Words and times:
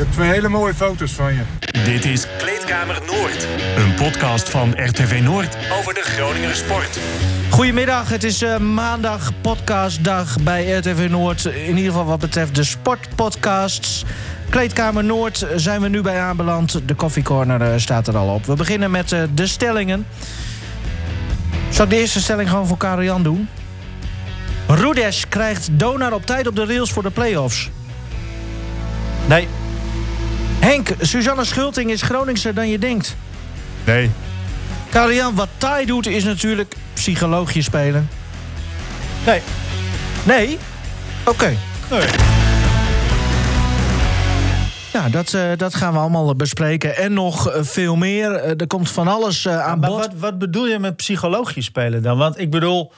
heb 0.00 0.12
twee 0.12 0.30
hele 0.30 0.48
mooie 0.48 0.74
foto's 0.74 1.12
van 1.12 1.34
je. 1.34 1.42
Dit 1.84 2.04
is 2.04 2.26
Kleedkamer 2.38 3.02
Noord. 3.06 3.46
Een 3.76 3.94
podcast 3.94 4.50
van 4.50 4.70
RTV 4.84 5.20
Noord 5.22 5.56
over 5.78 5.94
de 5.94 6.00
Groninger 6.02 6.54
sport. 6.54 6.98
Goedemiddag, 7.50 8.08
het 8.08 8.24
is 8.24 8.42
uh, 8.42 8.58
maandag 8.58 9.30
podcastdag 9.40 10.42
bij 10.42 10.70
RTV 10.70 11.06
Noord. 11.10 11.44
In 11.44 11.76
ieder 11.76 11.84
geval 11.84 12.04
wat 12.04 12.20
betreft 12.20 12.54
de 12.54 12.64
sportpodcasts. 12.64 14.04
Kleedkamer 14.48 15.04
Noord 15.04 15.46
zijn 15.56 15.80
we 15.80 15.88
nu 15.88 16.00
bij 16.00 16.20
aanbeland. 16.20 16.88
De 16.88 16.94
koffiecorner 16.94 17.60
uh, 17.60 17.68
staat 17.76 18.08
er 18.08 18.16
al 18.16 18.34
op. 18.34 18.46
We 18.46 18.54
beginnen 18.54 18.90
met 18.90 19.12
uh, 19.12 19.22
de 19.34 19.46
stellingen. 19.46 20.06
Zal 21.68 21.84
ik 21.84 21.90
de 21.90 21.98
eerste 21.98 22.20
stelling 22.20 22.48
gewoon 22.48 22.66
voor 22.66 22.76
Karel-Jan 22.76 23.22
doen? 23.22 23.48
Rudes 24.66 25.28
krijgt 25.28 25.68
Donar 25.72 26.12
op 26.12 26.26
tijd 26.26 26.46
op 26.46 26.56
de 26.56 26.64
rails 26.64 26.92
voor 26.92 27.02
de 27.02 27.10
play-offs. 27.10 27.70
Nee. 29.28 29.48
Henk, 30.60 30.94
Suzanne 31.00 31.44
Schulting 31.44 31.90
is 31.90 32.02
Groningser 32.02 32.54
dan 32.54 32.68
je 32.68 32.78
denkt. 32.78 33.16
Nee. 33.86 34.10
Karel-Jan, 34.90 35.34
wat 35.34 35.48
Thai 35.58 35.86
doet 35.86 36.06
is 36.06 36.24
natuurlijk 36.24 36.74
psycholoogje 36.92 37.62
spelen. 37.62 38.08
Nee. 39.26 39.40
Nee? 40.26 40.58
Oké. 41.20 41.30
Okay. 41.30 41.56
Nee. 41.90 42.08
Ja, 44.92 45.08
dat, 45.08 45.32
uh, 45.32 45.50
dat 45.56 45.74
gaan 45.74 45.92
we 45.92 45.98
allemaal 45.98 46.34
bespreken. 46.34 46.96
En 46.96 47.12
nog 47.12 47.48
uh, 47.48 47.62
veel 47.62 47.96
meer. 47.96 48.30
Uh, 48.30 48.60
er 48.60 48.66
komt 48.66 48.90
van 48.90 49.08
alles 49.08 49.48
aan 49.48 49.78
maar 49.78 49.90
bod. 49.90 49.98
Wat, 49.98 50.14
wat 50.14 50.38
bedoel 50.38 50.66
je 50.66 50.78
met 50.78 50.96
psychologisch 50.96 51.64
spelen 51.64 52.02
dan? 52.02 52.18
Want 52.18 52.38
ik 52.38 52.50
bedoel, 52.50 52.92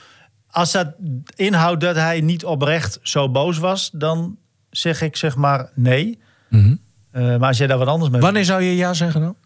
als 0.51 0.73
dat 0.73 0.95
inhoudt 1.37 1.80
dat 1.80 1.97
hij 1.97 2.21
niet 2.21 2.45
oprecht 2.45 2.99
zo 3.02 3.30
boos 3.30 3.59
was... 3.59 3.91
dan 3.93 4.37
zeg 4.71 5.02
ik 5.02 5.16
zeg 5.16 5.37
maar 5.37 5.71
nee. 5.74 6.19
Mm 6.49 6.63
-hmm. 6.63 6.80
Maar 7.12 7.48
als 7.48 7.59
jij 7.59 7.66
daar 7.66 7.79
wat 7.79 7.89
anders 7.89 8.11
mee... 8.11 8.21
Wanneer 8.21 8.45
zou 8.45 8.62
je 8.62 8.77
ja 8.77 8.95
zeggen 8.95 9.21
dan? 9.21 9.37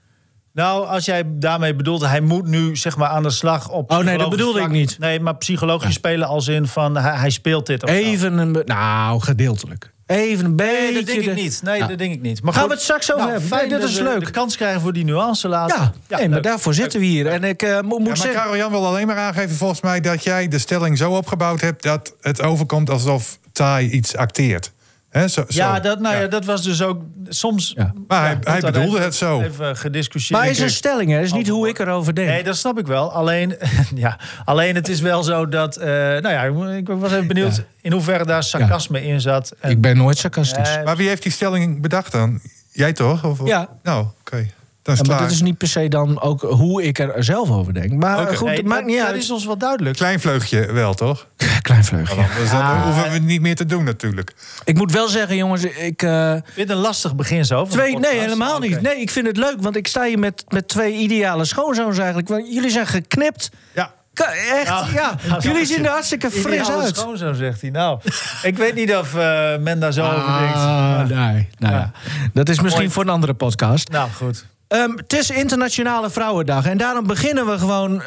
Nou, 0.56 0.86
als 0.86 1.04
jij 1.04 1.22
daarmee 1.26 1.74
bedoelt, 1.74 2.00
hij 2.00 2.20
moet 2.20 2.46
nu 2.46 2.76
zeg 2.76 2.96
maar 2.96 3.08
aan 3.08 3.22
de 3.22 3.30
slag 3.30 3.68
op. 3.70 3.90
Oh 3.90 3.98
nee, 3.98 4.18
dat 4.18 4.30
bedoelde 4.30 4.58
vlak. 4.58 4.70
ik 4.70 4.76
niet. 4.76 4.98
Nee, 4.98 5.20
maar 5.20 5.36
psychologisch 5.36 5.88
ja. 5.88 5.92
spelen 5.92 6.28
als 6.28 6.48
in 6.48 6.66
van 6.66 6.96
hij, 6.96 7.16
hij 7.16 7.30
speelt 7.30 7.66
dit. 7.66 7.82
Of 7.82 7.90
Even 7.90 8.38
een. 8.38 8.62
Nou, 8.64 9.20
gedeeltelijk. 9.20 9.92
Even 10.06 10.44
een 10.44 10.56
beetje. 10.56 10.82
Nee, 10.82 10.94
dat 10.94 11.06
denk 11.06 11.22
ik 11.22 11.34
niet. 11.34 11.60
Nee, 11.62 11.78
ja. 11.78 11.86
dat 11.86 11.98
denk 11.98 12.12
ik 12.12 12.20
niet. 12.20 12.42
Maar 12.42 12.52
Gaan 12.52 12.62
goed, 12.62 12.70
we 12.70 12.76
het 12.76 12.84
straks 12.84 13.12
over 13.12 13.26
nou, 13.26 13.30
hebben? 13.32 13.48
Fijn 13.48 13.70
nee, 13.70 13.78
dat 13.78 13.88
is 13.88 13.98
leuk. 13.98 14.24
De 14.24 14.30
kans 14.30 14.56
krijgen 14.56 14.80
voor 14.80 14.92
die 14.92 15.04
nuance 15.04 15.48
later. 15.48 15.76
Ja, 15.76 15.92
ja 16.08 16.16
nee, 16.18 16.28
maar 16.28 16.42
daarvoor 16.42 16.74
zitten 16.74 17.00
we 17.00 17.06
hier. 17.06 17.26
En 17.26 17.44
ik 17.44 17.62
uh, 17.62 17.80
moet 17.80 17.98
ja, 17.98 18.06
maar 18.06 18.16
zeggen. 18.16 18.40
Karel-Jan 18.40 18.70
wil 18.70 18.86
alleen 18.86 19.06
maar 19.06 19.16
aangeven, 19.16 19.56
volgens 19.56 19.80
mij, 19.80 20.00
dat 20.00 20.22
jij 20.22 20.48
de 20.48 20.58
stelling 20.58 20.98
zo 20.98 21.12
opgebouwd 21.12 21.60
hebt 21.60 21.82
dat 21.82 22.14
het 22.20 22.42
overkomt 22.42 22.90
alsof 22.90 23.38
Tai 23.52 23.90
iets 23.90 24.16
acteert. 24.16 24.72
He, 25.16 25.28
zo, 25.28 25.44
ja, 25.48 25.80
dat, 25.80 26.00
nou 26.00 26.14
ja. 26.14 26.20
ja. 26.20 26.26
dat 26.26 26.44
was 26.44 26.62
dus 26.62 26.82
ook 26.82 27.02
soms. 27.28 27.72
Ja. 27.76 27.92
Maar 28.08 28.22
hij, 28.22 28.36
hij 28.40 28.60
bedoelde 28.60 28.88
even, 28.88 29.02
het 29.02 29.14
zo. 29.14 29.40
Even 29.40 29.76
gediscussieerd. 29.76 30.40
Maar 30.40 30.50
is 30.50 30.58
een 30.58 30.70
stelling, 30.70 31.10
hè? 31.10 31.16
Het 31.16 31.24
is 31.24 31.32
niet 31.32 31.48
hoe 31.48 31.68
ik 31.68 31.78
erover 31.78 32.14
denk. 32.14 32.28
Nee, 32.28 32.44
dat 32.44 32.56
snap 32.56 32.78
ik 32.78 32.86
wel. 32.86 33.12
Alleen, 33.12 33.56
ja, 33.94 34.18
alleen 34.44 34.74
het 34.74 34.88
is 34.88 35.00
wel 35.00 35.22
zo 35.22 35.48
dat. 35.48 35.78
Uh, 35.78 35.84
nou 35.86 36.28
ja, 36.28 36.42
ik 36.76 36.88
was 36.88 37.12
even 37.12 37.26
benieuwd 37.26 37.56
ja. 37.56 37.62
in 37.80 37.92
hoeverre 37.92 38.24
daar 38.24 38.42
sarcasme 38.42 39.06
in 39.06 39.20
zat. 39.20 39.54
En, 39.60 39.70
ik 39.70 39.80
ben 39.80 39.96
nooit 39.96 40.18
sarcastisch. 40.18 40.76
Uh, 40.76 40.84
maar 40.84 40.96
wie 40.96 41.08
heeft 41.08 41.22
die 41.22 41.32
stelling 41.32 41.80
bedacht 41.80 42.12
dan? 42.12 42.40
Jij 42.72 42.92
toch? 42.92 43.24
Of, 43.24 43.40
ja. 43.44 43.68
Nou, 43.82 44.00
oké. 44.00 44.12
Okay. 44.20 44.52
Ja, 44.86 45.02
maar 45.06 45.18
dat 45.18 45.30
is 45.30 45.42
niet 45.42 45.58
per 45.58 45.68
se 45.68 45.88
dan 45.88 46.20
ook 46.20 46.40
hoe 46.40 46.82
ik 46.82 46.98
er 46.98 47.24
zelf 47.24 47.50
over 47.50 47.74
denk. 47.74 47.92
Maar 47.92 48.20
okay. 48.20 48.36
goed, 48.36 48.46
nee, 48.46 48.56
het 48.56 48.66
maakt 48.66 48.86
niet 48.86 48.96
dat 48.96 49.04
uit. 49.04 49.14
Dat 49.14 49.22
is 49.22 49.30
ons 49.30 49.46
wel 49.46 49.58
duidelijk. 49.58 49.96
Klein 49.96 50.20
vleugje 50.20 50.72
wel, 50.72 50.94
toch? 50.94 51.26
Klein 51.62 51.84
vleugje. 51.84 52.16
Ja, 52.16 52.28
dus 52.40 52.50
ja. 52.50 52.82
hoeven 52.82 53.12
we 53.12 53.18
niet 53.18 53.40
meer 53.40 53.56
te 53.56 53.66
doen 53.66 53.84
natuurlijk. 53.84 54.32
Ik 54.64 54.76
moet 54.76 54.92
wel 54.92 55.08
zeggen, 55.08 55.36
jongens, 55.36 55.64
ik... 55.64 56.02
Uh, 56.02 56.30
vind 56.30 56.44
het 56.56 56.70
een 56.70 56.76
lastig 56.76 57.14
begin 57.16 57.44
zo? 57.44 57.64
Twee, 57.64 57.98
nee, 57.98 58.18
helemaal 58.18 58.58
niet. 58.58 58.70
Okay. 58.70 58.82
Nee, 58.82 59.00
ik 59.00 59.10
vind 59.10 59.26
het 59.26 59.36
leuk, 59.36 59.56
want 59.58 59.76
ik 59.76 59.86
sta 59.86 60.04
hier 60.04 60.18
met, 60.18 60.44
met 60.48 60.68
twee 60.68 60.94
ideale 60.94 61.44
schoonzoons 61.44 61.98
eigenlijk. 61.98 62.28
Want 62.28 62.54
jullie 62.54 62.70
zijn 62.70 62.86
geknipt. 62.86 63.50
Ja. 63.74 63.94
Echt, 64.14 64.68
nou, 64.68 64.92
ja. 64.92 65.14
Nou, 65.28 65.42
jullie 65.48 65.66
zien 65.66 65.84
er 65.84 65.90
hartstikke 65.90 66.30
fris 66.30 66.70
uit. 66.70 66.96
schoonzoon, 66.96 67.34
zegt 67.34 67.60
hij. 67.60 67.70
Nou, 67.70 68.00
ik 68.42 68.56
weet 68.56 68.74
niet 68.74 68.94
of 68.94 69.14
uh, 69.14 69.56
men 69.56 69.80
daar 69.80 69.92
zo 69.92 70.02
ah, 70.02 70.16
over 70.16 70.38
denkt. 70.38 70.54
Maar, 70.54 71.06
nee, 71.06 71.48
nou 71.58 71.74
ja. 71.74 71.90
Dat 72.32 72.48
is 72.48 72.60
misschien 72.60 72.90
voor 72.90 73.02
een 73.02 73.08
andere 73.08 73.34
podcast. 73.34 73.88
Nou, 73.88 74.10
goed. 74.10 74.46
Um, 74.68 74.96
het 74.96 75.12
is 75.12 75.30
Internationale 75.30 76.10
Vrouwendag. 76.10 76.66
En 76.66 76.78
daarom 76.78 77.06
beginnen 77.06 77.46
we 77.46 77.58
gewoon 77.58 78.02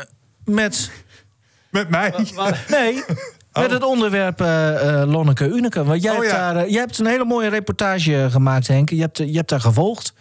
met... 0.46 0.92
Met 1.70 1.90
mij? 1.90 2.14
Nee, 2.68 3.04
oh. 3.54 3.62
met 3.62 3.72
het 3.72 3.84
onderwerp 3.84 4.42
uh, 4.42 4.48
uh, 4.48 5.04
Lonneke 5.06 5.48
Uneke. 5.48 5.84
Want 5.84 6.04
jij, 6.04 6.12
oh, 6.12 6.20
hebt 6.20 6.32
ja. 6.32 6.54
daar, 6.54 6.64
uh, 6.64 6.72
jij 6.72 6.80
hebt 6.80 7.00
een 7.00 7.06
hele 7.06 7.26
mooie 7.26 7.50
reportage 7.50 8.28
gemaakt, 8.32 8.68
Henk. 8.68 8.90
Je 8.90 9.02
hebt, 9.02 9.18
je 9.18 9.36
hebt 9.36 9.50
daar 9.50 9.62
gevolgd 9.62 10.14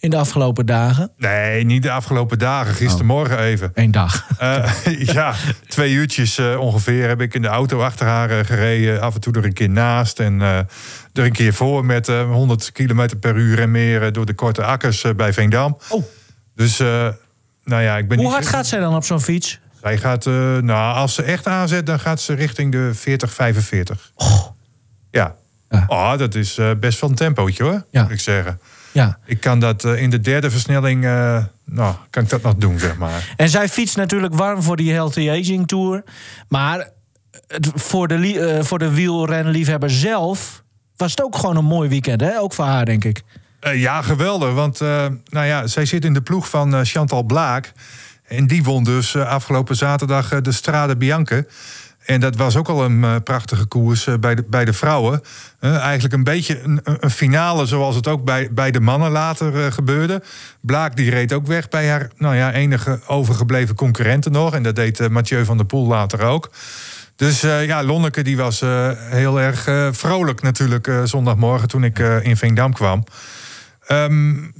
in 0.00 0.10
de 0.10 0.16
afgelopen 0.16 0.66
dagen. 0.66 1.10
Nee, 1.16 1.64
niet 1.64 1.82
de 1.82 1.90
afgelopen 1.90 2.38
dagen. 2.38 2.74
Gistermorgen 2.74 3.36
oh. 3.36 3.44
even. 3.44 3.70
Eén 3.74 3.90
dag. 3.90 4.26
Uh, 4.42 4.70
ja, 5.14 5.34
twee 5.66 5.92
uurtjes 5.92 6.38
uh, 6.38 6.60
ongeveer 6.60 7.08
heb 7.08 7.20
ik 7.20 7.34
in 7.34 7.42
de 7.42 7.48
auto 7.48 7.80
achter 7.80 8.06
haar 8.06 8.30
uh, 8.30 8.38
gereden. 8.44 9.00
Af 9.00 9.14
en 9.14 9.20
toe 9.20 9.32
er 9.32 9.44
een 9.44 9.52
keer 9.52 9.70
naast. 9.70 10.20
En 10.20 10.40
er 10.40 10.66
een 11.12 11.32
keer 11.32 11.54
voor 11.54 11.84
met 11.84 12.06
100 12.06 12.72
km 12.72 13.08
per 13.20 13.36
uur 13.36 13.60
en 13.60 13.70
meer... 13.70 14.12
door 14.12 14.26
de 14.26 14.34
korte 14.34 14.64
akkers 14.64 15.04
bij 15.16 15.32
Veendam. 15.32 15.78
Oh. 15.88 16.04
Dus, 16.54 16.78
nou 17.64 17.82
ja, 17.82 17.96
ik 17.96 18.08
ben 18.08 18.18
Hoe 18.18 18.30
hard 18.30 18.46
gaat 18.46 18.66
zij 18.66 18.80
dan 18.80 18.94
op 18.94 19.04
zo'n 19.04 19.20
fiets? 19.20 19.58
Zij 19.80 19.98
gaat, 19.98 20.24
nou, 20.24 20.94
als 20.94 21.14
ze 21.14 21.22
echt 21.22 21.46
aanzet... 21.46 21.86
dan 21.86 22.00
gaat 22.00 22.20
ze 22.20 22.34
richting 22.34 22.72
de 22.72 22.90
40, 22.94 23.32
45. 23.32 24.10
Oh. 24.14 24.46
Ja. 25.10 25.34
ja. 25.68 25.84
Oh, 25.86 26.18
dat 26.18 26.34
is 26.34 26.58
best 26.80 27.00
wel 27.00 27.10
een 27.10 27.16
tempootje, 27.16 27.62
hoor. 27.62 27.84
Ja. 27.90 28.02
Moet 28.02 28.10
ik 28.10 28.20
zeggen. 28.20 28.60
Ja. 28.92 29.18
Ik 29.24 29.40
kan 29.40 29.60
dat 29.60 29.84
uh, 29.84 30.02
in 30.02 30.10
de 30.10 30.20
derde 30.20 30.50
versnelling, 30.50 31.04
uh, 31.04 31.44
nou, 31.64 31.94
kan 32.10 32.22
ik 32.22 32.28
dat 32.28 32.42
nog 32.42 32.54
doen, 32.54 32.78
zeg 32.78 32.96
maar. 32.96 33.34
En 33.36 33.48
zij 33.48 33.68
fietst 33.68 33.96
natuurlijk 33.96 34.34
warm 34.34 34.62
voor 34.62 34.76
die 34.76 34.92
Healthy 34.92 35.30
Aging 35.30 35.66
Tour. 35.68 36.04
Maar 36.48 36.88
het, 37.46 37.70
voor, 37.74 38.08
de, 38.08 38.16
uh, 38.16 38.62
voor 38.64 38.78
de 38.78 38.90
wielrenliefhebber 38.90 39.90
zelf 39.90 40.62
was 40.96 41.10
het 41.10 41.22
ook 41.22 41.36
gewoon 41.36 41.56
een 41.56 41.64
mooi 41.64 41.88
weekend, 41.88 42.20
hè? 42.20 42.38
Ook 42.38 42.52
voor 42.52 42.64
haar, 42.64 42.84
denk 42.84 43.04
ik. 43.04 43.22
ja, 43.60 44.02
geweldig. 44.02 44.52
Want 44.52 44.78
nou 44.78 45.46
ja, 45.46 45.66
zij 45.66 45.84
zit 45.84 46.04
in 46.04 46.12
de 46.12 46.22
ploeg 46.22 46.48
van 46.48 46.84
Chantal 46.86 47.22
Blaak. 47.22 47.72
En 48.26 48.46
die 48.46 48.62
won 48.62 48.84
dus 48.84 49.16
afgelopen 49.16 49.76
zaterdag 49.76 50.40
de 50.40 50.52
Strade 50.52 50.96
Bianche. 50.96 51.46
En 52.08 52.20
dat 52.20 52.36
was 52.36 52.56
ook 52.56 52.68
al 52.68 52.84
een 52.84 53.02
uh, 53.02 53.16
prachtige 53.24 53.66
koers 53.66 54.06
uh, 54.06 54.14
bij, 54.14 54.34
de, 54.34 54.44
bij 54.48 54.64
de 54.64 54.72
vrouwen. 54.72 55.20
Uh, 55.60 55.76
eigenlijk 55.76 56.14
een 56.14 56.24
beetje 56.24 56.62
een, 56.62 56.80
een, 56.82 57.10
finale 57.10 57.66
zoals 57.66 57.94
het 57.94 58.06
ook 58.06 58.24
bij, 58.24 58.48
bij 58.52 58.70
de 58.70 58.80
mannen 58.80 59.10
later 59.10 59.72
gebeurde. 59.72 60.22
Blaak 60.60 60.96
die 60.96 61.10
reed 61.10 61.32
ook 61.32 61.46
weg 61.46 61.68
bij 61.68 61.88
haar 61.88 62.10
nou 62.16 62.36
ja, 62.36 62.52
enige 62.52 63.00
overgebleven 63.06 63.74
concurrenten 63.74 64.32
nog. 64.32 64.54
En 64.54 64.62
dat 64.62 64.76
deed 64.76 65.08
Mathieu 65.08 65.44
van 65.44 65.56
der 65.56 65.66
Poel 65.66 65.86
later 65.86 66.20
ook. 66.20 66.50
Dus 67.16 67.40
ja, 67.40 67.82
Lonneke 67.82 68.22
die 68.22 68.36
was 68.36 68.60
heel 69.10 69.40
erg 69.40 69.68
vrolijk 69.96 70.42
natuurlijk 70.42 70.90
zondagmorgen 71.04 71.68
toen 71.68 71.84
ik 71.84 71.98
in 71.98 72.36
Veendam 72.36 72.72
kwam. 72.72 73.04
Um, 73.88 74.52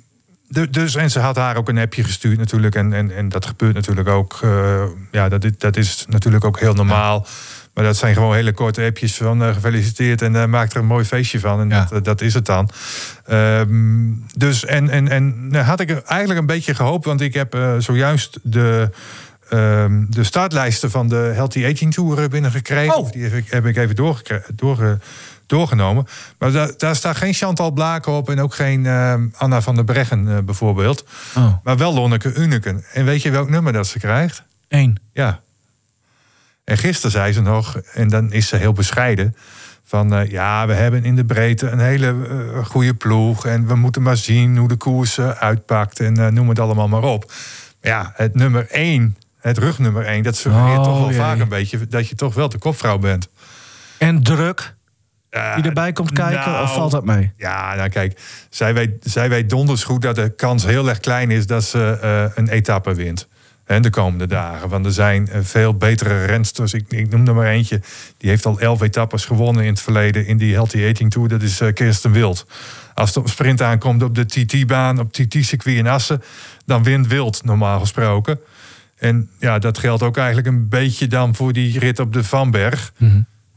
dus, 0.70 0.94
en 0.94 1.10
ze 1.10 1.20
had 1.20 1.36
haar 1.36 1.56
ook 1.56 1.68
een 1.68 1.78
appje 1.78 2.04
gestuurd 2.04 2.38
natuurlijk. 2.38 2.74
En, 2.74 2.92
en, 2.92 3.10
en 3.10 3.28
dat 3.28 3.46
gebeurt 3.46 3.74
natuurlijk 3.74 4.08
ook. 4.08 4.40
Uh, 4.44 4.82
ja, 5.10 5.28
dat, 5.28 5.46
dat 5.58 5.76
is 5.76 6.04
natuurlijk 6.08 6.44
ook 6.44 6.60
heel 6.60 6.74
normaal. 6.74 7.26
Maar 7.74 7.84
dat 7.84 7.96
zijn 7.96 8.14
gewoon 8.14 8.34
hele 8.34 8.52
korte 8.52 8.84
appjes 8.84 9.16
van 9.16 9.42
uh, 9.42 9.54
gefeliciteerd 9.54 10.22
en 10.22 10.34
uh, 10.34 10.44
maak 10.44 10.70
er 10.70 10.76
een 10.76 10.86
mooi 10.86 11.04
feestje 11.04 11.40
van. 11.40 11.60
En 11.60 11.68
ja. 11.68 11.86
dat, 11.90 12.04
dat 12.04 12.20
is 12.20 12.34
het 12.34 12.46
dan. 12.46 12.70
Um, 13.30 14.24
dus 14.36 14.64
en, 14.64 14.90
en, 14.90 15.08
en 15.08 15.48
nou, 15.48 15.64
had 15.64 15.80
ik 15.80 15.90
eigenlijk 15.90 16.40
een 16.40 16.46
beetje 16.46 16.74
gehoopt, 16.74 17.04
want 17.04 17.20
ik 17.20 17.34
heb 17.34 17.58
zojuist 17.78 18.38
de. 18.42 18.90
Um, 19.52 20.06
de 20.10 20.24
startlijsten 20.24 20.90
van 20.90 21.08
de 21.08 21.30
Healthy 21.34 21.66
Aging 21.66 21.94
Tour 21.94 22.28
binnengekregen. 22.28 22.96
Oh. 22.96 23.10
Die 23.10 23.22
heb 23.22 23.32
ik, 23.32 23.50
heb 23.50 23.66
ik 23.66 23.76
even 23.76 23.96
doorge, 23.96 24.44
doorge, 24.54 24.98
doorgenomen. 25.46 26.06
Maar 26.38 26.52
daar, 26.52 26.70
daar 26.76 26.96
staat 26.96 27.16
geen 27.16 27.34
Chantal 27.34 27.70
Blaken 27.70 28.12
op 28.12 28.30
en 28.30 28.40
ook 28.40 28.54
geen 28.54 28.84
uh, 28.84 29.14
Anna 29.36 29.60
van 29.60 29.74
der 29.74 29.84
Breggen 29.84 30.26
uh, 30.26 30.38
bijvoorbeeld. 30.38 31.04
Oh. 31.36 31.52
Maar 31.62 31.76
wel 31.76 31.94
Lonneke 31.94 32.34
Uneken. 32.34 32.84
En 32.92 33.04
weet 33.04 33.22
je 33.22 33.30
welk 33.30 33.50
nummer 33.50 33.72
dat 33.72 33.86
ze 33.86 33.98
krijgt? 33.98 34.42
Eén. 34.68 34.98
Ja. 35.12 35.40
En 36.64 36.78
gisteren 36.78 37.10
zei 37.10 37.32
ze 37.32 37.40
nog, 37.40 37.76
en 37.76 38.08
dan 38.08 38.32
is 38.32 38.48
ze 38.48 38.56
heel 38.56 38.72
bescheiden... 38.72 39.36
van 39.84 40.14
uh, 40.14 40.30
ja, 40.30 40.66
we 40.66 40.72
hebben 40.72 41.04
in 41.04 41.16
de 41.16 41.24
breedte 41.24 41.68
een 41.68 41.80
hele 41.80 42.14
goede 42.64 42.94
ploeg... 42.94 43.46
en 43.46 43.66
we 43.66 43.74
moeten 43.74 44.02
maar 44.02 44.16
zien 44.16 44.56
hoe 44.56 44.68
de 44.68 44.76
koers 44.76 45.20
uitpakt 45.20 46.00
en 46.00 46.34
noem 46.34 46.48
het 46.48 46.58
allemaal 46.58 46.88
maar 46.88 47.02
op. 47.02 47.32
Ja, 47.80 48.12
het 48.14 48.34
nummer 48.34 48.66
één, 48.70 49.16
het 49.40 49.58
rugnummer 49.58 50.04
één... 50.04 50.22
dat 50.22 50.36
suggereert 50.36 50.78
Oh, 50.78 50.84
toch 50.84 50.98
wel 50.98 51.08
jee. 51.08 51.18
vaak 51.18 51.38
een 51.38 51.48
beetje 51.48 51.86
dat 51.86 52.08
je 52.08 52.14
toch 52.14 52.34
wel 52.34 52.48
de 52.48 52.58
kopvrouw 52.58 52.98
bent. 52.98 53.28
En 53.98 54.22
druk, 54.22 54.76
Uh, 55.30 55.54
die 55.54 55.64
erbij 55.64 55.92
komt 55.92 56.12
kijken, 56.12 56.50
nou, 56.50 56.62
of 56.62 56.74
valt 56.74 56.90
dat 56.90 57.04
mee? 57.04 57.32
Ja, 57.36 57.74
nou 57.74 57.88
kijk, 57.88 58.20
zij 58.50 58.74
weet, 58.74 58.90
zij 59.00 59.28
weet 59.28 59.50
donders 59.50 59.84
goed 59.84 60.02
dat 60.02 60.14
de 60.14 60.28
kans 60.34 60.64
heel 60.64 60.88
erg 60.88 61.00
klein 61.00 61.30
is 61.30 61.46
dat 61.46 61.64
ze 61.64 61.98
uh, 62.02 62.32
een 62.34 62.48
etappe 62.48 62.94
wint. 62.94 63.28
En 63.64 63.82
de 63.82 63.90
komende 63.90 64.26
dagen. 64.26 64.68
Want 64.68 64.86
er 64.86 64.92
zijn 64.92 65.28
eh, 65.28 65.40
veel 65.42 65.74
betere 65.74 66.24
rensters. 66.24 66.74
Ik, 66.74 66.84
ik 66.88 67.10
noem 67.10 67.28
er 67.28 67.34
maar 67.34 67.46
eentje. 67.46 67.80
Die 68.16 68.30
heeft 68.30 68.46
al 68.46 68.60
elf 68.60 68.80
etappes 68.80 69.24
gewonnen 69.24 69.62
in 69.64 69.70
het 69.70 69.80
verleden 69.80 70.26
in 70.26 70.36
die 70.36 70.52
Healthy 70.52 70.78
Eating 70.78 71.10
Tour. 71.10 71.28
Dat 71.28 71.42
is 71.42 71.60
eh, 71.60 71.72
Kirsten 71.72 72.12
Wild. 72.12 72.46
Als 72.94 73.16
een 73.16 73.28
sprint 73.28 73.62
aankomt 73.62 74.02
op 74.02 74.14
de 74.14 74.26
TT-baan, 74.26 74.98
op 74.98 75.12
TT-circuit 75.12 75.76
in 75.76 75.86
Assen, 75.86 76.22
dan 76.66 76.82
wint 76.82 77.06
Wild 77.06 77.44
normaal 77.44 77.80
gesproken. 77.80 78.40
En 78.98 79.30
ja, 79.38 79.58
dat 79.58 79.78
geldt 79.78 80.02
ook 80.02 80.16
eigenlijk 80.16 80.46
een 80.46 80.68
beetje 80.68 81.06
dan 81.06 81.34
voor 81.34 81.52
die 81.52 81.78
rit 81.78 81.98
op 81.98 82.12
de 82.12 82.24
Vanberg. 82.24 82.92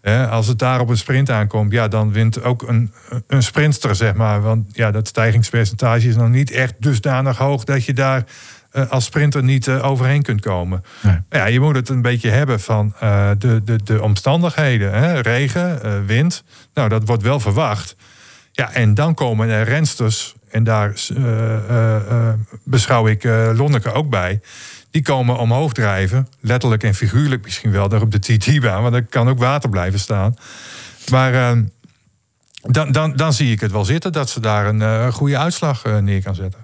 Hè, 0.02 0.28
als 0.28 0.48
het 0.48 0.60
daar 0.60 0.80
op 0.80 0.90
een 0.90 0.98
sprint 0.98 1.30
aankomt, 1.30 1.72
ja, 1.72 1.88
dan 1.88 2.12
wint 2.12 2.44
ook 2.44 2.62
een, 2.62 2.92
een 3.28 3.44
sprinter, 3.44 3.96
zeg 3.96 4.14
maar. 4.14 4.42
Want 4.42 4.76
ja, 4.76 4.92
dat 4.92 5.08
stijgingspercentage 5.08 6.08
is 6.08 6.16
nog 6.16 6.30
niet 6.30 6.52
echt 6.52 6.74
dusdanig 6.80 7.38
hoog 7.38 7.64
dat 7.64 7.86
je 7.86 7.94
daar 7.94 8.24
eh, 8.72 8.90
als 8.90 9.06
sprinter 9.06 9.44
niet 9.44 9.68
eh, 9.68 9.86
overheen 9.86 10.22
kunt 10.22 10.42
komen. 10.42 10.84
Nee. 11.02 11.18
Ja, 11.30 11.46
je 11.46 11.60
moet 11.60 11.76
het 11.76 11.90
een 11.90 12.02
beetje 12.02 12.30
hebben 12.30 12.60
van 12.60 12.94
eh, 13.00 13.30
de, 13.38 13.62
de, 13.64 13.84
de 13.84 14.02
omstandigheden. 14.02 14.94
Hè? 14.94 15.20
Regen, 15.20 16.06
wind. 16.06 16.44
Nou, 16.74 16.90
dat 16.90 17.06
wordt 17.06 17.24
wel 17.24 17.40
verwacht. 17.40 17.96
Ja, 18.52 18.74
en 18.74 18.94
dan 18.94 19.14
komen 19.14 19.50
er 19.50 19.66
rensters. 19.66 20.36
En 20.50 20.64
daar 20.64 20.94
beschouw 22.64 23.08
ik 23.08 23.24
Lonneke 23.54 23.92
ook 23.92 24.10
bij. 24.10 24.40
Die 24.92 25.02
komen 25.02 25.38
omhoog 25.38 25.74
drijven. 25.74 26.28
Letterlijk 26.40 26.84
en 26.84 26.94
figuurlijk 26.96 27.44
misschien 27.44 27.72
wel. 27.72 27.90
Daar 27.90 28.02
op 28.02 28.12
de 28.12 28.20
TT-baan. 28.20 28.82
Want 28.84 28.96
er 28.96 29.04
kan 29.06 29.30
ook 29.30 29.40
water 29.40 29.70
blijven 29.70 30.00
staan. 30.00 30.34
Maar 31.12 31.34
eh, 31.34 31.58
dan, 32.62 32.92
dan, 32.92 33.16
dan 33.16 33.34
zie 33.34 33.52
ik 33.52 33.60
het 33.60 33.72
wel 33.72 33.86
zitten. 33.86 34.12
Dat 34.12 34.30
ze 34.30 34.40
daar 34.40 34.66
een 34.68 34.82
eh, 34.82 35.08
goede 35.14 35.38
uitslag 35.38 35.84
eh, 35.84 35.98
neer 35.98 36.24
kan 36.24 36.36
zetten. 36.36 36.60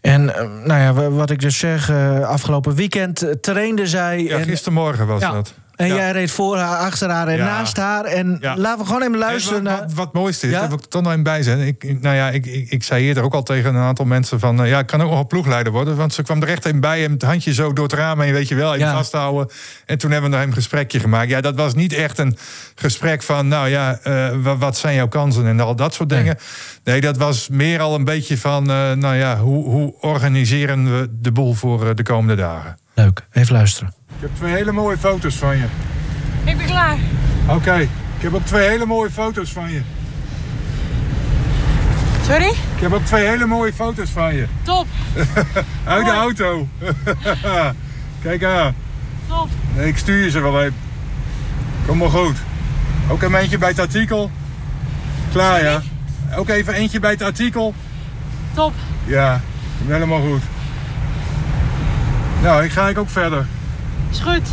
En 0.00 0.34
eh, 0.36 0.48
nou 0.64 0.80
ja, 0.80 0.92
wa- 0.92 1.08
wat 1.10 1.30
ik 1.30 1.40
dus 1.40 1.58
zeg, 1.58 1.90
afgelopen 2.22 2.74
weekend 2.74 3.26
trainde 3.40 3.86
zij. 3.86 4.22
Ja, 4.22 4.38
en 4.38 4.44
gistermorgen 4.44 5.06
was 5.06 5.20
Ja. 5.20 5.32
dat. 5.32 5.54
En 5.76 5.86
Ja. 5.86 5.94
jij 5.94 6.10
reed 6.12 6.30
voor 6.30 6.56
haar, 6.56 6.76
achter 6.78 7.10
haar 7.10 7.28
en 7.28 7.36
Ja. 7.36 7.44
naast 7.44 7.76
haar. 7.76 8.04
En 8.04 8.38
Ja. 8.40 8.56
laten 8.56 8.78
we 8.80 8.86
gewoon 8.86 9.02
even 9.02 9.18
luisteren 9.18 9.62
naar... 9.62 9.78
wat, 9.78 9.92
wat 9.92 10.12
mooiste 10.12 10.46
is, 10.46 10.52
daar 10.52 10.68
wil 10.68 10.76
ik 10.76 10.82
er 10.82 10.88
toch 10.88 11.02
nog 11.02 11.12
in 11.12 11.22
bij 11.22 11.42
zijn. 11.42 11.60
Ik, 11.60 12.00
nou 12.00 12.16
ja, 12.16 12.30
ik, 12.30 12.46
ik, 12.46 12.70
ik 12.70 12.82
zei 12.82 13.04
eerder 13.04 13.22
ook 13.22 13.34
al 13.34 13.42
tegen 13.42 13.74
een 13.74 13.82
aantal 13.82 14.04
mensen 14.04 14.40
van... 14.40 14.62
eh, 14.62 14.68
ja, 14.68 14.78
ik 14.78 14.86
kan 14.86 15.02
ook 15.02 15.10
nog 15.10 15.18
een 15.20 15.26
ploegleider 15.26 15.72
worden. 15.72 15.96
Want 15.96 16.12
ze 16.14 16.22
kwam 16.22 16.42
er 16.42 16.48
echt 16.48 16.66
in 16.66 16.80
bij 16.80 17.04
en 17.04 17.12
het 17.12 17.22
handje 17.22 17.52
zo 17.54 17.72
door 17.72 17.84
het 17.84 17.92
raam 17.92 18.20
heen, 18.20 18.32
weet 18.32 18.48
je 18.48 18.54
wel, 18.54 18.74
even 18.74 18.90
vasthouden. 18.92 19.48
En 19.86 19.98
toen 19.98 20.10
hebben 20.10 20.30
we 20.30 20.36
nog 20.36 20.46
een 20.46 20.52
gesprekje 20.52 21.00
gemaakt. 21.00 21.28
Ja, 21.30 21.40
dat 21.40 21.54
was 21.54 21.74
niet 21.74 21.92
echt 21.92 22.18
een 22.18 22.36
gesprek 22.74 23.22
van, 23.22 23.48
nou 23.48 23.68
ja, 23.68 23.98
eh, 24.02 24.28
wa- 24.42 24.56
wat 24.56 24.76
zijn 24.76 24.94
jouw 24.94 25.08
kansen 25.08 25.46
en 25.46 25.60
al 25.60 25.76
dat 25.76 25.94
soort 25.94 26.08
dingen. 26.08 26.38
Nee, 26.84 27.00
dat 27.00 27.16
was 27.16 27.48
meer 27.48 27.80
al 27.80 27.94
een 27.94 28.04
beetje 28.04 28.38
van, 28.38 28.70
eh, 28.70 28.92
nou 28.92 29.14
ja, 29.16 29.38
hoe, 29.38 29.64
hoe 29.64 29.94
organiseren 30.00 30.98
we 30.98 31.08
de 31.20 31.32
boel 31.32 31.54
voor 31.54 31.94
de 31.94 32.02
komende 32.02 32.34
dagen? 32.42 32.76
Leuk, 32.94 33.26
even 33.32 33.52
luisteren. 33.54 33.94
Ik 34.08 34.20
heb 34.20 34.30
twee 34.36 34.52
hele 34.52 34.72
mooie 34.72 34.98
foto's 34.98 35.34
van 35.36 35.56
je. 35.56 35.64
Ik 36.44 36.56
ben 36.56 36.66
klaar. 36.66 36.96
Oké, 37.48 37.76
ik 38.16 38.22
heb 38.22 38.34
ook 38.34 38.44
twee 38.46 38.68
hele 38.68 38.86
mooie 38.86 39.10
foto's 39.10 39.52
van 39.52 39.70
je. 39.70 39.80
Sorry? 42.26 42.48
Ik 42.48 42.80
heb 42.80 42.92
ook 42.92 43.04
twee 43.04 43.26
hele 43.26 43.46
mooie 43.46 43.72
foto's 43.72 44.10
van 44.10 44.34
je. 44.34 44.46
Top, 44.62 44.86
Uit 45.84 46.04
de 46.04 46.10
auto. 46.12 46.68
Kijk 48.22 48.44
aan. 48.44 48.74
top. 49.28 49.48
Nee, 49.76 49.88
ik 49.88 49.98
stuur 49.98 50.24
je 50.24 50.30
ze 50.30 50.40
wel 50.40 50.60
even. 50.62 50.74
Kom 51.86 51.98
maar 51.98 52.10
goed. 52.10 52.36
Ook 53.08 53.22
een 53.22 53.34
eentje 53.34 53.58
bij 53.58 53.68
het 53.68 53.78
artikel. 53.78 54.30
Klaar 55.32 55.62
ja. 55.62 55.82
Ook 56.36 56.48
even 56.48 56.74
eentje 56.74 57.00
bij 57.00 57.10
het 57.10 57.22
artikel. 57.22 57.74
Top. 58.54 58.72
Ja, 59.04 59.40
helemaal 59.86 60.20
goed. 60.20 60.42
Nou, 62.44 62.64
ik 62.64 62.70
ga 62.70 62.88
ik 62.88 62.98
ook 62.98 63.10
verder. 63.10 63.46
Is 64.10 64.18
goed. 64.18 64.48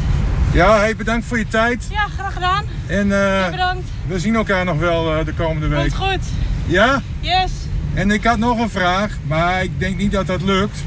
Ja, 0.51 0.77
hey, 0.77 0.95
bedankt 0.95 1.25
voor 1.25 1.37
je 1.37 1.47
tijd. 1.47 1.87
Ja, 1.89 2.07
graag 2.17 2.33
gedaan. 2.33 2.63
En 2.87 3.11
eh, 3.11 3.49
Bedankt. 3.49 3.87
we 4.07 4.19
zien 4.19 4.35
elkaar 4.35 4.65
nog 4.65 4.77
wel 4.79 5.15
eh, 5.17 5.25
de 5.25 5.33
komende 5.33 5.67
week. 5.67 5.79
Komt 5.79 6.09
goed. 6.11 6.25
Ja? 6.65 7.01
Yes. 7.19 7.51
En 7.93 8.11
ik 8.11 8.23
had 8.23 8.37
nog 8.37 8.59
een 8.59 8.69
vraag, 8.69 9.11
maar 9.27 9.63
ik 9.63 9.79
denk 9.79 9.97
niet 9.97 10.11
dat 10.11 10.27
dat 10.27 10.41
lukt. 10.41 10.77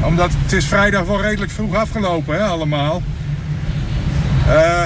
Omdat 0.00 0.30
het 0.42 0.52
is 0.52 0.66
vrijdag 0.66 1.04
wel 1.04 1.20
redelijk 1.22 1.52
vroeg 1.52 1.74
afgelopen, 1.74 2.34
hè, 2.34 2.42
allemaal. 2.42 3.02
Eh, 4.48 4.84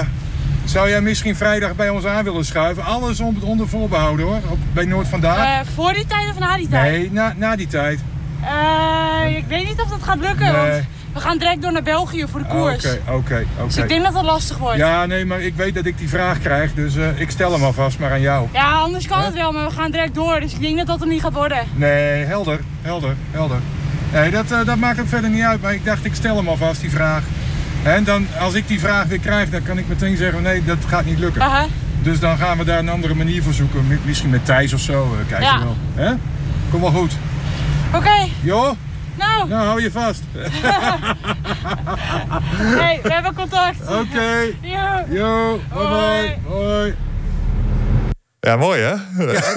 zou 0.65 0.89
jij 0.89 1.01
misschien 1.01 1.35
vrijdag 1.35 1.75
bij 1.75 1.89
ons 1.89 2.05
aan 2.05 2.23
willen 2.23 2.45
schuiven? 2.45 2.83
Alles 2.83 3.19
on- 3.19 3.41
onder 3.41 3.67
voorbehouden 3.67 4.25
hoor, 4.25 4.39
op, 4.49 4.57
bij 4.73 4.85
Noord 4.85 5.07
vandaag. 5.07 5.65
Voor 5.75 5.93
die 5.93 6.05
tijd 6.05 6.29
of 6.29 6.39
na 6.39 6.57
die 6.57 6.67
tijd? 6.67 6.91
nee, 6.91 7.11
na, 7.11 7.33
na 7.37 7.55
die 7.55 7.67
tijd. 7.67 7.99
Ik 9.27 9.45
weet 9.47 9.67
niet 9.67 9.81
of 9.81 9.89
dat 9.89 10.03
gaat 10.03 10.19
lukken, 10.19 10.51
Nee. 10.53 10.71
want 10.71 10.83
we 11.17 11.23
gaan 11.23 11.37
direct 11.37 11.61
door 11.61 11.71
naar 11.71 11.83
België 11.83 12.25
voor 12.31 12.39
de 12.39 12.45
koers. 12.45 12.85
Oké, 12.85 12.99
oké, 13.11 13.45
Dus 13.65 13.73
oké. 13.73 13.81
ik 13.83 13.89
denk 13.89 14.03
dat 14.03 14.13
dat 14.13 14.23
lastig 14.23 14.57
wordt. 14.57 14.77
Ja, 14.77 15.05
nee, 15.05 15.25
maar 15.25 15.41
ik 15.41 15.55
weet 15.55 15.73
dat 15.75 15.85
ik 15.85 15.97
die 15.97 16.09
vraag 16.09 16.39
krijg, 16.39 16.73
dus 16.73 16.95
eh, 16.95 17.19
ik 17.19 17.29
stel 17.31 17.51
hem 17.51 17.63
alvast 17.63 17.99
maar 17.99 18.11
aan 18.11 18.21
jou. 18.21 18.47
Ja, 18.53 18.71
anders 18.71 19.07
kan 19.07 19.21
het 19.21 19.33
wel, 19.33 19.51
maar 19.51 19.65
we 19.65 19.71
gaan 19.71 19.91
direct 19.91 20.15
door. 20.15 20.39
Dus 20.39 20.53
ik 20.53 20.61
denk 20.61 20.77
dat 20.77 20.87
dat 20.87 21.01
er 21.01 21.07
niet 21.07 21.21
gaat 21.21 21.33
worden. 21.33 21.57
Nee, 21.75 22.25
helder, 22.25 22.59
helder, 22.81 23.15
helder. 23.31 23.57
Nee, 24.13 24.31
dat, 24.31 24.51
eh, 24.51 24.65
dat 24.65 24.77
maakt 24.77 24.99
ook 24.99 25.07
verder 25.07 25.29
niet 25.29 25.43
uit, 25.43 25.61
maar 25.61 25.73
ik 25.73 25.85
dacht 25.85 26.05
ik 26.05 26.15
stel 26.15 26.35
hem 26.37 26.47
alvast 26.47 26.81
die 26.81 26.89
vraag. 26.91 27.23
En 27.83 28.03
dan, 28.03 28.27
als 28.39 28.53
ik 28.53 28.67
die 28.67 28.79
vraag 28.79 29.05
weer 29.05 29.19
krijg, 29.19 29.49
dan 29.49 29.63
kan 29.63 29.77
ik 29.77 29.87
meteen 29.87 30.17
zeggen, 30.17 30.41
nee, 30.41 30.63
dat 30.63 30.77
gaat 30.87 31.05
niet 31.05 31.19
lukken. 31.19 31.43
Dus 32.01 32.19
dan 32.19 32.37
gaan 32.37 32.57
we 32.57 32.63
daar 32.63 32.79
een 32.79 32.89
andere 32.89 33.15
manier 33.15 33.43
voor 33.43 33.53
zoeken. 33.53 33.87
Mi- 33.87 33.99
Misschien 34.03 34.29
met 34.29 34.45
Thijs 34.45 34.73
of 34.73 34.79
zo, 34.79 35.03
eh, 35.19 35.27
kijk 35.29 35.43
Ja. 35.43 35.53
je 35.57 35.63
wel. 35.63 35.75
Hè? 35.95 36.13
Kom 36.69 36.81
wel 36.81 36.91
goed. 36.91 37.11
Oké, 37.93 38.27
Jo, 38.41 38.75
nou, 39.17 39.47
nou 39.49 39.65
hou 39.65 39.81
je 39.81 39.91
vast. 39.91 40.21
hey, 42.81 42.99
we 43.03 43.13
hebben 43.13 43.33
contact. 43.33 43.77
Oké, 43.81 44.29
Yo. 44.61 44.77
jo, 45.09 45.59
bye 45.73 45.83
Hoi. 45.83 46.27
bye. 46.27 46.37
Hoi. 46.53 46.95
Ja, 48.39 48.55
mooi 48.55 48.81
hè? 48.81 48.93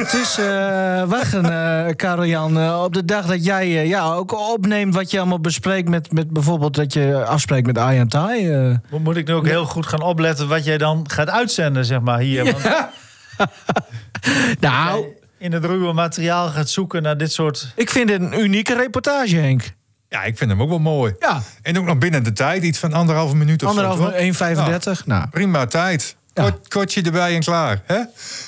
Het 0.02 0.12
is 0.12 0.38
eh 0.38 1.02
wachten, 1.04 1.44
eh 1.44 1.94
Karel-Jan, 1.96 2.58
eh, 2.58 2.82
op 2.84 2.94
de 2.94 3.04
dag 3.04 3.26
dat 3.26 3.44
jij 3.44 3.62
eh, 3.64 3.86
ja, 3.88 4.12
ook 4.12 4.32
opneemt 4.52 4.94
wat 4.94 5.10
je 5.10 5.18
allemaal 5.18 5.40
bespreekt 5.40 5.88
met, 5.88 6.12
met 6.12 6.30
bijvoorbeeld 6.30 6.74
dat 6.74 6.92
je 6.92 7.24
afspreekt 7.24 7.66
met 7.66 7.78
Arjan 7.78 8.08
Tai. 8.08 8.50
eh. 8.52 8.76
Moet- 8.90 9.04
Moet 9.04 9.16
ik 9.16 9.26
nu 9.26 9.34
ook 9.34 9.46
heel 9.46 9.64
goed 9.64 9.86
gaan 9.86 10.02
opletten 10.02 10.48
wat 10.48 10.64
jij 10.64 10.78
dan 10.78 11.04
gaat 11.10 11.30
uitzenden, 11.30 11.84
zeg 11.84 12.00
maar, 12.00 12.18
hier. 12.18 12.44
Want 12.44 12.56
Nou, 14.60 15.04
in 15.40 15.52
het 15.52 15.64
ruwe 15.64 15.92
materiaal 15.92 16.48
gaat 16.48 16.68
zoeken 16.68 17.02
naar 17.02 17.16
dit 17.16 17.32
soort... 17.32 17.72
ik 17.74 17.90
vind 17.90 18.10
het 18.10 18.20
een 18.22 18.40
unieke 18.40 18.74
reportage, 18.74 19.36
Henk. 19.36 19.62
Ja, 20.08 20.22
ik 20.24 20.36
vind 20.36 20.50
hem 20.50 20.62
ook 20.62 20.68
wel 20.68 20.78
mooi. 20.78 21.14
Ja, 21.18 21.42
En 21.62 21.78
ook 21.78 21.84
nog 21.84 21.98
binnen 21.98 22.24
de 22.24 22.32
tijd, 22.32 22.62
iets 22.62 22.78
van 22.78 22.92
anderhalve 22.92 23.36
minuut 23.36 23.62
of 23.62 23.68
anderhalf, 23.68 23.98
zo. 23.98 24.04
toch? 24.04 24.98
1,35. 25.00 25.04
Nou. 25.04 25.26
Prima 25.30 25.66
tijd. 25.66 26.16
Ja. 26.34 26.42
Kort, 26.42 26.68
kortje 26.68 27.02
erbij 27.02 27.34
en 27.34 27.40
klaar. 27.40 27.80
Hè? 27.86 28.00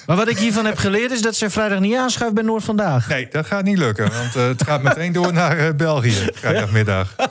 Maar 0.06 0.16
wat 0.16 0.28
ik 0.28 0.38
hiervan 0.38 0.64
heb 0.64 0.76
geleerd 0.78 1.10
is 1.10 1.22
dat 1.22 1.36
ze 1.36 1.50
vrijdag 1.50 1.78
niet 1.80 1.96
aanschuift 1.96 2.34
bij 2.34 2.42
Noord 2.44 2.64
Vandaag. 2.64 3.08
Nee, 3.08 3.28
dat 3.30 3.46
gaat 3.46 3.64
niet 3.64 3.78
lukken. 3.78 4.10
Want 4.12 4.36
eh, 4.36 4.46
het 4.46 4.62
gaat 4.64 4.82
meteen 4.82 5.12
door 5.12 5.32
naar 5.32 5.58
eh, 5.58 5.74
België, 5.76 6.26
vrijdagmiddag. 6.34 7.14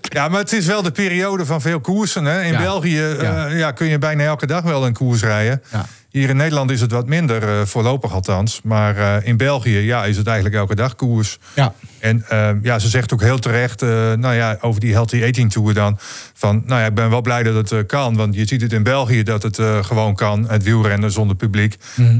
Ja, 0.00 0.28
maar 0.28 0.40
het 0.40 0.52
is 0.52 0.66
wel 0.66 0.82
de 0.82 0.90
periode 0.90 1.46
van 1.46 1.60
veel 1.60 1.80
koersen. 1.80 2.24
Hè? 2.24 2.42
In 2.42 2.52
Ja. 2.52 2.58
België 2.58 3.00
eh, 3.02 3.22
Ja. 3.22 3.46
ja, 3.46 3.72
kun 3.72 3.86
je 3.86 3.98
bijna 3.98 4.24
elke 4.24 4.46
dag 4.46 4.62
wel 4.62 4.86
een 4.86 4.92
koers 4.92 5.22
rijden. 5.22 5.62
Ja. 5.72 5.86
Hier 6.10 6.28
in 6.28 6.36
Nederland 6.36 6.70
is 6.70 6.80
het 6.80 6.92
wat 6.92 7.06
minder, 7.06 7.42
eh, 7.42 7.66
voorlopig 7.66 8.12
althans. 8.12 8.60
Maar 8.62 8.96
eh, 8.96 9.26
in 9.26 9.36
België 9.36 9.78
ja, 9.78 10.04
is 10.04 10.16
het 10.16 10.26
eigenlijk 10.26 10.56
elke 10.56 10.74
dag 10.74 10.94
koers. 10.94 11.38
Ja. 11.54 11.74
En 12.00 12.24
eh, 12.28 12.50
ja, 12.62 12.78
ze 12.78 12.88
zegt 12.88 13.12
ook 13.12 13.22
heel 13.22 13.38
terecht, 13.38 13.82
eh, 13.82 13.88
nou 14.12 14.34
ja, 14.34 14.56
over 14.60 14.80
die 14.80 14.92
Healthy 14.92 15.22
Eating 15.22 15.52
Tour 15.52 15.74
dan. 15.74 15.98
Van, 16.34 16.62
nou 16.66 16.80
ja, 16.80 16.86
ik 16.86 16.94
ben 16.94 17.10
wel 17.10 17.20
blij 17.20 17.42
dat 17.42 17.54
het 17.54 17.72
eh, 17.72 17.78
kan. 17.86 18.16
Want 18.16 18.34
je 18.34 18.46
ziet 18.46 18.60
het 18.60 18.72
in 18.72 18.82
België 18.82 19.22
dat 19.22 19.42
het 19.42 19.58
eh, 19.58 19.84
gewoon 19.84 20.14
kan. 20.14 20.48
Het 20.48 20.62
wielrennen 20.62 21.10
zonder 21.10 21.36
publiek. 21.36 21.76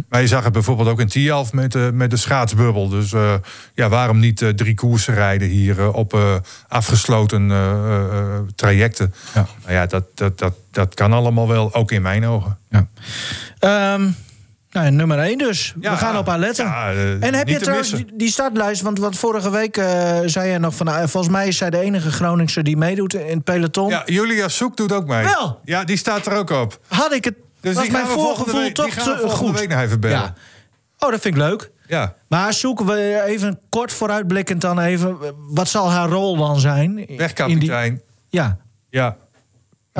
Maar 0.09 0.21
je 0.21 0.27
zag 0.27 0.45
het 0.45 0.53
bijvoorbeeld 0.53 0.89
ook 0.89 1.01
in 1.01 1.09
Tialf 1.09 1.53
met, 1.53 1.93
met 1.93 2.11
de 2.11 2.17
schaatsbubbel. 2.17 2.89
Dus 2.89 3.15
ja, 3.75 3.89
waarom 3.89 4.19
niet 4.19 4.53
drie 4.57 4.75
koersen 4.75 5.15
rijden 5.15 5.49
hier 5.49 5.93
op 5.93 6.43
afgesloten 6.69 7.53
trajecten? 8.55 9.15
Ja. 9.35 9.47
Nou 9.63 9.73
ja, 9.73 9.87
dat, 9.87 10.05
dat, 10.15 10.39
dat, 10.39 10.55
dat 10.71 10.95
kan 10.95 11.13
allemaal 11.13 11.49
wel, 11.49 11.75
ook 11.75 11.93
in 11.93 12.03
mijn 12.03 12.27
ogen. 12.27 12.59
Ja. 12.71 12.87
Ehm, 13.59 14.09
nou, 14.81 14.91
ja, 14.91 14.97
nummer 14.97 15.19
1 15.19 15.39
dus. 15.39 15.75
Ja, 15.81 15.91
We 15.91 15.97
gaan 15.97 16.17
op 16.19 16.27
haar 16.27 16.39
letten. 16.39 16.65
ja, 16.65 16.91
eh, 16.93 17.23
en 17.23 17.35
heb 17.35 17.49
je 17.49 17.59
trouwens 17.59 17.91
missen. 17.93 18.19
die, 18.19 18.29
startlijst? 18.31 18.83
Want, 18.83 18.99
want 18.99 19.19
vorige 19.19 19.51
week 19.51 19.77
eh, 19.77 20.19
zei 20.25 20.51
je 20.51 20.59
nog 20.59 20.75
van... 20.75 20.87
nou, 20.87 21.09
volgens 21.09 21.33
mij 21.33 21.49
is 21.49 21.57
zij 21.57 21.71
de 21.71 21.79
enige 21.79 22.11
Groningse 22.11 22.63
die 22.63 22.77
meedoet 22.77 23.15
in 23.15 23.27
het 23.37 23.45
peloton. 23.45 23.89
Ja, 23.89 24.03
Julia 24.07 24.49
Soek 24.49 24.77
doet 24.77 24.93
ook 24.93 25.07
mee. 25.07 25.25
Wel? 25.25 25.61
Ja, 25.65 25.85
die 25.85 25.97
staat 25.97 26.27
er 26.27 26.33
ook 26.33 26.51
op. 26.51 26.81
Had 26.87 27.13
ik 27.13 27.25
het... 27.25 27.35
Dus 27.61 27.75
was 27.75 27.89
mijn 27.89 28.07
voorgevoel 28.07 28.61
week, 28.61 28.75
toch 28.75 28.89
te- 28.89 29.25
goed. 29.29 29.59
week 29.59 29.73
even 29.73 30.01
bellen. 30.01 30.19
Ja. 30.19 30.35
Oh, 30.99 31.11
dat 31.11 31.21
vind 31.21 31.35
ik 31.35 31.41
leuk. 31.41 31.71
Ja. 31.87 32.15
Maar 32.29 32.53
zoeken 32.53 32.87
we 32.87 33.23
even 33.27 33.61
kort 33.69 33.93
vooruitblikkend 33.93 34.61
dan 34.61 34.81
even... 34.81 35.17
wat 35.49 35.69
zal 35.69 35.91
haar 35.91 36.09
rol 36.09 36.37
dan 36.37 36.61
zijn? 36.61 36.95
die- 36.95 37.17
Wegkapitein. 37.17 38.01
Ja. 38.29 38.59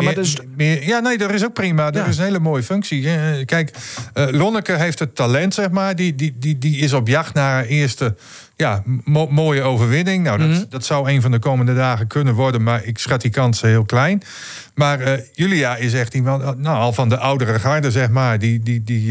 Ja. 0.01 0.05
maar 0.05 0.15
meer- 0.15 0.25
dus- 0.25 0.37
meer- 0.57 0.87
ja, 0.87 0.99
nee, 0.99 1.19
dat 1.19 1.31
is 1.33 1.45
ook 1.45 1.53
prima. 1.53 1.91
Dat 1.91 2.03
Ja. 2.05 2.09
is 2.09 2.19
een 2.19 2.25
hele 2.25 2.39
mooie 2.39 2.63
functie. 2.63 3.09
Eh, 3.11 3.45
Kijk, 3.47 3.71
eh, 4.15 4.27
Lonneke 4.31 4.73
heeft 4.73 4.99
het 4.99 5.15
talent, 5.15 5.55
zeg 5.55 5.71
maar. 5.71 5.97
Die, 5.97 6.15
die, 6.15 6.37
die, 6.39 6.59
die 6.59 6.77
is 6.77 6.93
op 6.93 7.09
jacht 7.09 7.35
naar 7.35 7.51
haar 7.53 7.65
eerste 7.65 8.17
ja, 8.57 8.83
mo- 9.05 9.27
mooie 9.31 9.63
overwinning. 9.63 10.25
Nou, 10.25 10.39
dat, 10.39 10.49
Mhm. 10.49 10.63
dat 10.69 10.85
zou 10.85 11.11
een 11.11 11.23
van 11.23 11.31
de 11.31 11.39
komende 11.39 11.75
dagen 11.75 12.07
kunnen 12.07 12.35
worden, 12.35 12.63
maar 12.63 12.85
ik 12.85 12.99
schat 12.99 13.21
die 13.21 13.31
kansen 13.31 13.69
heel 13.69 13.85
klein. 13.85 14.23
Maar 14.75 15.01
eh, 15.01 15.23
Julia 15.33 15.77
is 15.77 15.93
echt 15.95 16.15
iemand, 16.15 16.43
nou, 16.59 16.77
al 16.79 16.93
van 16.93 17.09
de 17.09 17.19
oudere 17.19 17.59
garde, 17.59 17.91
zeg 17.91 18.09
maar. 18.11 18.39
Die, 18.39 18.61
die, 18.63 18.83
die, 18.85 19.07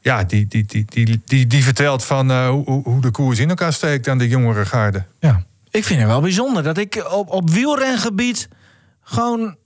ja, 0.00 0.24
die, 0.26 0.46
die, 0.46 0.64
die, 0.66 0.84
die, 0.88 1.20
die, 1.24 1.46
die 1.46 1.64
vertelt 1.64 2.04
van 2.04 2.46
hoe, 2.46 2.64
hoe- 2.64 2.82
hoe 2.84 3.00
de 3.00 3.10
koers 3.10 3.38
in 3.38 3.48
elkaar 3.48 3.72
steekt 3.72 4.08
aan 4.08 4.18
de 4.18 4.28
jongere 4.28 4.64
garde. 4.66 5.04
Ja. 5.20 5.42
Ik 5.70 5.84
vind 5.84 5.98
het 6.00 6.08
wel 6.08 6.20
bijzonder 6.20 6.62
dat 6.62 6.78
ik 6.78 7.06
op, 7.10 7.28
op 7.30 7.50
wielrengebied 7.50 8.48
gewoon 9.02 9.56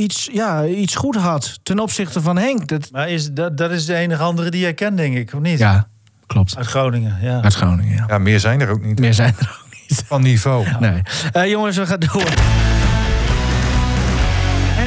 iets, 0.00 0.28
ja, 0.32 0.64
iets 0.64 0.94
goed 0.94 1.16
had 1.16 1.58
ten 1.62 1.78
opzichte 1.78 2.20
van 2.20 2.38
Henk. 2.38 2.68
Dat, 2.68 2.88
Maar 2.92 3.08
is, 3.08 3.32
dat, 3.32 3.56
dat 3.56 3.70
is 3.70 3.84
de 3.86 3.94
enige 3.94 4.22
andere 4.22 4.50
die 4.50 4.60
jij 4.60 4.74
kent, 4.74 4.96
denk 4.96 5.16
ik, 5.16 5.34
of 5.34 5.40
niet? 5.40 5.58
ja, 5.58 5.88
klopt. 6.26 6.56
Uit 6.56 6.66
Groningen, 6.66 7.18
ja. 7.22 7.40
Uit 7.40 7.54
Groningen, 7.54 7.96
ja. 7.96 8.04
Ja, 8.08 8.18
meer 8.18 8.40
zijn 8.40 8.60
er 8.60 8.68
ook 8.68 8.84
niet 8.84 8.98
Meer 8.98 9.14
zijn 9.14 9.34
er 9.38 9.58
ook 9.62 9.66
niet. 9.88 10.04
van 10.06 10.22
niveau. 10.22 10.66
Nee. 10.80 11.02
Eh, 11.32 11.50
jongens, 11.50 11.76
we 11.76 11.86
gaan 11.86 12.00
door. 12.00 12.22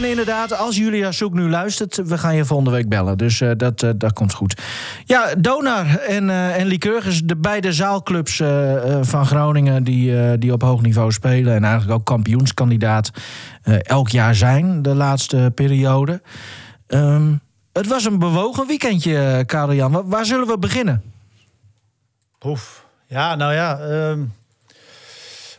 Inderdaad, 0.10 0.58
als 0.58 0.78
Julia 0.78 1.12
Soek 1.12 1.34
nu 1.34 1.50
luistert, 1.50 1.96
we 1.96 2.18
gaan 2.18 2.36
je 2.36 2.46
volgende 2.46 2.72
week 2.72 2.90
bellen. 2.90 3.18
Dus 3.18 3.42
eh, 3.42 3.52
dat, 3.58 3.84
eh, 3.84 3.90
dat 3.96 4.14
komt 4.14 4.34
goed. 4.34 4.62
Ja, 5.06 5.36
Donar 5.38 5.96
en, 5.96 6.30
eh 6.30 6.60
en 6.60 6.66
Lycurgus, 6.66 7.22
de 7.24 7.36
beide 7.36 7.74
zaalclubs 7.74 8.42
van 9.02 9.26
Groningen... 9.26 9.84
Die, 9.84 10.38
die 10.38 10.54
op 10.54 10.62
hoog 10.62 10.82
niveau 10.82 11.12
spelen 11.12 11.56
en 11.56 11.64
eigenlijk 11.64 12.00
ook 12.00 12.06
kampioenskandidaat 12.06 13.12
elk 13.82 14.10
jaar 14.10 14.36
zijn... 14.36 14.82
de 14.82 14.96
laatste 14.96 15.52
periode. 15.56 16.22
Ehm, 16.88 17.34
het 17.74 17.88
was 17.88 18.06
een 18.06 18.20
bewogen 18.20 18.68
weekendje, 18.68 19.44
Karel-Jan. 19.46 19.92
Waar, 19.92 20.08
waar 20.08 20.26
zullen 20.26 20.48
we 20.48 20.58
beginnen? 20.58 21.04
Oef. 22.46 22.86
Ja, 23.08 23.36
nou 23.36 23.54
ja. 23.54 23.80
ehm, 23.80 24.20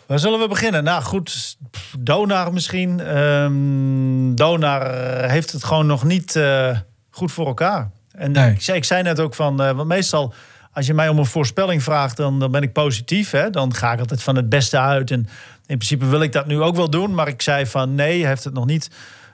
waar 0.07 0.19
zullen 0.19 0.41
we 0.41 0.49
beginnen? 0.49 0.85
Nou 0.85 1.03
goed, 1.03 1.57
Donar 1.99 2.53
misschien. 2.53 3.01
Ehm 3.01 4.35
Donar 4.35 4.87
heeft 5.31 5.53
het 5.53 5.65
gewoon 5.65 5.87
nog 5.87 6.05
niet 6.05 6.37
eh, 6.37 6.79
goed 7.11 7.33
voor 7.33 7.47
elkaar. 7.47 7.91
En 8.13 8.33
Nee. 8.33 8.51
ik, 8.53 8.63
zei, 8.63 8.77
ik 8.77 8.85
zei 8.85 9.03
net 9.03 9.21
ook 9.21 9.35
van, 9.35 9.57
want 9.57 9.85
meestal 9.85 10.35
als 10.73 10.87
je 10.87 10.95
mij 10.95 11.09
om 11.09 11.19
een 11.19 11.27
voorspelling 11.27 11.83
vraagt, 11.83 12.17
dan, 12.17 12.39
dan 12.39 12.51
ben 12.51 12.63
ik 12.63 12.73
positief. 12.73 13.31
Hè? 13.31 13.51
Dan 13.51 13.75
ga 13.75 13.93
ik 13.93 13.99
altijd 13.99 14.23
van 14.23 14.37
het 14.37 14.49
beste 14.49 14.79
uit. 14.79 15.11
En 15.11 15.19
in 15.67 15.77
principe 15.77 16.07
wil 16.07 16.23
ik 16.23 16.33
dat 16.33 16.47
nu 16.47 16.61
ook 16.61 16.77
wel 16.77 16.91
doen. 16.91 17.15
Maar 17.15 17.29
ik 17.29 17.43
zei 17.43 17.67
van 17.67 17.95
nee, 17.95 18.21
hij 18.21 18.29
heeft 18.29 18.45
het 18.45 18.55
nog 18.55 18.67
niet 18.67 18.91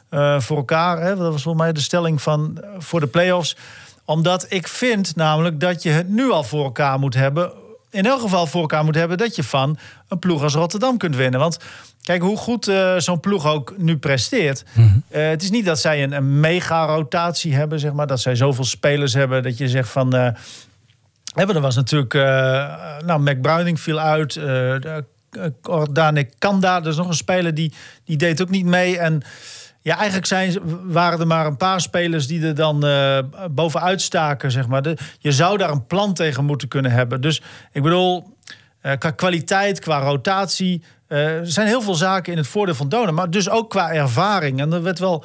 eh, 0.09 0.41
voor 0.41 0.57
elkaar. 0.57 1.01
Hè? 1.01 1.09
Dat 1.17 1.33
was 1.33 1.43
volgens 1.43 1.65
mij 1.65 1.73
de 1.73 1.81
stelling 1.81 2.23
van 2.23 2.65
voor 2.79 3.01
de 3.01 3.07
play-offs 3.07 3.57
omdat 4.05 4.47
ik 4.49 4.69
vind 4.69 5.17
namelijk 5.17 5.61
dat 5.61 5.83
je 5.83 5.91
het 5.91 6.09
nu 6.09 6.31
al 6.31 6.43
voor 6.43 6.65
elkaar 6.65 6.99
moet 6.99 7.15
hebben. 7.15 7.53
In 7.91 8.07
elk 8.07 8.21
geval 8.21 8.47
voor 8.47 8.61
elkaar 8.61 8.85
moet 8.85 8.95
hebben 8.95 9.19
dat 9.19 9.37
je 9.37 9.43
van 9.43 9.79
een 10.09 10.19
ploeg 10.19 10.43
als 10.43 10.55
Rotterdam 10.55 10.97
kunt 10.99 11.17
winnen. 11.17 11.41
Want 11.41 11.59
kijk 12.03 12.23
hoe 12.23 12.37
goed 12.37 12.69
eh, 12.69 12.97
zo'n 12.99 13.21
ploeg 13.21 13.47
ook 13.47 13.75
nu 13.77 13.97
presteert. 13.99 14.65
Eh, 15.09 15.29
het 15.29 15.43
is 15.43 15.51
niet 15.51 15.65
dat 15.65 15.81
zij 15.81 16.03
een, 16.03 16.13
een 16.13 16.41
mega 16.41 16.85
rotatie 16.87 17.55
hebben, 17.55 17.81
zeg 17.81 17.93
maar. 17.93 18.07
Dat 18.07 18.21
zij 18.21 18.35
zoveel 18.35 18.65
spelers 18.65 19.13
hebben 19.15 19.43
dat 19.43 19.59
je 19.59 19.69
zegt 19.69 19.89
van. 19.89 20.15
eh 20.15 20.29
hebben 21.35 21.57
er 21.57 21.63
was 21.63 21.77
natuurlijk. 21.77 22.13
nou, 23.05 23.19
Mac 23.21 23.41
Bruining 23.41 23.81
viel 23.81 23.99
uit. 24.01 24.37
eh 24.37 24.45
de- 24.45 25.05
eh, 25.63 25.83
Danik 25.93 26.33
Kanda, 26.39 26.81
dat 26.81 26.93
is 26.93 26.99
nog 26.99 27.09
een 27.09 27.15
speler 27.15 27.55
die, 27.55 27.73
die 28.05 28.17
deed 28.17 28.43
ook 28.43 28.49
niet 28.51 28.65
mee. 28.67 28.99
En 28.99 29.23
ja, 29.83 29.97
eigenlijk 29.97 30.27
zijn, 30.27 30.59
waren 30.85 31.21
er 31.21 31.27
maar 31.27 31.47
een 31.47 31.57
paar 31.57 31.81
spelers 31.81 32.27
die 32.27 32.47
er 32.47 32.55
dan 32.55 32.87
eh, 32.87 33.19
bovenuit 33.51 34.03
staken, 34.03 34.51
zeg 34.51 34.69
maar. 34.69 34.83
Je 35.19 35.33
zou 35.33 35.59
daar 35.59 35.71
een 35.71 35.87
plan 35.87 36.15
tegen 36.15 36.45
moeten 36.45 36.69
kunnen 36.69 36.91
hebben. 36.91 37.21
Dus 37.21 37.43
ik 37.73 37.83
bedoel, 37.83 38.37
eh, 38.81 38.93
qua 38.99 39.11
kwaliteit, 39.11 39.79
qua 39.79 39.99
rotatie... 39.99 40.83
eh, 41.07 41.37
er 41.37 41.47
zijn 41.51 41.67
heel 41.67 41.83
veel 41.83 41.95
zaken 41.95 42.33
in 42.33 42.39
het 42.39 42.47
voordeel 42.47 42.75
van 42.75 42.89
Donen. 42.89 43.15
Maar 43.15 43.31
dus 43.31 43.51
ook 43.51 43.71
qua 43.71 43.93
ervaring. 43.93 44.61
En 44.61 44.73
er 44.73 44.83
werd 44.83 44.99
wel 44.99 45.25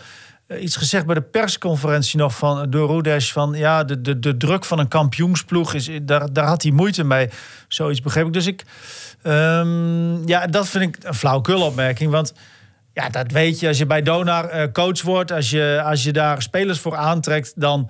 iets 0.60 0.76
gezegd 0.76 1.06
bij 1.06 1.16
de 1.16 1.22
persconferentie 1.22 2.20
nog 2.20 2.36
van, 2.36 2.70
door 2.70 2.90
Rudesh... 2.90 3.32
van 3.32 3.54
ja, 3.54 3.84
de, 3.84 4.02
de, 4.02 4.20
de 4.20 4.38
druk 4.38 4.66
van 4.66 4.80
een 4.80 4.88
kampioensploeg, 4.88 5.74
is, 5.74 5.90
daar, 6.02 6.34
daar 6.34 6.46
had 6.46 6.64
hij 6.64 6.72
moeite 6.72 7.04
mee. 7.04 7.30
Zoiets 7.68 8.02
begreep 8.02 8.26
ik. 8.26 8.34
Dus 8.34 8.48
ik... 8.48 8.64
ehm, 9.22 10.28
ja, 10.28 10.48
dat 10.48 10.68
vind 10.68 10.98
ik 10.98 11.04
een 11.04 11.14
flauwkulopmerking, 11.14 12.12
want... 12.12 12.34
Ja, 12.96 13.10
dat 13.10 13.32
weet 13.32 13.60
je. 13.60 13.68
Als 13.68 13.78
je 13.78 13.86
bij 13.86 14.02
Donar 14.02 14.46
eh, 14.46 14.72
coach 14.72 15.02
wordt, 15.02 15.32
als 15.32 15.50
je, 15.50 15.82
als 15.86 16.04
je 16.04 16.14
daar 16.14 16.42
spelers 16.42 16.80
voor 16.80 16.96
aantrekt, 16.96 17.54
dan, 17.56 17.90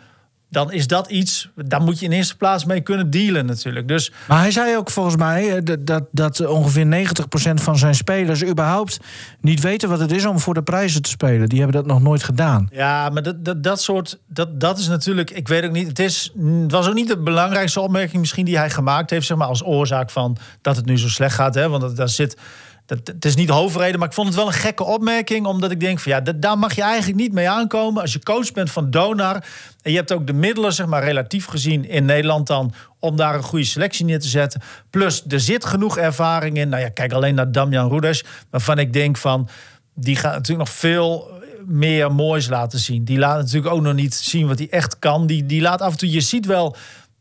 dan 0.50 0.72
is 0.72 0.88
dat 0.88 1.08
iets. 1.08 1.50
Daar 1.56 1.82
moet 1.82 2.00
je 2.00 2.06
in 2.06 2.12
eerste 2.12 2.38
plaats 2.38 2.66
mee 2.66 2.82
kunnen 2.82 3.10
dealen, 3.10 3.46
natuurlijk. 3.46 3.88
Dus 3.88 4.12
Maar 4.28 4.40
hij 4.40 4.52
zei 4.52 4.78
ook 4.78 4.90
volgens 4.90 5.16
mij 5.16 5.56
eh, 5.56 5.62
dat, 5.64 5.86
dat, 5.86 6.04
dat 6.12 6.46
ongeveer 6.48 7.08
90% 7.50 7.54
van 7.54 7.78
zijn 7.78 7.96
spelers 7.96 8.44
überhaupt 8.44 9.00
niet 9.42 9.62
weten 9.62 9.90
wat 9.90 10.00
het 10.00 10.12
is 10.12 10.26
om 10.26 10.40
voor 10.40 10.54
de 10.54 10.64
prijzen 10.64 11.02
te 11.02 11.10
spelen. 11.10 11.50
Die 11.50 11.60
hebben 11.62 11.78
dat 11.78 11.92
nog 11.92 12.02
nooit 12.02 12.24
gedaan. 12.24 12.68
ja, 12.72 13.10
maar 13.10 13.24
dat, 13.24 13.46
dat, 13.46 13.64
dat 13.64 13.82
soort. 13.82 14.20
Dat, 14.28 14.60
dat 14.60 14.78
is 14.78 14.88
natuurlijk. 14.88 15.32
Ik 15.32 15.48
weet 15.48 15.66
ook 15.66 15.72
niet. 15.72 15.88
Het, 15.88 16.00
is, 16.00 16.32
het 16.62 16.72
was 16.72 16.88
ook 16.88 16.94
niet 16.94 17.08
de 17.08 17.18
belangrijkste 17.18 17.80
opmerking, 17.80 18.20
misschien 18.20 18.46
die 18.46 18.58
hij 18.58 18.70
gemaakt 18.70 19.10
heeft, 19.10 19.26
zeg 19.26 19.38
maar, 19.38 19.48
als 19.48 19.66
oorzaak 19.66 20.10
van 20.10 20.38
dat 20.62 20.76
het 20.76 20.86
nu 20.86 20.98
zo 20.98 21.10
slecht 21.10 21.36
gaat. 21.36 21.56
Hè? 21.56 21.70
Want 21.70 21.82
dat, 21.82 21.96
daar 21.96 22.10
zit. 22.10 22.38
Dat, 22.86 23.00
het 23.04 23.26
is 23.26 23.36
niet 23.36 23.48
de 23.48 23.54
hoofdreden, 23.54 24.00
maar 24.00 24.08
ik 24.08 24.14
vond 24.14 24.28
het 24.28 24.36
wel 24.36 24.48
een 24.48 24.54
gekke 24.54 24.84
opmerking. 24.84 25.46
Omdat 25.46 25.72
ik 25.72 25.80
denk 25.80 26.00
van 26.00 26.12
ja, 26.12 26.22
dat, 26.22 26.42
daar 26.42 26.58
mag 26.58 26.76
je 26.76 26.82
eigenlijk 26.82 27.20
niet 27.20 27.34
mee 27.34 27.50
aankomen. 27.50 28.02
Als 28.02 28.14
je 28.14 28.24
coach 28.24 28.52
bent 28.52 28.72
van 28.72 28.90
Donar. 28.92 29.36
En 29.82 29.92
je 29.92 29.98
hebt 29.98 30.12
ook 30.12 30.28
de 30.28 30.34
middelen, 30.34 30.74
zeg 30.74 30.86
maar, 30.86 31.04
relatief 31.04 31.46
gezien 31.46 31.90
in 31.90 32.06
Nederland 32.06 32.48
dan. 32.48 32.74
Om 33.00 33.16
daar 33.16 33.36
een 33.36 33.44
goede 33.44 33.66
selectie 33.66 34.06
neer 34.06 34.20
te 34.20 34.28
zetten. 34.28 34.62
Plus, 34.90 35.24
er 35.28 35.40
zit 35.40 35.66
genoeg 35.66 35.98
ervaring 35.98 36.58
in. 36.58 36.70
Nou 36.70 36.82
ja, 36.82 36.90
kijk 36.90 37.14
alleen 37.14 37.36
naar 37.36 37.52
Damian 37.52 37.90
Rudes. 37.90 38.24
Waarvan 38.50 38.80
ik 38.80 38.94
denk 38.94 39.18
van. 39.18 39.50
Die 39.96 40.16
gaat 40.16 40.34
natuurlijk 40.34 40.68
nog 40.68 40.78
veel 40.78 41.32
meer 41.66 42.12
moois 42.12 42.48
laten 42.48 42.80
zien. 42.80 43.04
Die 43.04 43.18
laat 43.18 43.38
natuurlijk 43.38 43.74
ook 43.74 43.82
nog 43.82 43.94
niet 43.94 44.14
zien 44.14 44.48
wat 44.48 44.60
hij 44.60 44.70
echt 44.70 45.00
kan. 45.00 45.28
Die, 45.28 45.46
die 45.46 45.62
laat 45.62 45.82
af 45.82 45.92
en 45.92 45.98
toe, 45.98 46.12
je 46.12 46.22
ziet 46.22 46.46
wel 46.46 46.76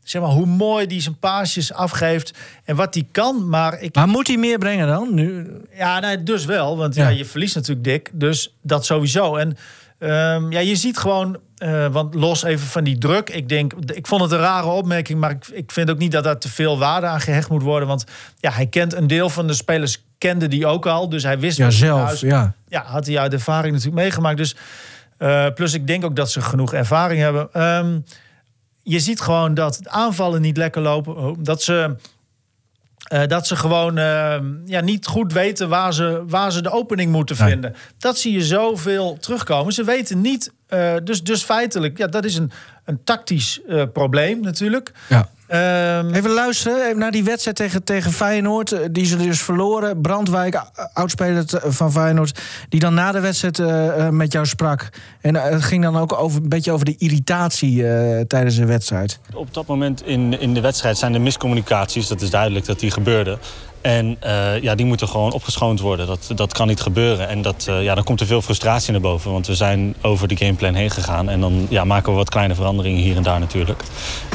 zeg 0.05 0.21
maar, 0.21 0.31
hoe 0.31 0.45
mooi 0.45 0.87
die 0.87 1.01
zijn 1.01 1.19
paasjes 1.19 1.73
afgeeft 1.73 2.33
en 2.63 2.75
wat 2.75 2.93
hij 2.93 3.07
kan. 3.11 3.49
Maar 3.49 3.81
ik, 3.81 3.95
Maar 3.95 4.07
moet 4.07 4.27
hij 4.27 4.37
meer 4.37 4.57
brengen 4.57 4.87
dan? 4.87 5.13
Nu, 5.13 5.47
ja, 5.77 5.99
nee, 5.99 6.23
dus 6.23 6.45
wel. 6.45 6.77
Want 6.77 6.95
ja. 6.95 7.09
Ja. 7.09 7.17
je 7.17 7.25
verliest 7.25 7.55
natuurlijk 7.55 7.85
dik. 7.87 8.09
Dus 8.13 8.55
dat 8.61 8.85
sowieso. 8.85 9.35
En 9.35 9.57
ehm, 9.99 10.51
ja, 10.51 10.59
je 10.59 10.75
ziet 10.75 10.97
gewoon... 10.97 11.37
eh, 11.57 11.87
want 11.87 12.13
los 12.13 12.43
even 12.43 12.67
van 12.67 12.83
die 12.83 12.97
druk. 12.97 13.29
Ik 13.29 13.49
denk, 13.49 13.73
ik 13.93 14.07
vond 14.07 14.21
het 14.21 14.31
een 14.31 14.37
rare 14.37 14.67
opmerking. 14.67 15.19
Maar 15.19 15.31
ik, 15.31 15.47
ik 15.47 15.71
vind 15.71 15.89
ook 15.89 15.97
niet 15.97 16.11
dat 16.11 16.23
daar 16.23 16.37
te 16.39 16.49
veel 16.49 16.77
waarde 16.77 17.07
aan 17.07 17.21
gehecht 17.21 17.49
moet 17.49 17.63
worden. 17.63 17.87
Want 17.87 18.03
ja, 18.39 18.51
hij 18.51 18.67
kent 18.67 18.93
een 18.93 19.07
deel 19.07 19.29
van 19.29 19.47
de 19.47 19.53
spelers. 19.53 20.03
Kende 20.17 20.47
die 20.47 20.67
ook 20.67 20.85
al. 20.85 21.09
Dus 21.09 21.23
hij 21.23 21.39
wist 21.39 21.57
ja, 21.57 21.69
zelf. 21.69 22.03
huis- 22.05 22.19
Ja. 22.19 22.53
ja, 22.67 22.83
had 22.85 23.05
hij 23.05 23.17
uit 23.19 23.33
ervaring 23.33 23.73
natuurlijk 23.73 24.01
meegemaakt. 24.01 24.37
Dus, 24.37 24.55
eh, 25.17 25.45
plus 25.55 25.73
ik 25.73 25.87
denk 25.87 26.05
ook 26.05 26.15
dat 26.15 26.31
ze 26.31 26.41
genoeg 26.41 26.73
ervaring 26.73 27.21
hebben. 27.21 27.47
Ehm, 27.53 27.99
je 28.87 28.99
ziet 28.99 29.21
gewoon 29.21 29.53
dat 29.53 29.79
aanvallen 29.83 30.41
niet 30.41 30.57
lekker 30.57 30.81
lopen. 30.81 31.17
Oh, 31.17 31.37
Dat 31.39 31.63
ze, 31.63 31.95
eh, 33.07 33.27
dat 33.27 33.47
ze 33.47 33.55
gewoon 33.55 33.97
eh, 33.97 34.37
ja, 34.65 34.81
niet 34.81 35.05
goed 35.07 35.33
weten 35.33 35.69
waar 35.69 35.93
ze, 35.93 36.23
waar 36.27 36.51
ze 36.51 36.61
de 36.61 36.71
opening 36.71 37.11
moeten 37.11 37.35
Nee. 37.39 37.49
vinden. 37.49 37.75
Dat 37.97 38.17
zie 38.17 38.33
je 38.33 38.43
zoveel 38.43 39.17
terugkomen. 39.19 39.73
Ze 39.73 39.83
weten 39.83 40.21
niet. 40.21 40.53
eh, 40.67 40.93
dus, 41.03 41.23
dus 41.23 41.43
feitelijk, 41.43 41.97
ja, 41.97 42.07
dat 42.07 42.25
is 42.25 42.35
een, 42.35 42.51
een 42.85 43.03
tactisch 43.03 43.61
eh, 43.67 43.83
probleem 43.93 44.41
natuurlijk. 44.41 44.91
Ja. 45.09 45.29
Ehm, 45.47 46.13
Even 46.13 46.29
luisteren 46.29 46.85
even 46.85 46.97
naar 46.99 47.11
die 47.11 47.23
wedstrijd 47.23 47.55
tegen, 47.57 47.83
tegen 47.83 48.11
Feyenoord. 48.11 48.71
eh, 48.71 48.79
Die 48.91 49.05
ze 49.05 49.17
dus 49.17 49.41
verloren. 49.41 50.01
Brandwijk, 50.01 50.55
a- 50.55 50.69
oudspeler 50.93 51.43
van 51.63 51.91
Feyenoord. 51.91 52.39
Die 52.69 52.79
dan 52.79 52.93
na 52.93 53.11
de 53.11 53.19
wedstrijd 53.19 53.59
eh, 53.59 54.05
eh, 54.05 54.09
met 54.13 54.31
jou 54.31 54.45
sprak. 54.45 54.89
En 55.21 55.35
eh, 55.35 55.43
het 55.51 55.63
ging 55.63 55.83
dan 55.83 55.97
ook 55.97 56.13
over, 56.13 56.41
een 56.41 56.49
beetje 56.49 56.71
over 56.71 56.85
de 56.85 56.95
irritatie 56.97 57.87
eh, 57.87 58.21
tijdens 58.21 58.55
de 58.55 58.65
wedstrijd. 58.65 59.19
Op 59.33 59.53
dat 59.53 59.65
moment 59.67 60.05
in, 60.05 60.39
in 60.39 60.53
de 60.53 60.61
wedstrijd 60.61 60.97
zijn 60.97 61.13
er 61.13 61.21
miscommunicaties. 61.21 62.07
Dat 62.07 62.21
is 62.21 62.29
duidelijk 62.29 62.65
dat 62.65 62.79
die 62.79 62.91
gebeurden. 62.91 63.39
En 63.85 64.17
eh, 64.19 64.61
ja, 64.61 64.75
die 64.75 64.85
moeten 64.85 65.07
gewoon 65.07 65.31
opgeschoond 65.31 65.79
worden. 65.79 66.07
Dat, 66.07 66.31
dat 66.35 66.53
kan 66.53 66.67
niet 66.67 66.81
gebeuren. 66.81 67.27
En 67.27 67.41
dat, 67.41 67.65
eh, 67.69 67.83
ja, 67.83 67.95
dan 67.95 68.03
komt 68.03 68.19
er 68.19 68.25
veel 68.25 68.41
frustratie 68.41 68.91
naar 68.91 69.01
boven. 69.01 69.31
Want 69.31 69.47
we 69.47 69.55
zijn 69.55 69.95
over 70.01 70.27
de 70.27 70.37
gameplan 70.37 70.73
heen 70.73 70.89
gegaan. 70.89 71.29
En 71.29 71.41
dan 71.41 71.67
ja, 71.69 71.83
maken 71.83 72.11
we 72.11 72.17
wat 72.17 72.29
kleine 72.29 72.55
veranderingen 72.55 73.01
hier 73.01 73.15
en 73.15 73.23
daar 73.23 73.39
natuurlijk. 73.39 73.83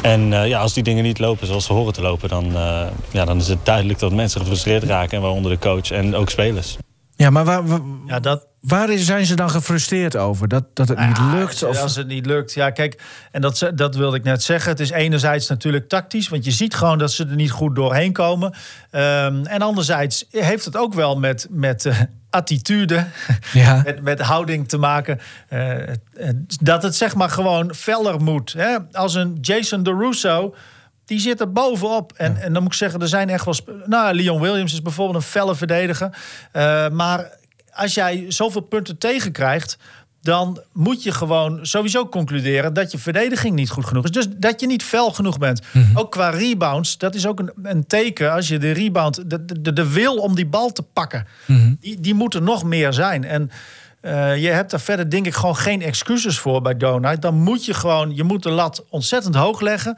En 0.01 0.33
eh, 0.33 0.47
ja, 0.47 0.59
als 0.59 0.73
die 0.73 0.83
dingen 0.83 1.03
niet 1.03 1.19
lopen 1.19 1.47
zoals 1.47 1.65
ze 1.65 1.73
horen 1.73 1.93
te 1.93 2.01
lopen... 2.01 2.29
Dan, 2.29 2.51
ja, 3.11 3.25
dan 3.25 3.37
is 3.37 3.47
het 3.47 3.65
duidelijk 3.65 3.99
dat 3.99 4.11
mensen 4.11 4.41
gefrustreerd 4.41 4.83
raken. 4.83 5.17
En 5.17 5.21
waaronder 5.23 5.51
de 5.51 5.59
coach 5.59 5.91
en 5.91 6.15
ook 6.15 6.29
spelers. 6.29 6.77
Ja, 7.21 7.29
maar 7.29 7.45
waar, 7.45 7.65
waar, 7.67 7.79
ja, 8.07 8.19
dat, 8.19 8.47
waar 8.59 8.89
zijn 8.97 9.25
ze 9.25 9.35
dan 9.35 9.49
gefrustreerd 9.49 10.17
over? 10.17 10.47
Dat, 10.47 10.63
dat 10.73 10.87
het 10.87 10.99
niet 10.99 11.17
Ja, 11.17 11.33
lukt? 11.33 11.63
Of... 11.63 11.81
Als 11.81 11.95
het 11.95 12.07
niet 12.07 12.25
lukt. 12.25 12.53
Ja, 12.53 12.69
kijk, 12.69 13.01
en 13.31 13.41
dat, 13.41 13.71
dat 13.75 13.95
wilde 13.95 14.17
ik 14.17 14.23
net 14.23 14.43
zeggen. 14.43 14.71
Het 14.71 14.79
is 14.79 14.89
enerzijds 14.89 15.47
natuurlijk 15.47 15.89
tactisch, 15.89 16.29
want 16.29 16.45
je 16.45 16.51
ziet 16.51 16.75
gewoon 16.75 16.97
dat 16.97 17.11
ze 17.11 17.25
er 17.25 17.35
niet 17.35 17.51
goed 17.51 17.75
doorheen 17.75 18.13
komen. 18.13 18.53
Ehm, 18.91 19.45
en 19.45 19.61
anderzijds 19.61 20.25
heeft 20.29 20.65
het 20.65 20.77
ook 20.77 20.93
wel 20.93 21.19
met, 21.19 21.47
met, 21.49 21.85
eh, 21.85 21.99
attitude, 22.29 23.05
Ja. 23.53 23.81
met, 23.85 24.01
met 24.01 24.21
houding 24.21 24.67
te 24.67 24.77
maken. 24.77 25.19
eh, 25.47 25.81
eh, 25.89 25.95
dat 26.61 26.83
het 26.83 26.95
zeg 26.95 27.15
maar 27.15 27.29
gewoon 27.29 27.73
feller 27.75 28.21
moet. 28.21 28.53
Hè? 28.53 28.77
Als 28.91 29.13
een 29.15 29.37
Jason 29.41 29.83
DeRusso, 29.83 30.55
die 31.11 31.19
zit 31.19 31.39
er 31.39 31.51
bovenop. 31.51 32.13
En, 32.15 32.41
en 32.41 32.53
dan 32.53 32.63
moet 32.63 32.71
ik 32.71 32.77
zeggen, 32.77 33.01
er 33.01 33.07
zijn 33.07 33.29
echt 33.29 33.45
wel... 33.45 33.55
Nou, 33.85 34.13
Leon 34.13 34.41
Williams 34.41 34.73
is 34.73 34.81
bijvoorbeeld 34.81 35.17
een 35.17 35.29
felle 35.29 35.55
verdediger. 35.55 36.17
Eh, 36.51 36.89
maar 36.89 37.37
als 37.73 37.93
jij 37.93 38.25
zoveel 38.27 38.61
punten 38.61 38.97
tegenkrijgt... 38.97 39.77
dan 40.21 40.61
moet 40.73 41.03
je 41.03 41.11
gewoon 41.11 41.65
sowieso 41.65 42.07
concluderen 42.07 42.73
dat 42.73 42.91
je 42.91 42.97
verdediging 42.97 43.55
niet 43.55 43.69
goed 43.69 43.85
genoeg 43.85 44.03
is. 44.03 44.11
Dus 44.11 44.27
dat 44.29 44.59
je 44.61 44.67
niet 44.67 44.83
fel 44.83 45.11
genoeg 45.11 45.37
bent. 45.37 45.61
Ook 45.93 46.11
qua 46.11 46.29
rebounds, 46.29 46.97
dat 46.97 47.15
is 47.15 47.25
ook 47.25 47.39
een, 47.39 47.51
een 47.63 47.87
teken. 47.87 48.33
Als 48.33 48.47
je 48.47 48.57
de 48.57 48.71
rebound, 48.71 49.29
de, 49.29 49.61
de, 49.61 49.73
de 49.73 49.91
wil 49.91 50.15
om 50.15 50.35
die 50.35 50.47
bal 50.47 50.71
te 50.71 50.83
pakken, 50.83 51.27
die, 51.79 51.99
die 51.99 52.13
moet 52.13 52.33
er 52.33 52.41
nog 52.41 52.63
meer 52.63 52.93
zijn. 52.93 53.23
En 53.23 53.51
eh, 54.01 54.41
je 54.41 54.47
hebt 54.47 54.71
daar 54.71 54.79
verder 54.79 55.09
denk 55.09 55.25
ik 55.25 55.33
gewoon 55.33 55.55
geen 55.55 55.81
excuses 55.81 56.39
voor 56.39 56.61
bij 56.61 56.77
Donut. 56.77 57.21
Dan 57.21 57.35
moet 57.35 57.65
je 57.65 57.73
gewoon, 57.73 58.15
je 58.15 58.23
moet 58.23 58.43
de 58.43 58.49
lat 58.49 58.83
ontzettend 58.89 59.35
hoog 59.35 59.61
leggen. 59.61 59.97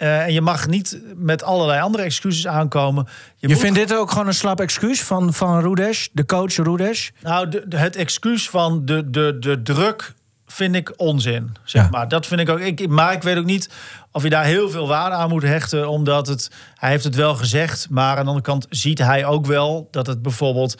Eh, 0.00 0.20
en 0.22 0.32
je 0.32 0.40
mag 0.40 0.66
niet 0.66 1.00
met 1.16 1.42
allerlei 1.42 1.80
andere 1.80 2.02
excuses 2.04 2.46
aankomen. 2.46 3.06
Je 3.36 3.56
vindt 3.56 3.78
dit 3.78 3.94
ook 3.94 4.10
gewoon 4.10 4.26
een 4.26 4.34
slap 4.34 4.60
excuus 4.60 5.02
van, 5.02 5.32
van 5.32 5.60
Rudesh, 5.60 6.06
de 6.12 6.26
coach 6.26 6.54
Rudesh? 6.56 7.08
Nou, 7.22 7.48
de, 7.48 7.64
de- 7.68 7.76
het 7.76 7.96
excuus 7.96 8.50
van 8.50 8.84
de, 8.84 9.10
de, 9.10 9.36
de 9.40 9.62
druk 9.62 10.14
vind 10.46 10.74
ik 10.74 10.92
onzin. 10.96 11.56
Zeg 11.64 11.82
Ja. 11.84 11.88
maar. 11.90 12.08
Dat 12.08 12.26
vind 12.26 12.40
ik 12.40 12.48
ook. 12.48 12.60
Ik, 12.60 12.88
maar 12.88 13.12
ik 13.12 13.22
weet 13.22 13.36
ook 13.36 13.44
niet 13.44 13.70
of 14.12 14.22
je 14.22 14.30
daar 14.30 14.44
heel 14.44 14.70
veel 14.70 14.88
waarde 14.88 15.16
aan 15.16 15.28
moet 15.28 15.42
hechten. 15.42 15.88
Omdat 15.88 16.26
het. 16.26 16.50
Hij 16.74 16.90
heeft 16.90 17.04
het 17.04 17.14
wel 17.14 17.34
gezegd. 17.34 17.86
Maar 17.90 18.10
aan 18.16 18.22
de 18.22 18.28
andere 18.28 18.42
kant 18.44 18.66
ziet 18.70 18.98
hij 18.98 19.24
ook 19.24 19.46
wel 19.46 19.88
dat 19.90 20.06
het 20.06 20.22
bijvoorbeeld. 20.22 20.74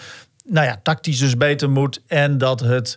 Nou 0.52 0.66
ja, 0.66 0.80
tactisch 0.83 1.19
dus 1.19 1.37
beter 1.37 1.71
moet. 1.71 2.02
En 2.07 2.38
dat 2.38 2.61
het 2.61 2.95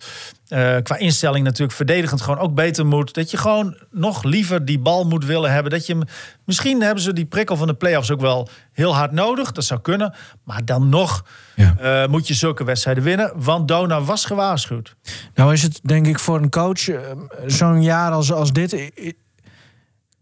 eh, 0.47 0.75
qua 0.83 0.97
instelling 0.97 1.43
natuurlijk 1.45 1.77
verdedigend 1.77 2.21
gewoon 2.21 2.39
ook 2.39 2.53
beter 2.55 2.85
moet. 2.85 3.13
Dat 3.13 3.31
je 3.31 3.37
gewoon 3.37 3.77
nog 3.91 4.23
liever 4.23 4.65
die 4.65 4.79
bal 4.79 5.05
moet 5.05 5.25
willen 5.25 5.51
hebben. 5.51 5.71
Dat 5.71 5.85
je, 5.85 5.93
hem- 5.93 6.03
misschien 6.45 6.81
hebben 6.81 7.03
ze 7.03 7.13
die 7.13 7.25
prikkel 7.25 7.55
van 7.55 7.67
de 7.67 7.73
play-offs 7.73 8.11
ook 8.11 8.21
wel 8.21 8.47
heel 8.71 8.95
hard 8.95 9.11
nodig. 9.11 9.51
Dat 9.51 9.63
zou 9.63 9.79
kunnen. 9.81 10.13
Maar 10.43 10.65
dan 10.65 10.89
nog 10.89 11.25
Ja. 11.55 11.75
eh, 11.79 12.09
moet 12.09 12.27
je 12.27 12.33
zulke 12.33 12.63
wedstrijden 12.63 13.03
winnen. 13.03 13.31
Want 13.35 13.67
Dona 13.67 14.01
was 14.01 14.25
gewaarschuwd. 14.25 14.95
Nou 15.33 15.53
is 15.53 15.61
het 15.63 15.79
denk 15.83 16.07
ik 16.07 16.19
voor 16.19 16.37
een 16.41 16.49
coach 16.49 16.87
eh, 16.89 16.99
zo'n 17.45 17.81
jaar 17.83 18.11
als, 18.11 18.31
als 18.31 18.51
dit... 18.53 18.91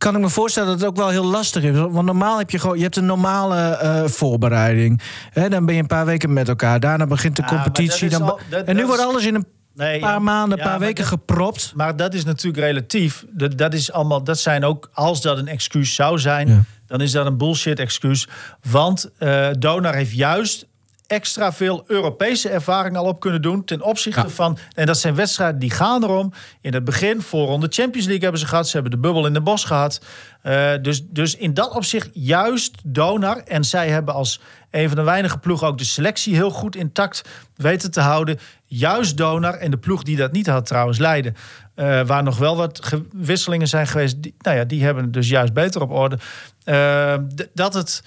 kan 0.02 0.16
ik 0.16 0.22
me 0.22 0.30
voorstellen 0.30 0.70
dat 0.70 0.80
het 0.80 0.88
ook 0.90 0.96
wel 0.96 1.10
heel 1.10 1.26
lastig 1.26 1.64
is. 1.64 1.78
Want 1.78 2.06
normaal 2.06 2.38
heb 2.38 2.50
je 2.50 2.60
gewoon... 2.60 2.78
Je 2.78 2.84
hebt 2.84 2.96
een 2.96 3.06
normale 3.06 3.58
eh, 3.58 4.04
voorbereiding. 4.06 5.02
Hè, 5.30 5.50
dan 5.50 5.66
ben 5.66 5.76
je 5.76 5.82
een 5.82 5.88
paar 5.88 6.06
weken 6.06 6.34
met 6.34 6.48
elkaar. 6.50 6.80
Daarna 6.80 7.06
begint 7.08 7.36
de 7.36 7.42
Ja, 7.46 7.52
maar 7.54 7.64
competitie. 7.64 8.10
Dan, 8.10 8.22
al- 8.22 8.40
dat- 8.50 8.66
en 8.66 8.76
nu 8.76 8.86
wordt 8.86 9.02
alles 9.02 9.26
in 9.26 9.36
een 9.36 9.46
Nee, 9.76 10.00
paar 10.00 10.12
ja, 10.14 10.20
maanden, 10.20 10.58
een 10.60 10.64
ja, 10.64 10.70
paar 10.70 10.80
weken 10.80 10.96
dat- 11.04 11.06
gepropt. 11.14 11.72
Maar 11.76 11.96
dat 11.96 12.14
is 12.14 12.24
natuurlijk 12.24 12.64
relatief. 12.64 13.26
Dat, 13.30 13.58
dat 13.58 13.74
is 13.74 13.92
allemaal. 13.92 14.24
Dat 14.24 14.40
zijn 14.40 14.64
ook. 14.64 14.90
Als 14.94 15.22
dat 15.22 15.38
een 15.38 15.48
excuus 15.48 15.96
zou 15.96 16.20
zijn, 16.20 16.66
dan 16.88 17.02
is 17.02 17.12
dat 17.12 17.26
een 17.26 17.38
bullshit 17.38 17.80
excuus. 17.80 18.28
Want 18.72 19.10
eh 19.18 19.48
Donar 19.60 19.94
heeft 19.96 20.12
juist 20.16 20.66
extra 21.12 21.54
veel 21.54 21.84
Europese 21.88 22.50
ervaring 22.50 22.98
al 22.98 23.06
op 23.06 23.20
kunnen 23.20 23.42
doen 23.42 23.64
ten 23.64 23.82
opzichte 23.82 24.22
Ja. 24.22 24.30
van 24.30 24.58
en 24.74 24.86
dat 24.86 24.98
zijn 24.98 25.16
wedstrijden 25.16 25.60
die 25.60 25.70
gaan 25.72 26.04
erom. 26.04 26.34
In 26.62 26.74
het 26.74 26.84
begin 26.84 27.22
voorronde 27.22 27.68
Champions 27.70 28.06
League 28.06 28.24
hebben 28.24 28.40
ze 28.42 28.48
gehad 28.48 28.66
ze 28.68 28.74
hebben 28.74 28.92
de 28.92 28.98
bubbel 28.98 29.26
in 29.26 29.34
de 29.34 29.42
bos 29.42 29.64
gehad. 29.64 30.02
Eh, 30.42 30.72
dus, 30.82 31.04
dus 31.08 31.36
in 31.36 31.54
dat 31.54 31.72
opzicht 31.76 32.10
juist 32.14 32.78
Donar 32.84 33.38
en 33.38 33.64
zij 33.64 33.90
hebben 33.90 34.14
als 34.14 34.42
een 34.72 34.88
van 34.88 34.98
de 34.98 35.04
weinige 35.04 35.38
ploegen 35.38 35.68
ook 35.68 35.78
de 35.78 35.84
selectie 35.84 36.36
heel 36.36 36.50
goed 36.52 36.76
intact 36.76 37.22
weten 37.56 37.92
te 37.92 38.02
houden. 38.02 38.40
Juist 38.66 39.18
Donar 39.18 39.54
en 39.54 39.72
de 39.72 39.78
ploeg 39.78 40.04
die 40.04 40.16
dat 40.18 40.32
niet 40.32 40.48
had 40.48 40.66
trouwens 40.66 40.98
Leiden 40.98 41.36
eh, 41.76 42.02
waar 42.06 42.24
nog 42.24 42.38
wel 42.38 42.56
wat 42.56 42.86
ge- 42.86 43.06
wisselingen 43.12 43.68
zijn 43.68 43.88
geweest 43.88 44.22
die, 44.24 44.36
nou 44.38 44.58
ja 44.58 44.64
die 44.64 44.84
hebben 44.84 45.04
het 45.04 45.14
dus 45.14 45.30
juist 45.30 45.54
beter 45.54 45.82
op 45.82 45.92
orde. 45.92 46.18
Eh, 46.64 47.16
dat 47.54 47.74
het 47.74 48.04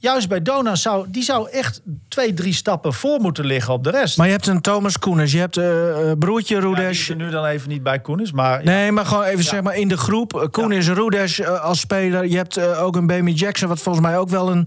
juist 0.00 0.28
bij 0.28 0.42
Dona 0.42 0.74
zou, 0.74 1.06
die 1.08 1.22
zou 1.22 1.50
echt 1.50 1.82
twee, 2.08 2.34
drie 2.34 2.52
stappen 2.54 2.92
voor 2.92 3.20
moeten 3.20 3.44
liggen 3.44 3.72
op 3.74 3.84
de 3.84 3.90
rest. 3.90 4.16
Maar 4.16 4.26
je 4.26 4.32
hebt 4.32 4.46
een 4.46 4.60
Thomas 4.60 4.98
Koeners. 4.98 5.32
Je 5.32 5.38
hebt 5.38 5.56
eh, 5.56 6.10
eh, 6.10 6.18
broertje 6.18 6.60
ja, 6.76 6.76
is 6.88 7.08
er 7.08 7.16
nu 7.16 7.30
dan 7.30 7.44
even 7.44 7.68
niet 7.68 7.82
bij 7.82 7.98
Koenis, 8.00 8.32
maar 8.32 8.64
Nee, 8.64 8.92
maar 8.92 9.06
gewoon 9.06 9.24
even 9.24 9.44
zeg 9.44 9.62
maar 9.62 9.76
in 9.76 9.88
de 9.88 9.96
groep. 9.96 10.34
Uh, 10.34 10.42
Koen 10.50 10.72
is 10.72 10.88
Rudesh 10.88 11.38
eh, 11.40 11.60
als 11.64 11.80
speler. 11.80 12.26
Je 12.26 12.36
hebt 12.36 12.56
eh, 12.56 12.82
ook 12.82 12.96
een 12.96 13.06
Bamy 13.06 13.30
Jackson, 13.32 13.68
wat 13.68 13.80
volgens 13.80 14.04
mij 14.06 14.18
ook 14.18 14.28
wel 14.28 14.50
een... 14.50 14.66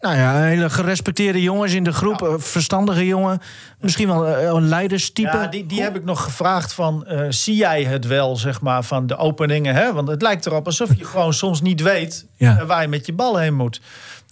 Nou 0.00 0.16
ja, 0.16 0.36
een 0.36 0.42
hele 0.44 0.70
gerespecteerde 0.70 1.42
jongen 1.42 1.64
is 1.68 1.74
in 1.74 1.84
de 1.84 1.92
groep. 1.92 2.22
eh, 2.22 2.34
verstandige 2.38 3.06
jongen. 3.06 3.40
Misschien 3.80 4.08
wel 4.08 4.26
eh, 4.26 4.42
een 4.44 4.68
leiderstype. 4.68 5.36
Ja, 5.36 5.46
die, 5.46 5.66
die 5.66 5.82
heb 5.82 5.96
ik 5.96 6.04
nog 6.04 6.22
gevraagd 6.22 6.72
van, 6.72 7.06
eh, 7.06 7.26
zie 7.28 7.56
jij 7.56 7.84
het 7.84 8.06
wel, 8.06 8.36
zeg 8.36 8.60
maar, 8.60 8.82
van 8.82 9.06
de 9.06 9.16
openingen? 9.16 9.74
Hè? 9.74 9.92
Want 9.92 10.08
het 10.08 10.22
lijkt 10.22 10.46
erop 10.46 10.66
alsof 10.66 10.88
je 10.96 11.04
gewoon 11.04 11.34
soms 11.34 11.60
niet 11.60 11.82
weet 11.82 12.26
Ja. 12.36 12.58
eh, 12.58 12.66
waar 12.66 12.82
je 12.82 12.88
met 12.88 13.06
je 13.06 13.12
bal 13.12 13.36
heen 13.36 13.54
moet. 13.54 13.80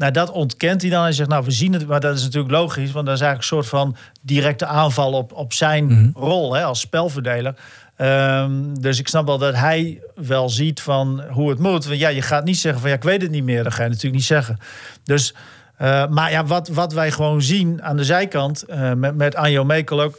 Nou, 0.01 0.13
dat 0.13 0.31
ontkent 0.31 0.81
hij 0.83 0.91
dan. 0.91 1.03
Hij 1.03 1.13
zegt, 1.13 1.29
nou, 1.29 1.45
we 1.45 1.51
zien 1.51 1.73
het, 1.73 1.87
maar 1.87 2.01
dat 2.01 2.17
is 2.17 2.23
natuurlijk 2.23 2.53
logisch. 2.53 2.93
Want 2.93 3.07
dat 3.07 3.15
is 3.15 3.21
eigenlijk 3.21 3.53
een 3.53 3.57
soort 3.57 3.67
van 3.83 3.97
directe 4.21 4.67
aanval 4.67 5.13
op, 5.13 5.33
op 5.33 5.53
zijn 5.53 5.85
Mhm. 5.87 6.11
rol 6.15 6.55
hè, 6.55 6.63
als 6.65 6.81
spelverdeler. 6.81 7.55
Ehm, 7.97 8.53
dus 8.81 8.99
ik 8.99 9.09
snap 9.09 9.27
wel 9.27 9.39
dat 9.39 9.55
hij 9.55 10.03
wel 10.15 10.49
ziet 10.49 10.81
van 10.83 11.23
hoe 11.31 11.51
het 11.51 11.59
moet. 11.59 11.85
Want 11.87 11.99
ja, 11.99 12.09
je 12.09 12.23
gaat 12.23 12.45
niet 12.45 12.59
zeggen 12.59 12.81
van, 12.81 12.91
ja, 12.91 12.97
ik 12.97 13.03
weet 13.03 13.23
het 13.23 13.31
niet 13.31 13.45
meer. 13.45 13.65
Dat 13.65 13.75
ga 13.75 13.83
je 13.83 13.89
natuurlijk 13.89 14.15
niet 14.15 14.25
zeggen. 14.25 14.59
Dus... 15.05 15.35
eh, 15.77 16.07
maar 16.07 16.31
ja, 16.31 16.45
wat, 16.45 16.69
wat 16.69 16.93
wij 16.93 17.11
gewoon 17.11 17.43
zien 17.43 17.83
aan 17.83 17.97
de 17.97 18.05
zijkant, 18.05 18.63
eh, 18.63 18.93
met, 18.93 19.17
met 19.17 19.35
Anjo 19.35 19.65
Mekel 19.65 20.01
ook, 20.03 20.19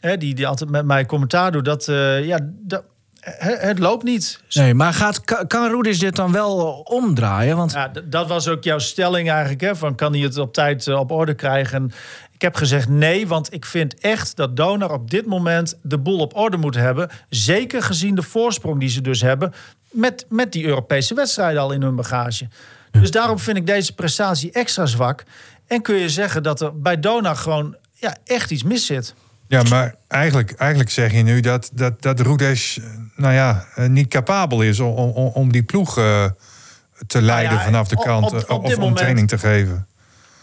hè, 0.00 0.16
die, 0.16 0.34
die 0.34 0.46
altijd 0.46 0.70
met 0.70 0.84
mij 0.84 1.06
commentaar 1.06 1.52
doet, 1.52 1.64
dat, 1.64 1.88
eh, 1.88 2.24
ja, 2.26 2.38
dat, 2.42 2.82
het, 3.22 3.60
het 3.60 3.78
loopt 3.78 4.04
niet. 4.04 4.40
Nee, 4.50 4.74
maar 4.74 4.92
gaat, 4.92 5.46
kan, 5.46 5.68
Rudesh 5.68 5.98
dit 5.98 6.16
dan 6.16 6.32
wel 6.32 6.80
omdraaien? 6.84 7.56
Want 7.56 7.72
Ja, 7.72 7.92
dat 8.04 8.28
was 8.28 8.48
ook 8.48 8.64
jouw 8.64 8.78
stelling 8.78 9.30
eigenlijk, 9.30 9.60
hè, 9.60 9.76
van 9.76 9.94
kan 9.94 10.12
hij 10.12 10.22
het 10.22 10.38
op 10.38 10.52
tijd 10.52 10.86
eh, 10.86 10.98
op 10.98 11.10
orde 11.10 11.34
krijgen? 11.34 11.82
En 11.82 11.92
ik 12.32 12.42
heb 12.42 12.54
gezegd 12.54 12.88
nee, 12.88 13.26
want 13.26 13.52
ik 13.52 13.64
vind 13.64 14.00
echt 14.00 14.36
dat 14.36 14.56
Donar 14.56 14.92
op 14.92 15.10
dit 15.10 15.26
moment 15.26 15.78
de 15.82 15.98
boel 15.98 16.18
op 16.18 16.36
orde 16.36 16.56
moet 16.56 16.74
hebben. 16.74 17.10
Zeker 17.28 17.82
gezien 17.82 18.14
de 18.14 18.22
voorsprong 18.22 18.80
die 18.80 18.88
ze 18.88 19.00
dus 19.00 19.20
hebben 19.20 19.52
met, 19.90 20.26
met 20.28 20.52
die 20.52 20.66
Europese 20.66 21.14
wedstrijden 21.14 21.62
al 21.62 21.72
in 21.72 21.82
hun 21.82 21.96
bagage. 21.96 22.48
Dus 22.90 23.10
daarom 23.10 23.38
vind 23.38 23.56
ik 23.56 23.66
deze 23.66 23.94
prestatie 23.94 24.52
extra 24.52 24.86
zwak. 24.86 25.24
En 25.66 25.82
kun 25.82 25.94
je 25.94 26.08
zeggen 26.08 26.42
dat 26.42 26.60
er 26.60 26.80
bij 26.80 27.00
Donar 27.00 27.36
gewoon 27.36 27.76
ja, 27.94 28.16
echt 28.24 28.50
iets 28.50 28.62
mis 28.62 28.86
zit. 28.86 29.14
Ja, 29.52 29.62
maar 29.62 29.94
eigenlijk, 30.08 30.52
eigenlijk 30.52 30.90
zeg 30.90 31.12
je 31.12 31.22
nu 31.22 31.40
dat, 31.40 31.70
dat, 31.72 32.02
dat 32.02 32.20
Rudesh, 32.20 32.76
eh, 32.78 32.84
nou 33.16 33.34
ja, 33.34 33.64
eh, 33.74 33.86
niet 33.88 34.08
capabel 34.08 34.62
is 34.62 34.80
om, 34.80 34.94
om, 34.94 35.26
om 35.26 35.52
die 35.52 35.62
ploeg 35.62 35.98
eh, 35.98 36.24
te 37.06 37.22
leiden 37.22 37.48
Nou 37.50 37.58
ja, 37.60 37.64
vanaf 37.70 37.88
de 37.88 37.96
kant. 37.96 38.32
op- 38.32 38.50
op 38.50 38.64
of 38.64 38.74
om 38.74 38.80
moment- 38.80 38.96
training 38.96 39.28
te 39.28 39.38
geven. 39.38 39.86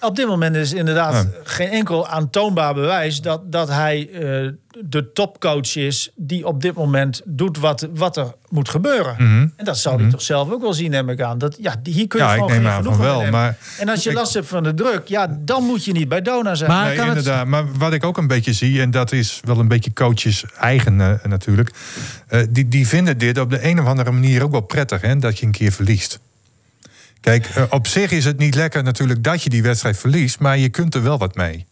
Op 0.01 0.15
dit 0.15 0.27
moment 0.27 0.55
is 0.55 0.73
inderdaad 0.73 1.13
Ja. 1.13 1.25
geen 1.43 1.69
enkel 1.69 2.07
aantoonbaar 2.07 2.73
bewijs 2.73 3.21
dat, 3.21 3.51
dat 3.51 3.67
hij 3.69 4.09
eh, 4.13 4.49
de 4.85 5.12
topcoach 5.13 5.75
is 5.75 6.12
die 6.15 6.45
op 6.47 6.62
dit 6.62 6.73
moment 6.73 7.21
doet 7.25 7.57
wat, 7.57 7.88
wat 7.93 8.17
er 8.17 8.33
moet 8.49 8.69
gebeuren. 8.69 9.15
Mhm. 9.17 9.47
En 9.55 9.65
dat 9.65 9.77
zal 9.77 9.99
hij 9.99 10.09
toch 10.09 10.21
zelf 10.21 10.51
ook 10.51 10.62
wel 10.62 10.73
zien, 10.73 10.91
neem 10.91 11.09
ik 11.09 11.21
aan. 11.21 11.38
Dat, 11.38 11.57
ja, 11.62 11.75
hier 11.83 12.07
kun 12.07 12.19
je 12.19 12.25
Ja, 12.25 12.31
ik 12.31 12.39
gewoon 12.39 12.51
neem 12.51 12.62
geen 12.62 12.71
aan 12.71 12.83
van 12.83 12.93
genoegen 12.93 13.05
wel. 13.05 13.17
nemen. 13.17 13.31
Maar 13.39 13.57
En 13.79 13.89
als 13.89 14.03
je 14.03 14.09
ik- 14.09 14.15
last 14.15 14.33
hebt 14.33 14.47
van 14.47 14.63
de 14.63 14.73
druk, 14.73 15.07
ja, 15.07 15.38
dan 15.39 15.63
moet 15.63 15.85
je 15.85 15.91
niet 15.91 16.09
bij 16.09 16.21
Dona 16.21 16.55
zijn. 16.55 16.71
Maar- 16.71 16.85
Nee, 16.88 16.95
kan 16.95 17.07
het- 17.07 17.17
inderdaad. 17.17 17.47
Maar 17.47 17.63
wat 17.77 17.93
ik 17.93 18.03
ook 18.03 18.17
een 18.17 18.27
beetje 18.27 18.53
zie, 18.53 18.81
en 18.81 18.91
dat 18.91 19.12
is 19.12 19.39
wel 19.43 19.59
een 19.59 19.67
beetje 19.67 19.93
coaches 19.93 20.43
eigen 20.59 21.01
eh, 21.01 21.13
natuurlijk. 21.29 21.71
eh, 22.27 22.41
die, 22.49 22.67
die 22.67 22.88
vinden 22.88 23.17
dit 23.17 23.39
op 23.39 23.49
de 23.49 23.65
een 23.69 23.79
of 23.79 23.85
andere 23.85 24.12
manier 24.12 24.43
ook 24.43 24.51
wel 24.51 24.62
prettig, 24.62 25.01
hè, 25.01 25.15
dat 25.15 25.39
je 25.39 25.45
een 25.45 25.51
keer 25.51 25.71
verliest. 25.71 26.19
Kijk, 27.21 27.45
eh, 27.45 27.63
op 27.69 27.88
zich 27.88 28.12
is 28.12 28.25
het 28.25 28.38
niet 28.38 28.55
lekker 28.55 28.84
natuurlijk 28.84 29.23
dat 29.23 29.43
je 29.43 29.49
die 29.49 29.63
wedstrijd 29.63 29.97
verliest, 29.97 30.39
maar 30.39 30.58
je 30.58 30.69
kunt 30.69 30.95
er 30.95 31.03
wel 31.03 31.17
wat 31.17 31.36
mee. 31.36 31.67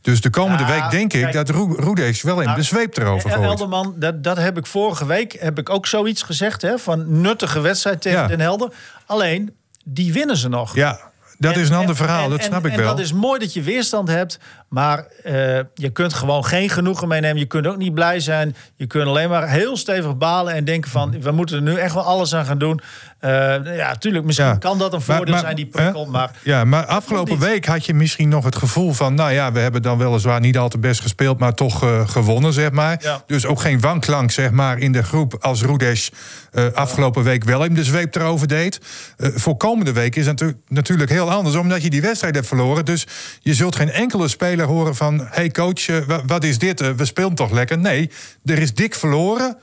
Dus 0.00 0.20
de 0.20 0.30
komende 0.30 0.62
Ja, 0.64 0.68
week 0.80 0.90
denk 0.90 1.12
ik 1.12 1.20
kijk. 1.20 1.32
dat 1.32 1.48
Ro- 1.48 1.74
Roedees 1.78 2.22
wel 2.22 2.38
in 2.40 2.44
Nou, 2.44 2.56
de 2.58 2.62
zweep 2.64 2.96
erover 2.98 3.30
El- 3.30 3.36
gooit. 3.36 3.48
Elderman, 3.50 3.94
dat, 3.96 4.24
dat 4.24 4.36
heb 4.36 4.58
ik 4.58 4.66
vorige 4.66 5.06
week 5.06 5.36
heb 5.40 5.58
ik 5.58 5.70
ook 5.70 5.86
zoiets 5.86 6.22
gezegd. 6.22 6.62
Hè, 6.62 6.78
van 6.78 7.20
nuttige 7.20 7.60
wedstrijd 7.60 8.00
tegen 8.02 8.20
Ja. 8.20 8.26
Den 8.26 8.40
Helder. 8.40 8.72
Alleen, 9.06 9.54
die 9.84 10.12
winnen 10.12 10.36
ze 10.36 10.48
nog. 10.48 10.74
Ja, 10.74 11.00
dat 11.38 11.54
En- 11.54 11.60
is 11.60 11.68
een 11.68 11.74
ander 11.76 11.96
verhaal, 11.96 12.24
en- 12.24 12.30
dat 12.30 12.38
en- 12.38 12.44
snap 12.44 12.66
ik 12.66 12.72
en 12.72 12.78
wel. 12.78 12.88
dat 12.88 12.98
is 12.98 13.12
mooi 13.12 13.38
dat 13.38 13.52
je 13.52 13.62
weerstand 13.62 14.08
hebt. 14.08 14.38
Maar 14.68 15.06
eh, 15.22 15.32
je 15.74 15.90
kunt 15.92 16.14
gewoon 16.14 16.44
geen 16.44 16.70
genoegen 16.70 17.08
meenemen. 17.08 17.38
Je 17.38 17.46
kunt 17.46 17.66
ook 17.66 17.76
niet 17.76 17.94
blij 17.94 18.20
zijn. 18.20 18.56
Je 18.76 18.86
kunt 18.86 19.06
alleen 19.08 19.28
maar 19.28 19.48
heel 19.48 19.76
stevig 19.76 20.16
balen 20.16 20.54
en 20.54 20.64
denken 20.64 20.90
van... 20.90 21.20
we 21.20 21.30
moeten 21.30 21.56
er 21.56 21.62
nu 21.62 21.74
echt 21.74 21.94
wel 21.94 22.02
alles 22.04 22.34
aan 22.34 22.44
gaan 22.44 22.58
doen. 22.58 22.80
Eh, 23.18 23.76
ja, 23.76 23.94
tuurlijk, 23.94 24.24
misschien 24.24 24.46
Ja. 24.46 24.56
kan 24.56 24.78
dat 24.78 24.92
een 24.92 25.00
voordeel 25.00 25.34
maar- 25.34 25.42
zijn, 25.42 25.56
die 25.56 25.68
hè? 25.72 25.82
prikkel. 25.82 26.06
Maar 26.06 26.30
Ja, 26.42 26.64
maar 26.64 26.84
afgelopen 26.86 27.38
week 27.38 27.66
had 27.66 27.86
je 27.86 27.94
misschien 27.94 28.28
nog 28.28 28.44
het 28.44 28.56
gevoel 28.56 28.92
van... 28.92 29.14
nou 29.14 29.32
ja, 29.32 29.52
we 29.52 29.58
hebben 29.60 29.82
dan 29.82 29.98
weliswaar 29.98 30.40
niet 30.40 30.58
al 30.58 30.68
te 30.68 30.78
best 30.78 31.00
gespeeld... 31.00 31.38
maar 31.38 31.54
toch 31.54 31.82
eh, 31.82 32.08
gewonnen, 32.08 32.52
zeg 32.52 32.70
maar. 32.70 32.98
Ja. 33.02 33.22
Dus 33.26 33.46
ook 33.46 33.60
geen 33.60 33.80
wanklank, 33.80 34.30
zeg 34.30 34.50
maar, 34.50 34.78
in 34.78 34.92
de 34.92 35.02
groep... 35.02 35.36
als 35.40 35.62
Roedes 35.62 36.10
eh, 36.52 36.64
afgelopen 36.74 37.22
week 37.22 37.44
wel 37.44 37.60
hem 37.60 37.74
de 37.74 37.84
zweep 37.84 38.14
erover 38.14 38.48
deed. 38.48 38.80
Voor 39.16 39.56
komende 39.56 39.92
week 39.92 40.16
is 40.16 40.26
het 40.26 40.40
natu- 40.40 40.60
natuurlijk 40.68 41.10
heel 41.10 41.30
anders... 41.30 41.56
omdat 41.56 41.82
je 41.82 41.90
die 41.90 42.02
wedstrijd 42.02 42.34
hebt 42.34 42.46
verloren. 42.46 42.84
Dus 42.84 43.06
je 43.40 43.54
zult 43.54 43.76
geen 43.76 43.90
enkele 43.90 44.28
speler 44.28 44.66
horen 44.66 44.94
van... 44.96 45.26
hey 45.30 45.50
coach, 45.50 45.86
wa- 46.06 46.22
wat 46.26 46.44
is 46.44 46.58
dit? 46.58 46.94
We 46.96 47.04
spelen 47.04 47.34
toch 47.34 47.50
lekker? 47.50 47.78
Nee, 47.78 48.10
er 48.44 48.58
is 48.58 48.74
dik 48.74 48.94
verloren... 48.94 49.56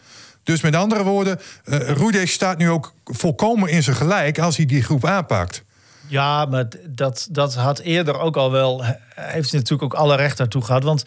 Dus 0.46 0.62
met 0.62 0.76
andere 0.76 1.04
woorden, 1.04 1.40
eh 1.64 1.90
Roedes 1.90 2.32
staat 2.32 2.58
nu 2.58 2.70
ook 2.70 2.94
volkomen 3.06 3.70
in 3.70 3.84
zijn 3.84 3.96
gelijk 3.96 4.40
als 4.40 4.58
hij 4.58 4.66
die 4.66 4.84
groep 4.84 5.06
aanpakt. 5.06 5.64
Ja, 6.08 6.46
maar 6.46 6.66
dat, 6.88 7.28
dat 7.32 7.56
had 7.56 7.80
eerder 7.80 8.20
ook 8.20 8.38
al 8.38 8.52
wel. 8.52 8.84
he- 8.84 8.94
Heeft 9.16 9.52
hij 9.52 9.60
natuurlijk 9.60 9.94
ook 9.94 10.00
alle 10.00 10.16
recht 10.16 10.38
daartoe 10.38 10.62
gehad. 10.64 10.84
Want 10.84 11.04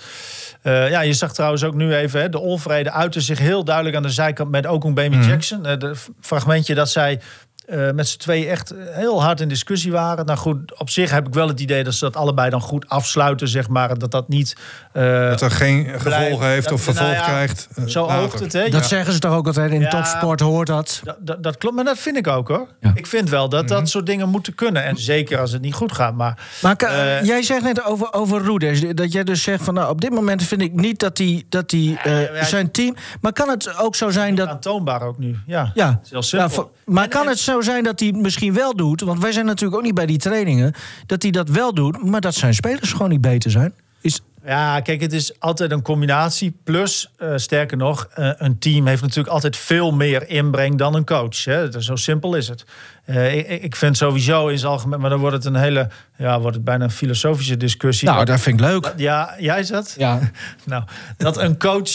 eh, 0.62 0.90
ja, 0.90 1.00
je 1.00 1.12
zag 1.12 1.34
trouwens 1.34 1.64
ook 1.64 1.74
nu 1.74 1.94
even. 1.94 2.20
Hè, 2.20 2.28
de 2.28 2.38
onvrede 2.38 2.90
uitte 2.92 3.20
zich 3.20 3.38
heel 3.38 3.64
duidelijk 3.64 3.96
aan 3.96 4.02
de 4.02 4.10
zijkant 4.10 4.50
met 4.50 4.66
Okung 4.66 4.94
Baby 4.94 5.16
Jackson. 5.26 5.66
Eh, 5.66 5.78
de 5.78 5.94
f- 5.94 6.08
fragmentje 6.20 6.74
dat 6.74 6.90
zij. 6.90 7.20
Eh, 7.68 7.90
met 7.90 8.08
z'n 8.08 8.18
tweeën 8.18 8.48
echt 8.48 8.74
heel 8.90 9.22
hard 9.22 9.40
in 9.40 9.48
discussie 9.48 9.92
waren. 9.92 10.26
Nou 10.26 10.38
goed, 10.38 10.78
op 10.78 10.90
zich 10.90 11.10
heb 11.10 11.26
ik 11.26 11.34
wel 11.34 11.48
het 11.48 11.60
idee 11.60 11.84
dat 11.84 11.94
ze 11.94 12.04
dat 12.04 12.16
allebei 12.16 12.50
dan 12.50 12.60
goed 12.60 12.88
afsluiten, 12.88 13.48
zeg 13.48 13.68
maar. 13.68 13.98
Dat 13.98 14.10
dat 14.10 14.28
niet. 14.28 14.56
eh, 14.92 15.28
Dat 15.28 15.40
er 15.40 15.50
geen 15.50 16.00
gevolgen 16.00 16.46
heeft 16.46 16.64
dat- 16.68 16.72
of 16.72 16.84
nou 16.86 16.96
vervolg 16.96 17.16
ja, 17.18 17.22
krijgt. 17.24 17.68
eh, 17.74 17.84
zo 17.84 18.06
later. 18.06 18.22
oogt 18.24 18.40
het, 18.40 18.52
hè? 18.52 18.62
Dat 18.68 18.80
Ja. 18.80 18.86
zeggen 18.88 19.12
ze 19.12 19.18
toch 19.18 19.32
ook 19.34 19.46
altijd 19.46 19.70
in 19.72 19.80
Ja. 19.80 19.88
topsport, 19.88 20.40
hoort 20.40 20.66
dat. 20.66 21.02
Dat, 21.40 21.56
klopt, 21.58 21.74
maar 21.76 21.84
dat 21.84 21.98
vind 21.98 22.16
ik 22.16 22.26
ook 22.26 22.48
hoor. 22.48 22.66
Ja. 22.80 22.92
Ik 22.94 23.06
vind 23.06 23.28
wel 23.28 23.48
dat 23.48 23.68
dat 23.68 23.88
soort 23.88 24.06
dingen 24.06 24.28
moeten 24.28 24.54
kunnen. 24.54 24.84
En 24.84 24.96
zeker 24.96 25.38
als 25.40 25.52
het 25.52 25.62
niet 25.62 25.74
goed 25.74 25.92
gaat. 25.92 26.14
Maar 26.14 26.38
Maar 26.62 26.76
jij 27.24 27.42
zegt 27.42 27.62
net 27.62 27.84
over, 27.84 28.12
over 28.12 28.44
Roeders, 28.44 28.80
dat 28.94 29.12
jij 29.12 29.24
dus 29.24 29.42
zegt 29.42 29.64
van 29.64 29.74
nou, 29.74 29.90
op 29.90 30.00
dit 30.00 30.10
moment 30.10 30.42
vind 30.42 30.60
ik 30.62 30.72
niet 30.74 30.98
dat 31.00 31.18
hij 31.18 31.44
dat 31.48 31.70
die, 31.70 31.98
eh, 31.98 32.44
zijn 32.44 32.70
team. 32.70 32.94
Maar 33.20 33.32
kan 33.32 33.48
het 33.48 33.78
ook 33.78 33.96
zo 33.96 34.10
zijn 34.10 34.34
dat. 34.34 34.48
aantoonbaar 34.48 35.02
ook 35.02 35.18
nu. 35.18 35.36
Ja, 35.46 35.70
Ja, 35.74 35.88
Het 35.88 35.98
is 36.04 36.10
heel 36.10 36.22
simpel. 36.22 36.70
Ja, 36.88 36.94
maar 36.94 37.04
En- 37.04 37.10
kan 37.10 37.22
en- 37.22 37.28
het 37.28 37.38
zo 37.38 37.60
zijn 37.60 37.82
dat 37.84 38.00
hij 38.00 38.12
misschien 38.12 38.54
wel 38.54 38.76
doet? 38.76 39.00
Want 39.00 39.22
wij 39.22 39.32
zijn 39.32 39.46
natuurlijk 39.46 39.76
ook 39.78 39.84
niet 39.86 39.94
bij 39.94 40.06
die 40.06 40.18
trainingen. 40.18 40.72
Dat 41.06 41.22
hij 41.22 41.30
dat 41.30 41.48
wel 41.48 41.74
doet, 41.74 42.04
maar 42.04 42.20
dat 42.20 42.34
zijn 42.34 42.54
spelers 42.54 42.92
gewoon 42.92 43.08
niet 43.10 43.20
beter 43.20 43.50
zijn. 43.50 43.74
Is, 44.00 44.20
Ja, 44.46 44.80
kijk, 44.80 45.00
het 45.00 45.12
is 45.12 45.40
altijd 45.40 45.70
een 45.70 45.82
combinatie. 45.82 46.56
Plus, 46.64 47.10
eh, 47.16 47.32
sterker 47.36 47.76
nog, 47.76 48.08
eh, 48.14 48.30
een 48.36 48.58
team 48.58 48.86
heeft 48.86 49.02
natuurlijk 49.02 49.28
altijd 49.28 49.56
veel 49.56 49.92
meer 49.92 50.28
inbreng 50.28 50.78
dan 50.78 50.94
een 50.94 51.04
coach. 51.04 51.44
Hè. 51.44 51.82
Zo 51.82 51.96
simpel 51.96 52.34
is 52.34 52.48
het. 52.48 52.64
Eh, 53.04 53.36
ik, 53.36 53.62
ik 53.62 53.76
vind 53.76 53.96
sowieso 53.96 54.48
in 54.48 54.58
zijn 54.58 54.72
algemeen, 54.72 55.00
maar 55.00 55.10
dan 55.10 55.18
wordt 55.18 55.36
het 55.36 55.44
een 55.44 55.54
hele, 55.56 55.88
ja, 56.16 56.40
wordt 56.40 56.56
het 56.56 56.64
bijna 56.64 56.84
een 56.84 56.90
filosofische 56.90 57.56
discussie. 57.56 58.08
nou, 58.08 58.24
Dat- 58.24 58.40
vind 58.40 58.60
ik 58.60 58.66
leuk. 58.66 58.92
ja, 58.96 59.34
jij 59.38 59.60
is 59.60 59.68
dat? 59.68 59.94
Ja. 59.98 60.20
Nou, 60.64 60.84
dat 61.16 61.36
een 61.38 61.58
coach 61.58 61.90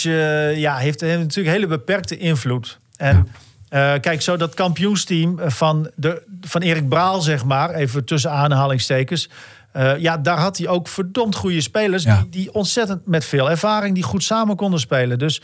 ja, 0.55 0.75
heeft, 0.75 1.01
heeft 1.01 1.19
natuurlijk 1.19 1.55
hele 1.55 1.67
beperkte 1.67 2.17
invloed. 2.17 2.79
En 2.97 3.27
eh, 3.73 3.93
kijk, 4.01 4.21
zo 4.21 4.37
dat 4.37 4.53
kampioensteam 4.53 5.39
van, 5.45 5.89
de, 5.95 6.23
van 6.41 6.61
Erik 6.61 6.89
Braal, 6.89 7.21
zeg 7.21 7.45
maar, 7.45 7.73
even 7.73 8.05
tussen 8.05 8.31
aanhalingstekens. 8.31 9.29
eh, 9.71 9.97
ja, 9.97 10.17
daar 10.17 10.37
had 10.39 10.57
hij 10.57 10.67
ook 10.67 10.87
verdomd 10.87 11.35
goede 11.35 11.61
spelers. 11.61 12.03
Ja. 12.03 12.17
Die, 12.17 12.29
die 12.29 12.53
ontzettend 12.53 13.05
met 13.07 13.25
veel 13.25 13.49
ervaring, 13.49 13.95
die 13.95 14.03
goed 14.03 14.23
samen 14.23 14.55
konden 14.55 14.79
spelen. 14.79 15.19
Dus 15.19 15.41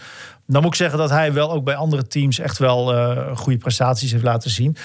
dan 0.48 0.62
moet 0.62 0.72
ik 0.72 0.78
zeggen 0.78 0.98
dat 0.98 1.10
hij 1.10 1.34
wel 1.34 1.52
ook 1.52 1.63
bij 1.63 1.76
andere 1.76 2.08
teams 2.08 2.39
echt 2.39 2.58
wel 2.58 2.94
eh, 2.96 3.38
goede 3.38 3.58
prestaties 3.58 4.12
heeft 4.12 4.24
laten 4.24 4.50
zien. 4.50 4.76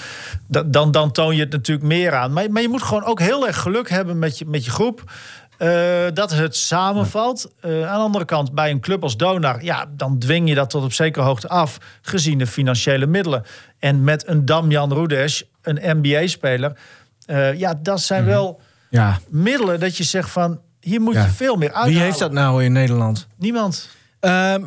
Da- 0.47 0.63
dan, 0.63 0.91
dan 0.91 1.11
toon 1.11 1.35
je 1.35 1.41
het 1.41 1.51
natuurlijk 1.51 1.87
meer 1.87 2.15
aan. 2.15 2.33
Maar, 2.33 2.51
maar 2.51 2.61
je 2.61 2.69
moet 2.69 2.83
gewoon 2.83 3.03
ook 3.05 3.19
heel 3.19 3.47
erg 3.47 3.57
geluk 3.57 3.89
hebben 3.89 4.19
met 4.19 4.37
je, 4.37 4.45
met 4.47 4.65
je 4.65 4.71
groep. 4.71 5.11
Eh, 5.57 6.05
dat 6.13 6.31
het 6.31 6.55
samenvalt. 6.55 7.51
Eh, 7.59 7.71
aan 7.71 7.97
de 7.97 8.03
andere 8.03 8.25
kant, 8.25 8.51
bij 8.53 8.71
een 8.71 8.79
club 8.79 9.03
als 9.03 9.17
Donar, 9.17 9.63
ja, 9.63 9.85
dan 9.89 10.19
dwing 10.19 10.49
je 10.49 10.55
dat 10.55 10.69
tot 10.69 10.83
op 10.83 10.93
zekere 10.93 11.25
hoogte 11.25 11.47
af, 11.47 11.77
gezien 12.01 12.37
de 12.37 12.47
financiële 12.47 13.05
middelen. 13.05 13.43
En 13.79 14.03
met 14.03 14.27
een 14.27 14.45
Damjan 14.45 14.93
Rudes, 14.93 15.43
een 15.61 15.99
NBA-speler, 15.99 16.77
eh, 17.25 17.53
ja, 17.59 17.73
dat 17.81 18.01
zijn 18.01 18.25
wel 18.25 18.61
ja. 18.89 19.19
middelen 19.29 19.79
dat 19.79 19.97
je 19.97 20.03
zegt 20.03 20.29
van, 20.29 20.61
hier 20.79 21.01
moet 21.01 21.13
Ja. 21.13 21.23
je 21.23 21.29
veel 21.29 21.55
meer 21.55 21.73
uit. 21.73 21.87
Wie 21.87 21.99
heeft 21.99 22.19
dat 22.19 22.31
nou 22.31 22.63
in 22.63 22.71
Nederland? 22.71 23.27
Niemand. 23.37 23.89
Ehm 24.19 24.63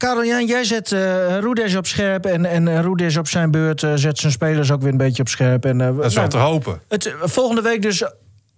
Karel 0.00 0.24
Jan, 0.24 0.46
jij 0.46 0.64
zet 0.64 0.92
eh 0.92 1.38
Roedes 1.38 1.74
op 1.74 1.86
scherp. 1.86 2.26
En, 2.26 2.44
en 2.44 2.82
Roedes 2.82 3.16
op 3.16 3.28
zijn 3.28 3.50
beurt 3.50 3.82
eh, 3.82 3.92
zet 3.94 4.18
zijn 4.18 4.32
spelers 4.32 4.70
ook 4.70 4.80
weer 4.82 4.90
een 4.90 4.96
beetje 4.96 5.22
op 5.22 5.28
scherp. 5.28 5.64
En, 5.64 5.80
eh, 5.80 5.96
Dat 5.96 6.04
is 6.04 6.14
wel 6.14 6.26
nou, 6.26 6.28
te 6.28 6.36
hopen. 6.36 6.80
Het, 6.88 7.14
volgende 7.22 7.62
week 7.62 7.82
dus 7.82 8.04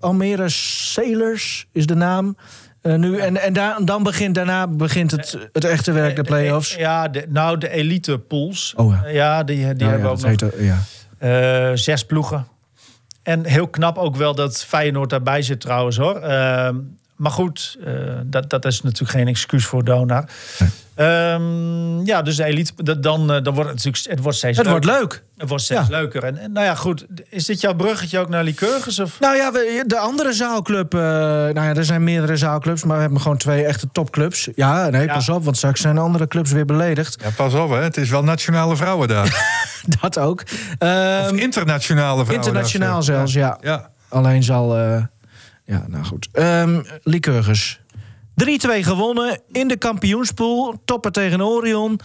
Almere 0.03 0.49
Sailors 0.49 1.67
is 1.73 1.87
de 1.87 1.95
naam. 1.95 2.37
eh, 2.81 2.95
nu. 2.95 3.19
En, 3.19 3.43
en 3.43 3.53
daar, 3.53 3.85
dan 3.85 4.03
begint, 4.03 4.35
daarna 4.35 4.67
begint 4.67 5.11
het, 5.11 5.39
het 5.53 5.65
echte 5.65 5.93
werk, 5.93 6.17
de 6.17 6.23
play-offs. 6.23 6.75
Ja, 6.75 7.09
de, 7.09 7.25
nou, 7.29 7.59
de 7.59 7.69
elite 7.71 8.19
pools. 8.19 8.73
Oh 8.77 8.95
ja. 9.03 9.09
ja, 9.09 9.43
die, 9.45 9.57
die 9.57 9.65
Ja, 9.65 9.91
hebben 9.91 10.07
ja, 10.09 10.15
ook 10.15 10.21
nog. 10.21 10.31
heet, 10.31 10.43
eh, 10.43 10.67
ja. 10.67 10.79
Eh, 11.19 11.77
zes 11.77 12.05
ploegen. 12.07 12.47
En 13.23 13.47
heel 13.47 13.69
knap 13.69 13.99
ook 13.99 14.17
wel 14.17 14.35
dat 14.35 14.65
Feyenoord 14.65 15.11
daarbij 15.11 15.43
zit 15.43 15.61
trouwens 15.61 15.97
hoor. 15.97 16.17
Ehm, 16.21 16.77
maar 17.23 17.33
goed, 17.33 17.77
eh, 17.85 17.93
dat, 18.25 18.51
dat 18.51 18.65
is 18.65 18.83
natuurlijk 18.83 19.11
geen 19.11 19.29
excuus 19.29 19.65
voor 19.67 19.85
Donar. 19.85 20.25
Ehm, 20.95 22.05
ja, 22.05 22.23
dus 22.23 22.37
de 22.37 22.45
elite, 22.45 22.73
dat- 22.77 23.03
dan, 23.03 23.21
eh, 23.33 23.43
dan 23.43 23.55
wordt 23.55 23.71
het 23.71 23.77
natuurlijk 23.85 24.05
het 24.09 24.21
wordt 24.21 24.39
steeds 24.39 24.59
Het 24.59 24.67
wordt 24.67 24.85
leuk. 24.85 25.23
Het 25.37 25.49
wordt 25.49 25.65
steeds 25.65 25.81
Ja. 25.89 25.97
leuker. 25.97 26.25
En, 26.25 26.39
en 26.39 26.53
nou 26.53 26.67
ja, 26.67 26.75
goed. 26.75 27.07
Is 27.29 27.45
dit 27.45 27.61
jouw 27.61 27.75
bruggetje 27.75 28.19
ook 28.19 28.29
naar 28.29 28.45
Lycurgus? 28.45 28.99
Of? 29.01 29.21
Nou 29.21 29.37
ja, 29.37 29.53
we- 29.53 29.85
de 29.87 29.99
andere 29.99 30.33
zaalclub. 30.33 30.95
eh, 30.95 31.01
nou 31.01 31.55
ja, 31.55 31.75
er 31.75 31.85
zijn 31.85 32.05
meerdere 32.05 32.37
zaalclubs, 32.37 32.85
maar 32.85 32.97
we 32.97 33.03
hebben 33.03 33.21
gewoon 33.21 33.37
twee 33.37 33.65
echte 33.65 33.89
topclubs. 33.93 34.49
Ja, 34.55 34.89
nee, 34.89 35.07
Ja. 35.07 35.15
pas 35.15 35.29
op, 35.29 35.45
want 35.45 35.57
straks 35.57 35.81
zijn 35.81 35.99
andere 35.99 36.27
clubs 36.29 36.51
weer 36.53 36.65
beledigd. 36.67 37.17
Ja, 37.23 37.31
pas 37.37 37.55
op, 37.55 37.71
hè. 37.71 37.77
het 37.77 37.97
is 37.97 38.11
wel 38.11 38.25
nationale 38.25 38.77
vrouwendag. 38.77 39.29
Dat 40.01 40.19
ook. 40.19 40.43
Ehm, 40.79 41.23
of 41.25 41.33
internationale 41.33 42.25
vrouwendag. 42.25 42.37
internationaal 42.47 43.03
zelfs, 43.03 43.33
ja. 43.33 43.59
Ja. 43.61 43.91
Alleen 44.09 44.43
zal. 44.43 44.77
eh, 44.79 45.03
ja, 45.65 45.85
nou 45.89 46.05
goed. 46.05 46.29
Ehm 46.33 46.81
Lycurgus. 47.03 47.81
3-2 48.45 48.45
gewonnen 48.81 49.41
in 49.51 49.69
de 49.69 49.77
kampioenspool. 49.77 50.83
Toppen 50.85 51.13
tegen 51.13 51.43
Orion. 51.43 52.01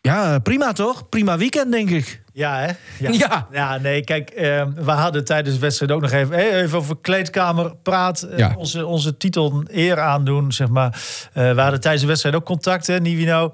Ja, 0.00 0.38
prima 0.38 0.72
toch? 0.72 1.08
Prima 1.08 1.36
weekend, 1.38 1.72
denk 1.72 1.90
ik. 1.90 2.22
Ja, 2.32 2.58
hè? 2.58 2.72
Ja. 3.12 3.46
Ja, 3.52 3.78
nee, 3.78 4.04
kijk, 4.04 4.30
eh, 4.30 4.66
we 4.74 4.90
hadden 4.90 5.24
tijdens 5.24 5.54
de 5.54 5.60
wedstrijd 5.60 5.92
ook 5.92 6.00
nog 6.00 6.10
even, 6.10 6.34
eh, 6.36 6.60
even 6.60 6.78
over 6.78 6.96
kleedkamer 7.00 7.76
praat. 7.82 8.22
eh, 8.22 8.38
Ja. 8.38 8.54
onze, 8.58 8.86
onze 8.86 9.16
titel 9.16 9.62
eer 9.66 10.00
aandoen, 10.00 10.52
zeg 10.52 10.68
maar. 10.68 11.02
Eh, 11.32 11.54
we 11.54 11.60
hadden 11.60 11.80
tijdens 11.80 12.02
de 12.02 12.08
wedstrijd 12.08 12.34
ook 12.34 12.44
contact, 12.44 12.86
hè, 12.86 12.98
Nivino. 13.00 13.52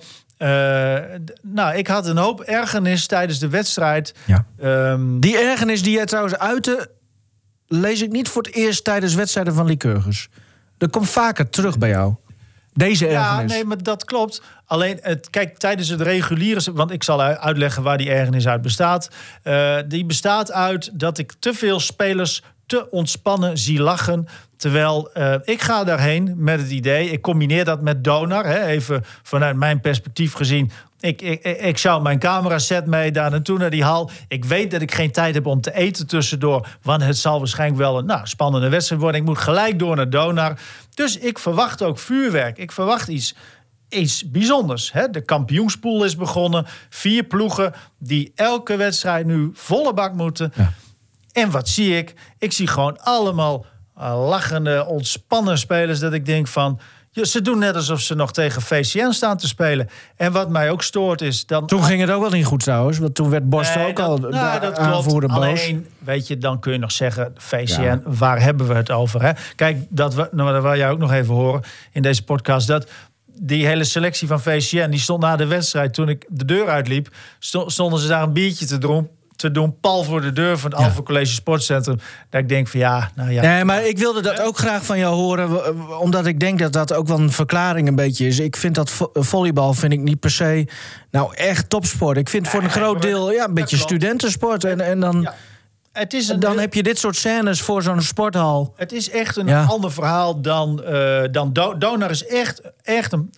Nou, 1.43 1.77
ik 1.77 1.87
had 1.87 2.07
een 2.07 2.17
hoop 2.17 2.41
ergernis 2.41 3.07
tijdens 3.07 3.39
de 3.39 3.49
wedstrijd. 3.49 4.15
Ja. 4.27 4.47
Ehm, 4.61 5.19
Die 5.21 5.39
ergernis 5.39 5.83
die 5.83 5.93
jij 5.93 6.07
trouwens 6.07 6.39
uitte, 6.39 6.91
lees 7.69 8.03
ik 8.03 8.11
niet 8.11 8.29
voor 8.29 8.43
het 8.43 8.55
eerst 8.55 8.85
tijdens 8.85 9.15
wedstrijden 9.15 9.55
van 9.55 9.67
Lycurgus. 9.67 10.29
Dat 10.79 10.91
komt 10.91 11.11
vaker 11.11 11.51
terug 11.51 11.79
bij 11.79 11.89
jou. 11.89 12.15
Deze 12.73 13.07
ja, 13.07 13.31
ergernis. 13.31 13.53
nee, 13.53 13.65
maar 13.65 13.83
dat 13.83 14.05
klopt. 14.05 14.43
Alleen, 14.67 14.99
het, 15.03 15.31
kijk, 15.31 15.59
tijdens 15.59 15.89
het 15.89 16.01
reguliere... 16.01 16.73
Want 16.73 16.91
ik 16.91 17.03
zal 17.03 17.23
uitleggen 17.23 17.83
waar 17.83 17.99
die 17.99 18.11
ergernis 18.11 18.49
uit 18.49 18.63
bestaat. 18.63 19.11
Eh, 19.43 19.77
die 19.87 20.05
bestaat 20.05 20.53
uit 20.53 20.91
dat 20.93 21.19
ik 21.19 21.33
te 21.39 21.55
veel 21.55 21.81
spelers 21.81 22.43
te 22.67 22.91
ontspannen 22.91 23.59
zie 23.59 23.81
lachen. 23.81 24.27
Terwijl 24.57 25.13
eh, 25.13 25.35
ik 25.45 25.63
ga 25.63 25.85
daarheen 25.85 26.35
met 26.37 26.61
het 26.61 26.71
idee... 26.71 27.11
Ik 27.11 27.21
combineer 27.21 27.65
dat 27.65 27.83
met 27.83 28.05
Donar. 28.05 28.47
Hè, 28.47 28.65
even 28.65 29.05
vanuit 29.23 29.57
mijn 29.57 29.81
perspectief 29.81 30.33
gezien... 30.33 30.71
Ik, 31.01 31.23
ik, 31.23 31.45
ik- 31.45 31.79
zou 31.79 32.03
mijn 32.03 32.19
camera 32.19 32.59
set 32.59 32.87
mee 32.87 33.13
daar 33.13 33.31
naartoe 33.31 33.59
naar 33.59 33.71
die 33.71 33.85
hal. 33.85 34.11
Ik 34.29 34.45
weet 34.45 34.71
dat 34.71 34.83
ik 34.83 34.95
geen 34.95 35.11
tijd 35.13 35.35
heb 35.35 35.47
om 35.47 35.61
te 35.61 35.75
eten 35.75 36.07
tussendoor. 36.07 36.69
Want 36.83 37.03
het 37.03 37.17
zal 37.17 37.39
waarschijnlijk 37.39 37.81
wel 37.81 37.99
een 37.99 38.07
nou, 38.07 38.27
spannende 38.27 38.69
wedstrijd 38.69 39.01
worden. 39.01 39.21
Ik 39.21 39.27
moet 39.27 39.39
gelijk 39.39 39.79
door 39.79 39.97
naar 39.97 40.11
Donar. 40.11 40.59
Dus 40.95 41.19
ik 41.19 41.39
verwacht 41.39 41.83
ook 41.83 41.99
vuurwerk. 41.99 42.59
Ik 42.59 42.73
verwacht 42.73 43.09
iets, 43.09 43.35
iets 43.89 44.31
bijzonders. 44.31 44.93
Hè? 44.93 45.11
De 45.11 45.21
kampioenspool 45.25 46.05
is 46.05 46.17
begonnen. 46.17 46.67
Vier 46.89 47.25
ploegen 47.25 47.73
die 47.99 48.33
elke 48.35 48.77
wedstrijd 48.77 49.27
nu 49.27 49.51
volle 49.55 49.95
bak 49.95 50.13
moeten. 50.15 50.53
Ja. 50.55 50.73
En 51.33 51.51
wat 51.51 51.69
zie 51.69 51.97
ik? 51.97 52.15
Ik 52.39 52.53
zie 52.53 52.67
gewoon 52.67 53.01
allemaal 53.01 53.67
eh, 53.97 54.29
lachende, 54.29 54.87
ontspannen 54.87 55.59
spelers. 55.59 55.99
Dat 55.99 56.13
ik 56.13 56.27
denk 56.27 56.49
van... 56.49 56.81
ze 57.13 57.43
doen 57.43 57.59
net 57.59 57.75
alsof 57.75 58.01
ze 58.01 58.15
nog 58.15 58.33
tegen 58.33 58.63
VCN 58.63 59.11
staan 59.11 59.37
te 59.37 59.47
spelen. 59.47 59.89
En 60.17 60.33
wat 60.33 60.51
mij 60.51 60.71
ook 60.71 60.83
stoort 60.83 61.21
is... 61.21 61.47
Dan, 61.47 61.67
Toen 61.67 61.85
ging 61.85 62.01
het 62.01 62.11
ook 62.11 62.21
wel 62.21 62.31
niet 62.31 62.45
goed 62.45 62.61
trouwens. 62.63 62.99
Want 62.99 63.15
toen 63.15 63.31
werd 63.31 63.49
Borst 63.49 63.75
Nee, 63.75 63.87
ook 63.89 63.97
dat- 63.97 64.07
al 64.07 64.19
nou, 64.19 64.61
dat 64.61 64.77
aanvoerder 64.79 65.29
klopt. 65.31 65.45
boos. 65.45 65.61
Alleen, 65.63 65.87
weet 65.99 66.27
je, 66.27 66.39
dan 66.39 66.61
kun 66.61 66.73
je 66.73 66.79
nog 66.79 66.93
zeggen, 66.93 67.33
VCN, 67.37 67.81
Ja. 67.83 68.01
waar 68.05 68.43
hebben 68.43 68.67
we 68.69 68.75
het 68.75 68.91
over? 68.91 69.23
Hè? 69.23 69.31
Kijk, 69.55 69.77
dat 69.89 70.15
we, 70.15 70.29
nou, 70.33 70.53
dat 70.53 70.63
wil 70.63 70.77
jij 70.77 70.91
ook 70.91 70.99
nog 70.99 71.13
even 71.13 71.35
horen 71.35 71.63
in 71.93 72.03
deze 72.03 72.25
podcast. 72.25 72.67
Dat 72.67 72.91
die 73.41 73.67
hele 73.67 73.85
selectie 73.85 74.29
van 74.29 74.41
VCN, 74.41 74.91
die 74.91 75.01
stond 75.01 75.23
na 75.23 75.37
de 75.37 75.47
wedstrijd, 75.47 75.95
toen 75.95 76.09
ik 76.09 76.25
de 76.29 76.45
deur 76.45 76.69
uitliep, 76.69 77.09
sto- 77.39 77.69
stonden 77.69 77.99
ze 78.01 78.09
daar 78.09 78.23
een 78.23 78.33
biertje 78.33 78.67
te, 78.67 78.79
dron- 78.79 79.09
te 79.39 79.51
doen, 79.51 79.81
pal 79.81 80.03
voor 80.05 80.21
de 80.21 80.33
deur 80.33 80.59
van 80.59 80.71
het 80.71 80.79
Ja. 80.79 80.85
Alphen 80.87 81.05
College 81.05 81.33
Sportcentrum. 81.33 81.99
Dat 82.31 82.41
ik 82.41 82.49
denk 82.49 82.69
van 82.69 82.81
ja, 82.81 83.11
nou 83.15 83.31
ja. 83.31 83.43
Nee, 83.43 83.65
maar 83.65 83.87
ik 83.87 83.99
wilde 83.99 84.23
dat 84.23 84.41
ook 84.41 84.59
graag 84.59 84.85
van 84.85 84.99
jou 84.99 85.15
horen. 85.15 85.99
Omdat 86.01 86.27
ik 86.27 86.41
denk 86.41 86.59
dat 86.59 86.73
dat 86.73 86.93
ook 86.93 87.07
wel 87.09 87.19
een 87.19 87.33
verklaring 87.33 87.89
een 87.89 87.95
beetje 87.95 88.27
is. 88.27 88.39
Ik 88.39 88.57
vind 88.57 88.75
dat 88.75 88.91
vo- 88.91 89.11
volleybal 89.13 89.75
vind 89.75 89.93
ik 89.93 90.01
niet 90.01 90.21
per 90.21 90.31
se 90.31 90.67
nou 91.11 91.35
echt 91.35 91.71
topsport. 91.71 92.17
Ik 92.17 92.29
vind 92.29 92.49
voor 92.49 92.63
een 92.63 92.71
groot 92.71 93.03
deel 93.03 93.33
ja, 93.33 93.45
een 93.45 93.55
beetje 93.55 93.77
studentensport. 93.77 94.65
En, 94.65 94.81
en 94.81 95.01
dan, 95.01 95.29
Het 95.93 96.13
is 96.15 96.29
een, 96.29 96.41
dan 96.41 96.59
heb 96.59 96.75
je 96.75 96.83
dit 96.83 96.99
soort 96.99 97.17
scènes 97.17 97.61
voor 97.61 97.83
zo'n 97.83 98.01
sporthal. 98.03 98.73
Het 98.77 98.93
is 98.93 99.11
echt 99.11 99.37
een 99.37 99.47
Ja. 99.47 99.65
ander 99.65 99.93
verhaal 99.93 100.41
dan, 100.41 100.83
eh 100.85 101.21
dan 101.31 101.53
Do- 101.53 101.79
Donar 101.79 102.11
is 102.11 102.27
echt, 102.27 102.61
echt 102.83 103.13
een 103.13 103.33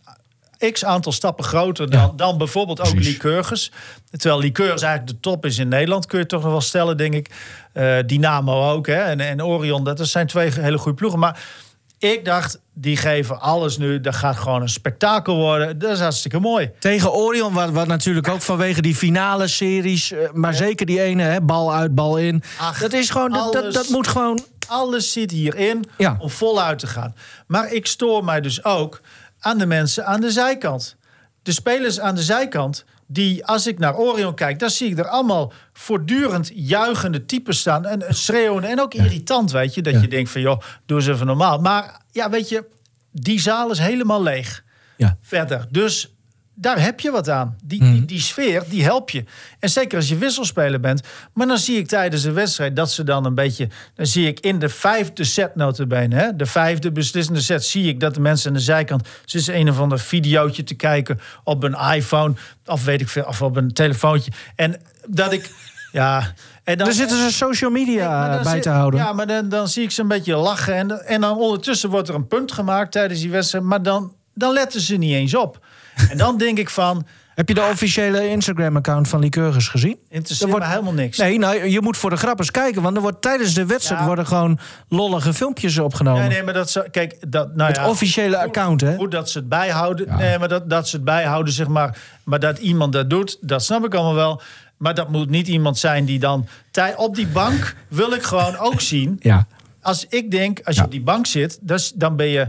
x 0.73 0.85
aantal 0.85 1.13
stappen 1.13 1.45
groter 1.45 1.91
dan, 1.91 2.01
Ja. 2.01 2.13
dan 2.17 2.39
bijvoorbeeld 2.39 2.81
ook. 2.81 2.95
Lycurgus. 2.95 3.73
Terwijl 4.11 4.41
Lycurgus 4.41 4.83
eigenlijk 4.83 5.13
de 5.15 5.21
top 5.31 5.47
is 5.47 5.59
in 5.59 5.69
Nederland, 5.69 6.07
kun 6.07 6.19
je 6.19 6.27
toch 6.27 6.43
nog 6.43 6.51
wel 6.51 6.61
stellen, 6.61 6.97
denk 6.97 7.15
ik. 7.15 7.31
Eh, 7.73 7.97
Dynamo 8.07 8.71
ook, 8.71 8.87
hè, 8.87 8.95
en, 9.03 9.21
en 9.21 9.45
Orion, 9.45 9.85
dat 9.85 10.09
zijn 10.09 10.27
twee 10.27 10.51
hele 10.51 10.79
goede 10.79 10.97
ploegen. 10.99 11.19
Maar 11.19 11.41
ik 11.99 12.25
dacht, 12.25 12.61
die 12.75 12.97
geven 12.97 13.41
alles 13.41 13.79
nu. 13.79 14.01
Dat 14.01 14.15
gaat 14.15 14.37
gewoon 14.37 14.63
een 14.63 14.69
spektakel 14.69 15.37
worden. 15.37 15.79
Dat 15.79 15.91
is 15.91 16.01
hartstikke 16.01 16.39
mooi. 16.39 16.71
Tegen 16.79 17.13
Orion, 17.13 17.53
wat, 17.53 17.71
wat 17.71 17.87
natuurlijk 17.87 18.29
ook 18.29 18.43
vanwege 18.43 18.83
die 18.83 18.95
finale 18.95 19.49
series... 19.49 20.13
eh, 20.13 20.19
maar 20.33 20.55
zeker 20.55 20.87
die 20.87 21.03
ene, 21.03 21.23
hè, 21.23 21.41
bal 21.41 21.75
uit, 21.75 21.95
bal 21.95 22.17
in. 22.17 22.43
Ach, 22.59 22.81
dat 22.81 22.93
is 22.93 23.11
gewoon, 23.11 23.31
dat, 23.33 23.53
dat, 23.53 23.63
alles- 23.63 23.75
dat 23.75 23.89
moet 23.89 24.07
gewoon... 24.09 24.45
Alles 24.69 25.13
zit 25.13 25.31
hierin 25.31 25.85
Ja. 25.99 26.17
om 26.19 26.31
voluit 26.31 26.79
te 26.79 26.87
gaan. 26.87 27.15
Maar 27.47 27.73
ik 27.73 27.87
stoor 27.87 28.25
mij 28.25 28.41
dus 28.41 28.65
ook 28.65 29.01
aan 29.41 29.59
de 29.59 29.67
mensen 29.67 30.07
aan 30.07 30.21
de 30.21 30.31
zijkant. 30.31 30.97
De 31.43 31.53
spelers 31.53 32.01
aan 32.01 32.15
de 32.15 32.23
zijkant, 32.23 32.85
die 33.07 33.47
als 33.47 33.67
ik 33.67 33.79
naar 33.79 33.97
Orion 33.97 34.35
kijk, 34.35 34.59
dan 34.59 34.71
zie 34.71 34.91
ik 34.91 34.99
er 34.99 35.09
allemaal 35.09 35.53
voortdurend 35.73 36.51
juichende 36.55 37.25
types 37.25 37.59
staan. 37.59 37.87
En 37.87 38.03
schreeuwen 38.15 38.65
en 38.65 38.81
ook 38.81 38.95
irritant, 38.95 39.51
weet 39.51 39.75
je. 39.75 39.83
Dat 39.83 39.93
Ja. 39.95 40.01
je 40.01 40.09
denkt 40.09 40.31
van, 40.31 40.41
joh, 40.41 40.61
doe 40.87 40.99
eens 40.99 41.07
even 41.09 41.27
normaal. 41.27 41.59
Maar 41.59 42.01
ja, 42.11 42.31
weet 42.31 42.49
je, 42.49 42.65
die 43.13 43.41
zaal 43.41 43.71
is 43.71 43.79
helemaal 43.79 44.23
leeg 44.23 44.65
Ja. 44.97 45.17
verder. 45.21 45.67
Dus 45.71 46.15
daar 46.61 46.81
heb 46.83 47.01
je 47.01 47.11
wat 47.11 47.29
aan. 47.29 47.57
Die, 47.65 47.83
Mhm. 47.83 47.93
die, 47.93 48.05
die 48.05 48.21
sfeer, 48.21 48.63
die 48.69 48.83
help 48.85 49.11
je. 49.11 49.25
En 49.59 49.69
zeker 49.71 49.99
als 49.99 50.09
je 50.09 50.17
wisselspeler 50.17 50.81
bent. 50.81 51.03
Maar 51.33 51.47
dan 51.47 51.59
zie 51.59 51.79
ik 51.79 51.87
tijdens 51.89 52.25
een 52.25 52.35
wedstrijd 52.35 52.77
dat 52.77 52.93
ze 52.93 53.05
dan 53.05 53.25
een 53.25 53.35
beetje... 53.35 53.69
Dan 53.95 54.07
zie 54.07 54.27
ik 54.27 54.41
in 54.41 54.59
de 54.59 54.69
vijfde 54.69 55.25
set 55.25 55.55
notabene, 55.55 56.15
hè, 56.17 56.37
de 56.37 56.47
vijfde 56.47 56.93
beslissende 56.93 57.41
set... 57.41 57.65
zie 57.65 57.89
ik 57.89 58.01
dat 58.01 58.15
de 58.15 58.21
mensen 58.21 58.49
aan 58.49 58.57
de 58.57 58.63
zijkant... 58.63 59.09
ze 59.25 59.39
is 59.39 59.47
een 59.47 59.69
of 59.71 59.81
ander 59.81 59.99
videootje 59.99 60.65
te 60.65 60.75
kijken 60.75 61.21
op 61.45 61.63
een 61.63 61.77
iPhone... 61.95 62.35
of 62.67 62.85
weet 62.85 63.01
ik 63.01 63.09
veel, 63.09 63.25
of 63.25 63.43
op 63.43 63.57
een 63.57 63.73
telefoontje. 63.73 64.31
En 64.57 64.81
dat 65.09 65.33
ik... 65.33 65.51
Ja, 65.93 66.33
en 66.65 66.77
dan, 66.77 66.87
Daar 66.87 66.97
zitten 66.97 67.17
ze 67.19 67.33
social 67.33 67.71
media 67.71 68.41
bij 68.43 68.53
zit- 68.53 68.63
te 68.63 68.69
houden. 68.69 69.01
Ja, 69.01 69.13
maar 69.13 69.27
dan, 69.27 69.49
dan 69.49 69.69
zie 69.69 69.83
ik 69.83 69.91
ze 69.91 70.01
een 70.01 70.09
beetje 70.09 70.37
lachen. 70.37 70.75
En, 70.75 71.07
en 71.07 71.21
dan 71.21 71.39
ondertussen 71.39 71.91
wordt 71.91 72.09
er 72.09 72.15
een 72.15 72.27
punt 72.27 72.53
gemaakt 72.53 72.93
tijdens 72.93 73.21
die 73.21 73.31
wedstrijd. 73.31 73.65
Maar 73.65 73.83
dan, 73.83 74.13
dan 74.35 74.53
letten 74.53 74.81
ze 74.81 74.97
niet 74.97 75.13
eens 75.15 75.35
op. 75.35 75.67
En 76.11 76.17
dan 76.19 76.39
denk 76.39 76.59
ik 76.59 76.71
van, 76.71 77.07
Heb 77.35 77.49
je 77.49 77.55
de 77.55 77.69
officiële 77.71 78.29
Instagram-account 78.29 79.09
van 79.09 79.21
Lycurgus 79.21 79.69
gezien? 79.69 79.99
interesseert 80.09 80.51
Er 80.51 80.57
wordt- 80.57 80.71
helemaal 80.73 80.93
niks. 80.93 81.19
Nee, 81.19 81.39
nou, 81.39 81.67
je 81.69 81.81
moet 81.81 81.97
voor 81.97 82.11
de 82.11 82.17
grappers 82.17 82.51
kijken. 82.51 82.83
Want 82.83 82.97
er 82.97 83.03
wordt 83.03 83.23
tijdens 83.23 83.55
de 83.55 83.67
wedstrijd 83.67 84.01
Ja. 84.01 84.07
worden 84.07 84.27
gewoon 84.27 84.59
lollige 84.89 85.35
filmpjes 85.35 85.79
opgenomen. 85.79 86.21
Nee, 86.21 86.29
nee, 86.31 86.43
maar 86.43 86.55
dat 86.55 86.71
zou... 86.71 86.89
Kijk, 86.91 87.31
dat, 87.31 87.55
nou 87.57 87.69
Het 87.69 87.77
ja, 87.77 87.89
officiële 87.89 88.39
account, 88.39 88.81
hè? 88.81 88.97
Goed 88.97 89.11
dat 89.11 89.31
ze 89.31 89.39
het 89.39 89.49
bijhouden. 89.49 90.17
Nee, 90.17 90.39
maar 90.39 90.49
dat, 90.49 90.71
dat 90.71 90.89
ze 90.89 90.97
het 90.97 91.05
bijhouden, 91.05 91.53
zeg 91.53 91.69
maar. 91.69 91.99
Maar 92.25 92.41
dat 92.41 92.59
iemand 92.59 92.93
dat 92.93 93.11
doet, 93.11 93.39
dat 93.41 93.65
snap 93.65 93.85
ik 93.85 93.95
allemaal 93.95 94.15
wel. 94.15 94.43
Maar 94.77 94.95
dat 94.95 95.09
moet 95.11 95.31
niet 95.31 95.49
iemand 95.49 95.79
zijn 95.79 96.05
die 96.05 96.19
dan... 96.19 96.47
tij- 96.71 96.97
Op 96.97 97.15
die 97.15 97.27
bank 97.27 97.77
wil 97.89 98.13
ik 98.13 98.23
gewoon 98.23 98.57
ook 98.57 98.81
zien... 98.81 99.17
Ja. 99.21 99.47
Als 99.83 100.07
ik 100.09 100.31
denk, 100.31 100.61
als 100.65 100.77
je 100.77 100.85
op 100.85 100.91
die 100.91 101.03
bank 101.03 101.27
zit... 101.27 101.59
dus 101.63 101.93
dan 101.95 102.17
ben 102.17 102.27
je 102.27 102.49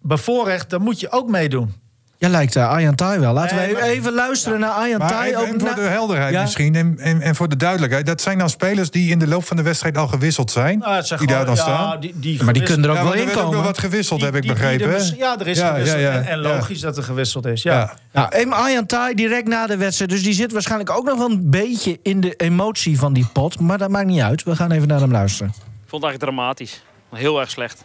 bevoorrecht, 0.00 0.70
dan 0.70 0.82
moet 0.82 1.00
je 1.00 1.10
ook 1.10 1.28
meedoen. 1.28 1.74
Jij 2.20 2.30
lijkt 2.30 2.56
uh, 2.56 2.68
Arjan 2.68 2.94
Tai 2.94 3.18
wel. 3.20 3.32
Laten 3.32 3.56
Nee, 3.56 3.66
we 3.66 3.72
maar- 3.72 3.82
even 3.82 4.12
luisteren 4.12 4.60
naar 4.60 4.70
Tai. 4.70 4.88
even, 5.28 5.40
ook 5.40 5.46
even 5.46 5.60
voor 5.60 5.68
na- 5.68 5.74
de 5.74 5.80
helderheid 5.80 6.32
Ja. 6.32 6.40
misschien 6.40 6.74
en, 6.74 6.98
en, 6.98 7.20
en 7.20 7.34
voor 7.34 7.48
de 7.48 7.56
duidelijkheid. 7.56 8.06
Dat 8.06 8.20
zijn 8.20 8.38
dan 8.38 8.50
spelers 8.50 8.90
die 8.90 9.10
in 9.10 9.18
de 9.18 9.26
loop 9.26 9.44
van 9.44 9.56
de 9.56 9.62
wedstrijd 9.62 9.96
al 9.96 10.08
gewisseld 10.08 10.50
zijn. 10.50 10.78
Nou, 10.78 10.94
het 10.94 11.06
zijn 11.06 11.18
die 11.18 11.28
daar 11.28 11.44
dan 11.44 11.54
ja, 11.54 11.60
staan. 11.60 12.00
Die, 12.00 12.12
die 12.16 12.42
Maar 12.44 12.52
die 12.52 12.62
kunnen 12.62 12.84
er 12.84 12.90
ook 12.90 12.96
Ja, 12.96 13.02
wel 13.02 13.12
er 13.12 13.18
werd 13.18 13.30
ook 13.30 13.36
inkomen. 13.36 13.56
wel 13.58 13.66
wat 13.66 13.78
gewisseld, 13.78 14.20
heb 14.20 14.34
ik 14.34 14.42
die- 14.42 14.50
die 14.54 14.60
begrepen. 14.60 14.86
er 14.94 15.14
ja, 15.16 15.38
er 15.38 15.46
is 15.46 15.58
Ja, 15.58 15.68
gewisseld. 15.70 16.00
ja, 16.00 16.06
ja, 16.10 16.16
en, 16.18 16.26
en 16.26 16.40
ja. 16.42 16.48
logisch 16.54 16.80
dat 16.80 16.96
er 16.96 17.02
gewisseld 17.02 17.46
is. 17.46 17.62
Ja. 17.62 17.72
Ja. 17.74 17.94
Nou, 18.12 18.34
en 18.34 18.52
Arjan 18.52 18.86
Tai 18.86 19.14
direct 19.14 19.48
na 19.48 19.66
de 19.66 19.76
wedstrijd. 19.76 20.10
Dus 20.10 20.22
die 20.22 20.32
zit 20.34 20.52
waarschijnlijk 20.52 20.90
ook 20.90 21.04
nog 21.04 21.18
wel 21.18 21.30
een 21.30 21.50
beetje 21.50 21.98
in 22.02 22.20
de 22.20 22.34
emotie 22.36 22.98
van 22.98 23.12
die 23.12 23.26
pot. 23.32 23.60
Maar 23.60 23.78
dat 23.78 23.90
maakt 23.90 24.06
niet 24.06 24.20
uit. 24.20 24.42
We 24.42 24.56
gaan 24.56 24.70
even 24.72 24.88
naar 24.88 25.00
hem 25.00 25.10
luisteren. 25.12 25.48
Ik 25.56 25.96
vond 25.96 26.02
het 26.02 26.10
eigenlijk 26.10 26.22
dramatisch. 26.22 26.82
Heel 27.14 27.40
erg 27.40 27.50
slecht. 27.50 27.84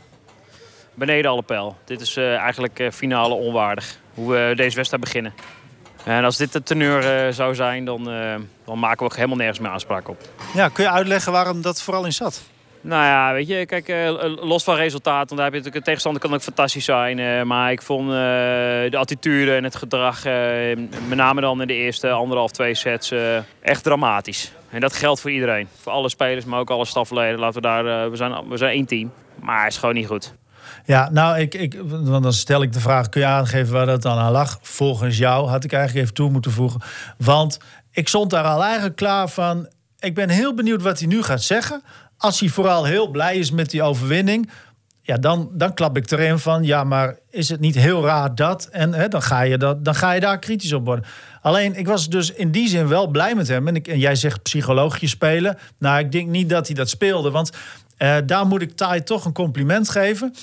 Beneden 0.96 1.32
alle 1.32 1.42
pijl. 1.42 1.78
Dit 1.86 2.02
is 2.02 2.18
eh, 2.18 2.36
eigenlijk 2.36 2.80
eh, 2.80 2.92
finale 2.92 3.34
onwaardig. 3.34 3.98
Hoe 4.14 4.32
we 4.32 4.54
deze 4.56 4.76
wedstrijd 4.76 5.04
beginnen. 5.04 5.34
En 6.04 6.24
als 6.24 6.38
dit 6.38 6.54
de 6.54 6.64
teneur 6.64 7.26
eh, 7.26 7.34
zou 7.34 7.56
zijn, 7.56 7.86
dan, 7.86 8.04
dan 8.66 8.80
maken 8.80 8.98
we 8.98 9.04
ook 9.06 9.16
helemaal 9.16 9.38
nergens 9.38 9.60
meer 9.60 9.72
aanspraak 9.72 10.10
op. 10.10 10.22
ja, 10.54 10.70
kun 10.70 10.84
je 10.84 10.90
uitleggen 10.90 11.32
waarom 11.32 11.62
dat 11.62 11.82
vooral 11.82 12.06
in 12.06 12.14
zat? 12.14 12.44
Nou 12.82 13.04
ja, 13.04 13.34
weet 13.34 13.48
je, 13.48 13.66
kijk, 13.66 13.88
los 14.42 14.64
van 14.64 14.76
resultaat, 14.76 15.30
want 15.30 15.30
daar 15.30 15.44
heb 15.44 15.54
je 15.54 15.58
natuurlijk, 15.58 15.76
de 15.76 15.82
tegenstander 15.82 16.22
kan 16.22 16.34
ook 16.34 16.42
fantastisch 16.42 16.86
zijn. 16.86 17.48
maar 17.48 17.72
ik 17.72 17.82
vond 17.82 18.10
de 18.10 18.98
attitude 18.98 19.56
en 19.56 19.64
het 19.64 19.76
gedrag, 19.76 20.24
met 21.08 21.16
name 21.16 21.42
dan 21.42 21.62
in 21.62 21.68
de 21.68 21.74
eerste 21.74 22.12
anderhalf, 22.12 22.52
twee 22.52 22.76
sets, 22.76 23.14
echt 23.62 23.84
dramatisch. 23.84 24.52
En 24.70 24.80
dat 24.80 24.94
geldt 24.94 25.22
voor 25.22 25.32
iedereen. 25.32 25.68
Voor 25.82 25.92
alle 25.92 26.10
spelers, 26.10 26.46
maar 26.46 26.60
ook 26.60 26.70
alle 26.70 26.86
stafleden. 26.86 27.40
Laten 27.40 27.62
we 27.62 27.68
daar, 27.68 28.10
we, 28.10 28.16
zijn, 28.16 28.48
we 28.48 28.58
zijn 28.58 28.72
één 28.72 28.86
team. 28.86 29.12
Maar 29.42 29.64
het 29.64 29.72
is 29.72 29.80
gewoon 29.80 29.96
niet 29.96 30.08
goed. 30.08 30.34
Ja, 30.86 31.10
nou, 31.12 31.40
ik, 31.40 31.54
ik, 31.54 31.82
want 31.86 32.24
dan 32.24 32.34
stel 32.34 32.62
ik 32.62 32.74
de 32.74 32.80
vraag: 32.80 33.10
kun 33.10 33.22
je 33.22 33.28
aangeven 33.28 33.74
waar 33.74 33.86
dat 33.86 34.02
dan 34.02 34.18
aan 34.18 34.32
lag? 34.32 34.60
Volgens 34.62 35.18
jou 35.18 35.48
had 35.48 35.64
ik 35.64 35.74
eigenlijk 35.74 36.04
even 36.04 36.16
toe 36.16 36.30
moeten 36.30 36.52
voegen. 36.52 36.82
Want 37.18 37.60
ik 37.92 38.08
stond 38.08 38.30
daar 38.30 38.44
al 38.44 38.64
eigenlijk 38.64 38.96
klaar 38.96 39.30
van. 39.30 39.70
Ik 40.00 40.16
ben 40.16 40.30
heel 40.30 40.54
benieuwd 40.54 40.82
wat 40.82 41.00
hij 41.00 41.08
nu 41.08 41.24
gaat 41.24 41.42
zeggen. 41.42 41.84
Als 42.18 42.40
hij 42.40 42.50
vooral 42.50 42.86
heel 42.86 43.08
blij 43.08 43.38
is 43.38 43.52
met 43.52 43.70
die 43.70 43.84
overwinning. 43.84 44.50
Ja, 45.02 45.18
dan, 45.18 45.50
dan 45.54 45.74
klap 45.74 45.98
ik 45.98 46.12
erin 46.12 46.40
van. 46.40 46.64
Ja, 46.64 46.84
maar 46.84 47.18
is 47.30 47.50
het 47.50 47.60
niet 47.60 47.76
heel 47.76 48.06
raar 48.06 48.36
dat? 48.36 48.68
En 48.72 48.94
hè, 48.94 49.08
dan, 49.08 49.22
ga 49.22 49.42
je 49.42 49.58
dat, 49.58 49.86
dan 49.86 49.96
ga 49.96 50.12
je 50.12 50.20
daar 50.20 50.40
kritisch 50.40 50.74
op 50.74 50.86
worden. 50.86 51.06
Alleen, 51.42 51.76
ik 51.76 51.88
was 51.88 52.10
dus 52.10 52.32
in 52.32 52.52
die 52.52 52.68
zin 52.68 52.88
wel 52.88 53.08
blij 53.08 53.36
met 53.36 53.48
hem. 53.48 53.68
En, 53.68 54.00
jij 54.00 54.16
zegt 54.16 54.44
psycholoogje 54.44 55.08
spelen. 55.08 55.58
Nou, 55.80 56.00
ik 56.00 56.12
denk 56.12 56.30
niet 56.30 56.50
dat 56.50 56.68
hij 56.68 56.76
dat 56.76 56.90
speelde. 56.90 57.32
Want 57.32 57.50
eh, 57.98 58.16
daar 58.26 58.46
moet 58.46 58.62
ik 58.62 58.76
Tai 58.76 59.04
toch 59.04 59.26
een 59.26 59.34
compliment 59.34 59.90
geven 59.90 60.34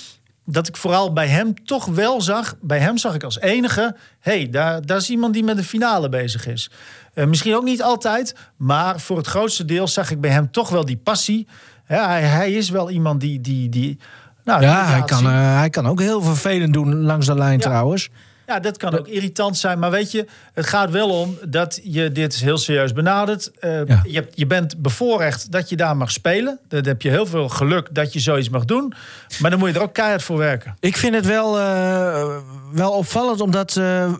dat 0.45 0.67
ik 0.67 0.77
vooral 0.77 1.13
bij 1.13 1.27
hem 1.27 1.65
toch 1.65 1.85
wel 1.85 2.21
zag. 2.21 2.55
Bij 2.61 2.79
hem 2.79 2.97
zag 2.97 3.15
ik 3.15 3.23
als 3.23 3.39
enige. 3.39 3.95
hey, 4.19 4.49
daar, 4.49 4.85
daar 4.85 4.97
is 4.97 5.09
iemand 5.09 5.33
die 5.33 5.43
met 5.43 5.57
de 5.57 5.63
finale 5.63 6.09
bezig 6.09 6.47
is. 6.47 6.71
Eh, 7.13 7.25
misschien 7.25 7.55
ook 7.55 7.63
niet 7.63 7.83
altijd. 7.83 8.35
Maar 8.57 8.99
voor 8.99 9.17
het 9.17 9.27
grootste 9.27 9.65
deel 9.65 9.87
zag 9.87 10.11
ik 10.11 10.21
bij 10.21 10.31
hem 10.31 10.51
toch 10.51 10.69
wel 10.69 10.85
die 10.85 10.97
passie. 10.97 11.47
Ja, 11.87 12.07
hij, 12.07 12.21
hij 12.21 12.51
is 12.51 12.69
wel 12.69 12.89
iemand 12.89 13.21
die. 13.21 13.41
die, 13.41 13.69
die 13.69 13.99
nou, 14.43 14.61
Ja, 14.61 14.85
hij 14.85 15.01
kan, 15.03 15.25
eh, 15.25 15.57
hij 15.57 15.69
kan 15.69 15.87
ook 15.87 15.99
heel 15.99 16.21
vervelend 16.21 16.73
doen 16.73 17.01
langs 17.01 17.25
de 17.25 17.35
lijn 17.35 17.57
Ja. 17.57 17.59
trouwens. 17.59 18.09
Ja, 18.47 18.59
dat 18.59 18.77
kan 18.77 18.97
ook 18.99 19.07
irritant 19.07 19.57
zijn. 19.57 19.79
Maar 19.79 19.91
weet 19.91 20.11
je, 20.11 20.25
het 20.53 20.65
gaat 20.65 20.89
wel 20.91 21.09
om 21.09 21.37
dat 21.47 21.79
je 21.83 22.11
dit 22.11 22.35
heel 22.35 22.57
serieus 22.57 22.93
benadert. 22.93 23.51
Eh, 23.59 23.85
Ja. 23.85 24.01
je, 24.07 24.27
je 24.33 24.47
bent 24.47 24.81
bevoorrecht 24.81 25.51
dat 25.51 25.69
je 25.69 25.75
daar 25.75 25.97
mag 25.97 26.11
spelen. 26.11 26.59
Dan 26.67 26.85
heb 26.85 27.01
je 27.01 27.09
heel 27.09 27.25
veel 27.25 27.49
geluk 27.49 27.87
dat 27.91 28.13
je 28.13 28.19
zoiets 28.19 28.49
mag 28.49 28.65
doen. 28.65 28.93
Maar 29.39 29.49
dan 29.49 29.59
moet 29.59 29.69
je 29.69 29.75
er 29.75 29.81
ook 29.81 29.93
keihard 29.93 30.23
voor 30.23 30.37
werken. 30.37 30.75
Ik 30.79 30.97
vind 30.97 31.15
het 31.15 31.25
wel, 31.25 31.59
eh, 31.59 32.37
wel 32.71 32.91
opvallend, 32.91 33.41
omdat... 33.41 33.75
eh, 33.77 34.13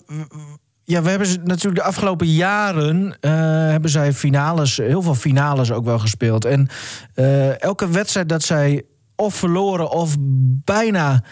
ja, 0.83 1.01
we 1.01 1.09
hebben 1.09 1.27
ze 1.27 1.37
natuurlijk 1.43 1.75
de 1.83 1.87
afgelopen 1.87 2.27
jaren... 2.27 3.15
hebben 3.71 3.89
zij 3.89 4.13
finales, 4.13 4.77
heel 4.77 5.01
veel 5.01 5.15
finales 5.15 5.71
ook 5.71 5.85
wel 5.85 5.99
gespeeld. 5.99 6.45
En 6.45 6.67
elke 7.59 7.89
wedstrijd 7.89 8.29
dat 8.29 8.43
zij 8.43 8.83
of 9.15 9.35
verloren 9.35 9.89
of 9.91 10.15
bijna 10.63 11.23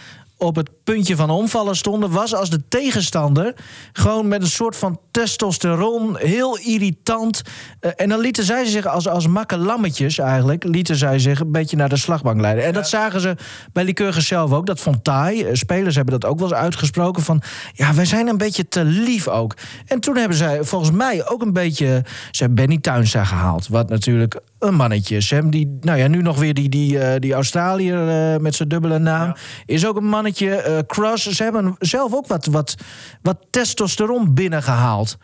op 0.42 0.56
het 0.56 0.70
puntje 0.84 1.16
van 1.16 1.30
omvallen 1.30 1.76
stonden... 1.76 2.12
was 2.12 2.34
als 2.34 2.50
de 2.50 2.68
tegenstander 2.68 3.56
gewoon 3.94 4.28
met 4.28 4.42
een 4.42 4.48
soort 4.48 4.76
van 4.76 5.00
testosteron... 5.12 6.18
heel 6.18 6.58
irritant. 6.58 7.42
Eh, 7.80 7.92
en 7.96 8.10
dan 8.10 8.20
lieten 8.20 8.44
zij 8.44 8.66
zich 8.66 8.86
als, 8.86 9.08
als 9.08 9.28
makke 9.28 9.58
lammetjes 9.58 10.18
eigenlijk... 10.18 10.64
lieten 10.64 10.96
zij 10.96 11.20
zich 11.20 11.40
een 11.40 11.52
beetje 11.52 11.78
naar 11.78 11.90
de 11.90 11.98
slagbank 11.98 12.42
leiden. 12.42 12.66
En 12.66 12.74
dat 12.74 12.90
zagen 12.90 13.22
ze 13.22 13.36
bij 13.74 13.84
Lycurgus 13.84 14.28
zelf 14.28 14.52
ook. 14.52 14.66
Dat 14.66 14.80
vond. 14.80 15.08
Eh, 15.08 15.48
Spelers 15.54 15.96
hebben 15.96 16.20
dat 16.20 16.30
ook 16.30 16.40
wel 16.40 16.48
eens 16.48 16.58
uitgesproken 16.58 17.24
van... 17.24 17.42
ja, 17.74 17.94
wij 17.94 18.06
zijn 18.06 18.28
een 18.28 18.38
beetje 18.38 18.68
te 18.68 18.84
lief 18.84 19.28
ook. 19.28 19.54
En 19.86 20.00
toen 20.00 20.18
hebben 20.18 20.38
zij 20.38 20.64
volgens 20.64 20.92
mij 20.92 21.28
ook 21.30 21.42
een 21.42 21.54
beetje... 21.54 22.04
ze 22.32 22.50
Benny 22.50 22.78
Tuinsa 22.78 23.24
gehaald. 23.24 23.68
Wat 23.68 23.90
natuurlijk 23.90 24.40
een 24.60 24.76
mannetje 24.76 25.36
hebben 25.36 25.52
die, 25.52 25.78
nou 25.82 25.98
ja, 25.98 26.08
nu 26.08 26.22
nog 26.22 26.40
weer 26.40 26.54
die, 26.54 26.70
die, 26.70 27.00
eh, 27.00 27.20
die 27.20 27.34
Australiër 27.34 28.42
met 28.42 28.56
zijn 28.56 28.70
dubbele 28.70 29.00
naam. 29.00 29.34
Is 29.66 29.86
ook 29.86 29.98
een 29.98 30.06
mannetje. 30.06 30.31
Eh, 30.40 30.78
Cross, 30.88 31.28
ze 31.30 31.44
hebben 31.44 31.76
zelf 31.80 32.14
ook 32.14 32.28
wat, 32.28 32.46
wat, 32.46 32.76
wat 33.22 33.38
testosteron 33.50 34.34
binnengehaald. 34.34 35.18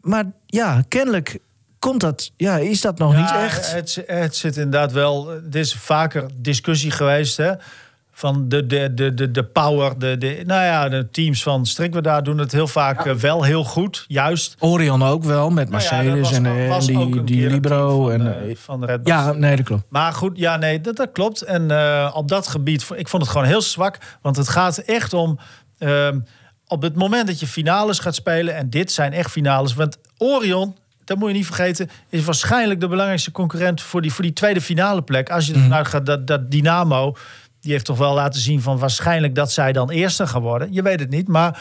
Maar 0.00 0.24
ja, 0.46 0.82
kennelijk 0.88 1.38
komt 1.78 2.00
dat? 2.00 2.30
Ja, 2.36 2.56
is 2.56 2.80
dat 2.80 2.98
nog 2.98 3.12
Ja, 3.12 3.20
niet 3.20 3.42
echt? 3.42 3.72
Het, 3.72 4.02
het 4.06 4.36
zit 4.36 4.56
inderdaad 4.56 4.92
wel. 4.92 5.28
Het 5.28 5.54
is 5.54 5.74
vaker 5.74 6.30
discussie 6.36 6.90
geweest. 6.90 7.36
Hè? 7.36 7.52
Van 8.20 8.48
de, 8.48 8.66
de, 8.66 8.94
de, 8.94 9.14
de, 9.14 9.30
de 9.30 9.44
power. 9.44 9.98
De, 9.98 10.18
de, 10.18 10.42
nou 10.46 10.64
ja, 10.64 10.88
de 10.88 11.08
teams 11.10 11.42
van 11.42 11.66
Strikwerda 11.66 12.20
doen 12.20 12.38
het 12.38 12.52
heel 12.52 12.66
vaak 12.68 13.06
eh, 13.06 13.14
wel 13.14 13.42
heel 13.42 13.64
goed. 13.64 14.04
Juist. 14.08 14.56
Orion 14.58 15.02
ook 15.02 15.24
wel, 15.24 15.50
met 15.50 15.70
Nou 15.70 15.82
ja, 15.82 15.90
Mercedes 16.02 16.20
was- 16.20 16.32
en, 16.32 16.46
eh, 16.46 16.74
en 16.74 16.80
die, 16.80 17.24
die 17.24 17.48
Libro. 17.50 18.08
En, 18.08 18.20
van, 18.20 18.32
eh, 18.32 18.56
van 18.56 18.84
Red 18.84 19.02
Bull. 19.02 19.12
ja, 19.12 19.32
nee, 19.32 19.56
dat 19.56 19.64
klopt. 19.66 19.82
Maar 19.88 20.12
goed, 20.12 20.38
ja, 20.38 20.56
nee, 20.56 20.80
dat, 20.80 20.96
dat 20.96 21.12
klopt. 21.12 21.42
En 21.42 21.62
op 22.14 22.28
dat 22.28 22.46
gebied, 22.48 22.88
ik 22.96 23.08
vond 23.08 23.22
het 23.22 23.30
gewoon 23.32 23.46
heel 23.46 23.62
zwak. 23.62 23.98
Want 24.22 24.36
het 24.36 24.48
gaat 24.48 24.78
echt 24.78 25.12
om. 25.12 25.38
ehm, 25.78 26.18
op 26.66 26.82
het 26.82 26.94
moment 26.96 27.26
dat 27.26 27.40
je 27.40 27.46
finales 27.46 27.98
gaat 27.98 28.14
spelen, 28.14 28.54
en 28.56 28.70
dit 28.70 28.92
zijn 28.92 29.12
echt 29.12 29.30
finales. 29.30 29.74
Want 29.74 29.96
Orion, 30.18 30.76
dat 31.04 31.18
moet 31.18 31.28
je 31.28 31.34
niet 31.34 31.46
vergeten, 31.46 31.90
is 32.08 32.24
waarschijnlijk 32.24 32.80
de 32.80 32.88
belangrijkste 32.88 33.32
concurrent 33.32 33.80
voor 33.82 34.02
die, 34.02 34.12
voor 34.12 34.24
die 34.24 34.32
tweede 34.32 34.60
finale 34.60 35.02
plek. 35.02 35.30
Als 35.30 35.46
je 35.46 35.54
ervan 35.54 35.74
uitgaat 35.74 36.06
dat, 36.06 36.26
dat 36.26 36.50
Dynamo, 36.50 37.16
die 37.60 37.72
heeft 37.72 37.84
toch 37.84 37.98
wel 37.98 38.14
laten 38.14 38.40
zien 38.40 38.62
van 38.62 38.78
waarschijnlijk 38.78 39.34
dat 39.34 39.52
zij 39.52 39.72
dan 39.72 39.90
eerste 39.90 40.26
gaan 40.26 40.42
worden. 40.42 40.72
Je 40.72 40.82
weet 40.82 41.00
het 41.00 41.10
niet, 41.10 41.28
maar 41.28 41.60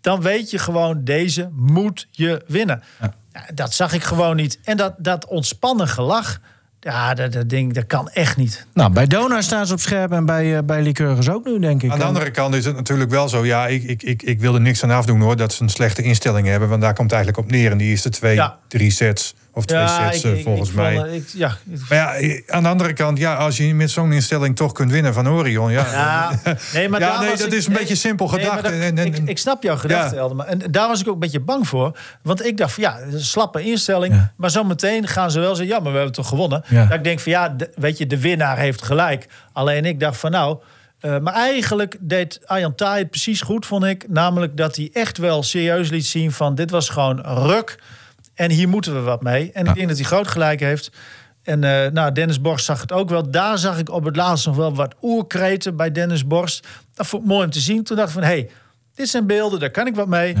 dan 0.00 0.20
weet 0.20 0.50
je 0.50 0.58
gewoon, 0.58 1.04
deze 1.04 1.48
moet 1.52 2.08
je 2.10 2.42
winnen. 2.46 2.82
Ja, 3.32 3.44
dat 3.54 3.74
zag 3.74 3.92
ik 3.92 4.02
gewoon 4.04 4.36
niet. 4.36 4.58
En 4.64 4.76
dat, 4.76 4.94
dat 4.98 5.26
ontspannen 5.26 5.88
gelach, 5.88 6.40
ja, 6.80 7.14
dat, 7.14 7.32
dat 7.32 7.48
ding, 7.48 7.72
dat 7.74 7.86
kan 7.86 8.08
echt 8.08 8.36
niet. 8.36 8.66
Nou, 8.74 8.92
bij 8.92 9.06
Dona 9.06 9.40
staan 9.40 9.66
ze 9.66 9.72
op 9.72 9.80
scherp 9.80 10.12
en 10.12 10.24
bij, 10.26 10.56
eh, 10.56 10.62
bij 10.64 10.82
Lycurgus 10.82 11.28
ook 11.28 11.44
nu, 11.44 11.58
denk 11.58 11.82
ik. 11.82 11.90
Aan 11.90 11.98
de 11.98 12.04
andere 12.04 12.30
kant 12.30 12.54
is 12.54 12.64
het 12.64 12.76
natuurlijk 12.76 13.10
wel 13.10 13.28
zo. 13.28 13.44
Ja, 13.44 13.66
ik, 13.66 13.82
ik, 13.82 14.02
ik, 14.02 14.22
ik 14.22 14.40
wil 14.40 14.54
er 14.54 14.60
niks 14.60 14.82
aan 14.82 14.90
afdoen 14.90 15.20
hoor. 15.20 15.36
Dat 15.36 15.52
ze 15.52 15.62
een 15.62 15.68
slechte 15.68 16.02
instelling 16.02 16.46
hebben. 16.46 16.68
Want 16.68 16.80
daar 16.82 16.94
komt 16.94 17.10
het 17.10 17.18
eigenlijk 17.20 17.46
op 17.46 17.52
neer. 17.52 17.70
En 17.70 17.78
die 17.78 17.88
eerste 17.88 18.08
twee, 18.10 18.34
Ja. 18.34 18.58
drie 18.68 18.90
sets. 18.90 19.34
Of 19.58 19.64
twee 19.64 19.88
sets 19.88 20.24
eh, 20.24 20.42
volgens 20.44 20.68
ik 20.68 20.74
mij. 20.74 20.94
vond, 20.94 21.06
eh, 21.06 21.14
ik- 21.14 21.28
ja, 21.34 21.56
ik- 21.70 21.80
Maar 21.88 21.98
ja, 21.98 22.14
eh, 22.14 22.42
aan 22.46 22.62
de 22.62 22.68
andere 22.68 22.92
kant, 22.92 23.18
ja, 23.18 23.34
als 23.34 23.56
je 23.56 23.74
met 23.74 23.90
zo'n 23.90 24.12
instelling 24.12 24.56
toch 24.56 24.72
kunt 24.72 24.90
winnen 24.90 25.14
van 25.14 25.28
Orion. 25.28 25.70
Ja, 25.72 25.86
Ja, 25.92 26.30
nee, 26.72 26.88
maar 26.88 27.00
Ja, 27.08 27.20
nee, 27.20 27.36
dat 27.36 27.52
is 27.52 27.66
een 27.66 27.72
beetje 27.72 27.94
simpel 27.94 28.26
nee, 28.30 28.40
gedacht. 28.40 28.62
dat- 28.62 28.72
En- 28.72 28.98
en- 28.98 29.06
ik, 29.06 29.16
ik 29.24 29.38
snap 29.38 29.62
jouw 29.62 29.76
gedachte, 29.76 30.14
Ja. 30.14 30.44
En 30.46 30.58
daar 30.70 30.88
was 30.88 31.00
ik 31.00 31.06
ook 31.08 31.14
een 31.14 31.20
beetje 31.20 31.40
bang 31.40 31.68
voor. 31.68 31.98
Want 32.22 32.44
ik 32.46 32.56
dacht 32.56 32.72
van 32.72 32.82
ja, 32.82 33.00
een 33.00 33.20
slappe 33.20 33.62
instelling. 33.62 34.14
Ja. 34.14 34.32
Maar 34.36 34.50
zometeen 34.50 35.06
gaan 35.08 35.30
ze 35.30 35.40
wel 35.40 35.54
zeggen, 35.54 35.74
ja, 35.74 35.80
maar 35.82 35.90
we 35.92 35.96
hebben 35.98 36.14
toch 36.16 36.28
gewonnen. 36.28 36.62
Ja. 36.68 36.84
Dat 36.86 36.96
ik 36.98 37.04
denk 37.04 37.20
van 37.20 37.32
ja, 37.32 37.48
de- 37.48 37.70
weet 37.74 37.98
je, 37.98 38.06
de 38.06 38.20
winnaar 38.20 38.58
heeft 38.58 38.82
gelijk. 38.82 39.26
Alleen 39.52 39.84
ik 39.84 40.00
dacht 40.00 40.16
van 40.16 40.30
nou... 40.30 40.58
eh, 41.00 41.18
maar 41.18 41.34
eigenlijk 41.34 41.96
deed 42.00 42.40
het 42.46 43.10
precies 43.10 43.40
goed, 43.40 43.66
vond 43.66 43.84
ik. 43.84 44.04
Namelijk 44.08 44.56
dat 44.56 44.76
hij 44.76 44.90
echt 44.92 45.18
wel 45.18 45.42
serieus 45.42 45.90
liet 45.90 46.06
zien 46.06 46.32
van... 46.32 46.54
dit 46.54 46.70
was 46.70 46.88
gewoon 46.88 47.20
ruk 47.20 47.78
en 48.38 48.50
hier 48.50 48.68
moeten 48.68 48.94
we 48.94 49.00
wat 49.00 49.22
mee. 49.22 49.52
En 49.52 49.66
ik 49.66 49.74
denk 49.74 49.88
dat 49.88 49.96
hij 49.96 50.06
groot 50.06 50.28
gelijk 50.28 50.60
heeft. 50.60 50.90
En 51.42 51.64
eh, 51.64 51.90
nou, 51.92 52.12
Dennis 52.12 52.40
Borst 52.40 52.64
zag 52.64 52.80
het 52.80 52.92
ook 52.92 53.08
wel. 53.08 53.30
Daar 53.30 53.58
zag 53.58 53.78
ik 53.78 53.90
op 53.90 54.04
het 54.04 54.16
laatst 54.16 54.46
nog 54.46 54.56
wel 54.56 54.74
wat 54.74 54.94
oerkreten 55.02 55.76
bij 55.76 55.92
Dennis 55.92 56.26
Borst. 56.26 56.66
Dat 56.94 57.06
vond 57.06 57.22
ik 57.22 57.28
mooi 57.28 57.44
om 57.44 57.50
te 57.50 57.60
zien. 57.60 57.84
Toen 57.84 57.96
dacht 57.96 58.08
ik 58.08 58.14
van, 58.14 58.22
hé, 58.22 58.28
hey, 58.28 58.50
dit 58.94 59.08
zijn 59.08 59.26
beelden, 59.26 59.60
daar 59.60 59.70
kan 59.70 59.86
ik 59.86 59.94
wat 59.94 60.08
mee. 60.08 60.36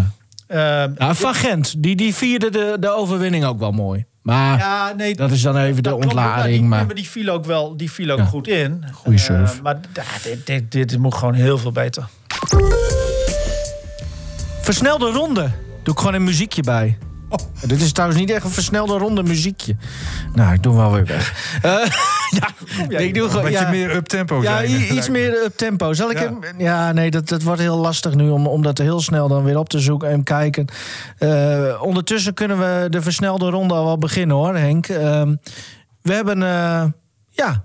Ehm, 0.46 0.90
Ja, 0.98 1.14
Van 1.14 1.34
Gent, 1.34 1.74
die, 1.82 1.96
die 1.96 2.14
vierde 2.14 2.50
de, 2.50 2.76
de 2.80 2.88
overwinning 2.90 3.44
ook 3.44 3.58
wel 3.58 3.72
mooi. 3.72 4.04
Maar 4.22 4.58
ja, 4.58 4.92
nee, 4.96 5.14
dat 5.14 5.30
is 5.30 5.42
dan 5.42 5.56
even 5.56 5.82
de. 5.82 5.88
Nou, 5.88 6.02
ontlading. 6.02 6.52
die, 6.58 6.62
maar 6.62 6.76
nee, 6.78 6.86
maar 6.86 6.94
die 6.94 7.08
viel 7.08 7.28
ook 7.28 7.44
wel 7.44 7.76
die 7.76 7.90
viel 7.90 8.10
ook 8.10 8.18
Ja. 8.18 8.24
goed 8.24 8.48
in. 8.48 8.84
Goeie 8.92 9.18
Eh, 9.18 9.24
surf. 9.24 9.62
maar 9.62 9.76
ja, 9.92 10.02
dit, 10.22 10.46
dit, 10.46 10.72
dit 10.72 10.98
moet 10.98 11.14
gewoon 11.14 11.34
heel 11.34 11.58
veel 11.58 11.72
beter. 11.72 12.06
Versnelde 14.60 15.10
ronde. 15.10 15.50
Doe 15.82 15.92
ik 15.94 15.98
gewoon 16.00 16.14
een 16.14 16.24
muziekje 16.24 16.62
bij. 16.62 16.98
Dit 17.66 17.80
is 17.80 17.92
trouwens 17.92 18.20
niet 18.20 18.30
echt 18.30 18.44
een 18.44 18.50
versnelde 18.50 18.98
ronde 18.98 19.22
muziekje. 19.22 19.76
Nou, 20.34 20.52
ik 20.54 20.62
doe 20.62 20.72
hem 20.72 20.82
wel 20.82 20.92
weer 20.92 21.04
weg. 21.04 21.26
Eh, 21.62 21.86
ja, 22.88 22.98
ik 22.98 23.14
doe 23.14 23.24
een 23.24 23.30
gewoon... 23.30 23.44
beetje 23.44 23.60
Ja, 23.60 23.70
meer 23.70 23.94
up-tempo 23.94 24.42
ja, 24.42 24.58
zijn. 24.58 24.96
iets 24.96 25.06
me. 25.06 25.12
meer 25.12 25.44
up 25.44 25.56
tempo. 25.56 25.92
Zal 25.92 26.10
ik 26.10 26.18
Ja. 26.18 26.24
hem... 26.24 26.40
Ja, 26.58 26.92
nee, 26.92 27.10
dat, 27.10 27.28
dat 27.28 27.42
wordt 27.42 27.60
heel 27.60 27.76
lastig 27.76 28.14
nu 28.14 28.28
om, 28.28 28.46
om 28.46 28.62
dat 28.62 28.78
heel 28.78 29.00
snel 29.00 29.28
dan 29.28 29.44
weer 29.44 29.58
op 29.58 29.68
te 29.68 29.78
zoeken 29.78 30.08
en 30.10 30.22
kijken. 30.22 30.66
Eh, 31.18 31.82
ondertussen 31.82 32.34
kunnen 32.34 32.58
we 32.58 32.86
de 32.90 33.02
versnelde 33.02 33.50
ronde 33.50 33.74
al 33.74 33.84
wel 33.84 33.98
beginnen 33.98 34.36
hoor, 34.36 34.56
Henk. 34.56 34.86
Ehm, 34.88 35.34
we 36.02 36.12
hebben, 36.12 36.42
eh, 36.42 36.84
ja, 37.30 37.64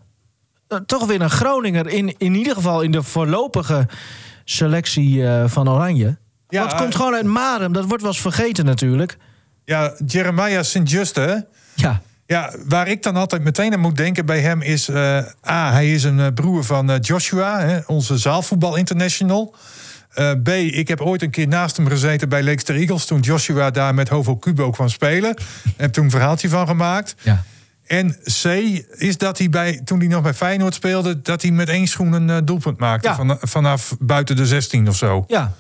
toch 0.85 1.05
weer 1.05 1.21
een 1.21 1.29
Groninger 1.29 1.87
in, 1.87 2.15
in 2.17 2.35
ieder 2.35 2.53
geval 2.55 2.81
in 2.81 2.91
de 2.91 3.03
voorlopige 3.03 3.87
selectie 4.43 5.23
van 5.45 5.69
Oranje. 5.69 6.17
Ja, 6.47 6.63
het 6.63 6.75
komt 6.75 6.95
gewoon 6.95 7.13
uit 7.13 7.25
Marem. 7.25 7.73
Dat 7.73 7.85
wordt 7.85 8.01
wel 8.03 8.11
eens 8.11 8.21
vergeten 8.21 8.65
natuurlijk. 8.65 9.17
Ja, 9.65 9.93
Jeremiah 10.07 10.63
Sint-Juste, 10.63 11.19
hè? 11.19 11.35
Ja, 11.75 12.01
Ja, 12.25 12.53
waar 12.67 12.87
ik 12.87 13.03
dan 13.03 13.15
altijd 13.15 13.43
meteen 13.43 13.73
aan 13.73 13.79
moet 13.79 13.97
denken 13.97 14.25
bij 14.25 14.39
hem 14.39 14.61
is... 14.61 14.89
eh, 14.89 15.17
A, 15.49 15.71
hij 15.71 15.93
is 15.93 16.03
een 16.03 16.19
eh, 16.19 16.27
broer 16.33 16.63
van 16.63 16.89
eh, 16.91 16.97
Joshua, 17.01 17.59
hè, 17.59 17.79
onze 17.87 18.17
zaalvoetbal 18.17 18.75
international. 18.75 19.55
B, 20.43 20.47
ik 20.49 20.87
heb 20.87 21.01
ooit 21.01 21.21
een 21.21 21.29
keer 21.29 21.47
naast 21.47 21.77
hem 21.77 21.87
gezeten 21.87 22.29
bij 22.29 22.43
Leekster 22.43 22.75
Eagles... 22.75 23.05
toen 23.05 23.19
Joshua 23.19 23.71
daar 23.71 23.93
met 23.93 24.09
Hovo 24.09 24.35
Kubo 24.37 24.69
kwam 24.69 24.89
spelen. 24.89 25.35
Heb 25.77 25.91
toen 25.93 26.03
een 26.03 26.09
verhaaltje 26.11 26.49
van 26.49 26.67
gemaakt. 26.67 27.15
ja. 27.21 27.43
En 27.87 28.17
C, 28.41 28.45
is 28.97 29.17
dat 29.17 29.37
hij 29.37 29.49
bij, 29.49 29.81
toen 29.85 29.99
hij 29.99 30.07
nog 30.07 30.21
bij 30.21 30.33
Feyenoord 30.33 30.73
speelde... 30.73 31.21
dat 31.21 31.41
hij 31.41 31.51
met 31.51 31.69
één 31.69 31.87
schoen 31.87 32.13
een 32.13 32.45
doelpunt 32.45 32.79
maakte 32.79 33.07
Ja. 33.07 33.15
van, 33.15 33.37
vanaf 33.41 33.95
buiten 33.99 34.35
de 34.35 34.45
16 34.45 34.87
of 34.87 34.95
zo. 34.95 35.23
ja. 35.27 35.53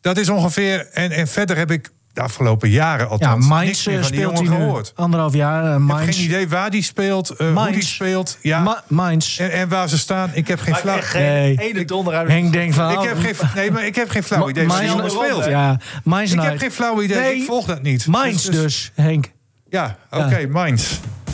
Dat 0.00 0.16
is 0.18 0.28
ongeveer... 0.28 0.88
En, 0.92 1.10
en 1.10 1.28
verder 1.28 1.56
heb 1.56 1.70
ik 1.70 1.90
de 2.16 2.22
afgelopen 2.22 2.68
jaren 2.70 3.04
Ja, 3.04 3.10
althans... 3.10 3.34
niks 3.36 3.48
Mainz 3.48 3.86
meer 3.86 3.96
eh, 3.96 4.02
van 4.02 4.10
die 4.12 4.20
speelt 4.20 4.32
hij 4.38 4.42
jongen 4.46 4.58
nu 4.60 4.64
gehoord. 4.66 4.92
anderhalf 4.96 5.34
jaar. 5.34 5.60
eh, 5.62 5.66
Ik 5.66 5.72
heb 5.72 5.80
Mainz. 5.80 6.16
geen 6.16 6.24
idee 6.24 6.48
waar 6.48 6.70
die 6.70 6.82
speelt, 6.82 7.30
eh, 7.30 7.36
hoe 7.38 7.50
Mainz. 7.50 7.74
die 7.74 7.84
speelt. 7.84 8.38
Ja. 8.42 8.60
Ma- 8.62 8.82
Mainz. 8.86 9.38
en, 9.38 9.50
en 9.52 9.68
waar 9.68 9.88
ze 9.88 9.98
staan, 9.98 10.30
ik 10.32 10.48
heb 10.48 10.60
geen 10.60 10.70
Maar 10.72 10.80
flauw. 10.80 11.00
geen 11.00 11.22
Nee. 11.22 11.56
ene 11.58 11.84
donder 11.84 12.14
uit. 12.14 12.28
Henk 12.28 12.52
denkt 12.52 12.74
van... 12.74 12.90
Ik 12.90 12.98
oh, 12.98 13.04
heb 13.04 13.18
geen, 13.18 13.34
nee, 13.54 13.70
maar 13.70 13.86
ik 13.86 13.94
heb 13.94 14.10
geen 14.10 14.22
flauw 14.22 14.48
idee 14.48 14.66
Mainz- 14.66 14.90
jongen 14.92 15.10
speelt. 15.10 15.44
Ja, 15.44 15.80
Mainz 16.04 16.30
Ik 16.32 16.36
heb 16.38 16.46
nou- 16.46 16.58
geen 16.58 16.72
flauw 16.72 17.02
idee, 17.02 17.18
Nee, 17.20 17.36
ik 17.36 17.44
volg 17.44 17.66
dat 17.66 17.82
niet. 17.82 18.06
Mainz 18.06 18.44
Dus- 18.44 18.54
dus- 18.54 18.62
dus, 18.62 18.92
Henk. 18.94 19.32
Ja, 19.70 19.96
oké, 20.10 20.46
Mainz. 20.50 20.90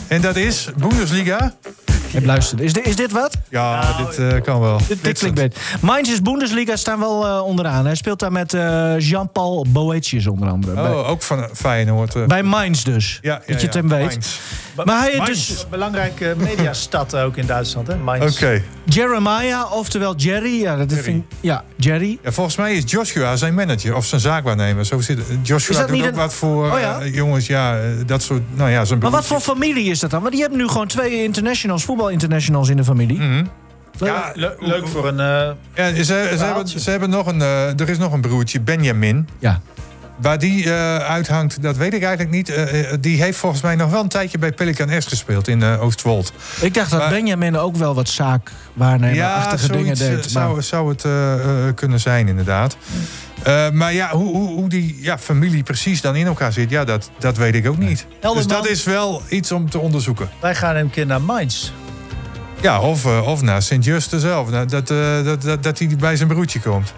En 0.07 0.21
dat 0.21 0.35
is 0.35 0.67
Bundesliga? 0.77 1.53
Heb. 2.13 2.59
Is, 2.59 2.73
dit- 2.73 2.87
is 2.87 2.95
dit 2.95 3.11
wat? 3.11 3.37
Ja, 3.49 3.97
dit 3.97 4.17
eh, 4.17 4.41
kan 4.41 4.59
wel. 4.59 4.77
Dit, 4.87 5.03
dit 5.03 5.17
klinkt 5.19 5.37
beter. 5.39 5.61
Mainz 5.81 6.09
is 6.09 6.21
Bundesliga, 6.21 6.75
staan 6.75 6.99
wel 6.99 7.25
eh, 7.27 7.43
onderaan. 7.45 7.85
Hij 7.85 7.95
speelt 7.95 8.19
daar 8.19 8.31
met 8.31 8.53
eh, 8.53 8.93
Jean-Paul 8.99 9.65
Boetius 9.69 10.27
onder 10.27 10.49
andere. 10.49 10.81
Bij, 10.81 10.91
Oh, 10.91 11.09
ook 11.09 11.21
van 11.21 11.47
Feyenoord. 11.53 12.15
eh. 12.15 12.25
bij 12.25 12.43
Mainz 12.43 12.83
dus. 12.83 13.19
ja, 13.21 13.31
ja, 13.33 13.37
dat 13.37 13.45
je 13.47 13.53
ja, 13.53 13.61
het 13.65 13.73
hem 13.73 13.87
weet. 13.89 13.99
Mainz. 14.07 14.37
Maar 14.85 14.99
hij 14.99 15.11
is 15.11 15.47
dus 15.47 15.61
een 15.63 15.69
belangrijke 15.69 16.33
mediastad 16.37 17.15
ook 17.15 17.37
in 17.37 17.45
Duitsland, 17.45 17.87
hè? 17.87 17.95
Mainz. 17.97 18.35
Oké. 18.35 18.61
Jeremiah, 18.85 19.71
oftewel 19.73 20.15
Jerry. 20.15 20.61
Ja, 20.61 20.75
dat 20.75 20.89
Jerry. 20.89 21.03
Vind, 21.03 21.25
ja 21.41 21.63
Jerry. 21.77 22.17
Ja, 22.23 22.31
volgens 22.31 22.55
mij 22.55 22.73
is 22.75 22.83
Joshua 22.91 23.35
zijn 23.35 23.53
manager 23.53 23.95
of 23.95 24.05
zijn 24.05 24.21
zaakwaarnemer. 24.21 24.85
Zo 24.85 24.99
zit, 25.01 25.19
Joshua 25.43 25.69
Is 25.71 25.77
dat 25.77 25.87
doet 25.87 25.95
niet 25.95 26.05
ook 26.05 26.11
een- 26.11 26.15
wat 26.17 26.33
voor 26.33 26.71
Oh 26.71 26.79
ja? 26.79 27.05
jongens, 27.05 27.47
ja, 27.47 27.77
dat 28.05 28.21
soort, 28.21 28.41
nou 28.55 28.69
ja, 28.69 28.85
zijn 28.85 28.99
Maar 28.99 29.11
wat 29.11 29.25
voor 29.25 29.39
familie 29.39 29.89
is 29.89 29.99
dat 29.99 30.09
dan? 30.11 30.19
Want 30.19 30.31
die 30.31 30.41
hebben 30.41 30.59
nu 30.59 30.67
gewoon 30.67 30.87
twee 30.87 31.23
internationals, 31.23 31.83
voetbal-internationals 32.07 32.69
in 32.69 32.77
de 32.77 32.83
familie. 32.83 33.17
Mhm. 33.19 33.45
Ja, 33.97 34.31
Le- 34.33 34.55
leuk 34.59 34.87
voor 34.87 35.07
een... 35.07 35.19
eh, 35.19 35.51
Ja, 35.75 35.95
ze, 35.95 36.03
ze, 36.03 36.43
hebben, 36.43 36.67
ze 36.67 36.89
hebben 36.89 37.09
nog 37.09 37.25
een, 37.27 37.41
eh, 37.41 37.79
er 37.79 37.89
is 37.89 37.97
nog 37.97 38.13
een 38.13 38.21
broertje, 38.21 38.61
Benjamin. 38.61 39.27
Ja. 39.39 39.59
Waar 40.17 40.39
die 40.39 40.63
eh, 40.63 40.97
uithangt, 40.97 41.61
dat 41.61 41.77
weet 41.77 41.93
ik 41.93 42.03
eigenlijk 42.03 42.35
niet. 42.35 42.53
Die 42.99 43.21
heeft 43.21 43.37
volgens 43.37 43.61
mij 43.61 43.75
nog 43.75 43.91
wel 43.91 44.01
een 44.01 44.07
tijdje 44.07 44.37
bij 44.37 44.51
Pelican 44.51 45.01
S 45.01 45.05
gespeeld 45.05 45.47
in 45.47 45.63
eh, 45.63 45.81
Oostwold. 45.83 46.33
Ik 46.61 46.73
dacht 46.73 46.91
dat 46.91 47.09
Benjamin 47.09 47.57
ook 47.57 47.75
wel 47.75 47.95
wat 47.95 48.09
zaakwaarnemerachtige 48.09 49.71
dingen 49.71 49.97
zoiets, 49.97 50.01
eh, 50.01 50.07
deed. 50.07 50.33
Maar, 50.33 50.61
zou, 50.61 50.61
zou 50.61 50.89
het 50.89 51.75
kunnen 51.75 51.99
zijn, 51.99 52.27
inderdaad. 52.27 52.77
Eh, 53.43 53.69
maar 53.69 53.93
ja, 53.93 54.09
hoe, 54.09 54.35
hoe, 54.35 54.49
hoe 54.49 54.69
die 54.69 54.97
ja, 55.01 55.17
familie 55.17 55.63
precies 55.63 56.01
dan 56.01 56.15
in 56.15 56.25
elkaar 56.25 56.53
zit, 56.53 56.69
ja, 56.69 56.83
dat, 56.83 57.09
dat 57.19 57.37
weet 57.37 57.55
ik 57.55 57.67
ook 57.67 57.77
niet. 57.77 58.05
Dus 58.33 58.47
dat 58.47 58.67
is 58.67 58.83
wel 58.83 59.21
iets 59.29 59.51
om 59.51 59.69
te 59.69 59.79
onderzoeken. 59.79 60.29
wij 60.39 60.55
gaan 60.55 60.75
een 60.75 60.89
keer 60.89 61.05
naar 61.05 61.21
Mainz. 61.21 61.71
Ja, 62.63 62.79
of, 62.81 63.05
eh, 63.05 63.27
of 63.27 63.41
naar 63.41 63.61
Sint-Juste 63.61 64.19
zelf, 64.19 64.49
dat, 64.49 64.89
eh, 64.91 65.23
dat, 65.23 65.41
dat, 65.41 65.63
dat 65.63 65.79
hij 65.79 65.87
bij 65.99 66.15
zijn 66.15 66.27
broertje 66.29 66.59
komt. 66.59 66.93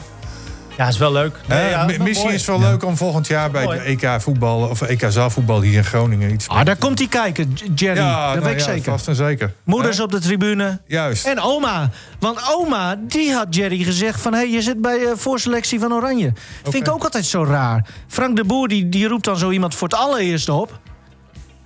Ja, 0.78 0.88
is 0.88 0.98
wel 0.98 1.12
leuk. 1.12 1.36
Nee, 1.48 1.60
Eh, 1.60 1.70
ja, 1.70 1.86
mi- 1.86 1.98
wel 1.98 2.06
misschien 2.06 2.24
mooi. 2.26 2.36
is 2.40 2.48
het 2.48 2.60
wel 2.60 2.70
leuk 2.70 2.84
om 2.86 2.98
volgend 2.98 3.28
jaar 3.28 3.52
bij 3.52 3.64
Mooi. 3.64 3.80
de 3.80 3.84
EK 4.08 4.22
voetbal 4.22 4.58
of 4.70 4.82
EK 4.82 5.06
zaalvoetbal 5.10 5.62
hier 5.62 5.74
in 5.74 5.84
Groningen 5.84 6.34
iets. 6.34 6.48
ah, 6.48 6.66
daar 6.66 6.76
komt 6.76 6.98
hij 7.00 7.08
kijken, 7.08 7.54
Jerry. 7.76 7.96
dat 7.96 8.06
nou 8.06 8.40
weet 8.40 8.52
ik 8.52 8.60
ja, 8.60 8.66
zeker. 8.66 8.92
Vast 8.92 9.08
en 9.08 9.16
zeker. 9.16 9.54
Moeders 9.64 10.00
op 10.00 10.12
de 10.12 10.20
tribune. 10.20 10.82
Juist. 10.88 11.26
En 11.26 11.40
oma. 11.40 11.90
Want 12.20 12.40
oma, 12.56 12.96
die 13.08 13.34
had 13.34 13.56
Jerry 13.56 13.84
gezegd 13.84 14.22
van... 14.22 14.34
hé, 14.34 14.40
hey, 14.40 14.50
je 14.52 14.62
zit 14.62 14.82
bij 14.82 14.98
de 14.98 15.14
voorselectie 15.16 15.80
van 15.80 15.94
Oranje. 15.94 16.34
Vind 16.64 16.88
ik 16.88 16.94
ook 16.94 17.04
altijd 17.04 17.26
zo 17.26 17.44
raar. 17.44 17.86
Frank 18.08 18.36
de 18.36 18.44
Boer, 18.44 18.68
die, 18.68 18.90
die 18.90 19.08
roept 19.08 19.26
dan 19.26 19.38
zo 19.38 19.50
iemand 19.52 19.76
voor 19.76 19.88
het 19.88 19.98
allereerste 19.98 20.54
op. 20.54 20.80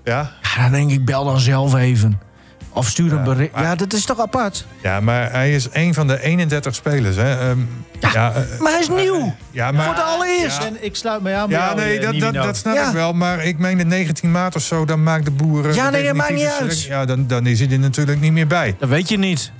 Ja. 0.04 0.32
Ja, 0.56 0.62
dan 0.62 0.72
denk 0.72 0.92
ik, 0.92 1.06
bel 1.06 1.26
dan 1.26 1.40
zelf 1.40 1.76
even. 1.76 2.20
Of 2.80 2.88
stuur 2.90 3.12
een 3.12 3.18
Ja, 3.18 3.24
bericht. 3.24 3.52
Ja, 3.56 3.76
dat 3.76 3.94
is 3.94 4.06
toch 4.06 4.20
apart? 4.20 4.66
Ja, 4.84 5.00
maar 5.00 5.32
hij 5.32 5.54
is 5.54 5.68
een 5.72 5.94
van 5.94 6.08
de 6.08 6.22
31 6.24 6.76
spelers. 6.76 7.16
Hè. 7.16 7.40
Ehm, 7.50 7.58
ja, 8.00 8.34
eh, 8.34 8.60
Maar 8.60 8.72
hij 8.72 8.80
is 8.82 8.90
nieuw. 8.90 9.36
ja, 9.52 9.72
maar, 9.72 9.86
Voor 9.86 9.96
de 9.96 10.02
allereerst. 10.02 10.64
En 10.64 10.78
ik 10.86 10.96
sluit 10.96 11.22
me 11.22 11.34
aan 11.36 11.50
bij 11.50 11.58
Ja, 11.58 11.66
jou, 11.66 11.78
nee, 11.80 11.98
eh, 12.00 12.06
dat, 12.22 12.34
dat, 12.34 12.44
dat 12.44 12.58
snap 12.58 12.76
Ja. 12.76 12.88
ik 12.88 12.94
wel. 12.94 13.14
Maar 13.14 13.44
ik 13.46 13.58
meen 13.60 13.78
de 13.78 13.86
19 13.86 14.32
maart 14.32 14.56
of 14.56 14.62
zo, 14.62 14.86
dan 14.86 15.04
maakt 15.04 15.26
de 15.26 15.32
boeren... 15.32 15.74
Ja, 15.76 15.90
nee, 15.90 16.04
dat 16.04 16.16
maakt 16.16 16.34
niet 16.34 16.52
uit. 16.62 16.84
Ja, 16.84 17.06
dan, 17.06 17.28
dan 17.28 17.46
is 17.46 17.60
hij 17.60 17.70
er 17.72 17.80
natuurlijk 17.80 18.20
niet 18.20 18.32
meer 18.32 18.48
bij. 18.48 18.76
Dat 18.80 18.90
weet 18.90 19.10
je 19.10 19.18
niet. 19.18 19.52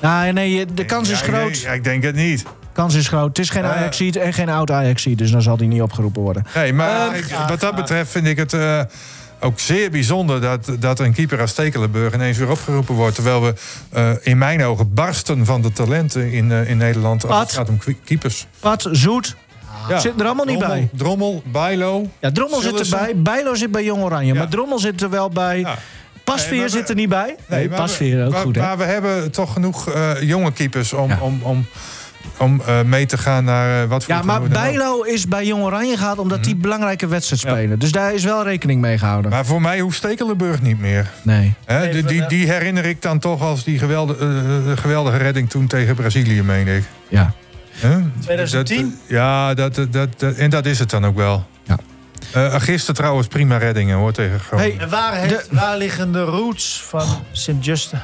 Nou, 0.00 0.32
nee, 0.32 0.66
de 0.74 0.84
kans 0.84 1.08
is 1.08 1.20
groot. 1.20 1.60
Ja, 1.60 1.72
ik 1.72 1.84
denk 1.84 2.02
het 2.02 2.14
niet. 2.14 2.44
Kans 2.72 2.94
is 2.94 3.08
groot. 3.08 3.28
Het 3.28 3.38
is 3.38 3.50
geen 3.50 3.62
Ja. 3.62 3.74
ajax 3.74 4.00
en 4.00 4.32
geen 4.32 4.48
oud 4.48 4.70
ajax 4.70 5.02
dus 5.02 5.30
dan 5.30 5.42
zal 5.42 5.56
hij 5.56 5.66
niet 5.66 5.82
opgeroepen 5.82 6.22
worden. 6.22 6.46
Nee, 6.54 6.72
maar 6.72 7.10
Eh, 7.12 7.18
ik- 7.18 7.34
wat 7.48 7.60
dat 7.60 7.74
betreft 7.74 8.10
vind 8.10 8.26
ik 8.26 8.36
het 8.36 8.52
eh, 8.52 8.80
ook 9.40 9.60
zeer 9.60 9.90
bijzonder... 9.90 10.40
Dat, 10.40 10.70
dat 10.78 10.98
een 11.00 11.12
keeper 11.12 11.40
als 11.40 11.50
Stekelenburg 11.50 12.14
ineens 12.14 12.38
weer 12.38 12.50
opgeroepen 12.50 12.94
wordt... 12.94 13.14
terwijl 13.14 13.42
we 13.42 13.54
eh, 13.90 14.10
in 14.22 14.38
mijn 14.38 14.62
ogen 14.64 14.94
barsten 14.94 15.44
van 15.46 15.62
de 15.62 15.72
talenten 15.72 16.32
in, 16.32 16.52
eh, 16.52 16.68
in 16.70 16.76
Nederland... 16.76 17.22
als 17.22 17.32
Wat? 17.32 17.40
het 17.42 17.52
gaat 17.52 17.68
om 17.68 17.78
keepers. 18.04 18.46
Pat, 18.60 18.88
Zoet, 18.92 19.36
Ja. 19.88 19.98
zit 19.98 20.20
er 20.20 20.26
allemaal 20.26 20.44
niet 20.46 20.58
bij. 20.58 20.88
Drommel, 20.92 21.42
Bijlo. 21.46 22.08
Ja, 22.20 22.32
Drommel 22.32 22.60
zit 22.60 22.80
erbij. 22.80 23.12
Bijlo 23.16 23.54
zit 23.54 23.70
bij 23.70 23.84
Jong 23.84 24.02
Oranje. 24.02 24.32
Ja. 24.32 24.38
Maar 24.38 24.48
Drommel 24.48 24.78
zit 24.78 25.02
er 25.02 25.10
wel 25.10 25.28
bij. 25.28 25.58
Ja. 25.58 25.78
Pasveer 26.24 26.50
Nee, 26.50 26.60
maar 26.60 26.70
we- 26.70 26.76
zit 26.76 26.88
er 26.88 26.94
niet 26.94 27.08
bij. 27.08 27.36
Nee, 27.48 27.68
maar 27.68 27.78
Pasveer 27.78 28.16
we, 28.18 28.24
ook 28.24 28.32
maar- 28.32 28.40
goed, 28.42 28.54
hè? 28.54 28.60
Maar 28.60 28.78
we 28.78 28.84
hebben 28.84 29.30
toch 29.30 29.52
genoeg 29.52 29.90
eh, 29.90 30.10
jonge 30.22 30.52
keepers 30.52 30.92
om, 30.92 31.08
Ja. 31.08 31.18
om, 31.20 31.38
om, 31.42 31.66
om 32.38 32.60
eh, 32.66 32.82
mee 32.82 33.06
te 33.06 33.18
gaan 33.18 33.44
naar 33.44 33.82
eh, 33.82 33.88
wat 33.88 34.04
voor 34.04 34.14
Ja, 34.14 34.22
maar. 34.22 34.42
Bijlo 34.42 35.02
is 35.02 35.28
bij 35.28 35.46
Jong 35.46 35.62
Oranje 35.62 35.96
gehaald 35.96 36.18
omdat 36.18 36.44
die 36.44 36.56
belangrijke 36.56 37.06
wedstrijd 37.06 37.40
spelen. 37.42 37.78
Dus 37.78 37.92
daar 37.92 38.14
is 38.14 38.24
wel 38.24 38.44
rekening 38.44 38.80
mee 38.80 38.98
gehouden. 38.98 39.30
Maar 39.30 39.46
voor 39.46 39.60
mij 39.60 39.80
hoeft 39.80 39.96
Stekelenburg 39.96 40.62
niet 40.62 40.80
meer. 40.80 41.10
Nee. 41.22 41.54
Hè, 41.64 41.80
Even, 41.80 41.92
die, 41.92 42.04
die, 42.04 42.26
die 42.26 42.50
herinner 42.50 42.84
ik 42.84 43.02
dan 43.02 43.18
toch 43.18 43.42
als 43.42 43.64
die 43.64 43.78
geweldige, 43.78 44.24
eh, 44.24 44.76
geweldige 44.76 45.16
redding 45.16 45.50
toen 45.50 45.66
tegen 45.66 45.94
Brazilië, 45.94 46.42
meen 46.42 46.66
ik. 46.66 46.84
Ja. 47.08 47.32
Hè? 47.70 47.98
2010? 48.20 48.82
Dat, 48.82 48.92
ja, 49.08 49.54
dat, 49.54 49.86
dat, 49.90 50.22
en 50.36 50.50
dat 50.50 50.66
is 50.66 50.78
het 50.78 50.90
dan 50.90 51.06
ook 51.06 51.16
wel. 51.16 51.46
Ja. 51.62 51.76
Eh, 52.32 52.54
gisteren 52.60 52.94
trouwens 52.94 53.26
prima 53.26 53.56
reddingen 53.56 53.96
hoor 53.96 54.12
tegen 54.12 54.40
Groningen. 54.40 54.80
En 54.80 54.88
waar, 54.88 55.14
heeft, 55.14 55.48
waar 55.50 55.76
liggen 55.76 56.12
de 56.12 56.22
roots 56.22 56.82
van 56.86 57.06
Sint-Juste? 57.32 57.96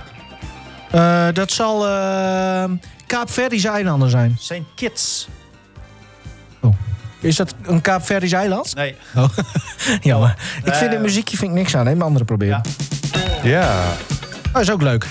Eh, 0.91 1.27
dat 1.33 1.51
zal 1.51 1.87
Kaapverdische 3.11 3.69
eilanden 3.69 4.11
zijn. 4.11 4.37
St. 4.41 4.61
Kitts? 4.75 5.29
Is 7.21 7.37
dat 7.37 7.55
een 7.63 7.81
Kaapverdisch 7.81 8.33
eiland? 8.33 8.75
Nee. 8.75 8.95
Ja, 10.01 10.19
maar 10.19 10.39
ik 10.65 10.75
vind 10.75 10.93
het 10.93 11.01
muziekje 11.01 11.37
vind 11.37 11.51
ik 11.51 11.57
niks 11.57 11.75
aan. 11.77 11.87
Hè? 11.87 11.93
Mijn 11.93 12.03
andere 12.03 12.25
proberen. 12.25 12.61
Ja. 13.43 13.49
Ja. 13.51 13.85
Dat 14.53 14.63
is 14.63 14.71
ook 14.71 14.83
leuk. 14.83 15.07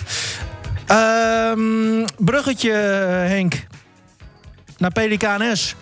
Ehm, 0.85 2.05
bruggetje, 2.17 2.71
Henk. 3.27 3.65
Naar 4.77 4.91
Pelikaan 4.91 5.57
S. 5.57 5.75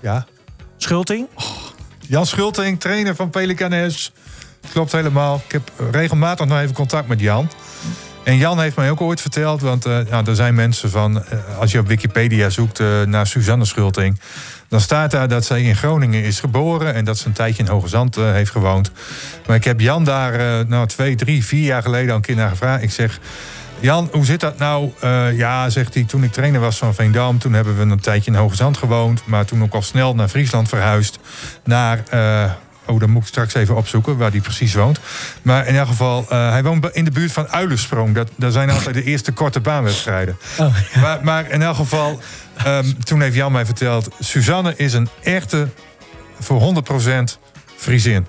ja. 0.00 0.26
Schulting. 0.76 1.28
Jan 2.00 2.26
Schulting, 2.26 2.80
trainer 2.80 3.14
van 3.14 3.30
Pelicanes. 3.30 4.12
Klopt 4.72 4.92
helemaal. 4.92 5.42
Ik 5.46 5.52
heb 5.52 5.70
regelmatig 5.90 6.46
nog 6.46 6.58
even 6.58 6.74
contact 6.74 7.08
met 7.08 7.20
Jan. 7.20 7.50
En 8.24 8.36
Jan 8.36 8.60
heeft 8.60 8.76
mij 8.76 8.90
ook 8.90 9.00
ooit 9.00 9.20
verteld, 9.20 9.60
want 9.60 9.84
nou, 9.84 10.26
er 10.26 10.34
zijn 10.34 10.54
mensen 10.54 10.90
van... 10.90 11.24
eh, 11.24 11.58
als 11.58 11.72
je 11.72 11.78
op 11.78 11.88
Wikipedia 11.88 12.50
zoekt 12.50 12.80
eh, 12.80 13.02
naar 13.02 13.26
Suzanne 13.26 13.64
Schulting... 13.64 14.20
dan 14.68 14.80
staat 14.80 15.10
daar 15.10 15.28
dat 15.28 15.44
zij 15.44 15.62
in 15.62 15.76
Groningen 15.76 16.22
is 16.22 16.40
geboren... 16.40 16.94
en 16.94 17.04
dat 17.04 17.18
ze 17.18 17.26
een 17.26 17.32
tijdje 17.32 17.62
in 17.62 17.68
Hoge 17.68 17.88
Zand 17.88 18.14
heeft 18.14 18.50
gewoond. 18.50 18.90
Maar 19.46 19.56
ik 19.56 19.64
heb 19.64 19.80
Jan 19.80 20.04
daar 20.04 20.66
nou, 20.66 20.86
twee, 20.86 21.14
drie, 21.14 21.44
vier 21.44 21.64
jaar 21.64 21.82
geleden 21.82 22.10
al 22.10 22.16
een 22.16 22.22
keer 22.22 22.36
naar 22.36 22.50
gevraagd. 22.50 22.82
Ik 22.82 22.90
zeg... 22.90 23.20
Jan, 23.80 24.08
hoe 24.12 24.24
zit 24.24 24.40
dat 24.40 24.58
nou? 24.58 24.92
Ja, 25.36 25.70
zegt 25.70 25.94
hij, 25.94 26.04
toen 26.04 26.24
ik 26.24 26.32
trainer 26.32 26.60
was 26.60 26.78
van 26.78 26.94
Veendam... 26.94 27.38
toen 27.38 27.52
hebben 27.52 27.76
we 27.76 27.82
een 27.82 28.00
tijdje 28.00 28.30
in 28.30 28.36
Hoge 28.36 28.56
Zand 28.56 28.76
gewoond... 28.76 29.26
maar 29.26 29.44
toen 29.44 29.62
ook 29.62 29.74
al 29.74 29.82
snel 29.82 30.14
naar 30.14 30.28
Friesland 30.28 30.68
verhuisd. 30.68 31.18
Naar, 31.64 32.02
oh, 32.86 33.00
dan 33.00 33.10
moet 33.10 33.22
ik 33.22 33.28
straks 33.28 33.54
even 33.54 33.76
opzoeken 33.76 34.16
waar 34.16 34.30
hij 34.30 34.40
precies 34.40 34.74
woont. 34.74 34.98
Maar 35.42 35.66
in 35.66 35.76
elk 35.76 35.86
geval, 35.86 36.26
eh, 36.28 36.50
hij 36.50 36.62
woont 36.62 36.90
in 36.92 37.04
de 37.04 37.10
buurt 37.10 37.32
van 37.32 37.48
Uilensprong. 37.48 38.14
Dat, 38.14 38.30
dat 38.36 38.52
zijn 38.52 38.70
altijd 38.70 38.94
de 38.94 39.04
eerste 39.04 39.32
korte 39.32 39.60
baanwedstrijden. 39.60 40.36
Oh, 40.58 40.74
Maar, 41.00 41.18
maar 41.22 41.50
in 41.50 41.62
elk 41.62 41.76
geval, 41.76 42.20
ehm, 42.56 42.92
toen 43.04 43.20
heeft 43.20 43.34
Jan 43.34 43.52
mij 43.52 43.64
verteld... 43.64 44.08
Suzanne 44.20 44.74
is 44.76 44.92
een 44.92 45.08
echte, 45.22 45.68
voor 46.40 46.60
100% 46.60 47.38
Friesin. 47.76 48.26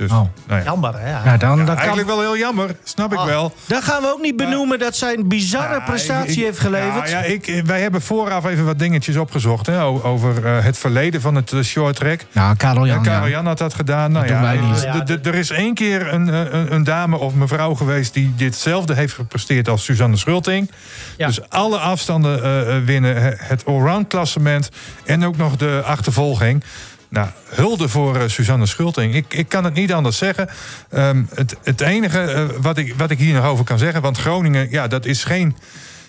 Dus, 0.00 0.10
Oh. 0.10 0.16
nou 0.46 0.60
ja. 0.60 0.62
Jammer, 0.62 0.94
hè? 0.98 1.10
Ja, 1.10 1.36
dan, 1.36 1.56
dan, 1.56 1.66
kan, 1.66 1.76
Eigenlijk 1.76 2.08
wel 2.08 2.20
heel 2.20 2.36
jammer, 2.36 2.70
snap 2.84 3.12
ik 3.12 3.18
Ah. 3.18 3.24
wel. 3.24 3.52
dan 3.66 3.82
gaan 3.82 4.02
we 4.02 4.12
ook 4.12 4.20
niet 4.20 4.36
benoemen 4.36 4.78
dat 4.78 4.96
zij 4.96 5.14
een 5.16 5.28
bizarre 5.28 5.74
Ja, 5.74 5.80
prestatie 5.80 6.38
ik- 6.38 6.44
heeft 6.44 6.58
geleverd. 6.58 7.10
Ja, 7.10 7.18
ja, 7.18 7.24
ik, 7.24 7.62
wij 7.66 7.80
hebben 7.80 8.02
vooraf 8.02 8.44
even 8.46 8.64
wat 8.64 8.78
dingetjes 8.78 9.16
opgezocht 9.16 9.66
hè, 9.66 9.82
over 9.84 10.46
eh, 10.46 10.64
het 10.64 10.78
verleden 10.78 11.20
van 11.20 11.34
het 11.34 11.52
uh, 11.52 11.62
short 11.62 11.96
track. 11.96 12.20
Nou, 12.32 12.56
Karel 12.56 12.86
Jan. 12.86 12.96
Ja, 12.96 13.02
Karel 13.10 13.24
ja. 13.26 13.30
Jan 13.30 13.46
had 13.46 13.58
dat 13.58 13.74
gedaan. 13.74 14.12
Nou, 14.12 14.26
Dat 14.26 14.36
doen 14.40 14.74
ja, 14.82 15.18
d- 15.18 15.26
Er 15.26 15.34
is 15.34 15.50
één 15.50 15.74
keer 15.74 16.12
een, 16.12 16.28
eh, 16.30 16.38
een, 16.50 16.72
een 16.74 16.84
dame 16.84 17.16
of 17.18 17.34
mevrouw 17.34 17.74
geweest 17.74 18.14
die 18.14 18.34
ditzelfde 18.36 18.94
heeft 18.94 19.14
gepresteerd 19.14 19.68
als 19.68 19.84
Suzanne 19.84 20.16
Schulting. 20.16 20.70
Ja. 21.16 21.26
Dus 21.26 21.48
alle 21.48 21.78
afstanden 21.78 22.42
eh, 22.42 22.76
eh, 22.76 22.84
winnen, 22.84 23.22
he- 23.22 23.32
het 23.36 23.64
allround 23.64 24.06
klassement 24.08 24.68
en 25.04 25.24
ook 25.24 25.36
nog 25.36 25.56
de 25.56 25.82
achtervolging. 25.84 26.64
Nou, 27.10 27.28
hulde 27.48 27.88
voor 27.88 28.16
eh, 28.16 28.28
Suzanne 28.28 28.66
Schulting. 28.66 29.14
Ik, 29.14 29.34
ik 29.34 29.48
kan 29.48 29.64
het 29.64 29.74
niet 29.74 29.92
anders 29.92 30.18
zeggen. 30.18 30.48
Ehm, 30.90 31.22
het, 31.34 31.56
het 31.62 31.80
enige 31.80 32.20
eh, 32.20 32.44
wat, 32.60 32.78
ik, 32.78 32.94
wat 32.96 33.10
ik 33.10 33.18
hier 33.18 33.34
nog 33.34 33.44
over 33.44 33.64
kan 33.64 33.78
zeggen... 33.78 34.02
want 34.02 34.18
Groningen, 34.18 34.70
ja, 34.70 34.86
dat 34.86 35.04
is 35.04 35.24
geen 35.24 35.56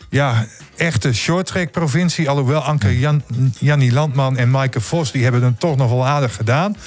ja, 0.10 0.46
echte 0.76 1.14
shorttrack 1.14 1.72
provincie. 1.72 2.30
Alhoewel 2.30 2.62
Anke 2.62 3.00
Jan, 3.00 3.24
Jannie 3.60 3.92
Landman 3.92 4.38
en 4.38 4.52
Maaike 4.52 4.82
Vos... 4.82 5.12
die 5.12 5.24
hebben 5.24 5.44
het 5.44 5.60
toch 5.60 5.78
nog 5.78 5.90
wel 5.90 6.06
aardig 6.06 6.36
gedaan. 6.36 6.78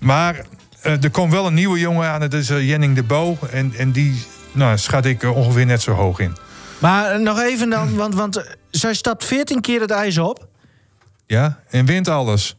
Maar 0.00 0.44
eh, 0.80 1.02
er 1.02 1.10
komt 1.10 1.32
wel 1.32 1.46
een 1.46 1.54
nieuwe 1.54 1.78
jongen 1.78 2.08
aan. 2.08 2.20
Dat 2.20 2.32
is 2.32 2.48
Jenning 2.48 2.94
de 2.94 3.02
Bo. 3.02 3.38
En, 3.50 3.72
en 3.76 3.92
die 3.92 4.22
nou, 4.52 4.78
schat 4.78 5.04
ik 5.04 5.22
ongeveer 5.22 5.66
net 5.66 5.82
zo 5.82 5.92
hoog 5.92 6.18
in. 6.18 6.36
Maar 6.78 7.20
nog 7.20 7.40
even 7.40 7.70
dan, 7.70 7.96
want, 7.96 8.14
want 8.14 8.44
zij 8.70 8.94
stapt 8.94 9.24
14 9.24 9.60
keer 9.60 9.80
het 9.80 9.90
ijs 9.90 10.18
op. 10.18 10.46
Ja, 11.26 11.58
en 11.70 11.84
wint 11.84 12.08
alles. 12.08 12.56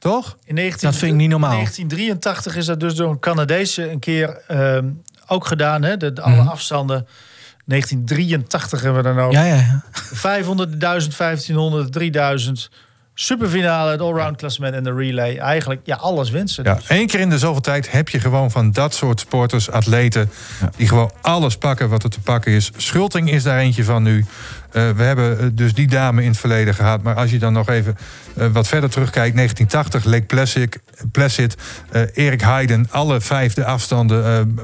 Toch? 0.00 0.36
In 0.44 0.54
19, 0.54 0.88
Dat 0.90 0.98
vind 0.98 1.12
ik 1.12 1.18
niet 1.18 1.28
normaal. 1.28 1.50
In 1.50 1.56
1983 1.56 2.56
is 2.56 2.66
dat 2.66 2.80
dus 2.80 2.94
door 2.94 3.10
een 3.10 3.18
Canadese 3.18 3.90
een 3.90 3.98
keer 3.98 4.42
ehm, 4.46 4.88
ook 5.26 5.46
gedaan. 5.46 5.82
Hè? 5.82 5.96
De, 5.96 6.12
de 6.12 6.22
alle 6.22 6.42
afstanden. 6.50 7.06
1983 7.64 8.82
hebben 8.82 9.02
we 9.02 9.08
dan 9.14 9.24
ook. 9.24 9.32
Ja, 9.32 9.44
ja, 9.44 9.54
ja. 9.54 9.84
500, 9.92 10.80
1000, 10.80 11.16
1500, 11.16 11.92
3000. 11.92 12.70
Superfinale, 13.14 13.90
het 13.90 14.00
allround 14.00 14.36
klassement 14.36 14.74
en 14.74 14.84
de 14.84 14.94
relay. 14.94 15.36
Eigenlijk, 15.36 15.80
ja, 15.84 15.96
alles 15.96 16.30
wint 16.30 16.50
ze. 16.50 16.62
Ja, 16.62 16.74
dus. 16.74 16.86
één 16.86 17.06
keer 17.06 17.20
in 17.20 17.30
de 17.30 17.38
zoveel 17.38 17.60
tijd 17.60 17.90
heb 17.90 18.08
je 18.08 18.20
gewoon 18.20 18.50
van 18.50 18.72
dat 18.72 18.94
soort 18.94 19.20
sporters, 19.20 19.70
atleten... 19.70 20.30
die 20.76 20.88
gewoon 20.88 21.12
alles 21.20 21.56
pakken 21.56 21.88
wat 21.88 22.02
er 22.02 22.10
te 22.10 22.20
pakken 22.20 22.52
is. 22.52 22.70
Schulting 22.76 23.30
is 23.30 23.42
daar 23.42 23.58
eentje 23.58 23.84
van 23.84 24.02
nu. 24.02 24.24
Eh, 24.72 24.90
we 24.90 25.02
hebben 25.02 25.38
eh, 25.38 25.46
dus 25.52 25.74
die 25.74 25.86
dame 25.86 26.22
in 26.22 26.28
het 26.28 26.38
verleden 26.38 26.74
gehad. 26.74 27.02
Maar 27.02 27.14
als 27.14 27.30
je 27.30 27.38
dan 27.38 27.52
nog 27.52 27.68
even 27.68 27.96
eh, 28.36 28.46
wat 28.52 28.68
verder 28.68 28.90
terugkijkt... 28.90 29.36
1980, 29.36 30.04
Lake 30.04 30.26
Placid, 30.26 30.78
Placid 31.12 31.56
Erik 32.14 32.40
Heiden... 32.40 32.86
alle 32.90 33.20
vijfde 33.20 33.64
afstanden 33.64 34.58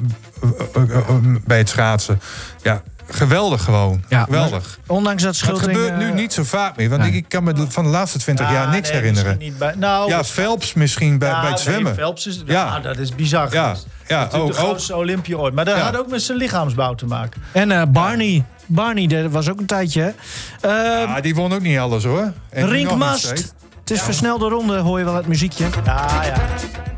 bij 1.45 1.59
het 1.59 1.69
schaatsen. 1.69 2.21
Ja, 2.63 2.83
geweldig 3.09 3.63
gewoon. 3.65 4.05
Ja, 4.09 4.25
geweldig. 4.25 4.79
Ondanks 4.87 5.23
dat 5.23 5.33
Dat 5.33 5.41
Schulting... 5.43 5.71
gebeurt 5.77 5.97
nu 5.99 6.09
eh, 6.09 6.15
niet 6.15 6.33
zo 6.33 6.43
vaak 6.45 6.77
meer. 6.77 6.89
Want 6.89 7.01
nee. 7.01 7.11
ik, 7.11 7.17
ik 7.17 7.29
kan 7.29 7.45
me 7.45 7.55
van 7.69 7.85
de 7.85 7.91
laatste 7.91 8.19
20 8.19 8.51
jaar 8.51 8.65
Ja, 8.65 8.71
niks 8.71 8.89
nee, 8.89 8.99
herinneren. 8.99 9.29
misschien 9.29 9.51
Niet 9.51 9.59
bij, 9.59 9.75
nou, 9.77 10.09
Ja, 10.09 10.25
Phelps 10.25 10.73
misschien 10.75 11.19
bij, 11.19 11.29
ja, 11.29 11.41
bij 11.41 11.51
het 11.51 11.55
nee, 11.65 11.65
zwemmen. 11.75 11.95
Phelps 11.95 12.27
is, 12.27 12.43
Ja. 12.47 12.65
ja. 12.65 12.81
dat 12.81 12.99
is 12.99 13.15
bizar. 13.15 13.53
Ja, 13.53 13.65
geweest. 13.65 13.87
ja, 14.07 14.29
ook- 14.33 14.47
de 14.47 14.53
grootste 14.53 14.97
Olympia 14.97 15.37
ooit. 15.37 15.55
Maar 15.55 15.65
dat 15.65 15.77
Ja. 15.77 15.83
had 15.83 15.97
ook 15.99 16.09
met 16.09 16.23
zijn 16.23 16.39
lichaamsbouw 16.39 16.95
te 16.95 17.07
maken. 17.07 17.43
En 17.53 17.71
eh, 17.71 17.83
Barney. 17.89 18.45
Barney, 18.67 19.07
dat 19.07 19.31
was 19.31 19.49
ook 19.51 19.59
een 19.59 19.67
tijdje. 19.67 20.15
Eh, 20.61 20.71
Ja, 20.71 21.21
die 21.21 21.35
won 21.35 21.53
ook 21.53 21.61
niet 21.63 21.79
alles 21.79 22.05
hoor. 22.05 22.33
En 22.51 22.69
Rink 22.69 22.85
nog 22.85 22.99
niet 22.99 23.05
Mast. 23.09 23.25
steeds. 23.27 23.53
Het 23.81 23.91
is 23.91 24.03
versnelde 24.03 24.49
ronde, 24.49 24.79
hoor 24.79 24.99
je 24.99 25.05
wel 25.05 25.15
het 25.15 25.27
muziekje. 25.27 25.67
Ja, 25.85 26.07
ja. 26.25 26.35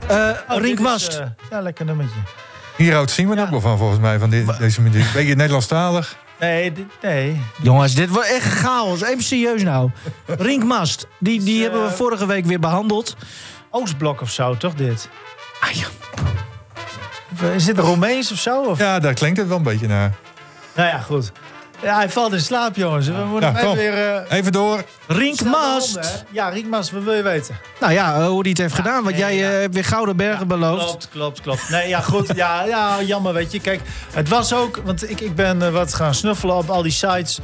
Eh 0.06 0.16
Oh, 0.48 0.54
dit 0.54 0.62
Rink 0.64 0.78
is, 0.78 0.84
Mast. 0.84 1.16
eh, 1.18 1.26
ja, 1.50 1.60
lekker 1.60 1.84
nummertje. 1.84 2.18
Hier 2.78 2.94
houdt 2.94 3.10
Simon 3.10 3.38
ook 3.38 3.50
wel 3.50 3.60
van 3.60 3.78
volgens 3.78 4.00
mij, 4.00 4.18
van 4.18 4.30
dit, 4.30 4.58
deze 4.58 4.80
muziek. 4.82 5.12
Ben 5.12 5.26
je 5.26 5.34
Nederlandstalig? 5.34 6.16
Nee, 6.40 6.72
dit, 6.72 6.86
nee. 7.02 7.40
Jongens, 7.62 7.94
dit 7.94 8.08
wordt 8.08 8.28
echt 8.28 8.52
chaos. 8.52 9.02
Even 9.02 9.22
serieus 9.22 9.62
nou. 9.62 9.90
Rink 10.26 10.64
Mast, 10.64 11.06
die, 11.18 11.40
die 11.40 11.54
Dus, 11.54 11.62
hebben 11.62 11.82
we 11.82 11.88
eh, 11.88 11.94
vorige 11.94 12.26
week 12.26 12.44
weer 12.44 12.60
behandeld. 12.60 13.16
Oostblok 13.70 14.20
of 14.20 14.30
zo, 14.30 14.56
toch 14.56 14.74
dit? 14.74 15.08
Ah, 15.60 15.70
ja. 15.70 15.86
Is 17.54 17.64
dit 17.64 17.78
Romeins 17.78 18.32
of 18.32 18.38
zo? 18.38 18.62
Of? 18.62 18.78
Ja, 18.78 18.98
daar 18.98 19.14
klinkt 19.14 19.38
het 19.38 19.48
wel 19.48 19.56
een 19.56 19.62
beetje 19.62 19.86
naar. 19.86 20.12
Nou 20.74 20.88
ja, 20.88 20.98
goed. 20.98 21.32
Ja, 21.82 21.94
hij 21.96 22.08
valt 22.10 22.32
in 22.32 22.40
slaap, 22.40 22.76
jongens. 22.76 23.06
We 23.06 23.24
moeten 23.24 23.52
Ja, 23.52 23.58
even 23.58 23.76
weer... 23.76 24.14
eh, 24.26 24.36
Even 24.38 24.52
door. 24.52 24.82
Rink 25.06 25.36
snel 25.38 25.50
naar 25.52 25.60
Mast. 25.60 25.96
onder, 25.96 26.10
hè? 26.10 26.16
Ja, 26.30 26.48
Riek 26.48 26.66
Mast, 26.66 26.90
wat 26.90 27.02
wil 27.02 27.12
je 27.14 27.22
weten? 27.22 27.58
Nou 27.80 27.92
ja, 27.92 28.14
eh, 28.16 28.26
hoe 28.26 28.42
die 28.42 28.52
het 28.52 28.60
heeft 28.60 28.74
gedaan. 28.74 29.02
Want 29.04 29.16
nee, 29.16 29.18
jij 29.18 29.36
ja. 29.36 29.50
eh, 29.50 29.60
hebt 29.60 29.74
weer 29.74 29.84
Gouden 29.84 30.16
Bergen 30.16 30.48
beloofd. 30.48 30.84
Klopt, 30.84 31.08
klopt, 31.08 31.40
klopt. 31.40 31.68
Nee, 31.68 31.88
ja, 31.88 32.00
goed. 32.00 32.30
Ja, 32.34 32.64
ja, 32.64 33.02
jammer, 33.02 33.32
weet 33.32 33.52
je. 33.52 33.60
Kijk, 33.60 33.80
het 34.12 34.28
was 34.28 34.52
ook... 34.52 34.80
Want 34.84 35.10
ik, 35.10 35.20
ik 35.20 35.34
ben 35.34 35.72
wat 35.72 35.94
gaan 35.94 36.14
snuffelen 36.14 36.56
op 36.56 36.70
al 36.70 36.82
die 36.82 36.92
sites. 36.92 37.38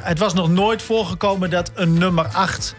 Het 0.00 0.18
was 0.18 0.34
nog 0.34 0.48
nooit 0.48 0.82
voorgekomen 0.82 1.50
dat 1.50 1.70
een 1.74 1.98
nummer 1.98 2.26
8 2.32 2.74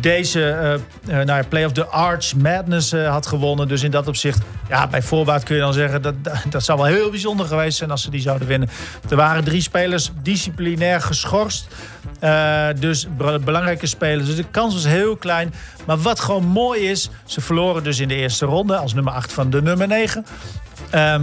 deze 0.00 0.50
eh, 0.50 1.14
nou 1.14 1.26
ja, 1.26 1.42
Play 1.48 1.64
of 1.64 1.72
the 1.72 1.86
Arch 1.86 2.34
Madness 2.34 2.92
eh, 2.92 3.10
had 3.10 3.26
gewonnen. 3.26 3.68
Dus 3.68 3.82
in 3.82 3.90
dat 3.90 4.08
opzicht, 4.08 4.38
ja, 4.68 4.86
bij 4.86 5.02
voorbaat 5.02 5.42
kun 5.42 5.54
je 5.54 5.60
dan 5.60 5.72
zeggen... 5.72 6.02
Dat, 6.02 6.14
dat, 6.48 6.64
zou 6.64 6.78
wel 6.78 6.86
heel 6.86 7.10
bijzonder 7.10 7.46
geweest 7.46 7.78
zijn 7.78 7.90
als 7.90 8.02
ze 8.02 8.10
die 8.10 8.20
zouden 8.20 8.48
winnen. 8.48 8.68
Er 9.10 9.16
waren 9.16 9.44
drie 9.44 9.60
spelers 9.60 10.10
disciplinair 10.22 11.00
geschorst. 11.00 11.66
Dus 12.78 13.06
be- 13.16 13.40
belangrijke 13.44 13.86
spelers. 13.86 14.26
Dus 14.26 14.36
de 14.36 14.50
kans 14.50 14.74
was 14.74 14.84
heel 14.84 15.16
klein. 15.16 15.54
Maar 15.86 15.98
wat 15.98 16.20
gewoon 16.20 16.44
mooi 16.44 16.80
is, 16.90 17.10
ze 17.24 17.40
verloren 17.40 17.84
dus 17.84 17.98
in 18.00 18.08
de 18.08 18.14
eerste 18.14 18.46
ronde... 18.46 18.76
als 18.76 18.94
nummer 18.94 19.12
8 19.12 19.32
van 19.32 19.50
de 19.50 19.62
nummer 19.62 19.86
9. 19.86 20.26
Ehm, 20.90 21.22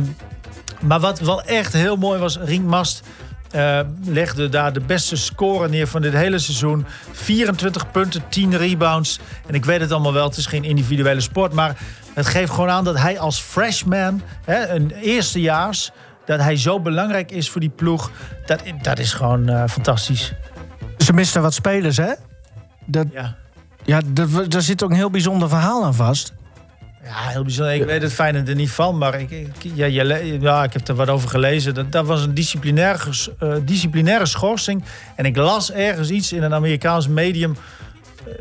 maar 0.80 1.00
wat 1.00 1.20
wel 1.20 1.44
echt 1.44 1.74
heel 1.74 1.96
mooi 1.96 2.20
was, 2.20 2.38
Rink 2.38 2.66
Mast 2.66 3.04
eh, 3.52 3.80
legde 4.06 4.50
daar 4.50 4.74
de 4.74 4.80
beste 4.80 5.16
score 5.16 5.70
neer 5.70 5.88
van 5.88 6.02
dit 6.02 6.14
hele 6.14 6.40
seizoen. 6.40 6.86
24 7.12 7.92
punten, 7.92 8.24
10 8.30 8.58
rebounds. 8.58 9.20
En 9.48 9.54
ik 9.54 9.66
weet 9.66 9.82
het 9.82 9.92
allemaal 9.92 10.14
wel, 10.14 10.28
het 10.28 10.38
is 10.38 10.46
geen 10.46 10.64
individuele 10.64 11.22
sport. 11.22 11.54
Maar 11.54 11.78
het 12.14 12.26
geeft 12.26 12.52
gewoon 12.52 12.70
aan 12.70 12.84
dat 12.84 12.98
hij 12.98 13.20
als 13.20 13.40
freshman, 13.40 14.22
hè, 14.46 14.68
een 14.68 14.92
eerstejaars... 14.92 15.92
dat 16.26 16.40
hij 16.40 16.58
zo 16.58 16.80
belangrijk 16.80 17.32
is 17.32 17.50
voor 17.50 17.62
die 17.62 17.70
ploeg. 17.70 18.12
Dat, 18.46 18.62
dat 18.82 19.00
is 19.00 19.14
gewoon 19.14 19.50
eh, 19.50 19.64
fantastisch. 19.68 20.34
Ze 20.98 21.14
misten 21.14 21.42
wat 21.42 21.54
spelers, 21.54 21.98
hè? 21.98 22.14
Dat, 22.86 23.08
Ja. 23.14 23.36
ja, 23.84 24.02
daar 24.48 24.62
zit 24.62 24.84
ook 24.84 24.90
een 24.90 24.96
heel 24.96 25.10
bijzonder 25.10 25.50
verhaal 25.50 25.86
aan 25.86 25.96
vast. 25.96 26.34
Ja, 27.04 27.28
heel 27.28 27.44
bijzonder. 27.44 27.74
Ik 27.74 27.84
weet 27.86 28.02
het 28.02 28.14
fijne 28.14 28.44
er 28.44 28.56
niet 28.56 28.72
van, 28.72 28.98
maar 28.98 29.20
ik, 29.20 29.32
ik, 29.32 29.48
ja, 29.74 29.86
je 29.86 30.38
ja, 30.42 30.64
ik 30.64 30.74
heb 30.74 30.88
er 30.88 30.96
wat 30.96 31.10
over 31.10 31.30
gelezen. 31.30 31.74
Dat, 31.74 31.92
dat 31.92 32.06
was 32.06 32.24
een 32.24 32.34
disciplinaire, 32.34 33.12
eh, 33.40 33.54
disciplinaire 33.66 34.26
schorsing. 34.26 34.84
En 35.16 35.26
ik 35.26 35.38
las 35.38 35.72
ergens 35.72 36.10
iets 36.10 36.34
in 36.34 36.44
een 36.44 36.54
Amerikaans 36.54 37.08
medium. 37.08 37.56
eh, 38.28 38.34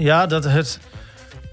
ja, 0.00 0.26
dat 0.26 0.44
het 0.44 0.78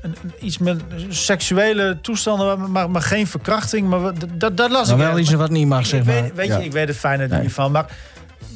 een, 0.01 0.15
iets 0.39 0.57
met 0.57 0.81
seksuele 1.09 1.97
toestanden, 2.01 2.71
maar, 2.71 2.89
maar 2.89 3.01
geen 3.01 3.27
verkrachting. 3.27 3.87
Maar 3.87 4.11
dat, 4.37 4.57
dat 4.57 4.71
las 4.71 4.87
Maar 4.89 4.97
ik 4.99 5.05
wel 5.05 5.19
iets 5.19 5.31
wat 5.33 5.49
niet 5.49 5.67
mag, 5.67 5.85
zeg 5.85 6.03
maar. 6.03 6.21
weet, 6.21 6.33
weet 6.35 6.47
Ja. 6.47 6.57
je, 6.57 6.63
ik 6.65 6.71
weet 6.71 6.87
het 6.87 6.97
fijne 6.97 7.23
er 7.23 7.29
Nee. 7.29 7.41
niet 7.41 7.53
van. 7.53 7.71
Maar, 7.71 7.85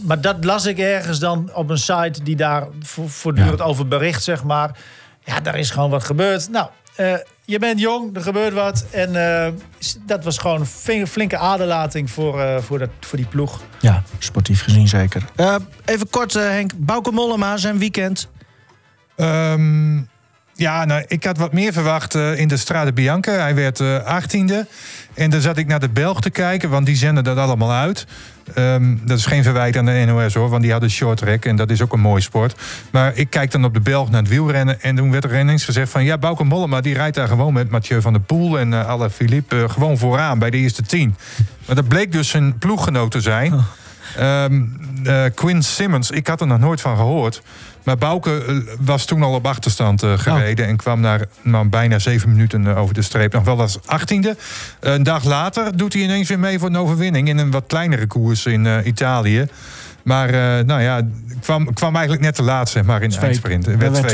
maar 0.02 0.22
dat 0.22 0.44
las 0.44 0.66
ik 0.66 0.78
ergens 0.80 1.20
dan 1.20 1.50
op 1.54 1.70
een 1.70 1.78
site 1.78 2.24
die 2.24 2.36
daar 2.36 2.68
vo- 2.82 3.08
voortdurend 3.08 3.62
over 3.62 3.88
bericht, 3.88 4.24
zeg 4.24 4.44
maar. 4.44 4.78
Ja, 5.24 5.40
daar 5.40 5.56
is 5.58 5.70
gewoon 5.70 5.90
wat 5.90 6.04
gebeurd. 6.04 6.50
Nou, 6.50 6.68
eh, 6.96 7.14
je 7.46 7.60
bent 7.60 7.80
jong, 7.80 8.16
er 8.16 8.22
gebeurt 8.22 8.54
wat. 8.54 8.86
En 8.92 9.16
eh, 9.16 9.52
dat 10.06 10.24
was 10.24 10.38
gewoon 10.38 10.66
een 10.86 11.08
flinke 11.08 11.38
aderlating 11.38 12.12
voor, 12.12 12.42
eh, 12.42 12.58
voor, 12.62 12.80
dat, 12.80 12.90
voor 13.00 13.18
die 13.18 13.28
ploeg. 13.28 13.62
Ja, 13.80 14.04
sportief 14.20 14.64
gezien 14.64 14.88
zeker. 14.88 15.24
Eh, 15.36 15.56
even 15.86 16.10
kort, 16.10 16.36
eh, 16.36 16.44
Henk. 16.44 16.72
Bauke 16.78 17.12
Mollema, 17.12 17.58
zijn 17.58 17.78
weekend. 17.78 18.30
Ehm, 19.16 19.98
ja, 20.54 20.86
nou, 20.86 21.04
ik 21.08 21.24
had 21.24 21.38
wat 21.38 21.54
meer 21.54 21.74
verwacht 21.74 22.16
in 22.16 22.48
de 22.48 22.58
Strade 22.58 22.94
Bianca. 22.94 23.32
Hij 23.32 23.56
werd 23.56 23.80
eh 23.80 24.06
18e. 24.06 24.66
En 25.14 25.30
dan 25.30 25.42
zat 25.42 25.58
ik 25.58 25.68
naar 25.68 25.80
de 25.80 25.90
Belg 25.90 26.22
te 26.22 26.30
kijken, 26.30 26.70
want 26.70 26.86
die 26.86 26.96
zenden 26.96 27.24
dat 27.24 27.38
allemaal 27.38 27.72
uit. 27.72 28.06
Ehm, 28.54 28.96
dat 29.04 29.18
is 29.18 29.26
geen 29.26 29.44
verwijt 29.44 29.78
aan 29.78 29.86
de 29.86 30.04
NOS 30.06 30.34
hoor, 30.34 30.50
want 30.50 30.62
die 30.62 30.72
hadden 30.72 30.90
short 30.90 31.18
track 31.18 31.46
en 31.46 31.56
dat 31.56 31.70
is 31.70 31.82
ook 31.82 31.94
een 31.94 32.00
mooie 32.00 32.22
sport. 32.22 32.56
Maar 32.92 33.16
ik 33.16 33.30
kijk 33.30 33.52
dan 33.52 33.66
op 33.66 33.74
de 33.74 33.80
Belg 33.80 34.10
naar 34.10 34.22
het 34.22 34.30
wielrennen 34.30 34.82
en 34.82 34.96
toen 34.96 35.12
werd 35.12 35.24
er 35.24 35.40
ineens 35.40 35.66
gezegd 35.66 35.92
van 35.92 36.04
ja, 36.04 36.18
Bauke 36.18 36.44
Mollema 36.44 36.82
die 36.82 36.94
rijdt 36.94 37.16
daar 37.16 37.28
gewoon 37.28 37.54
met 37.54 37.70
Mathieu 37.70 38.02
van 38.02 38.14
der 38.14 38.22
Poel 38.22 38.60
en 38.60 38.72
uh, 38.72 38.88
Alain 38.88 39.12
Philippe 39.12 39.64
eh, 39.64 39.70
gewoon 39.70 39.98
vooraan 39.98 40.40
bij 40.40 40.50
de 40.50 40.58
eerste 40.58 40.82
tien. 40.82 41.16
Maar 41.66 41.76
dat 41.76 41.88
bleek 41.88 42.12
dus 42.12 42.34
een 42.34 42.58
ploeggenoot 42.58 43.12
te 43.12 43.22
zijn. 43.22 43.54
Eh, 44.16 44.46
Quinn 45.34 45.64
Simmons, 45.64 46.12
ik 46.12 46.28
had 46.28 46.42
er 46.42 46.48
nog 46.48 46.60
nooit 46.60 46.82
van 46.82 46.96
gehoord. 46.96 47.42
Maar 47.84 47.98
Bouke 47.98 48.44
eh, 48.46 48.56
was 48.80 49.06
toen 49.06 49.24
al 49.24 49.34
op 49.34 49.48
achterstand 49.48 50.04
eh, 50.04 50.18
gereden... 50.18 50.68
en 50.68 50.76
kwam 50.76 51.00
naar 51.00 51.26
nou, 51.42 51.68
bijna 51.68 52.00
zeven 52.00 52.30
minuten 52.30 52.76
over 52.76 52.94
de 52.94 53.02
streep. 53.02 53.34
Nog 53.34 53.44
wel 53.44 53.60
als 53.62 53.80
achttiende. 53.86 54.38
een 54.80 55.04
dag 55.04 55.24
later 55.24 55.78
doet 55.78 55.94
hij 55.94 56.02
ineens 56.02 56.28
weer 56.28 56.40
mee 56.40 56.60
voor 56.60 56.68
een 56.68 56.78
overwinning... 56.78 57.28
in 57.28 57.38
een 57.38 57.52
wat 57.52 57.64
kleinere 57.68 58.08
koers 58.08 58.46
in 58.46 58.88
Italië. 58.88 59.48
Maar 60.06 60.30
eh, 60.30 60.66
nou 60.66 60.82
ja, 60.82 61.02
kwam, 61.42 61.74
kwam 61.74 61.94
eigenlijk 61.94 62.24
net 62.24 62.36
te 62.36 62.44
laat 62.44 62.70
zeg 62.70 62.84
maar, 62.84 63.02
in 63.02 63.10
de 63.10 63.18
eindsprint. 63.18 63.66
Werd 63.66 64.12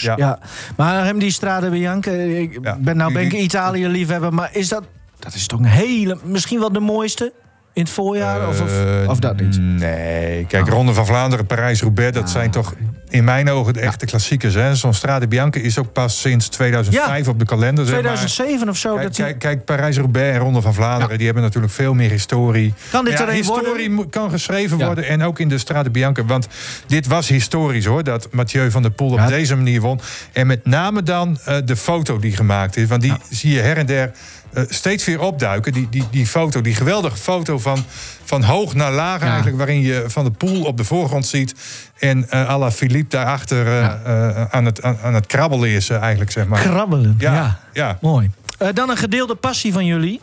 Ja. 0.00 0.14
ja. 0.16 0.38
Maar 0.76 1.04
hem 1.04 1.18
die 1.18 1.30
Strade 1.30 1.70
Bianca, 1.70 2.10
ik 2.10 2.58
Ja. 2.62 2.76
ben 2.80 2.96
nou 2.96 3.12
ben 3.12 3.22
ik 3.22 3.32
Italië-liefhebber... 3.32 4.34
maar 4.34 4.50
is 4.52 4.68
dat, 4.68 4.84
dat 5.18 5.34
is 5.34 5.46
toch 5.46 5.58
een 5.58 5.64
hele, 5.64 6.18
misschien 6.24 6.58
wel 6.58 6.72
de 6.72 6.80
mooiste 6.80 7.32
in 7.72 7.82
het 7.82 7.90
voorjaar? 7.90 8.48
of, 8.48 8.60
of, 8.60 8.70
Eh, 9.02 9.08
of 9.08 9.18
dat 9.18 9.40
niet? 9.40 9.58
Nee, 9.60 10.44
kijk, 10.48 10.68
Ronde 10.68 10.94
van 10.94 11.06
Vlaanderen, 11.06 11.46
Parijs-Roubaix... 11.46 12.12
dat 12.12 12.30
zijn 12.30 12.50
toch 12.50 12.74
in 13.08 13.24
mijn 13.24 13.50
ogen 13.50 13.72
de 13.72 13.80
echte 13.80 14.06
klassiekers. 14.06 14.54
hè. 14.54 14.74
Zo'n 14.74 14.94
Strade 14.94 15.28
Bianca 15.28 15.60
is 15.60 15.78
ook 15.78 15.92
pas 15.92 16.20
sinds 16.20 16.48
2005 16.48 17.28
op 17.28 17.38
de 17.38 17.44
kalender. 17.44 17.84
zeg 17.86 17.94
maar. 17.94 18.02
2007 18.02 18.68
of 18.68 18.76
zo. 18.76 18.94
Kijk, 18.94 19.06
dat 19.06 19.16
kijk, 19.16 19.38
kijk 19.38 19.64
Parijs-Roubaix 19.64 20.34
en 20.34 20.40
Ronde 20.40 20.60
van 20.60 20.74
Vlaanderen... 20.74 21.16
die 21.16 21.26
hebben 21.26 21.44
natuurlijk 21.44 21.72
veel 21.72 21.94
meer 21.94 22.10
historie. 22.10 22.74
Kan 22.90 23.04
dit 23.04 23.12
Ja, 23.12 23.20
er 23.22 23.28
een 23.28 23.34
historie 23.34 23.90
worden? 23.90 24.10
kan 24.10 24.30
geschreven 24.30 24.78
Ja. 24.78 24.86
worden. 24.86 25.04
En 25.08 25.22
ook 25.22 25.38
in 25.38 25.48
de 25.48 25.58
Strade 25.58 25.90
Bianca. 25.90 26.24
Want 26.24 26.48
dit 26.86 27.06
was 27.06 27.28
historisch 27.28 27.84
hoor. 27.84 28.04
Dat 28.04 28.28
Mathieu 28.30 28.70
van 28.70 28.82
der 28.82 28.90
Poel 28.90 29.16
Ja. 29.16 29.22
op 29.24 29.28
deze 29.30 29.56
manier 29.56 29.80
won. 29.80 30.00
En 30.32 30.46
met 30.46 30.66
name 30.66 31.02
dan 31.02 31.38
eh, 31.44 31.56
de 31.64 31.76
foto 31.76 32.18
die 32.18 32.36
gemaakt 32.36 32.76
is. 32.76 32.88
Want 32.88 33.02
die 33.02 33.14
zie 33.30 33.54
je 33.54 33.60
her 33.60 33.76
en 33.76 33.86
der 33.86 34.10
eh, 34.52 34.62
steeds 34.68 35.04
weer 35.04 35.20
opduiken. 35.20 35.72
Die, 35.72 35.88
die, 35.88 36.04
die 36.10 36.26
foto, 36.26 36.60
die 36.60 36.74
geweldige 36.74 37.16
foto 37.16 37.58
van, 37.58 37.84
van 38.24 38.42
hoog 38.42 38.74
naar 38.74 38.92
laag 38.92 39.20
Ja. 39.20 39.26
eigenlijk. 39.26 39.56
Waarin 39.56 39.80
je 39.80 40.04
Van 40.06 40.24
der 40.24 40.32
Poel 40.32 40.64
op 40.64 40.76
de 40.76 40.84
voorgrond 40.84 41.26
ziet. 41.26 41.54
En 41.98 42.30
eh 42.30 42.48
à 42.48 42.58
la 42.58 42.70
Philippe 42.70 43.08
daarachter 43.16 43.66
eh, 43.66 43.72
Ja. 43.80 44.48
aan, 44.50 44.64
het, 44.64 44.82
aan, 44.82 44.98
aan 45.02 45.14
het 45.14 45.26
krabbelen 45.26 45.68
is 45.68 45.90
eigenlijk 45.90 46.30
zeg 46.30 46.46
maar. 46.46 46.60
Krabbelen, 46.60 47.14
ja. 47.18 47.32
Ja, 47.34 47.58
ja, 47.72 47.98
Mooi. 48.00 48.30
Dan 48.74 48.90
een 48.90 48.96
gedeelde 48.96 49.34
passie 49.34 49.72
van 49.72 49.86
jullie. 49.86 50.20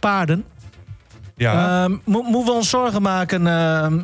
Paarden. 0.00 0.44
ja. 1.36 1.82
Ehm, 1.84 1.96
mo- 2.04 2.22
moeten 2.22 2.44
we 2.44 2.52
ons 2.58 2.68
zorgen 2.70 3.02
maken 3.02 3.46
ehm, 3.46 4.00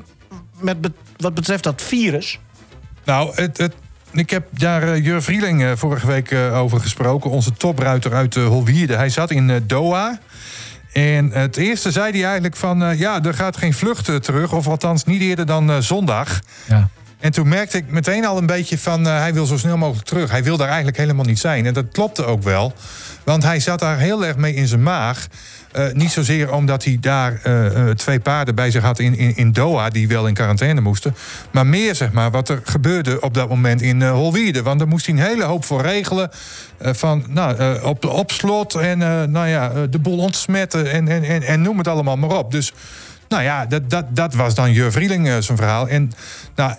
met 0.60 0.76
wat 1.16 1.34
betreft 1.34 1.62
dat 1.64 1.82
virus? 1.82 2.38
Nou, 3.04 3.32
het, 3.34 3.58
het, 3.58 3.74
ik 4.12 4.30
heb 4.30 4.46
daar 4.50 4.82
eh, 4.82 5.04
Jur 5.04 5.22
Vrieling 5.22 5.64
eh, 5.64 5.70
vorige 5.74 6.06
week 6.06 6.30
eh, 6.30 6.58
over 6.58 6.80
gesproken. 6.80 7.30
Onze 7.30 7.52
topruiter 7.52 8.14
uit 8.14 8.34
Holwierde. 8.34 8.96
Hij 8.96 9.08
zat 9.08 9.30
in 9.30 9.64
Doha. 9.66 10.18
En 10.92 11.30
het 11.30 11.56
eerste 11.56 11.92
zei 11.92 12.12
hij 12.12 12.24
eigenlijk 12.24 12.56
van... 12.56 12.96
ja, 12.96 13.22
er 13.22 13.34
gaat 13.34 13.56
geen 13.56 13.74
vlucht 13.74 14.22
terug. 14.22 14.52
Of 14.52 14.66
althans 14.66 15.04
niet 15.04 15.20
eerder 15.20 15.46
dan 15.46 15.82
zondag. 15.82 16.40
Ja. 16.68 16.88
En 17.20 17.32
toen 17.32 17.48
merkte 17.48 17.76
ik 17.76 17.90
meteen 17.90 18.26
al 18.26 18.38
een 18.38 18.46
beetje 18.46 18.78
van... 18.78 19.04
hij 19.04 19.34
wil 19.34 19.46
zo 19.46 19.58
snel 19.58 19.76
mogelijk 19.76 20.06
terug. 20.06 20.30
Hij 20.30 20.42
wil 20.42 20.56
daar 20.56 20.66
eigenlijk 20.68 20.96
helemaal 20.96 21.24
niet 21.24 21.38
zijn. 21.38 21.66
En 21.66 21.74
dat 21.74 21.84
klopte 21.92 22.24
ook 22.24 22.42
wel. 22.42 22.72
Want 23.24 23.42
hij 23.42 23.60
zat 23.60 23.78
daar 23.78 23.98
heel 23.98 24.26
erg 24.26 24.36
mee 24.36 24.54
in 24.54 24.66
zijn 24.66 24.82
maag. 24.82 25.26
Eh, 25.72 25.92
niet 25.92 26.10
zozeer 26.10 26.52
omdat 26.52 26.84
hij 26.84 26.96
daar 27.00 27.40
eh, 27.42 27.66
eh, 27.66 27.96
twee 27.96 28.20
paarden 28.20 28.54
bij 28.54 28.70
zich 28.70 28.82
had 28.82 28.98
in, 28.98 29.16
in, 29.16 29.36
in 29.36 29.52
Doha... 29.52 29.88
die 29.88 30.08
wel 30.08 30.26
in 30.26 30.34
quarantaine 30.34 30.80
moesten. 30.80 31.14
Maar 31.50 31.66
meer, 31.66 31.94
zeg 31.94 32.12
maar, 32.12 32.30
wat 32.30 32.48
er 32.48 32.60
gebeurde 32.64 33.20
op 33.20 33.34
dat 33.34 33.48
moment 33.48 33.82
in 33.82 34.00
uh. 34.00 34.62
Want 34.62 34.78
daar 34.78 34.88
moest 34.88 35.06
hij 35.06 35.14
een 35.14 35.20
hele 35.20 35.44
hoop 35.44 35.64
voor 35.64 35.82
regelen. 35.82 36.30
Van, 36.80 37.24
nou, 37.28 37.80
op, 37.82 38.04
op 38.04 38.32
slot 38.32 38.74
en 38.74 38.98
nou 39.30 39.48
ja, 39.48 39.86
de 39.90 39.98
boel 39.98 40.18
ontsmetten 40.18 40.90
en, 40.92 41.08
en, 41.08 41.22
en, 41.22 41.42
en 41.42 41.62
noem 41.62 41.78
het 41.78 41.88
allemaal 41.88 42.16
maar 42.16 42.38
op. 42.38 42.52
Dus 42.52 42.72
nou 43.28 43.42
ja, 43.42 43.66
dat, 43.66 43.90
dat, 43.90 44.04
dat 44.10 44.34
was 44.34 44.54
dan 44.54 44.72
Jur 44.72 44.92
Vrieling 44.92 45.26
zijn 45.26 45.58
verhaal. 45.58 45.88
En 45.88 46.12
nou, 46.54 46.74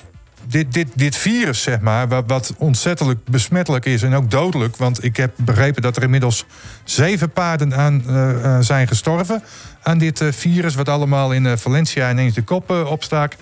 dit, 0.48 0.74
dit, 0.74 0.88
dit 0.96 1.16
virus, 1.16 1.62
zeg 1.62 1.80
maar, 1.80 2.08
wat, 2.08 2.24
wat 2.28 2.54
ontzettend 2.58 3.26
besmettelijk 3.26 3.86
is 3.86 4.04
en 4.04 4.14
ook 4.14 4.32
dodelijk. 4.32 4.78
Want 4.78 5.04
ik 5.04 5.18
heb 5.18 5.32
begrepen 5.36 5.82
dat 5.82 5.98
er 5.98 6.04
inmiddels 6.04 6.46
zeven 6.84 7.32
paarden 7.32 7.76
aan 7.76 8.04
uh, 8.08 8.60
zijn 8.60 8.88
gestorven. 8.88 9.44
Aan 9.84 9.98
dit 9.98 10.22
uh, 10.22 10.32
virus, 10.32 10.76
wat 10.76 10.90
allemaal 10.90 11.32
in 11.32 11.58
Valencia 11.58 12.12
ineens 12.12 12.34
de 12.34 12.42
kop 12.42 12.70
opstak. 12.70 13.36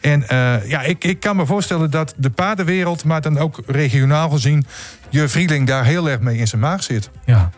En 0.00 0.24
ja, 0.66 0.82
ik, 0.82 1.04
ik 1.04 1.20
kan 1.20 1.36
me 1.36 1.46
voorstellen 1.46 1.90
dat 1.90 2.14
de 2.16 2.30
paardenwereld, 2.30 3.04
maar 3.04 3.20
dan 3.20 3.38
ook 3.38 3.62
regionaal 3.66 4.30
gezien, 4.30 4.66
je 5.08 5.28
Vrieling 5.28 5.66
daar 5.66 5.84
heel 5.84 6.10
erg 6.10 6.20
mee 6.20 6.36
in 6.36 6.48
zijn 6.48 6.60
maag 6.60 6.82
zit. 6.82 7.10
Ja. 7.24 7.50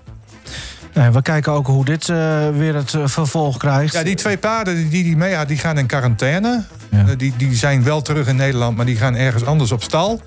Nee, 0.94 1.10
we 1.10 1.22
kijken 1.22 1.52
ook 1.52 1.66
hoe 1.66 1.84
dit 1.84 2.08
uh, 2.08 2.16
weer 2.48 2.74
het 2.74 2.92
uh, 2.92 3.06
vervolg 3.06 3.56
krijgt. 3.56 3.94
Ja, 3.94 4.02
die 4.02 4.14
twee 4.14 4.38
paarden 4.38 4.88
die 4.88 5.02
die 5.02 5.16
mee 5.16 5.34
had, 5.34 5.48
die 5.48 5.58
gaan 5.58 5.78
in 5.78 5.86
quarantaine. 5.86 6.64
Ja. 6.90 6.98
Uh, 6.98 7.10
die, 7.16 7.34
die 7.36 7.54
zijn 7.54 7.82
wel 7.84 8.02
terug 8.02 8.26
in 8.26 8.36
Nederland, 8.36 8.76
maar 8.76 8.86
die 8.86 8.96
gaan 8.96 9.14
ergens 9.14 9.44
anders 9.44 9.72
op 9.72 9.82
stal. 9.82 10.20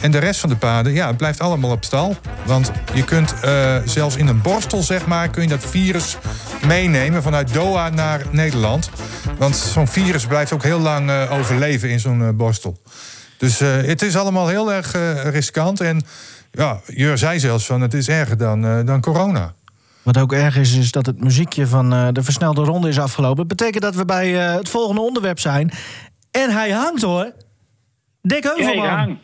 En 0.00 0.10
de 0.10 0.18
rest 0.18 0.40
van 0.40 0.48
de 0.48 0.56
paarden, 0.56 0.92
ja, 0.92 1.06
het 1.06 1.16
blijft 1.16 1.40
allemaal 1.40 1.70
op 1.70 1.84
stal. 1.84 2.16
Want 2.44 2.70
je 2.94 3.04
kunt 3.04 3.34
uh, 3.44 3.76
zelfs 3.84 4.16
in 4.16 4.26
een 4.26 4.40
borstel, 4.40 4.82
zeg 4.82 5.06
maar, 5.06 5.28
kun 5.28 5.42
je 5.42 5.48
dat 5.48 5.64
virus 5.64 6.16
meenemen 6.66 7.22
vanuit 7.22 7.52
Doha 7.52 7.88
naar 7.88 8.22
Nederland. 8.30 8.90
Want 9.38 9.56
zo'n 9.56 9.88
virus 9.88 10.26
blijft 10.26 10.52
ook 10.52 10.62
heel 10.62 10.80
lang 10.80 11.10
eh, 11.10 11.32
overleven 11.32 11.90
in 11.90 12.00
zo'n 12.00 12.22
eh, 12.22 12.28
borstel. 12.28 12.80
Dus 13.36 13.60
eh, 13.60 13.68
het 13.76 14.02
is 14.02 14.16
allemaal 14.16 14.48
heel 14.48 14.72
erg 14.72 14.94
eh, 14.94 15.24
riskant. 15.24 15.80
En 15.80 16.02
ja, 16.50 16.80
Jur 16.86 17.18
zei 17.18 17.40
zelfs 17.40 17.66
van 17.66 17.80
het 17.80 17.94
is 17.94 18.08
erger 18.08 18.36
dan, 18.36 18.64
eh, 18.66 18.78
dan 18.84 19.00
corona. 19.00 19.54
Wat 20.02 20.18
ook 20.18 20.32
erg 20.32 20.56
is, 20.56 20.76
is 20.76 20.92
dat 20.92 21.06
het 21.06 21.20
muziekje 21.20 21.66
van 21.66 21.92
eh, 21.92 22.08
de 22.12 22.22
versnelde 22.22 22.62
ronde 22.62 22.88
is 22.88 22.98
afgelopen. 22.98 23.36
Dat 23.48 23.56
betekent 23.56 23.82
dat 23.82 23.94
we 23.94 24.04
bij 24.04 24.46
eh, 24.46 24.54
het 24.54 24.68
volgende 24.68 25.00
onderwerp 25.00 25.38
zijn. 25.38 25.70
En 26.30 26.50
hij 26.50 26.70
hangt 26.70 27.02
hoor. 27.02 27.32
Dick 28.22 28.44
Ja, 28.44 28.50
ik 28.50 28.56
Heuvelman. 28.56 28.88
hang. 28.88 29.18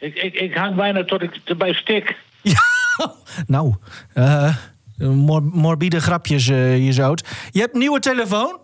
Ik, 0.00 0.14
ik, 0.14 0.34
ik 0.34 0.54
hang 0.54 0.74
bijna 0.76 1.04
tot 1.04 1.22
ik 1.22 1.40
erbij 1.44 1.72
stik. 1.74 2.16
Nou, 3.46 3.74
eh, 4.14 4.56
mor- 4.98 5.42
morbide 5.42 6.00
grapjes 6.00 6.48
eh 6.48 6.56
hier 6.56 6.92
zo. 6.92 7.14
Je 7.50 7.60
hebt 7.60 7.72
een 7.74 7.80
nieuwe 7.80 8.00
telefoon? 8.00 8.58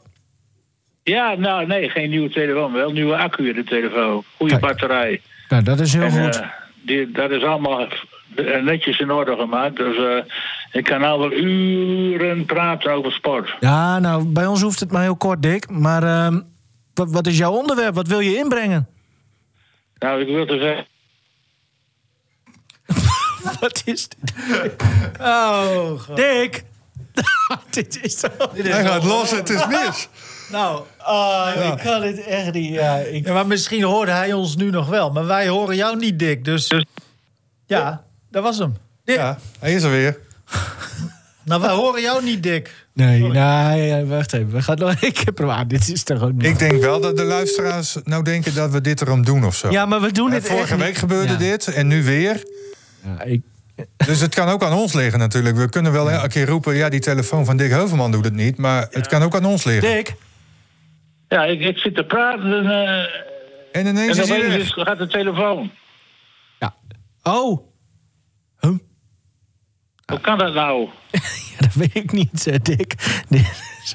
Ja, 1.02 1.34
nou 1.34 1.66
nee, 1.66 1.88
geen 1.88 2.10
nieuwe 2.10 2.30
telefoon. 2.30 2.72
Wel 2.72 2.90
nieuwe 2.92 3.16
accu 3.16 3.48
in 3.48 3.54
de 3.54 3.64
telefoon. 3.64 4.24
Goede 4.36 4.58
batterij. 4.58 5.20
Nou, 5.48 5.62
dat 5.62 5.80
is 5.80 5.92
heel 5.92 6.02
En, 6.02 6.10
goed. 6.24 6.42
die, 6.82 7.10
dat 7.10 7.30
is 7.30 7.42
allemaal 7.42 7.86
netjes 8.62 8.98
in 9.00 9.10
orde 9.10 9.36
gemaakt. 9.36 9.76
Dus 9.76 10.24
ik 10.72 10.84
kan 10.84 11.00
nou 11.00 11.18
wel 11.18 11.32
uren 11.32 12.44
praten 12.44 12.92
over 12.92 13.12
sport. 13.12 13.54
Ja, 13.60 13.98
nou, 13.98 14.24
bij 14.24 14.46
ons 14.46 14.62
hoeft 14.62 14.80
het 14.80 14.92
maar 14.92 15.02
heel 15.02 15.16
kort, 15.16 15.42
Dick. 15.42 15.70
Maar 15.70 16.02
ehm, 16.02 16.40
wat, 16.94 17.10
wat 17.10 17.26
is 17.26 17.38
jouw 17.38 17.52
onderwerp? 17.52 17.94
Wat 17.94 18.06
wil 18.06 18.20
je 18.20 18.36
inbrengen? 18.36 18.88
Nou, 19.98 20.20
ik 20.20 20.26
wil 20.26 20.46
te 20.46 20.58
zeggen. 20.58 20.86
Wat 23.60 23.82
is 23.84 24.08
dit? 24.08 24.82
Oh, 25.20 25.90
God. 26.00 26.16
Dick! 26.16 26.64
dit 27.70 28.02
is 28.02 28.18
zo... 28.18 28.28
Hij 28.52 28.84
gaat 28.84 29.04
los, 29.04 29.30
het 29.30 29.50
is 29.50 29.66
mis. 29.66 30.08
Nou, 30.52 30.82
ik 31.72 31.78
kan 31.82 32.00
dit 32.00 32.24
echt 32.24 32.52
niet. 32.52 32.72
Ja, 32.72 32.96
ik... 32.96 33.26
ja, 33.26 33.32
maar 33.32 33.46
misschien 33.46 33.82
hoorde 33.82 34.10
hij 34.10 34.32
ons 34.32 34.56
nu 34.56 34.70
nog 34.70 34.88
wel. 34.88 35.10
Maar 35.10 35.26
wij 35.26 35.48
horen 35.48 35.76
jou 35.76 35.96
niet, 35.96 36.18
Dick. 36.18 36.44
Dus 36.44 36.72
ja, 37.66 38.04
dat 38.30 38.42
was 38.42 38.58
hem. 38.58 38.76
Ja, 39.04 39.38
hij 39.58 39.74
is 39.74 39.82
er 39.82 39.90
weer. 39.90 40.18
Nou, 41.44 41.60
wij 41.60 41.70
horen 41.70 42.02
jou 42.02 42.24
niet, 42.24 42.42
Dick. 42.42 42.86
Nee, 42.94 43.22
nee, 43.22 44.04
wacht 44.04 44.32
even. 44.32 44.50
We 44.50 44.62
gaan 44.62 44.78
nog... 44.78 44.94
Ik 45.00 45.18
heb 45.18 45.38
hem 45.38 45.50
aan. 45.50 45.68
Dit 45.68 45.88
is 45.88 46.02
toch 46.02 46.22
ook 46.22 46.32
niet... 46.32 46.44
Ik 46.46 46.58
denk 46.58 46.80
wel 46.82 47.00
dat 47.00 47.16
de 47.16 47.24
luisteraars 47.24 47.96
nou 48.04 48.22
denken 48.24 48.54
dat 48.54 48.70
we 48.70 48.80
dit 48.80 49.00
erom 49.00 49.24
doen 49.24 49.44
of 49.44 49.54
zo. 49.56 49.70
Ja, 49.70 49.86
maar 49.86 50.00
we 50.00 50.12
doen 50.12 50.30
het 50.32 50.42
echt 50.44 50.52
Vorige 50.52 50.74
niet. 50.74 50.82
week 50.84 50.94
gebeurde 50.96 51.32
Ja. 51.32 51.38
dit 51.38 51.66
en 51.74 51.86
nu 51.86 52.04
weer. 52.04 52.42
Ja, 53.04 53.22
ik... 53.22 53.42
Dus 54.06 54.20
het 54.20 54.34
kan 54.34 54.48
ook 54.48 54.62
aan 54.62 54.72
ons 54.72 54.92
liggen 54.92 55.18
natuurlijk. 55.18 55.56
We 55.56 55.68
kunnen 55.68 55.92
wel 55.92 56.10
elke 56.10 56.28
keer 56.28 56.46
roepen... 56.46 56.74
ja, 56.74 56.88
die 56.88 57.00
telefoon 57.00 57.44
van 57.44 57.56
Dick 57.56 57.70
Heuvelman 57.70 58.10
doet 58.12 58.24
het 58.24 58.34
niet. 58.34 58.56
Maar 58.58 58.86
het 58.90 59.06
kan 59.06 59.22
ook 59.22 59.34
aan 59.34 59.44
ons 59.44 59.64
liggen. 59.64 59.94
Dick? 59.94 60.14
Ja, 61.28 61.44
ik, 61.44 61.60
ik 61.60 61.78
zit 61.78 61.94
te 61.94 62.04
praten 62.04 62.52
en, 62.52 62.66
eh, 62.70 62.98
En 63.80 63.86
ineens 63.86 64.16
en 64.16 64.22
is 64.22 64.28
hij 64.28 64.38
opeens 64.38 64.54
weg. 64.56 64.62
is- 64.64 64.72
gaat 64.84 64.98
de 64.98 65.06
telefoon. 65.08 65.70
Ja. 66.58 66.74
Oh. 67.22 67.70
Hoe 70.06 70.20
kan 70.20 70.38
dat 70.38 70.54
nou? 70.54 70.88
Ja, 71.52 71.58
dat 71.58 71.74
weet 71.74 71.94
ik 71.94 72.12
niet, 72.12 72.64
Dick. 72.64 72.94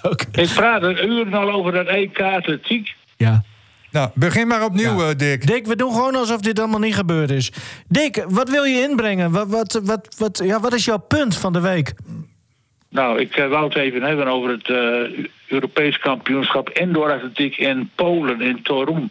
Ook... 0.01 0.22
Ik 0.32 0.49
praat 0.55 0.84
er 0.84 1.05
uren 1.05 1.34
al 1.34 1.51
over 1.51 1.72
dat 1.72 1.88
EK 1.88 2.22
atletiek. 2.22 2.95
Ja. 3.18 3.43
Nou, 3.91 4.10
begin 4.14 4.47
maar 4.47 4.64
opnieuw, 4.64 4.99
Ja. 5.01 5.10
eh, 5.10 5.16
Dick. 5.16 5.47
Dick, 5.47 5.66
we 5.66 5.76
doen 5.76 5.91
gewoon 5.93 6.16
alsof 6.16 6.41
dit 6.41 6.60
allemaal 6.60 6.80
niet 6.80 6.95
gebeurd 6.95 7.30
is. 7.32 7.51
Dick, 7.88 8.26
wat 8.28 8.49
wil 8.49 8.64
je 8.64 8.82
inbrengen? 8.89 9.32
Wat, 9.32 9.47
wat, 9.47 9.82
wat, 9.84 10.16
wat, 10.18 10.41
ja, 10.43 10.60
wat 10.60 10.74
is 10.74 10.86
jouw 10.86 10.97
punt 10.97 11.38
van 11.38 11.53
de 11.53 11.62
week? 11.62 11.93
Nou, 12.89 13.20
ik 13.20 13.36
eh, 13.36 13.47
wou 13.47 13.66
het 13.66 13.76
even 13.76 14.01
hebben 14.01 14.28
over 14.28 14.49
het 14.49 14.70
eh, 14.70 15.26
Europees 15.47 15.99
kampioenschap 15.99 16.70
indoor 16.70 17.12
atletiek 17.12 17.58
in 17.58 17.89
Polen, 17.95 18.41
in 18.41 18.62
Torum. 18.64 19.10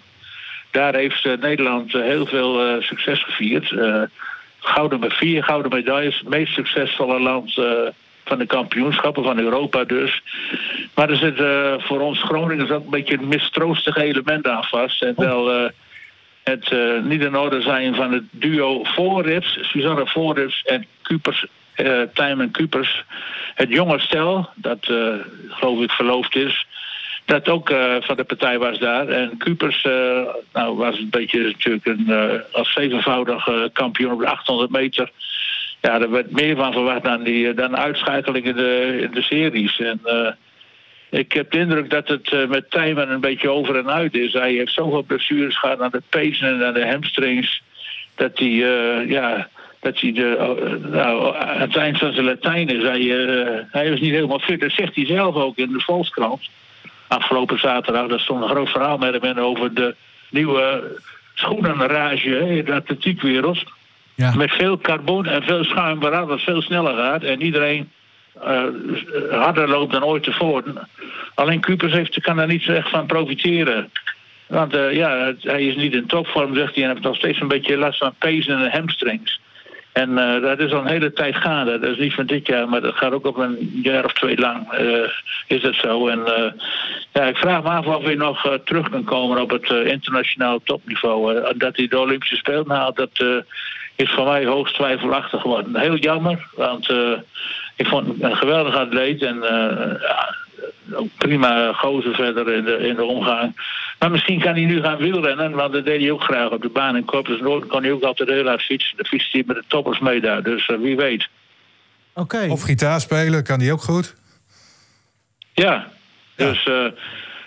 Daar 0.71 0.95
heeft 0.95 1.25
eh, 1.25 1.33
Nederland 1.41 1.93
heel 1.93 2.27
veel 2.27 2.67
eh, 2.67 2.83
succes 2.83 3.25
gevierd. 3.25 3.71
Gouden 4.67 5.01
met 5.01 5.13
vier 5.13 5.45
gouden 5.45 5.71
medailles. 5.73 6.19
Het 6.19 6.29
meest 6.29 6.53
succesvolle 6.53 7.21
land 7.21 7.59
eh, 7.59 7.67
van 8.25 8.39
de 8.39 8.47
kampioenschappen 8.47 9.25
van 9.25 9.39
Europa 9.39 9.85
dus. 9.85 10.23
Maar 10.95 11.11
er 11.11 11.17
zit 11.17 11.41
eh, 11.41 11.75
voor 11.79 12.01
ons 12.01 12.23
Groningers 12.23 12.71
ook 12.71 12.85
een 12.85 12.91
beetje 12.91 13.19
een 13.19 13.29
mistroostig 13.29 13.97
element 13.97 14.47
aan 14.47 14.65
vast. 14.65 15.03
En 15.03 15.15
wel 15.17 15.53
eh, 15.53 15.71
het 16.43 16.75
niet 17.05 17.23
in 17.23 17.37
orde 17.37 17.61
zijn 17.61 17.95
van 17.95 18.13
het 18.13 18.25
duo 18.31 18.85
Voorrips, 18.85 19.59
Suzanne 19.61 20.07
Voorrips 20.07 20.63
en 20.63 20.87
Kupers, 21.03 21.47
Tijmen 22.15 22.51
Kupers. 22.51 23.05
Het 23.55 23.69
jonge 23.69 23.99
stel, 23.99 24.49
dat 24.55 24.93
geloof 25.49 25.81
ik 25.81 25.91
verloofd 25.91 26.37
is, 26.37 26.67
dat 27.27 27.49
ook 27.49 27.71
eh, 27.71 27.95
van 28.01 28.17
de 28.17 28.25
partij 28.25 28.59
was 28.59 28.79
daar. 28.79 29.09
En 29.09 29.37
Kupers 29.37 29.83
eh, 29.83 30.23
nou, 30.53 30.77
was 30.77 30.99
een 30.99 31.11
beetje 31.11 31.43
natuurlijk 31.43 31.87
een, 31.87 32.07
eh, 32.09 32.41
als 32.53 32.73
zevenvoudig 32.73 33.49
kampioen 33.73 34.13
op 34.13 34.21
de 34.21 34.27
800 34.27 34.71
meter. 34.71 35.11
Ja, 35.81 36.01
er 36.01 36.11
werd 36.11 36.31
meer 36.31 36.57
van 36.57 36.73
verwacht 36.73 37.05
dan, 37.05 37.23
die, 37.23 37.55
dan 37.55 37.77
uitschakeling 37.77 38.47
in 38.47 38.57
de, 38.57 38.99
in 39.01 39.11
de 39.11 39.23
series. 39.23 39.79
En 39.79 40.01
ik 41.11 41.33
heb 41.33 41.51
de 41.51 41.59
indruk 41.59 41.91
dat 41.91 42.09
het 42.09 42.49
met 42.49 42.71
Tijmen 42.71 43.11
een 43.11 43.21
beetje 43.21 43.51
over 43.51 43.77
en 43.77 43.91
uit 43.91 44.15
is. 44.15 44.33
Hij 44.33 44.53
heeft 44.53 44.73
zoveel 44.73 45.03
blessures 45.03 45.59
gehad 45.59 45.81
aan 45.81 45.91
de 45.91 46.03
pezen 46.09 46.49
en 46.49 46.67
aan 46.67 46.75
de 46.75 46.87
hamstrings. 46.87 47.63
Dat 48.15 48.39
hij, 48.39 48.55
ja, 49.07 49.49
dat 49.81 50.01
hij 50.01 50.13
de, 50.13 50.79
nou, 50.91 51.37
aan 51.37 51.61
het 51.61 51.77
eind 51.77 51.99
van 51.99 52.13
zijn 52.13 52.25
Latijn 52.25 52.69
is. 52.69 52.83
Hij, 52.83 53.27
eh, 53.27 53.63
hij 53.71 53.91
was 53.91 54.01
niet 54.01 54.13
helemaal 54.13 54.39
fit. 54.39 54.61
Dat 54.61 54.71
zegt 54.71 54.95
hij 54.95 55.07
zelf 55.07 55.35
ook 55.35 55.57
in 55.57 55.73
de 55.73 55.81
Volkskrant. 55.81 56.49
Afgelopen 57.09 57.59
zaterdag, 57.59 58.09
daar 58.09 58.21
stond 58.21 58.43
een 58.43 58.49
groot 58.49 58.69
verhaal 58.69 58.99
met 58.99 59.23
hem 59.23 59.39
over 59.39 59.75
de 59.75 59.95
nieuwe 60.31 60.97
schoenenrage 61.35 62.57
in 62.57 62.65
de 62.65 62.73
atletiekwereld. 62.73 63.65
Ja. 64.15 64.35
Met 64.35 64.51
veel 64.51 64.79
carbon 64.79 65.27
en 65.27 65.43
veel 65.43 65.65
schuim, 65.65 66.01
waaraan 66.01 66.31
het 66.31 66.43
veel 66.43 66.63
sneller 66.63 66.95
gaat. 66.95 67.23
En 67.23 67.43
iedereen 67.43 67.91
eh, 68.43 68.65
harder 69.31 69.69
loopt 69.69 69.93
dan 69.93 70.05
ooit 70.05 70.23
tevoren. 70.23 70.89
Alleen 71.35 71.61
Kupers 71.61 71.93
heeft, 71.93 72.21
kan 72.21 72.37
daar 72.37 72.47
niet 72.47 72.63
zo 72.63 72.73
echt 72.73 72.91
van 72.91 73.07
profiteren. 73.07 73.91
Want 74.47 74.75
eh, 74.75 74.93
ja, 74.93 75.33
hij 75.41 75.67
is 75.67 75.77
niet 75.77 75.93
in 75.93 76.07
topvorm, 76.07 76.55
zegt 76.55 76.75
hij. 76.75 76.85
En 76.85 76.91
heeft 76.91 77.03
nog 77.03 77.17
steeds 77.17 77.41
een 77.41 77.49
beetje 77.49 77.77
last 77.77 77.99
van 77.99 78.15
pezen 78.19 78.59
en 78.59 78.71
hamstrings. 78.71 79.41
En 80.03 80.19
eh, 80.19 80.43
dat 80.43 80.59
is 80.59 80.73
al 80.73 80.81
een 80.81 80.87
hele 80.87 81.13
tijd 81.13 81.37
gaande. 81.37 81.79
Dat 81.79 81.91
is 81.91 81.99
niet 81.99 82.15
van 82.15 82.27
dit 82.27 82.47
jaar, 82.47 82.69
maar 82.69 82.81
dat 82.81 82.95
gaat 82.95 83.13
ook 83.13 83.27
op 83.27 83.37
een 83.37 83.81
jaar 83.83 84.05
of 84.05 84.13
twee 84.13 84.39
lang. 84.39 84.73
eh, 84.73 85.11
is 85.47 85.63
dat 85.63 85.75
zo. 85.75 86.09
En 86.09 86.27
eh, 86.27 86.53
ja, 87.13 87.23
ik 87.23 87.37
vraag 87.37 87.63
me 87.63 87.69
af 87.69 87.87
of 87.87 88.05
hij 88.05 88.15
nog 88.15 88.59
terug 88.65 88.91
kan 88.91 89.05
komen 89.05 89.41
op 89.41 89.51
het 89.51 89.71
internationaal 89.71 90.61
topniveau. 90.65 91.55
Dat 91.57 91.77
hij 91.77 91.89
de 91.89 91.99
Olympische 91.99 92.37
Spelen 92.37 92.71
haalt, 92.71 92.97
dat 92.97 93.45
is 93.95 94.11
voor 94.11 94.25
mij 94.25 94.47
hoogst 94.47 94.75
twijfelachtig 94.75 95.41
geworden. 95.41 95.77
Heel 95.77 95.97
jammer, 95.97 96.49
want 96.55 96.91
ik 97.77 97.87
vond 97.87 98.07
hem 98.07 98.17
een 98.21 98.37
geweldige 98.37 98.79
atleet. 98.79 99.23
En 99.23 99.39
ja, 100.01 100.35
prima 101.17 101.73
gozer 101.73 102.15
verder 102.15 102.53
in 102.53 102.65
de, 102.65 102.77
in 102.79 102.95
de 102.95 103.05
omgang. 103.05 103.75
Maar 103.99 104.11
misschien 104.11 104.41
kan 104.41 104.55
hij 104.55 104.65
nu 104.65 104.81
gaan 104.81 104.97
wielrennen, 104.97 105.51
want 105.53 105.73
dat 105.73 105.85
deed 105.85 106.01
hij 106.01 106.11
ook 106.11 106.23
graag 106.23 106.51
op 106.51 106.63
de 106.63 106.69
baan 106.69 106.97
in 106.97 107.05
Corpus 107.05 107.41
Noord. 107.41 107.67
kon 107.67 107.83
hij 107.83 107.93
ook 107.93 108.03
altijd 108.03 108.29
heel 108.29 108.47
hard 108.47 108.63
fietsen. 108.63 108.97
Dan 108.97 109.07
fietst 109.07 109.33
hij 109.33 109.43
met 109.47 109.57
de 109.57 109.65
toppers 109.67 109.99
mee 109.99 110.21
daar, 110.21 110.43
dus 110.43 110.67
eh, 110.67 110.77
wie 110.79 110.97
weet. 110.97 111.29
Oké. 112.15 112.47
Of 112.49 112.63
gitaar 112.63 113.01
spelen, 113.01 113.45
kan 113.45 113.59
die 113.59 113.73
ook 113.73 113.83
goed. 113.83 114.15
Ja, 115.53 115.87
dus... 116.37 116.65
eh, 116.67 116.85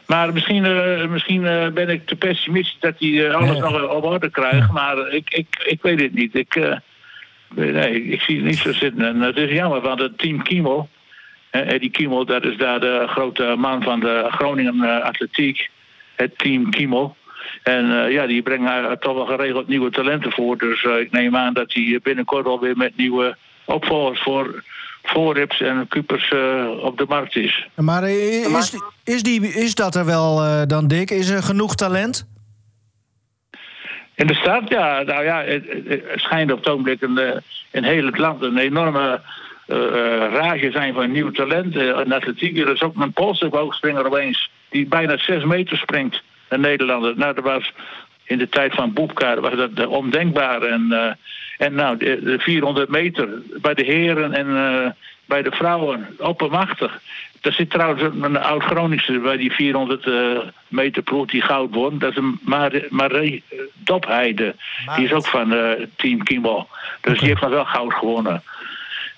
maar 0.07 0.33
misschien, 0.33 0.65
eh, 0.65 1.07
misschien 1.07 1.45
eh, 1.45 1.67
ben 1.67 1.89
ik 1.89 2.05
te 2.07 2.15
pessimistisch 2.15 2.77
dat 2.79 2.93
hij 2.97 3.27
eh, 3.27 3.35
alles 3.35 3.49
Nee. 3.49 3.59
nog 3.71 3.89
op 3.89 4.03
orde 4.03 4.29
krijgt. 4.29 4.71
Maar 4.71 5.09
ik, 5.09 5.29
ik, 5.29 5.63
ik 5.65 5.81
weet 5.81 5.99
het 5.99 6.13
niet. 6.13 6.35
Ik, 6.35 6.55
eh, 6.55 6.75
nee, 7.49 8.03
ik 8.03 8.21
zie 8.21 8.35
het 8.35 8.45
niet 8.45 8.57
zo 8.57 8.73
zitten. 8.73 9.01
En 9.05 9.21
het 9.21 9.37
is 9.37 9.51
jammer, 9.51 9.81
want 9.81 9.99
het 9.99 10.17
team 10.17 10.43
Kiemel... 10.43 10.89
eh, 11.50 11.74
Eddie 11.74 11.89
Kiemel, 11.89 12.26
dat 12.26 12.43
is 12.43 12.58
daar 12.58 12.80
de 12.80 13.06
grote 13.08 13.56
man 13.58 13.84
van 13.84 14.00
de 14.00 14.28
Groningen 14.30 14.84
eh, 14.84 15.04
Atletiek. 15.04 15.70
Het 16.16 16.38
team 16.38 16.70
Kiemel. 16.70 17.16
En 17.64 18.06
eh, 18.06 18.12
ja, 18.12 18.28
die 18.28 18.41
brengen 18.41 19.00
toch 19.00 19.14
wel 19.14 19.26
geregeld 19.26 19.68
nieuwe 19.68 19.89
talenten 19.89 20.32
voor. 20.32 20.58
Dus 20.58 20.84
ik 20.84 21.12
neem 21.12 21.36
aan 21.36 21.54
dat 21.54 21.74
hij 21.74 22.00
binnenkort 22.04 22.45
alweer 22.45 22.78
met 22.78 22.97
nieuwe 22.97 23.38
opvolgers 23.66 24.22
voor 24.22 24.64
voorrips 25.04 25.62
en 25.62 25.88
Kupers 25.88 26.32
eh, 26.32 26.68
op 26.82 26.97
de 26.97 27.06
markt 27.08 27.36
is. 27.36 27.68
Maar 27.76 28.10
is, 28.10 28.80
is, 29.04 29.24
die, 29.24 29.47
is 29.47 29.76
dat 29.76 29.95
er 29.95 30.06
wel 30.06 30.66
dan, 30.68 30.88
Dick? 30.88 31.10
Is 31.12 31.30
er 31.30 31.43
genoeg 31.43 31.76
talent? 31.76 32.28
In 34.20 34.28
de 34.28 34.34
stad, 34.34 34.70
ja, 34.70 35.02
nou 35.02 35.24
ja, 35.24 35.43
het, 35.43 35.64
schijnt 36.16 36.52
op 36.52 36.58
het 36.58 36.68
ogenblik 36.68 37.02
een, 37.02 37.18
eh, 37.18 37.38
in 37.72 37.84
heel 37.84 38.06
het 38.06 38.18
land 38.18 38.41
een 38.41 38.58
enorme 38.58 39.22
rage 40.34 40.72
zijn 40.72 40.93
van 40.93 41.11
nieuw 41.11 41.32
talent. 41.32 41.76
eh, 41.76 41.86
in 41.88 42.13
atletiek, 42.13 42.57
er 42.57 42.70
is 42.70 42.82
ook 42.82 42.95
een 42.99 43.13
Poolse 43.13 43.47
hoogspringer 43.51 44.05
opeens 44.05 44.49
die 44.70 44.86
bijna 44.88 45.17
zes 45.17 45.43
meter 45.43 45.78
springt. 45.78 46.22
Een 46.47 46.61
Nederlander. 46.61 47.13
Nou, 47.17 47.34
dat 47.34 47.43
was 47.43 47.72
in 48.24 48.38
de 48.38 48.49
tijd 48.49 48.74
van 48.74 48.93
Boepka 48.93 49.39
was 49.39 49.55
dat 49.55 49.70
eh, 49.76 49.89
ondenkbaar. 49.91 50.61
En, 50.61 50.88
eh, 50.91 51.11
en 51.67 51.74
nou, 51.74 51.97
de, 51.97 52.20
de 52.24 52.39
400 52.39 52.89
meter 52.89 53.30
bij 53.61 53.74
de 53.74 53.84
heren 53.84 54.34
en 54.34 54.47
eh, 54.57 54.89
bij 55.26 55.41
de 55.41 55.51
vrouwen 55.51 56.07
oppermachtig. 56.17 56.99
Er 57.41 57.53
zit 57.53 57.70
trouwens 57.70 58.01
een, 58.22 58.38
oud-Groningse 58.38 59.20
bij 59.20 59.38
die 59.38 59.51
400 59.51 60.05
eh, 60.07 60.13
meter 60.67 61.01
ploeg 61.01 61.26
die 61.26 61.41
goud 61.41 61.74
won. 61.74 61.99
Dat 61.99 62.11
is 62.11 62.17
een 62.17 62.39
Mar- 62.41 62.86
Marie 62.89 63.43
eh, 63.49 63.57
Dopheide. 63.74 64.55
Die 64.95 65.05
is 65.05 65.13
ook 65.13 65.28
van 65.28 65.53
eh, 65.53 65.86
Team 65.95 66.24
Kimball. 66.24 66.65
Dus 67.01 67.20
die 67.20 67.28
heeft 67.28 67.41
dan 67.41 67.49
wel 67.49 67.65
goud 67.65 67.93
gewonnen. 67.93 68.43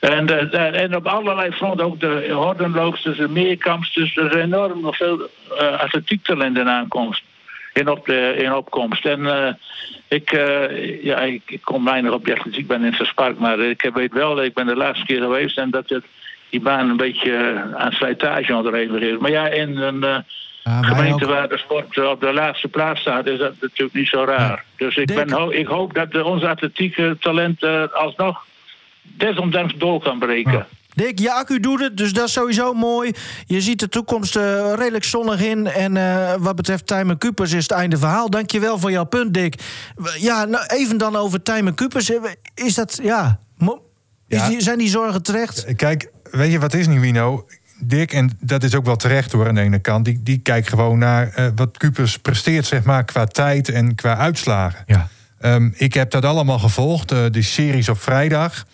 En, 0.01 0.27
eh, 0.27 0.67
eh, 0.67 0.81
en 0.81 0.95
op 0.95 1.05
allerlei 1.07 1.51
fronten, 1.51 1.85
ook 1.85 1.99
de 1.99 2.29
hordenloopsters, 2.31 3.17
de 3.17 3.29
meerkampsters. 3.29 4.15
Er 4.15 4.35
is 4.35 4.43
enorm 4.43 4.93
veel 4.93 5.29
uh, 5.51 5.79
atletiektalent 5.79 6.57
in 6.57 6.69
aankomst. 6.69 7.23
In, 7.73 7.89
op 7.89 8.05
de, 8.05 8.35
in 8.37 8.53
opkomst. 8.53 9.05
En 9.05 9.25
eh, 9.25 9.53
ik, 10.07 10.31
eh, 10.31 11.03
ja, 11.03 11.19
ik, 11.19 11.41
ik 11.45 11.61
kom 11.61 11.85
weinig 11.85 12.11
op 12.11 12.25
de 12.25 12.31
atletiek, 12.37 12.59
ik 12.59 12.67
ben 12.67 12.83
in 12.83 12.93
Verspark. 12.93 13.39
Maar 13.39 13.59
ik 13.59 13.89
weet 13.93 14.13
wel, 14.13 14.43
ik 14.43 14.53
ben 14.53 14.65
de 14.65 14.75
laatste 14.75 15.05
keer 15.05 15.21
geweest 15.21 15.57
en 15.57 15.69
dat 15.69 15.89
het, 15.89 16.03
die 16.49 16.61
baan 16.61 16.89
een 16.89 16.97
beetje 16.97 17.33
eh, 17.35 17.75
aan 17.75 17.91
slijtage 17.91 18.55
onderhevig 18.55 19.01
is. 19.01 19.17
Maar 19.19 19.31
ja, 19.31 19.47
in 19.47 19.77
een 19.77 20.03
eh, 20.03 20.17
wij 20.63 20.83
gemeente 20.83 21.23
ook. 21.25 21.31
waar 21.31 21.49
de 21.49 21.57
sport 21.57 22.05
op 22.07 22.21
de 22.21 22.33
laatste 22.33 22.67
plaats 22.67 23.01
staat, 23.01 23.27
is 23.27 23.39
dat 23.39 23.53
natuurlijk 23.61 23.93
niet 23.93 24.07
zo 24.07 24.23
raar. 24.23 24.63
Dus 24.77 24.95
ik, 24.95 25.13
ben, 25.15 25.31
ho- 25.31 25.51
ik 25.51 25.67
hoop 25.67 25.93
dat 25.93 26.09
eh, 26.09 26.25
onze 26.25 26.47
atletieke 26.47 27.17
talent 27.19 27.63
eh, 27.63 27.83
alsnog 27.93 28.45
desondanks 29.01 29.73
door 29.77 30.01
kan 30.01 30.19
breken. 30.19 30.65
Dick, 30.93 31.19
je 31.19 31.31
accu 31.33 31.59
doet 31.59 31.79
het, 31.79 31.97
dus 31.97 32.13
dat 32.13 32.27
is 32.27 32.33
sowieso 32.33 32.73
mooi. 32.73 33.11
Je 33.45 33.61
ziet 33.61 33.79
de 33.79 33.89
toekomst 33.89 34.35
eh, 34.35 34.73
redelijk 34.75 35.03
zonnig 35.03 35.41
in. 35.41 35.67
En 35.67 35.97
eh, 35.97 36.33
wat 36.39 36.55
betreft 36.55 36.87
Tijmen 36.87 37.17
Kupers 37.17 37.51
is 37.51 37.63
het 37.63 37.71
einde 37.71 37.97
verhaal. 37.97 38.29
Dankjewel 38.29 38.79
voor 38.79 38.91
jouw 38.91 39.03
punt, 39.05 39.33
Dick. 39.33 39.55
Ja, 40.19 40.45
nou, 40.45 40.65
even 40.65 40.97
dan 40.97 41.15
over 41.15 41.41
Tijmen 41.43 41.73
Kupers. 41.75 42.09
Eh, 42.11 42.21
Is 42.53 42.75
dat, 42.75 42.99
ja... 43.03 43.39
Is 44.27 44.39
Ja. 44.39 44.47
die, 44.49 44.61
zijn 44.61 44.77
die 44.77 44.89
zorgen 44.89 45.23
terecht? 45.23 45.75
Kijk, 45.75 46.11
weet 46.31 46.51
je 46.51 46.59
wat 46.59 46.73
is 46.73 46.87
Nino? 46.87 47.45
Dick, 47.79 48.13
en 48.13 48.37
dat 48.39 48.63
is 48.63 48.75
ook 48.75 48.85
wel 48.85 48.95
terecht 48.95 49.31
hoor 49.31 49.47
aan 49.47 49.55
de 49.55 49.61
ene 49.61 49.79
kant... 49.79 50.05
die, 50.05 50.23
die 50.23 50.37
kijkt 50.37 50.69
gewoon 50.69 50.97
naar 50.97 51.27
eh, 51.27 51.47
wat 51.55 51.77
Cupers 51.77 52.17
presteert 52.17 52.65
zeg 52.65 52.83
maar, 52.83 53.05
qua 53.05 53.25
tijd 53.25 53.69
en 53.69 53.95
qua 53.95 54.17
uitslagen. 54.17 54.83
Ja. 54.85 55.07
Ehm, 55.41 55.69
ik 55.73 55.93
heb 55.93 56.11
dat 56.11 56.25
allemaal 56.25 56.59
gevolgd, 56.59 57.11
eh, 57.11 57.19
die 57.29 57.43
series 57.43 57.89
op 57.89 58.01
vrijdag. 58.01 58.65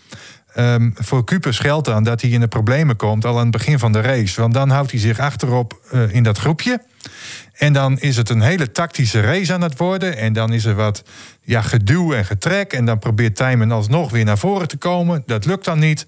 Ehm, 0.54 0.90
voor 0.94 1.24
Cupers 1.24 1.60
geldt 1.60 1.88
dan 1.88 2.04
dat 2.04 2.22
hij 2.22 2.30
in 2.30 2.40
de 2.40 2.48
problemen 2.48 2.96
komt 2.96 3.26
al 3.26 3.36
aan 3.36 3.42
het 3.42 3.52
begin 3.52 3.80
van 3.80 3.92
de 3.92 4.02
race. 4.02 4.42
Want 4.42 4.54
dan 4.54 4.70
houdt 4.70 4.92
hij 4.92 5.00
zich 5.00 5.20
achterop 5.20 5.80
eh, 5.92 6.14
in 6.14 6.24
dat 6.24 6.38
groepje. 6.38 6.82
En 7.54 7.74
dan 7.74 8.00
is 8.00 8.18
het 8.18 8.30
een 8.30 8.42
hele 8.42 8.72
tactische 8.72 9.22
race 9.22 9.54
aan 9.54 9.62
het 9.62 9.78
worden. 9.78 10.18
En 10.18 10.34
dan 10.34 10.54
is 10.54 10.66
er 10.66 10.76
wat 10.76 11.04
ja, 11.42 11.62
geduw 11.62 12.14
en 12.14 12.26
getrek. 12.26 12.74
En 12.74 12.86
dan 12.86 13.00
probeert 13.00 13.36
Tijmen 13.36 13.72
alsnog 13.72 14.12
weer 14.12 14.26
naar 14.26 14.38
voren 14.38 14.68
te 14.68 14.78
komen. 14.78 15.24
Dat 15.26 15.46
lukt 15.46 15.66
dan 15.66 15.80
niet. 15.80 16.06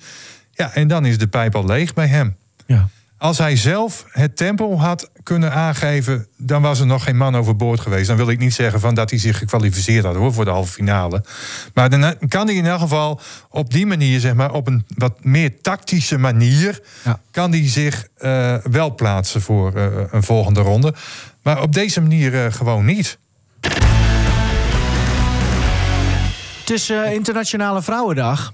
Ja, 0.51 0.73
en 0.73 0.87
dan 0.87 1.05
is 1.05 1.17
de 1.17 1.27
pijp 1.27 1.55
al 1.55 1.65
leeg 1.65 1.93
bij 1.93 2.07
hem. 2.07 2.35
Ja. 2.65 2.89
Als 3.19 3.37
hij 3.37 3.55
zelf 3.55 4.05
het 4.09 4.37
tempo 4.37 4.77
had 4.77 5.09
kunnen 5.23 5.51
aangeven, 5.53 6.27
dan 6.37 6.61
was 6.61 6.79
er 6.79 6.85
nog 6.85 7.03
geen 7.03 7.17
man 7.17 7.35
overboord 7.35 7.79
geweest. 7.79 8.07
Dan 8.07 8.17
wil 8.17 8.29
ik 8.29 8.39
niet 8.39 8.53
zeggen 8.53 8.79
van 8.79 8.93
dat 8.93 9.09
hij 9.09 9.19
zich 9.19 9.37
gekwalificeerd 9.37 10.05
had 10.05 10.15
hoor, 10.15 10.33
voor 10.33 10.45
de 10.45 10.51
halve 10.51 10.71
finale. 10.71 11.23
Maar 11.73 11.89
dan 11.89 12.15
kan 12.27 12.45
hij 12.47 12.55
in 12.55 12.65
elk 12.65 12.79
geval 12.79 13.21
op 13.49 13.71
die 13.71 13.85
manier, 13.85 14.19
zeg 14.19 14.33
maar, 14.33 14.51
op 14.51 14.67
een 14.67 14.85
wat 14.97 15.23
meer 15.23 15.61
tactische 15.61 16.17
manier, 16.17 16.81
Ja. 17.03 17.19
kan 17.31 17.51
hij 17.51 17.67
zich 17.69 18.07
eh, 18.17 18.55
wel 18.63 18.95
plaatsen 18.95 19.41
voor 19.41 19.73
eh, 19.75 19.85
een 20.11 20.23
volgende 20.23 20.61
ronde. 20.61 20.93
Maar 21.43 21.61
op 21.61 21.73
deze 21.73 22.01
manier 22.01 22.45
eh, 22.45 22.53
gewoon 22.53 22.85
niet. 22.85 23.17
Het 26.59 26.69
is 26.69 26.89
eh, 26.89 27.13
Internationale 27.13 27.81
Vrouwendag. 27.81 28.53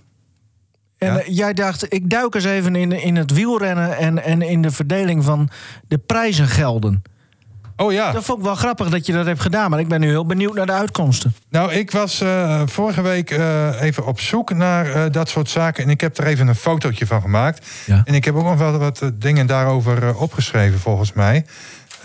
En 1.06 1.14
Ja. 1.14 1.20
eh, 1.20 1.36
jij 1.36 1.54
dacht, 1.54 1.94
ik 1.94 2.10
duik 2.10 2.36
eens 2.36 2.44
even 2.44 2.76
in, 2.76 2.92
in 2.92 3.16
het 3.16 3.32
wielrennen... 3.32 3.98
En, 3.98 4.24
en 4.24 4.42
in 4.42 4.62
de 4.62 4.72
verdeling 4.72 5.24
van 5.24 5.50
de 5.88 5.98
prijzengelden. 5.98 7.02
Oh 7.78 7.92
ja. 7.92 8.12
Dat 8.12 8.24
vond 8.24 8.38
ik 8.40 8.46
wel 8.46 8.56
grappig 8.56 8.90
dat 8.90 9.06
je 9.06 9.14
dat 9.14 9.26
hebt 9.26 9.42
gedaan... 9.42 9.70
maar 9.70 9.80
ik 9.80 9.88
ben 9.88 10.00
nu 10.00 10.08
heel 10.08 10.26
benieuwd 10.26 10.56
naar 10.56 10.66
de 10.66 10.72
uitkomsten. 10.72 11.36
Nou, 11.50 11.74
ik 11.74 11.92
was 11.92 12.22
eh, 12.22 12.62
vorige 12.66 13.02
week 13.02 13.32
eh, 13.32 13.82
even 13.82 14.06
op 14.06 14.20
zoek 14.20 14.54
naar 14.54 15.12
dat 15.12 15.30
soort 15.30 15.50
zaken. 15.50 15.84
En 15.84 15.90
ik 15.90 16.02
heb 16.02 16.18
er 16.18 16.26
even 16.26 16.48
een 16.48 16.56
fotootje 16.56 17.06
van 17.08 17.22
gemaakt. 17.22 17.66
Ja. 17.86 18.02
En 18.06 18.14
ik 18.14 18.26
heb 18.26 18.36
ook 18.36 18.44
nog 18.44 18.58
wel 18.58 18.78
wat 18.78 19.12
dingen 19.14 19.48
daarover 19.48 20.16
opgeschreven, 20.16 20.80
volgens 20.80 21.14
mij. 21.14 21.46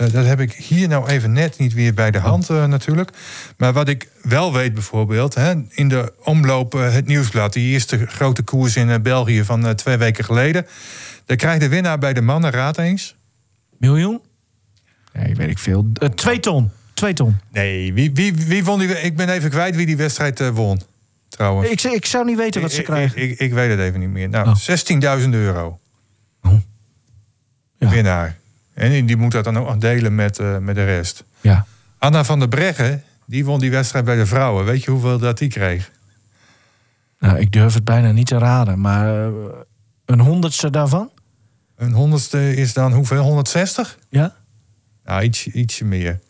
Eh, 0.01 0.13
dat 0.13 0.25
heb 0.27 0.41
ik 0.41 0.53
hier 0.53 0.89
nou 0.89 1.09
even 1.09 1.33
net 1.33 1.59
niet 1.59 1.73
weer 1.73 1.95
bij 1.95 2.11
de 2.11 2.19
hand 2.19 2.51
eh, 2.51 2.65
natuurlijk. 2.67 3.11
Maar 3.57 3.73
wat 3.73 3.89
ik 3.89 4.09
wel 4.23 4.53
weet 4.53 4.75
bijvoorbeeld... 4.75 5.35
Hè, 5.35 5.53
in 5.71 5.89
de 5.89 6.13
omloop 6.25 6.75
eh, 6.75 6.93
het 6.93 7.07
nieuwsblad... 7.07 7.53
die 7.53 7.73
eerste 7.73 8.07
grote 8.07 8.43
koers 8.43 8.77
in 8.77 9.03
België 9.03 9.45
van 9.45 9.75
twee 9.75 9.97
weken 9.97 10.25
geleden... 10.25 10.67
daar 11.27 11.37
krijgt 11.37 11.61
de 11.61 11.69
winnaar 11.69 11.99
bij 11.99 12.13
de 12.13 12.21
mannen, 12.21 12.51
raad 12.51 12.79
eens... 12.79 13.17
Miljoen? 13.79 14.21
Nee, 15.13 15.35
weet 15.35 15.51
ik 15.51 15.59
veel. 15.59 15.87
Twee 16.15 16.41
ton. 16.41 16.71
Twee 16.95 17.13
ton. 17.13 17.37
Nee, 17.53 17.93
wie, 17.93 18.11
wie, 18.15 18.35
wie 18.35 18.65
won 18.65 18.79
die... 18.79 18.89
Ik 19.03 19.17
ben 19.17 19.29
even 19.29 19.51
kwijt 19.51 19.77
wie 19.77 19.87
die 19.87 19.97
wedstrijd 19.97 20.51
won, 20.51 20.81
trouwens. 21.29 21.71
Ik, 21.71 21.83
ik 21.93 22.07
zou 22.07 22.25
niet 22.25 22.37
weten 22.37 22.61
wat 22.61 22.73
ze 22.73 22.79
Ik- 22.79 22.85
krijgen. 22.85 23.23
Ik, 23.23 23.31
ik, 23.31 23.39
ik 23.39 23.53
weet 23.53 23.71
het 23.71 23.79
even 23.79 24.01
niet 24.01 24.09
meer. 24.11 24.29
Nou, 24.29 24.49
Oh. 24.49 25.21
16.000 25.25 25.29
euro. 25.31 25.81
Oh. 26.43 26.53
Ja. 27.79 27.89
Winnaar. 27.89 28.39
En 28.81 29.07
die- 29.07 29.17
moet 29.17 29.33
dat 29.33 29.45
dan 29.45 29.59
ook 29.59 29.67
nog 29.67 29.77
delen 29.77 30.15
met, 30.15 30.39
eh, 30.39 30.59
met 30.59 30.75
de 30.75 30.85
rest. 30.85 31.25
Ja. 31.41 31.67
Anna 31.99 32.25
van 32.25 32.39
der 32.39 32.49
Breggen, 32.49 33.03
die 33.27 33.45
won 33.45 33.61
die 33.61 33.71
wedstrijd 33.71 34.05
bij 34.05 34.17
de 34.17 34.27
vrouwen. 34.27 34.65
Weet 34.65 34.85
je 34.85 34.91
hoeveel 34.91 35.19
dat 35.19 35.39
die 35.39 35.49
kreeg? 35.49 35.91
Nou, 37.19 37.39
ik 37.39 37.53
durf 37.53 37.75
het 37.75 37.85
bijna 37.85 38.13
niet 38.13 38.27
te 38.27 38.39
raden, 38.39 38.81
maar 38.81 39.25
eh, 39.27 39.33
een 40.05 40.21
honderdste 40.21 40.71
daarvan? 40.71 41.11
Een 41.77 41.93
honderdste 41.93 42.55
is 42.57 42.73
dan 42.73 42.93
hoeveel? 42.93 43.23
160? 43.23 43.99
Ja? 44.11 44.35
Nou, 45.05 45.23
iets, 45.23 45.47
ietsje 45.47 45.85
meer. 45.85 46.21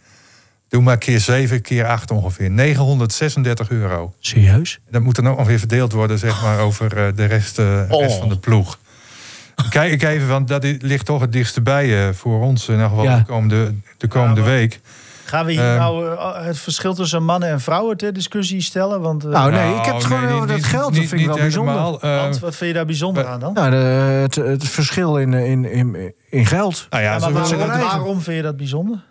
Doe 0.68 0.82
maar 0.82 0.98
keer 0.98 1.20
7, 1.20 1.62
keer 1.62 1.86
8 1.86 2.10
ongeveer. 2.10 2.50
936 2.50 3.70
euro. 3.70 4.14
Serieus? 4.18 4.80
Dat 4.90 5.02
moet 5.02 5.16
dan 5.16 5.28
ook 5.28 5.38
nog 5.38 5.46
weer 5.46 5.58
verdeeld 5.58 5.92
worden, 5.92 6.18
zeg 6.18 6.42
maar, 6.42 6.58
over 6.58 6.96
eh, 7.06 7.14
de 7.16 7.24
rest, 7.24 7.58
eh, 7.58 7.88
rest 7.88 8.12
Oh. 8.12 8.18
van 8.18 8.28
de 8.28 8.38
ploeg. 8.38 8.78
Kijk 9.68 9.92
ik 9.92 10.02
even, 10.02 10.28
want 10.28 10.48
dat 10.48 10.64
ligt 10.78 11.04
toch 11.06 11.20
het 11.20 11.32
dichtst 11.32 11.62
bij 11.62 12.08
eh, 12.08 12.14
voor 12.14 12.40
ons. 12.42 12.66
In 12.68 12.72
ieder 12.74 12.88
geval 12.88 13.04
Ja. 13.04 13.16
de 13.16 13.24
komende, 13.24 13.74
de 13.96 14.08
komende 14.08 14.40
Ja, 14.40 14.46
week. 14.46 14.80
Gaan 15.24 15.44
we 15.46 15.52
hier 15.52 15.60
Ehm. 15.68 15.78
nou 15.78 16.06
eh, 16.16 16.44
het 16.44 16.58
verschil 16.58 16.94
tussen 16.94 17.24
mannen 17.24 17.48
en 17.48 17.60
vrouwen 17.60 17.96
ter 17.96 18.12
discussie 18.12 18.60
stellen? 18.62 19.00
Want, 19.00 19.24
eh, 19.24 19.30
Nou, 19.30 19.50
nee, 19.50 19.74
ik 19.74 19.84
heb 19.84 19.94
het 19.94 20.04
gewoon 20.04 20.24
nee, 20.24 20.34
over 20.34 20.46
dat 20.46 20.56
niet- 20.56 20.64
geld. 20.64 20.82
Dat 20.82 20.92
niet- 20.92 21.08
vind 21.08 21.20
ik 21.20 21.26
wel 21.26 21.36
bijzonder. 21.36 21.74
eh, 21.74 22.20
want 22.20 22.38
wat 22.38 22.56
vind 22.56 22.70
je 22.70 22.76
daar 22.76 22.86
bijzonder 22.86 23.26
aan 23.26 23.40
dan? 23.40 23.52
Nou, 23.52 23.70
de, 23.70 23.76
het, 23.76 24.34
het 24.34 24.68
verschil 24.68 25.18
in, 25.18 25.32
in, 25.34 25.64
in, 25.72 26.14
in 26.30 26.46
geld. 26.46 26.86
nou 26.90 27.02
ja, 27.02 27.18
maar 27.18 27.32
waarom, 27.32 28.20
vind 28.20 28.36
je 28.36 28.42
dat 28.42 28.56
bijzonder? 28.56 29.04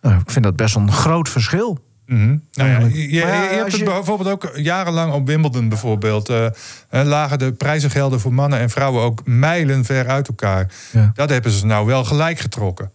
Nou, 0.00 0.20
ik 0.20 0.30
vind 0.30 0.44
dat 0.44 0.56
best 0.56 0.74
wel 0.74 0.82
een 0.82 0.92
groot 0.92 1.28
verschil. 1.28 1.78
Mhm. 2.06 2.36
Nou 2.52 2.70
ja, 2.70 2.78
je, 2.78 3.10
je- 3.12 3.20
hebt 3.24 3.72
het 3.72 3.84
bijvoorbeeld 3.84 4.28
ook 4.28 4.50
jarenlang 4.54 5.12
op 5.12 5.26
Wimbledon 5.26 5.68
bijvoorbeeld. 5.68 6.28
eh, 6.28 6.46
lagen 6.90 7.38
de 7.38 7.52
prijzengelden 7.52 8.20
voor 8.20 8.32
mannen 8.34 8.58
en 8.58 8.70
vrouwen 8.70 9.02
ook 9.02 9.20
mijlen 9.24 9.84
ver 9.84 10.08
uit 10.08 10.28
elkaar. 10.28 10.66
Ja. 10.92 11.10
Dat 11.14 11.30
hebben 11.30 11.50
ze 11.50 11.66
nou 11.66 11.86
wel 11.86 12.04
gelijk 12.04 12.38
getrokken. 12.38 12.90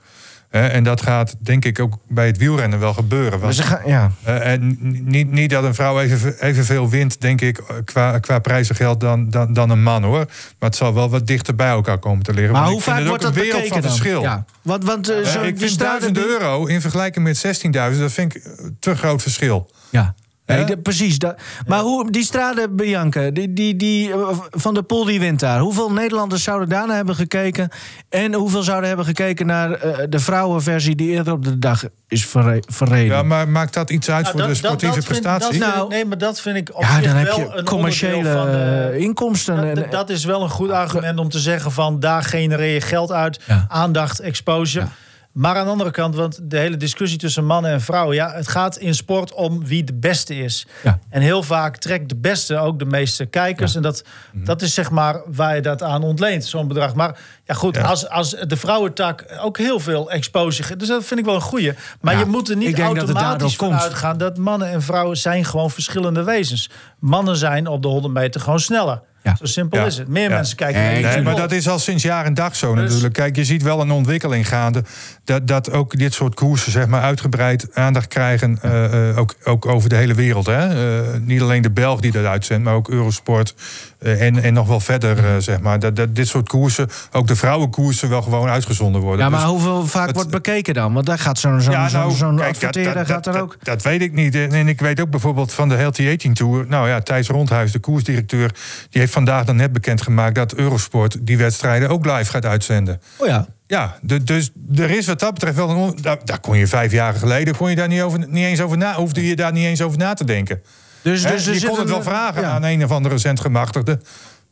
En 0.52 0.84
dat 0.84 1.02
gaat 1.02 1.36
denk 1.40 1.66
ik 1.66 1.80
ook 1.80 1.98
bij 2.08 2.26
het 2.26 2.38
wielrennen 2.38 2.80
wel 2.80 2.94
gebeuren. 2.94 3.40
Want, 3.40 3.56
ze 3.56 3.64
gaan, 3.64 3.82
ja. 3.86 4.12
eh, 4.24 4.52
en 4.52 4.78
niet, 5.06 5.32
niet 5.32 5.50
dat 5.50 5.64
een 5.64 5.74
vrouw 5.76 6.00
even, 6.00 6.36
evenveel 6.46 6.90
wint, 6.90 7.22
denk 7.22 7.42
ik, 7.42 7.60
qua, 7.86 8.20
qua 8.20 8.40
prijzengeld 8.40 9.00
dan, 9.00 9.30
dan, 9.30 9.54
dan 9.54 9.70
een 9.70 9.84
man 9.84 10.04
hoor. 10.04 10.26
Maar 10.60 10.70
het 10.70 10.76
zal 10.76 10.94
wel 10.94 11.10
wat 11.10 11.28
dichter 11.28 11.56
bij 11.56 11.70
elkaar 11.70 11.98
komen 12.00 12.24
te 12.24 12.34
liggen. 12.34 12.54
Maar 12.54 12.68
hoe 12.68 12.82
vaak 12.82 13.06
wordt 13.08 13.24
dat 13.24 13.34
bekeken 13.34 13.68
van 13.68 13.82
dan? 13.82 13.90
verschil. 13.90 14.22
Ja. 14.22 14.46
Want, 14.62 14.84
want 14.84 15.10
eh, 15.10 15.20
Eh, 15.20 15.26
zo, 15.26 15.42
ik 15.42 15.58
vind 15.58 15.72
straten 15.72 16.14
1000 16.14 16.16
die- 16.16 16.24
euro 16.26 16.66
in 16.66 16.82
vergelijking 16.82 17.26
met 17.26 17.38
16.000, 17.38 18.00
dat 18.02 18.12
vind 18.12 18.36
ik 18.36 18.44
te 18.80 18.96
groot 18.96 19.22
verschil. 19.22 19.72
Ja. 19.90 20.16
Nee, 20.56 20.66
de- 20.66 20.78
precies. 20.78 21.18
Dat, 21.20 21.36
maar 21.68 21.80
hoe, 21.80 22.12
die 22.12 22.24
Strade 22.24 22.70
Bianca, 22.70 23.30
die, 23.30 23.54
die, 23.54 23.76
die, 23.76 24.12
eh, 24.12 24.40
Van 24.50 24.74
der 24.74 24.84
Poel 24.84 25.06
die 25.06 25.20
wint 25.20 25.40
daar. 25.40 25.60
Hoeveel 25.60 25.92
Nederlanders 25.92 26.44
zouden 26.44 26.70
daarna 26.70 26.96
hebben 26.96 27.16
gekeken? 27.16 27.70
En 28.10 28.34
hoeveel 28.34 28.64
zouden 28.64 28.88
hebben 28.88 29.06
gekeken 29.06 29.46
naar 29.46 29.72
eh, 29.72 29.98
de 30.10 30.20
vrouwenversie 30.20 30.96
die 30.96 31.10
eerder 31.10 31.34
op 31.34 31.44
de 31.46 31.60
dag 31.60 31.84
is 32.08 32.26
verre- 32.26 32.64
verreden? 32.68 33.16
Ja, 33.16 33.24
maar 33.24 33.48
maakt 33.50 33.74
dat 33.74 33.90
iets 33.90 34.10
uit 34.10 34.22
Nou, 34.24 34.32
voor 34.38 34.42
dat- 34.42 34.50
de 34.52 34.56
sportieve 34.56 34.96
dat 34.96 35.06
vind- 35.06 35.24
dat 35.24 35.34
prestatie? 35.38 35.62
vind 35.62 35.76
Nou- 35.76 35.90
nee, 35.90 36.06
maar 36.06 36.18
dat 36.18 36.42
vind 36.42 36.56
ik 36.58 36.70
op 36.76 36.82
Ja, 36.82 36.96
zich 36.96 37.04
dan 37.06 37.16
heb 37.16 37.28
wel 37.28 37.40
je 37.40 37.50
een 37.54 37.66
commerciële 37.66 38.32
van 38.32 38.46
de- 38.52 38.90
eh, 38.94 39.00
inkomsten. 39.02 39.56
Dat, 39.56 39.84
en, 39.84 39.90
dat- 39.90 40.10
is 40.10 40.26
wel 40.26 40.44
een 40.44 40.50
goed 40.50 40.70
argument 40.72 41.20
om 41.20 41.30
te 41.30 41.40
zeggen 41.40 41.72
van 41.72 42.00
daar 42.00 42.24
genereer 42.24 42.74
je 42.74 42.82
geld 42.82 43.12
uit, 43.12 43.40
Ja. 43.48 43.66
aandacht, 43.70 44.20
exposure. 44.20 44.86
Maar 45.34 45.56
aan 45.56 45.66
de 45.66 45.72
andere 45.72 45.92
kant, 45.92 46.16
want 46.16 46.40
de 46.44 46.58
hele 46.58 46.78
discussie 46.78 47.18
tussen 47.20 47.46
mannen 47.46 47.72
en 47.72 47.82
vrouwen, 47.82 48.16
ja, 48.16 48.32
het 48.32 48.48
gaat 48.48 48.78
in 48.78 48.96
sport 48.96 49.34
om 49.34 49.66
wie 49.66 49.84
de 49.84 49.94
beste 49.94 50.36
is. 50.36 50.66
Ja. 50.84 51.00
En 51.10 51.22
heel 51.22 51.44
vaak 51.44 51.78
trekt 51.78 52.10
de 52.10 52.16
beste 52.16 52.58
ook 52.58 52.80
de 52.80 52.86
meeste 52.86 53.26
kijkers. 53.26 53.76
En 53.76 53.82
dat, 53.82 54.04
Mhm. 54.32 54.46
dat 54.46 54.62
is 54.62 54.74
zeg 54.74 54.92
maar 54.92 55.22
waar 55.26 55.56
je 55.56 55.62
dat 55.62 55.84
aan 55.84 56.04
ontleent, 56.04 56.46
zo'n 56.46 56.68
bedrag. 56.68 56.94
Maar 56.96 57.20
ja, 57.46 57.54
goed, 57.54 57.76
Ja. 57.76 57.82
Als, 57.82 58.10
als 58.10 58.30
de 58.30 58.58
vrouwentak 58.58 59.26
ook 59.42 59.58
heel 59.58 59.80
veel 59.80 60.12
exposure 60.12 60.76
dus 60.76 60.88
dat 60.88 61.06
vind 61.06 61.20
ik 61.20 61.26
wel 61.26 61.36
een 61.36 61.42
goeie. 61.42 61.74
Maar 62.02 62.18
je 62.18 62.26
moet 62.26 62.50
er 62.50 62.56
niet 62.58 62.80
automatisch 62.80 63.56
van 63.56 63.68
komt. 63.70 63.82
uitgaan 63.82 64.18
dat 64.18 64.38
mannen 64.38 64.70
en 64.70 64.82
vrouwen 64.82 65.18
zijn 65.18 65.46
gewoon 65.46 65.72
verschillende 65.72 66.24
wezens. 66.24 66.70
Mannen 67.00 67.36
zijn 67.38 67.68
op 67.68 67.82
de 67.82 67.88
100 67.88 68.14
meter 68.14 68.42
gewoon 68.42 68.60
sneller. 68.60 69.02
Ja. 69.24 69.36
Zo 69.36 69.46
simpel 69.46 69.80
Ja. 69.80 69.86
is 69.86 69.98
het. 69.98 70.08
Meer 70.08 70.30
Ja. 70.30 70.36
mensen 70.36 70.56
kijken 70.58 70.82
naar 70.82 70.92
Nee, 71.14 71.22
maar 71.22 71.36
dat 71.36 71.52
is 71.52 71.68
al 71.70 71.80
sinds 71.80 72.04
jaar 72.04 72.26
en 72.26 72.34
dag 72.34 72.56
zo 72.56 72.76
Dus- 72.76 72.84
natuurlijk. 72.84 73.14
Kijk, 73.14 73.36
je 73.36 73.44
ziet 73.46 73.64
wel 73.64 73.82
een 73.82 73.92
ontwikkeling 73.92 74.48
gaande. 74.48 74.84
Dat, 75.24 75.48
dat 75.48 75.72
ook 75.72 75.98
dit 75.98 76.14
soort 76.14 76.34
koersen 76.36 76.72
zeg 76.72 76.88
maar, 76.88 77.02
uitgebreid 77.02 77.68
aandacht 77.76 78.08
krijgen. 78.08 78.58
eh, 78.62 79.10
eh, 79.10 79.18
ook, 79.18 79.36
ook 79.44 79.66
over 79.66 79.90
de 79.90 79.96
hele 79.96 80.14
wereld. 80.14 80.46
Hè? 80.46 81.00
Eh, 81.02 81.20
niet 81.20 81.42
alleen 81.42 81.62
de 81.62 81.72
Belg 81.72 82.00
die 82.00 82.12
dat 82.12 82.26
uitzendt, 82.26 82.64
maar 82.64 82.74
ook 82.74 82.90
Eurosport. 82.90 83.54
Eh, 84.02 84.22
en, 84.22 84.44
en 84.44 84.54
nog 84.54 84.68
wel 84.68 84.80
verder, 84.80 85.18
eh, 85.26 85.36
zeg 85.38 85.60
maar. 85.60 85.80
Dat, 85.80 85.96
dat 85.96 86.16
dit 86.16 86.28
soort 86.28 86.48
koersen, 86.48 86.90
ook 87.12 87.28
de 87.28 87.36
vrouwenkoersen, 87.36 88.10
wel 88.10 88.22
gewoon 88.22 88.50
uitgezonden 88.50 89.02
worden. 89.02 89.26
Ja, 89.26 89.32
maar 89.32 89.40
Dus- 89.40 89.50
hoeveel 89.50 89.88
vaak 89.88 90.08
het- 90.08 90.16
wordt 90.16 90.30
bekeken 90.32 90.74
dan? 90.74 90.94
Want 90.94 91.06
daar 91.06 91.20
gaat 91.20 91.38
zo'n 91.40 91.62
zo'n 91.62 91.74
ja, 91.74 92.10
zo'n 92.10 92.36
nou, 92.36 92.50
adverteerder 92.50 92.94
dat, 92.94 93.08
dat, 93.08 93.16
gaat 93.16 93.36
er 93.36 93.42
ook... 93.42 93.58
Dat, 93.64 93.82
weet 93.82 94.02
ik 94.02 94.14
niet. 94.14 94.36
En, 94.36 94.52
en 94.52 94.68
ik 94.68 94.80
weet 94.80 95.02
ook 95.02 95.10
bijvoorbeeld 95.10 95.54
van 95.54 95.70
de 95.70 95.76
Healthy 95.76 96.14
Aging 96.18 96.36
Tour. 96.36 96.66
Nou 96.68 96.88
ja, 96.88 97.00
Thijs 97.02 97.28
Rondhuis, 97.28 97.72
de 97.72 97.80
koersdirecteur... 97.80 98.52
die 98.90 99.02
heeft 99.02 99.14
vandaag 99.14 99.46
dan 99.46 99.56
net 99.56 99.74
bekendgemaakt... 99.74 100.36
dat 100.36 100.54
Eurosport 100.54 101.18
die 101.22 101.38
wedstrijden 101.38 101.90
ook 101.90 102.06
live 102.06 102.32
gaat 102.32 102.46
uitzenden. 102.46 103.02
Oh 103.18 103.28
ja. 103.28 103.48
Ja, 103.68 103.96
dus 104.24 104.52
er 104.76 104.90
is 104.90 105.08
wat 105.08 105.20
dat 105.20 105.34
betreft 105.34 105.56
wel 105.56 105.70
een... 105.70 105.98
daar 106.02 106.40
kon 106.42 106.58
je 106.58 106.68
vijf 106.68 106.92
jaar 106.92 107.14
geleden 107.14 107.56
kon 107.56 107.70
je 107.70 107.76
daar 107.76 107.88
niet, 107.88 108.02
over, 108.02 108.20
niet 108.20 108.46
eens 108.46 108.62
over 108.62 108.78
na, 108.78 108.94
hoefde 108.94 109.28
je 109.28 109.36
daar 109.36 109.52
niet 109.52 109.66
eens 109.66 109.82
over 109.82 109.98
na 109.98 110.14
te 110.14 110.26
denken. 110.26 110.62
Dus, 111.02 111.22
dus 111.24 111.46
je 111.62 111.68
kon 111.68 111.80
het 111.80 111.90
wel 111.90 112.04
vragen 112.04 112.48
aan 112.48 112.64
een 112.64 112.84
of 112.84 112.92
andere 112.92 113.14
recentgemachtigde. 113.14 114.00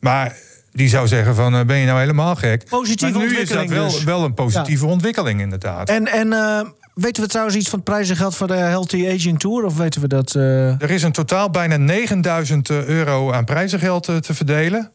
Maar 0.00 0.36
die 0.72 0.88
zou 0.88 1.08
zeggen 1.08 1.34
van, 1.34 1.54
eh, 1.54 1.64
ben 1.64 1.76
je 1.76 1.86
nou 1.86 1.98
helemaal 2.00 2.36
gek? 2.36 2.64
Positieve 2.68 3.18
maar 3.18 3.26
nu 3.28 3.36
is 3.38 3.48
dat 3.48 3.58
ontwikkeling 3.58 3.70
wel, 3.70 3.90
dus. 3.90 4.04
wel 4.04 4.24
een 4.24 4.34
positieve 4.34 4.86
ontwikkeling 4.86 5.40
inderdaad. 5.40 5.88
En, 5.88 6.06
en 6.06 6.32
eh, 6.32 6.60
weten 6.94 7.22
we 7.22 7.28
trouwens 7.28 7.56
iets 7.56 7.68
van 7.68 7.78
het 7.78 7.88
prijzengeld 7.88 8.36
voor 8.36 8.46
de 8.46 8.54
Healthy 8.54 9.08
Aging 9.08 9.38
Tour? 9.40 9.64
Of 9.64 9.76
weten 9.76 10.00
we 10.00 10.08
dat... 10.08 10.34
eh, 10.34 10.82
Er 10.82 10.90
is 10.90 11.02
in 11.02 11.12
totaal 11.12 11.50
bijna 11.50 11.76
9000 11.76 12.70
euro 12.70 13.32
aan 13.32 13.44
prijzengeld 13.44 14.04
te 14.04 14.34
verdelen. 14.34 14.90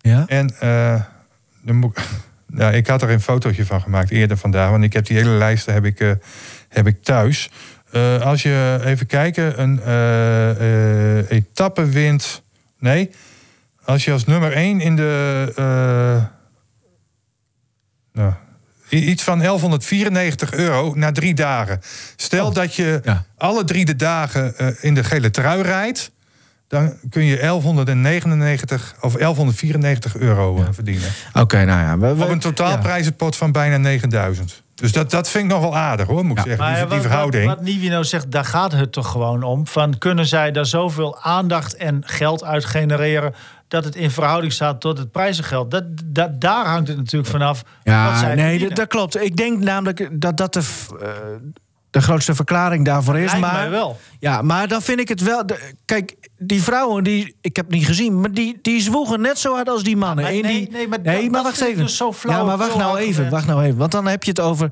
ja? 0.00 0.24
En 0.26 0.54
moet, 1.62 1.98
ik- 1.98 2.04
nou, 2.58 2.74
ik 2.74 2.86
had 2.86 3.02
er 3.02 3.10
een 3.10 3.20
fotootje 3.20 3.66
van 3.66 3.80
gemaakt 3.80 4.10
eerder 4.10 4.36
vandaag. 4.36 4.70
Want 4.70 4.84
ik 4.84 4.92
heb 4.92 5.06
die 5.06 5.16
hele 5.16 5.30
lijst 5.30 5.66
heb 5.66 5.84
ik, 5.84 6.16
heb 6.68 6.86
ik 6.86 7.02
thuis. 7.02 7.50
Eh, 7.94 8.20
als 8.20 8.42
je 8.42 8.80
even 8.84 9.06
kijken, 9.06 9.60
een 9.62 9.80
eh, 9.82 11.18
eh, 11.18 11.30
etappe 11.30 11.84
wint. 11.88 12.42
Nee, 12.78 13.10
als 13.84 14.04
je 14.04 14.12
als 14.12 14.24
nummer 14.24 14.52
1 14.52 14.80
in 14.80 14.96
de. 14.96 16.28
nou, 18.12 18.32
iets 18.88 19.22
van 19.22 19.38
1194 19.38 20.52
euro 20.52 20.92
na 20.94 21.12
drie 21.12 21.34
dagen. 21.34 21.80
Stel 22.16 22.52
dat 22.52 22.74
je 22.74 23.00
Ja. 23.04 23.24
alle 23.36 23.64
drie 23.64 23.84
de 23.84 23.96
dagen 23.96 24.54
in 24.80 24.94
de 24.94 25.04
gele 25.04 25.30
trui 25.30 25.62
rijdt. 25.62 26.10
Dan 26.68 26.92
kun 27.10 27.24
je 27.24 27.36
1199 27.36 28.94
of 29.00 29.12
1194 29.16 30.16
euro 30.16 30.66
verdienen. 30.70 31.08
Oké, 31.32 31.64
nou 31.64 31.80
ja. 31.80 31.98
We, 31.98 32.14
we- 32.14 32.24
Op 32.24 32.30
een 32.30 32.38
totaalprijzenpot 32.38 33.36
van 33.36 33.52
bijna 33.52 33.76
9000. 33.76 34.62
Dus 34.74 34.92
dat, 34.92 35.10
dat 35.10 35.28
vind 35.28 35.44
ik 35.44 35.50
nog 35.50 35.60
wel 35.60 35.76
aardig 35.76 36.06
hoor, 36.06 36.24
moet 36.24 36.38
ik 36.38 36.44
zeggen. 36.44 36.64
Maar 36.64 36.74
Die, 36.74 36.82
ja, 36.82 36.88
die 36.88 36.98
wat, 36.98 37.06
verhouding. 37.06 37.46
Wat, 37.46 37.56
wat 37.56 37.64
Nivi 37.64 37.88
nou 37.88 38.04
zegt, 38.04 38.30
daar 38.30 38.44
gaat 38.44 38.72
het 38.72 38.92
toch 38.92 39.10
gewoon 39.10 39.42
om. 39.42 39.66
Van 39.66 39.98
kunnen 39.98 40.26
zij 40.26 40.52
daar 40.52 40.66
zoveel 40.66 41.20
aandacht 41.20 41.76
en 41.76 42.02
geld 42.06 42.44
uit 42.44 42.64
genereren... 42.64 43.34
dat 43.68 43.84
het 43.84 43.96
in 43.96 44.10
verhouding 44.10 44.52
staat 44.52 44.80
tot 44.80 44.98
het 44.98 45.10
prijzengeld? 45.10 45.70
Dat, 45.70 45.84
dat, 46.04 46.40
daar 46.40 46.66
hangt 46.66 46.88
het 46.88 46.96
natuurlijk 46.96 47.30
vanaf. 47.30 47.62
wat 47.62 47.82
Ja, 47.82 48.18
zij 48.18 48.34
nee, 48.34 48.58
dat, 48.58 48.76
dat 48.76 48.88
klopt. 48.88 49.22
Ik 49.22 49.36
denk 49.36 49.62
namelijk 49.62 50.08
dat 50.12 50.36
dat 50.36 50.52
de, 50.52 50.62
eh, 51.00 51.08
de 51.94 52.02
grootste 52.02 52.34
verklaring 52.34 52.84
daarvoor 52.84 53.18
is. 53.18 53.24
Lijkt 53.30 53.40
maar, 53.40 53.54
mij 53.54 53.70
wel. 53.70 53.98
Ja, 54.18 54.42
maar 54.42 54.68
dan 54.68 54.82
vind 54.82 55.00
ik 55.00 55.08
het 55.08 55.20
wel... 55.20 55.46
de- 55.46 55.72
kijk, 55.84 56.14
die 56.38 56.62
vrouwen, 56.62 57.04
die, 57.04 57.36
ik 57.40 57.56
heb 57.56 57.64
het 57.66 57.74
niet 57.74 57.86
gezien... 57.86 58.20
maar 58.20 58.32
die, 58.32 58.58
die 58.62 58.80
zwoegen 58.80 59.20
net 59.20 59.38
zo 59.38 59.54
hard 59.54 59.68
als 59.68 59.82
die 59.82 59.96
mannen. 59.96 60.24
maar 60.24 60.32
nee, 60.32 60.42
die, 60.42 60.70
nee, 60.70 60.88
maar 60.88 61.02
dat- 61.02 61.32
dat 61.32 61.42
wacht 61.42 61.60
even. 61.60 61.82
dus 61.82 61.96
zo 61.96 62.12
flauw 62.12 62.36
ja, 62.38 62.44
maar 62.44 62.56
wacht 62.56 62.76
nou 62.76 62.98
even, 62.98 63.30
wacht 63.30 63.46
nou 63.46 63.62
even. 63.62 63.76
Want 63.78 63.92
dan 63.92 64.06
heb 64.06 64.22
je 64.24 64.30
het 64.30 64.40
over 64.40 64.68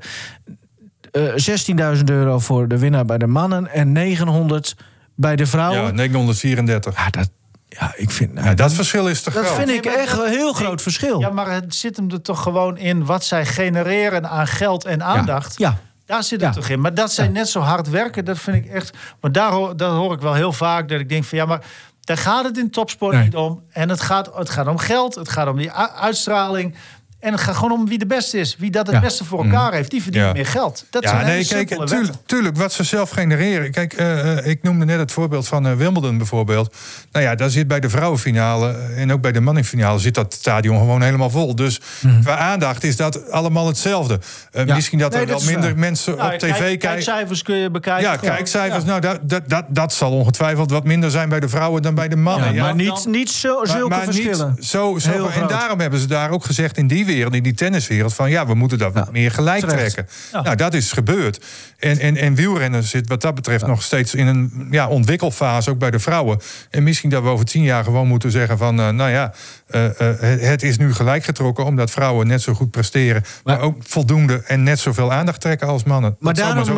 eh 1.11 1.95
16.000 1.97 2.03
euro 2.05 2.39
voor 2.39 2.67
de 2.67 2.77
winnaar 2.77 3.05
bij 3.05 3.17
de 3.17 3.27
mannen... 3.27 3.67
en 3.71 3.91
900 3.91 4.75
bij 5.15 5.35
de 5.35 5.43
Ja, 5.43 5.49
vrouwen. 5.49 5.95
934. 5.95 6.95
Ja, 6.97 7.09
dat, 7.09 7.29
ja 7.69 7.93
ik 7.95 8.11
vind... 8.11 8.33
nou, 8.33 8.47
Ja, 8.47 8.53
dat 8.53 8.73
verschil 8.73 9.07
is 9.07 9.21
te 9.21 9.31
dat 9.31 9.45
groot. 9.45 9.57
vind 9.57 9.69
ik 9.69 9.85
echt 9.85 10.11
dat- 10.15 10.25
een 10.25 10.31
heel 10.31 10.45
nee, 10.53 10.53
groot 10.53 10.81
verschil. 10.81 11.19
Ja, 11.19 11.29
maar 11.29 11.51
het 11.51 11.75
zit 11.75 11.95
hem 11.95 12.11
er 12.11 12.21
toch 12.21 12.41
gewoon 12.43 12.77
in 12.77 13.05
wat 13.05 13.25
zij 13.25 13.45
genereren 13.45 14.29
aan 14.29 14.47
geld 14.47 14.85
en 14.85 15.03
aandacht. 15.03 15.57
Ja. 15.57 15.77
Daar 16.05 16.23
zit 16.23 16.41
het 16.41 16.53
Ja. 16.55 16.61
toch 16.61 16.69
in. 16.69 16.81
Maar 16.81 16.93
dat 16.93 17.11
zij 17.11 17.27
net 17.27 17.49
zo 17.49 17.59
hard 17.59 17.89
werken, 17.89 18.25
dat 18.25 18.37
vind 18.39 18.65
ik 18.65 18.71
echt. 18.71 18.97
Maar 19.21 19.31
daar 19.31 19.51
hoor, 19.51 19.77
dat 19.77 19.91
hoor 19.95 20.13
ik 20.13 20.19
wel 20.21 20.33
heel 20.33 20.53
vaak. 20.53 20.89
Dat 20.89 20.99
ik 20.99 21.09
denk 21.09 21.23
van 21.23 21.37
ja, 21.37 21.45
maar 21.45 21.65
daar 21.99 22.17
gaat 22.17 22.43
het 22.43 22.57
in 22.57 22.69
topsport 22.69 23.13
Nee. 23.15 23.23
niet 23.23 23.35
om. 23.35 23.63
En 23.69 23.89
het 23.89 24.01
gaat, 24.01 24.35
het 24.35 24.49
gaat 24.49 24.67
om 24.67 24.77
geld, 24.77 25.15
het 25.15 25.29
gaat 25.29 25.47
om 25.47 25.57
die 25.57 25.71
uitstraling. 25.71 26.75
En 27.23 27.31
het 27.31 27.41
gaat 27.41 27.55
gewoon 27.55 27.71
om 27.79 27.87
wie 27.87 27.97
de 27.97 28.05
beste 28.05 28.37
is. 28.39 28.55
Wie 28.59 28.71
dat 28.71 28.85
het 28.85 28.95
Ja. 28.95 29.01
beste 29.01 29.25
voor 29.25 29.43
elkaar 29.43 29.73
heeft, 29.73 29.91
die 29.91 30.01
verdient 30.03 30.25
Ja. 30.25 30.33
meer 30.33 30.45
geld. 30.45 30.85
Dat 30.89 31.03
Ja, 31.03 31.09
zijn 31.09 31.25
nee, 31.25 31.45
kijk, 31.45 31.67
tuurlijk, 31.85 32.13
tuurlijk, 32.25 32.57
wat 32.57 32.73
ze 32.73 32.83
zelf 32.83 33.09
genereren. 33.09 33.71
Kijk, 33.71 33.93
eh, 33.93 34.37
eh, 34.37 34.45
ik 34.45 34.63
noemde 34.63 34.85
net 34.85 34.99
het 34.99 35.11
voorbeeld 35.11 35.47
van 35.47 35.67
eh, 35.67 35.73
Wimbledon 35.73 36.17
bijvoorbeeld. 36.17 36.75
Nou 37.11 37.25
ja, 37.25 37.35
daar 37.35 37.49
zit 37.49 37.67
bij 37.67 37.79
de 37.79 37.89
vrouwenfinale 37.89 38.71
en 38.95 39.11
ook 39.13 39.21
bij 39.21 39.31
de 39.31 39.39
mannenfinale 39.41 39.99
zit 39.99 40.13
dat 40.15 40.33
stadion 40.33 40.77
gewoon 40.77 41.01
helemaal 41.01 41.29
vol. 41.29 41.55
Dus 41.55 41.79
qua 42.23 42.37
aandacht 42.37 42.83
is 42.83 42.95
dat 42.95 43.31
allemaal 43.31 43.67
hetzelfde. 43.67 44.13
Eh, 44.13 44.59
Mhm. 44.59 44.67
Ja. 44.67 44.75
Misschien 44.75 44.99
dat 44.99 45.11
Nee, 45.13 45.21
er 45.21 45.27
wel 45.27 45.41
minder 45.43 45.61
waar. 45.69 45.77
mensen 45.79 46.15
Nou, 46.17 46.33
op 46.33 46.39
tv 46.39 46.47
kijk- 46.47 46.59
kijken. 46.59 46.79
Kijkcijfers 46.89 47.41
kun 47.41 47.55
je 47.55 47.69
bekijken. 47.71 48.03
Ja, 48.03 48.15
kijkcijfers. 48.15 48.83
Ja. 48.83 48.89
Nou, 48.89 49.01
dat, 49.01 49.19
dat, 49.21 49.49
dat, 49.49 49.65
dat 49.69 49.93
zal 49.93 50.11
ongetwijfeld 50.11 50.71
wat 50.71 50.83
minder 50.83 51.11
zijn 51.11 51.29
bij 51.29 51.39
de 51.39 51.49
vrouwen 51.49 51.81
dan 51.81 51.95
bij 51.95 52.07
de 52.07 52.15
mannen. 52.15 52.47
Ja, 52.49 52.53
Ja, 52.55 52.61
maar 52.63 52.75
niet, 52.75 53.05
niet 53.05 53.29
zo, 53.31 53.57
maar- 53.57 53.67
zulke 53.67 53.89
maar 53.89 54.03
verschillen. 54.03 54.53
Niet 54.55 54.65
zo, 54.65 54.97
zo, 54.99 55.27
en 55.27 55.47
daarom 55.47 55.79
hebben 55.79 55.99
ze 55.99 56.07
daar 56.07 56.29
ook 56.29 56.45
gezegd 56.45 56.77
in 56.77 56.87
die 56.87 57.05
wereld, 57.13 57.33
in 57.33 57.43
die 57.43 57.53
tenniswereld, 57.53 58.13
van 58.13 58.29
ja, 58.29 58.47
we 58.47 58.53
moeten 58.53 58.77
dat 58.77 58.93
wat 58.93 59.11
meer 59.11 59.31
gelijk 59.31 59.65
terecht. 59.67 59.93
trekken. 59.93 60.15
Nou, 60.43 60.55
dat 60.55 60.73
is 60.73 60.91
gebeurd. 60.91 61.45
En, 61.79 61.99
en, 61.99 62.17
en 62.17 62.35
wielrennen 62.35 62.83
zit 62.83 63.07
wat 63.07 63.21
dat 63.21 63.35
betreft 63.35 63.65
nog 63.65 63.83
steeds 63.83 64.15
in 64.15 64.27
een 64.27 64.67
ja, 64.71 64.87
ontwikkelfase, 64.87 65.69
ook 65.69 65.77
bij 65.77 65.91
de 65.91 65.99
vrouwen. 65.99 66.39
En 66.69 66.83
misschien 66.83 67.09
dat 67.09 67.23
we 67.23 67.29
over 67.29 67.45
tien 67.45 67.63
jaar 67.63 67.83
gewoon 67.83 68.07
moeten 68.07 68.31
zeggen 68.31 68.57
van, 68.57 68.79
eh, 68.79 68.89
nou 68.89 69.09
ja, 69.09 69.33
eh, 69.67 69.85
eh, 70.09 70.41
het, 70.41 70.63
is 70.63 70.77
nu 70.77 70.93
gelijk 70.93 71.23
getrokken, 71.23 71.65
omdat 71.65 71.91
vrouwen 71.91 72.27
net 72.27 72.41
zo 72.41 72.53
goed 72.53 72.71
presteren, 72.71 73.23
maar, 73.43 73.57
Maar- 73.57 73.65
ook 73.65 73.77
voldoende 73.79 74.41
en 74.45 74.63
net 74.63 74.79
zoveel 74.79 75.11
aandacht 75.11 75.41
trekken 75.41 75.67
als 75.67 75.83
mannen. 75.83 76.15
Maar 76.19 76.33
Dat 76.33 76.43
daarom 76.43 76.65
zo 76.65 76.77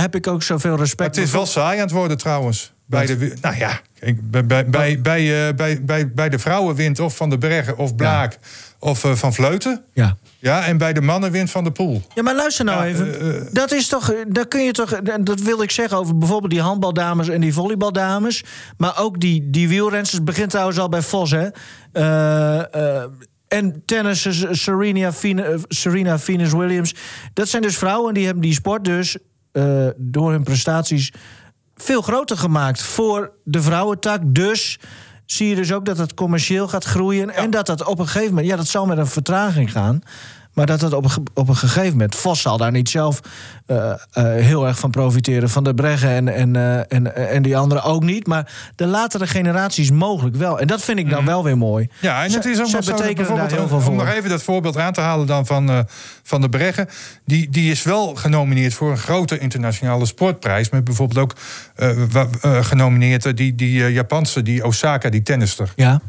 heb 0.00 0.14
ik 0.14 0.26
ook 0.26 0.42
zoveel 0.42 0.76
respect. 0.76 1.16
Het 1.16 1.24
is 1.24 1.32
wel 1.32 1.46
saai 1.46 1.76
aan 1.76 1.84
het 1.84 1.90
worden 1.90 2.18
trouwens. 2.18 2.74
Bij 2.86 3.06
de, 3.06 3.36
nou 3.40 3.56
ja, 3.56 3.80
bij, 4.22 4.46
bij, 4.46 4.66
bij, 4.66 5.00
bij, 5.00 5.48
eh, 5.48 5.54
bij, 5.54 5.84
bij, 5.84 6.12
bij 6.12 6.28
de 6.28 6.38
vrouwen 6.38 6.74
wint 6.74 7.00
of 7.00 7.16
Van 7.16 7.30
de 7.30 7.38
Bergen 7.38 7.76
of 7.76 7.94
Blaak 7.94 8.38
of 8.84 9.04
eh, 9.04 9.12
Van 9.14 9.34
Vleuten. 9.34 9.84
Ja. 9.92 10.16
Ja, 10.38 10.64
en 10.64 10.78
bij 10.78 10.92
de 10.92 11.00
mannen 11.00 11.30
wint 11.30 11.50
Van 11.50 11.64
de 11.64 11.70
Poel. 11.72 12.02
Ja, 12.14 12.22
maar 12.22 12.34
luister 12.34 12.64
nou 12.64 12.78
Ja, 12.84 12.86
even. 12.92 13.20
eh, 13.20 13.36
eh. 13.36 13.42
dat 13.52 13.72
is 13.72 13.88
toch, 13.88 14.14
daar 14.28 14.46
kun 14.48 14.64
je 14.64 14.72
toch, 14.72 14.92
en 14.92 15.24
dat 15.24 15.40
wil 15.40 15.62
ik 15.62 15.70
zeggen 15.70 15.98
over 15.98 16.18
bijvoorbeeld 16.18 16.52
die 16.52 16.60
handbaldames 16.60 17.28
en 17.28 17.40
die 17.40 17.52
volleybaldames. 17.54 18.44
Maar 18.76 18.98
ook 18.98 19.20
die, 19.20 19.50
die 19.50 19.68
wielrensters, 19.68 20.22
begint 20.24 20.50
trouwens 20.50 20.78
al 20.78 20.88
bij 20.88 21.02
Vos, 21.02 21.30
hè. 21.30 21.48
En 23.48 23.82
tennissers, 23.84 24.44
Serena, 24.50 25.10
Serena 25.68 26.18
Venus 26.18 26.52
Williams. 26.52 26.94
Dat 27.34 27.48
zijn 27.48 27.62
dus 27.62 27.76
vrouwen 27.78 28.14
die 28.14 28.24
hebben 28.24 28.42
die 28.42 28.52
sport 28.52 28.84
dus 28.84 29.16
eh, 29.52 29.86
door 29.96 30.30
hun 30.30 30.42
prestaties 30.42 31.12
veel 31.74 32.02
groter 32.02 32.36
gemaakt 32.36 32.82
voor 32.82 33.32
de 33.44 33.62
vrouwentak. 33.62 34.20
Dus 34.24 34.78
zie 35.26 35.48
je 35.48 35.54
dus 35.54 35.72
ook 35.72 35.84
dat 35.84 35.98
het 35.98 36.14
commercieel 36.14 36.68
gaat 36.68 36.84
groeien. 36.84 37.30
En 37.30 37.50
dat 37.50 37.66
dat 37.66 37.84
op 37.84 37.98
een 37.98 38.06
gegeven 38.06 38.28
moment, 38.28 38.46
ja, 38.46 38.56
dat 38.56 38.66
zal 38.66 38.86
met 38.86 38.98
een 38.98 39.06
vertraging 39.06 39.72
gaan. 39.72 40.02
Maar 40.54 40.66
dat 40.66 40.80
het 40.80 40.92
op 40.92 41.04
een, 41.04 41.26
op 41.34 41.48
een 41.48 41.56
gegeven 41.56 41.90
moment, 41.90 42.14
Vos 42.14 42.40
zal 42.40 42.56
daar 42.56 42.70
niet 42.70 42.88
zelf 42.88 43.20
eh, 43.66 43.90
eh, 43.90 43.98
heel 44.44 44.66
erg 44.66 44.78
van 44.78 44.90
profiteren. 44.90 45.50
Van 45.50 45.64
de 45.64 45.74
Breggen 45.74 46.10
en, 46.10 46.28
en, 46.28 46.56
eh, 46.56 46.96
en, 46.96 47.16
en 47.16 47.42
die 47.42 47.56
anderen 47.56 47.84
ook 47.84 48.02
niet. 48.02 48.26
Maar 48.26 48.52
de 48.76 48.86
latere 48.86 49.26
generaties 49.26 49.90
mogelijk 49.90 50.36
wel. 50.36 50.60
En 50.60 50.66
dat 50.66 50.82
vind 50.82 50.98
ik 50.98 51.10
dan 51.10 51.24
wel 51.24 51.44
weer 51.44 51.58
mooi. 51.58 51.84
Mhm. 51.84 52.06
Ja, 52.06 52.24
en 52.24 52.32
het 52.32 52.44
is 52.44 52.58
ook 52.58 52.70
nog 52.70 52.84
zo 52.84 52.96
bijvoorbeeld, 53.14 53.50
heel 53.50 53.68
veel 53.68 53.76
om 53.76 53.82
voor. 53.82 53.94
nog 53.94 54.08
even 54.08 54.30
dat 54.30 54.42
voorbeeld 54.42 54.76
aan 54.76 54.92
te 54.92 55.00
halen 55.00 55.26
dan 55.26 55.46
van, 55.46 55.86
van 56.22 56.40
de 56.40 56.48
Breggen. 56.48 56.88
Die, 57.24 57.50
die 57.50 57.70
is 57.70 57.82
wel 57.82 58.14
genomineerd 58.14 58.74
voor 58.74 58.90
een 58.90 58.98
grote 58.98 59.38
internationale 59.38 60.06
sportprijs. 60.06 60.70
Met 60.70 60.84
bijvoorbeeld 60.84 61.18
ook 61.18 61.34
genomineerd 62.64 63.36
die, 63.36 63.54
die 63.54 63.92
Japanse, 63.92 64.42
die 64.42 64.64
Osaka, 64.64 65.10
die 65.10 65.22
tennister. 65.22 65.72
Ja. 65.76 66.00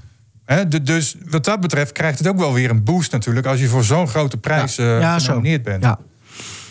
Dus 0.83 1.15
wat 1.29 1.45
dat 1.45 1.59
betreft 1.59 1.91
krijgt 1.91 2.17
het 2.19 2.27
ook 2.27 2.37
wel 2.37 2.53
weer 2.53 2.69
een 2.69 2.83
boost 2.83 3.11
natuurlijk... 3.11 3.45
als 3.45 3.59
je 3.59 3.67
voor 3.67 3.83
zo'n 3.83 4.07
grote 4.07 4.37
prijs 4.37 4.77
eh 4.77 4.99
ja, 4.99 5.19
zo. 5.19 5.25
genomineerd 5.25 5.63
bent. 5.63 5.83
Ja. 5.83 5.99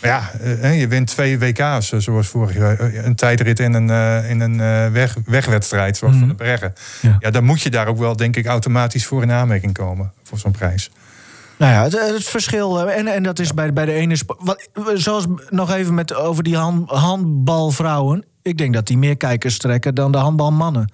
Maar 0.01 0.11
ja, 0.11 0.31
eh, 0.61 0.79
je 0.79 0.87
wint 0.87 1.07
twee 1.07 1.39
WK's, 1.39 1.91
eh, 1.91 1.99
zoals 1.99 2.27
vorig 2.27 2.55
jaar. 2.57 2.79
eh, 2.79 3.05
Een 3.05 3.15
tijdrit 3.15 3.59
en 3.59 3.73
een, 3.73 3.89
eh, 3.89 4.29
in 4.29 4.39
een 4.39 4.59
eh, 4.59 4.91
weg, 4.91 5.15
wegwedstrijd, 5.25 5.97
zoals 5.97 6.15
van 6.17 6.27
de 6.27 6.35
Breggen. 6.35 6.73
Mhm. 7.01 7.07
Ja. 7.11 7.17
Ja. 7.19 7.29
dan 7.31 7.43
moet 7.43 7.61
je 7.61 7.69
daar 7.69 7.87
ook 7.87 7.97
wel, 7.97 8.15
denk 8.15 8.35
ik, 8.35 8.45
automatisch 8.45 9.05
voor 9.05 9.21
in 9.21 9.31
aanmerking 9.31 9.73
komen. 9.73 10.11
Voor 10.23 10.37
zo'n 10.39 10.51
prijs. 10.51 10.91
Nou 11.57 11.71
ja, 11.73 11.83
het, 11.83 12.13
het 12.13 12.23
verschil. 12.23 12.87
eh, 12.89 12.97
En, 12.97 13.07
en 13.07 13.23
dat 13.23 13.39
is 13.39 13.53
bij, 13.53 13.73
bij 13.73 13.85
de 13.85 13.91
ene. 13.93 14.17
Wat, 14.37 14.69
zoals 14.93 15.25
nog 15.49 15.71
even 15.73 15.93
met, 15.93 16.13
over 16.15 16.43
die 16.43 16.55
hand, 16.57 16.89
handbalvrouwen. 16.89 18.25
Ik 18.41 18.57
denk 18.57 18.73
dat 18.73 18.87
die 18.87 18.97
meer 18.97 19.17
kijkers 19.17 19.57
trekken 19.57 19.95
dan 19.95 20.11
de 20.11 20.17
handbalmannen. 20.17 20.91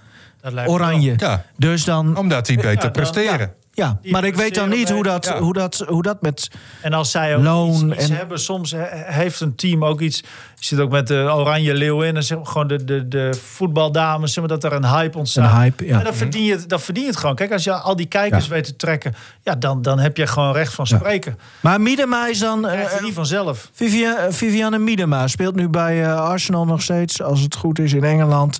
Oranje. 0.65 1.13
Ja. 1.17 1.43
Dus 1.57 1.83
dan, 1.83 2.17
Omdat 2.17 2.45
die 2.45 2.57
beter 2.57 2.81
dan- 2.81 2.91
presteren. 2.91 3.53
ja. 3.73 3.97
die 4.01 4.11
Maar 4.11 4.23
ik 4.23 4.35
weet 4.35 4.55
dan 4.55 4.69
niet 4.69 4.89
hoe 4.89 5.03
dat, 5.03 5.25
Ja. 5.25 5.39
hoe 5.39 5.53
dat, 5.53 5.83
hoe 5.87 6.01
dat 6.03 6.21
met... 6.21 6.49
En 6.81 6.93
als 6.93 7.11
zij 7.11 7.35
ook 7.35 7.43
Loon 7.43 7.73
iets, 7.91 7.99
iets 8.01 8.09
en- 8.09 8.15
hebben, 8.15 8.39
soms 8.39 8.71
he- 8.71 8.87
heeft 8.91 9.39
een 9.39 9.55
team 9.55 9.85
ook 9.85 10.01
iets. 10.01 10.17
Je 10.55 10.65
zit 10.67 10.79
ook 10.79 10.91
met 10.91 11.07
de 11.07 11.29
Oranje 11.33 11.73
Leeuw 11.73 12.01
in. 12.01 12.15
En 12.15 12.23
zeg 12.23 12.37
maar 12.37 12.47
gewoon 12.47 12.67
de, 12.67 12.83
de, 12.83 13.07
de 13.07 13.33
voetbaldames, 13.43 14.33
zeg 14.33 14.39
maar 14.47 14.59
dat 14.59 14.63
er 14.71 14.73
een 14.77 14.85
hype 14.85 15.17
ontstaat. 15.17 15.51
Een 15.53 15.57
hype, 15.59 15.85
ja. 15.85 15.97
En 15.97 16.03
dan 16.03 16.13
verdien, 16.13 16.43
je, 16.43 16.51
het- 16.51 16.69
dan 16.69 16.79
verdien 16.79 17.03
je 17.03 17.09
het 17.09 17.17
gewoon. 17.19 17.35
Kijk, 17.35 17.51
als 17.51 17.63
je 17.63 17.73
al 17.73 17.95
die 17.95 18.05
kijkers 18.05 18.45
Ja. 18.45 18.51
weet 18.51 18.63
te 18.63 18.75
trekken, 18.75 19.15
ja, 19.43 19.55
dan, 19.55 19.81
dan 19.81 19.99
heb 19.99 20.17
je 20.17 20.27
gewoon 20.27 20.53
recht 20.53 20.73
van 20.73 20.85
Ja. 20.89 20.97
spreken. 20.97 21.37
Maar 21.59 21.81
Miedema 21.81 22.27
is 22.27 22.39
dan... 22.39 22.61
Dat 22.61 22.71
eh, 22.71 23.01
niet 23.01 23.13
vanzelf. 23.13 23.69
Vivia- 23.73 24.17
eh, 24.17 24.33
Viviane 24.33 24.77
Miedema 24.77 25.27
speelt 25.27 25.55
nu 25.55 25.67
bij 25.69 26.03
eh, 26.03 26.15
Arsenal 26.21 26.65
nog 26.65 26.81
steeds, 26.81 27.21
als 27.21 27.41
het 27.41 27.55
goed 27.55 27.79
is, 27.79 27.93
in 27.93 28.03
Engeland. 28.03 28.59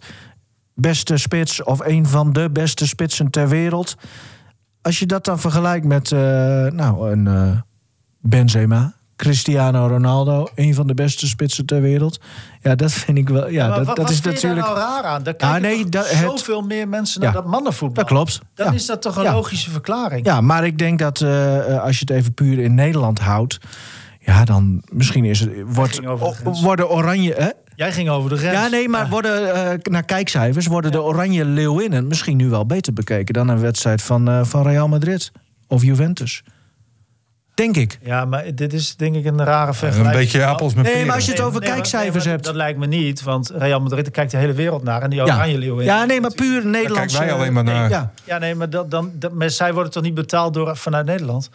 Beste 0.76 1.18
spits 1.18 1.64
of 1.64 1.80
een 1.80 2.06
van 2.08 2.34
de 2.34 2.50
beste 2.52 2.88
spitsen 2.88 3.30
ter 3.30 3.48
wereld. 3.50 3.96
Als 4.82 5.00
je 5.00 5.06
dat 5.06 5.26
dan 5.26 5.40
vergelijkt 5.40 5.86
met 5.86 6.12
eh, 6.12 6.20
nou, 6.66 7.12
een 7.12 7.28
eh, 7.28 7.52
Benzema, 8.20 8.94
Cristiano 9.16 9.88
Ronaldo, 9.88 10.48
een 10.56 10.74
van 10.76 10.88
de 10.88 10.94
beste 10.94 11.28
spitsen 11.28 11.66
ter 11.66 11.82
wereld. 11.82 12.20
Ja, 12.62 12.76
dat 12.76 12.92
vind 12.92 13.18
ik 13.18 13.30
wel. 13.30 13.50
Ja, 13.50 13.68
maar 13.68 13.78
dat, 13.78 13.86
wat, 13.88 13.96
dat 13.96 14.06
wat 14.06 14.14
is 14.14 14.22
natuurlijk. 14.22 14.66
nou 14.66 14.78
raar 14.78 15.04
aan? 15.04 15.24
Daar 15.24 15.34
Ja, 15.38 15.52
kijken 15.52 15.62
nee, 15.62 15.80
toch 15.82 15.90
dat- 15.90 16.10
het- 16.10 16.30
zoveel 16.30 16.62
meer 16.62 16.88
mensen 16.88 17.22
naar 17.22 17.30
Ja, 17.34 17.36
dat 17.42 17.46
mannenvoetbal. 17.48 18.04
Dat 18.04 18.14
klopt. 18.14 18.40
Dan 18.54 18.66
ja. 18.68 18.74
is 18.74 18.86
dat 18.86 19.02
toch 19.02 19.16
een 19.16 19.24
Ja. 19.24 19.34
logische 19.34 19.72
verklaring. 19.72 20.26
Ja, 20.26 20.42
maar 20.42 20.66
ik 20.66 20.78
denk 20.78 21.00
dat 21.00 21.22
eh, 21.22 21.84
als 21.84 22.00
je 22.00 22.06
het 22.08 22.10
even 22.18 22.34
puur 22.34 22.60
in 22.60 22.76
Nederland 22.76 23.20
houdt. 23.20 23.58
Ja, 24.20 24.46
dan 24.46 24.84
misschien 24.92 25.26
is 25.26 25.40
het. 25.40 25.50
Wordt, 25.66 26.00
worden 26.62 26.90
oranje. 26.90 27.34
Hè? 27.38 27.50
Jij 27.82 27.92
ging 27.92 28.10
over 28.10 28.30
de 28.30 28.38
grens. 28.38 28.54
Ja, 28.54 28.68
nee, 28.68 28.90
maar 28.90 29.10
worden, 29.10 29.54
eh, 29.54 29.78
naar 29.82 30.04
kijkcijfers 30.04 30.68
worden 30.68 30.92
de 30.92 31.02
Oranje 31.02 31.46
Leeuwinnen 31.46 32.08
misschien 32.08 32.38
nu 32.38 32.50
wel 32.50 32.66
beter 32.66 32.94
bekeken 32.94 33.34
dan 33.34 33.48
een 33.48 33.60
wedstrijd 33.60 34.02
van, 34.02 34.28
eh, 34.30 34.44
van 34.44 34.64
Real 34.68 34.88
Madrid 34.88 35.32
of 35.68 35.84
Juventus. 35.84 36.44
Denk 37.54 37.78
ik. 37.78 38.00
Ja, 38.02 38.26
maar 38.26 38.56
dit 38.56 38.74
is 38.74 38.96
denk 38.96 39.16
ik 39.16 39.26
een 39.26 39.44
rare 39.44 39.68
Een 39.68 39.74
vergelijking. 39.74 40.16
beetje 40.24 40.46
appels 40.46 40.74
met 40.74 40.84
Nee, 40.84 40.92
peren. 40.92 41.08
maar 41.08 41.16
als 41.16 41.26
je 41.26 41.32
het 41.32 41.40
Nee, 41.40 41.50
over 41.50 41.62
nee, 41.62 41.70
kijkcijfers 41.70 42.14
nee, 42.14 42.24
maar 42.24 42.34
hebt. 42.34 42.44
Dat 42.46 42.56
lijkt 42.56 42.80
me 42.80 42.86
niet, 42.88 43.24
want 43.24 43.50
Real 43.56 43.80
Madrid 43.82 44.04
daar 44.04 44.14
kijkt 44.14 44.32
de 44.32 44.38
hele 44.38 44.54
wereld 44.54 44.84
naar. 44.84 45.02
En 45.02 45.10
die 45.10 45.22
Oranje 45.22 45.58
Leeuw 45.58 45.78
in. 45.80 45.86
Ja, 45.86 46.06
nee, 46.06 46.22
maar 46.22 46.34
puur 46.34 46.66
Nederlands. 46.66 47.14
kijken 47.16 47.36
wij 47.36 47.42
alleen 47.44 47.54
maar 47.54 47.64
naar. 47.64 47.90
Ja. 47.90 48.12
Ja, 48.24 48.38
nee, 48.38 48.56
maar, 48.56 48.70
dat, 48.70 48.92
dan, 48.92 49.12
dat, 49.14 49.32
maar 49.32 49.50
zij 49.50 49.74
worden 49.74 49.92
toch 49.92 50.04
niet 50.04 50.14
betaald 50.14 50.54
door, 50.54 50.78
vanuit 50.78 51.06
Nederland? 51.06 51.50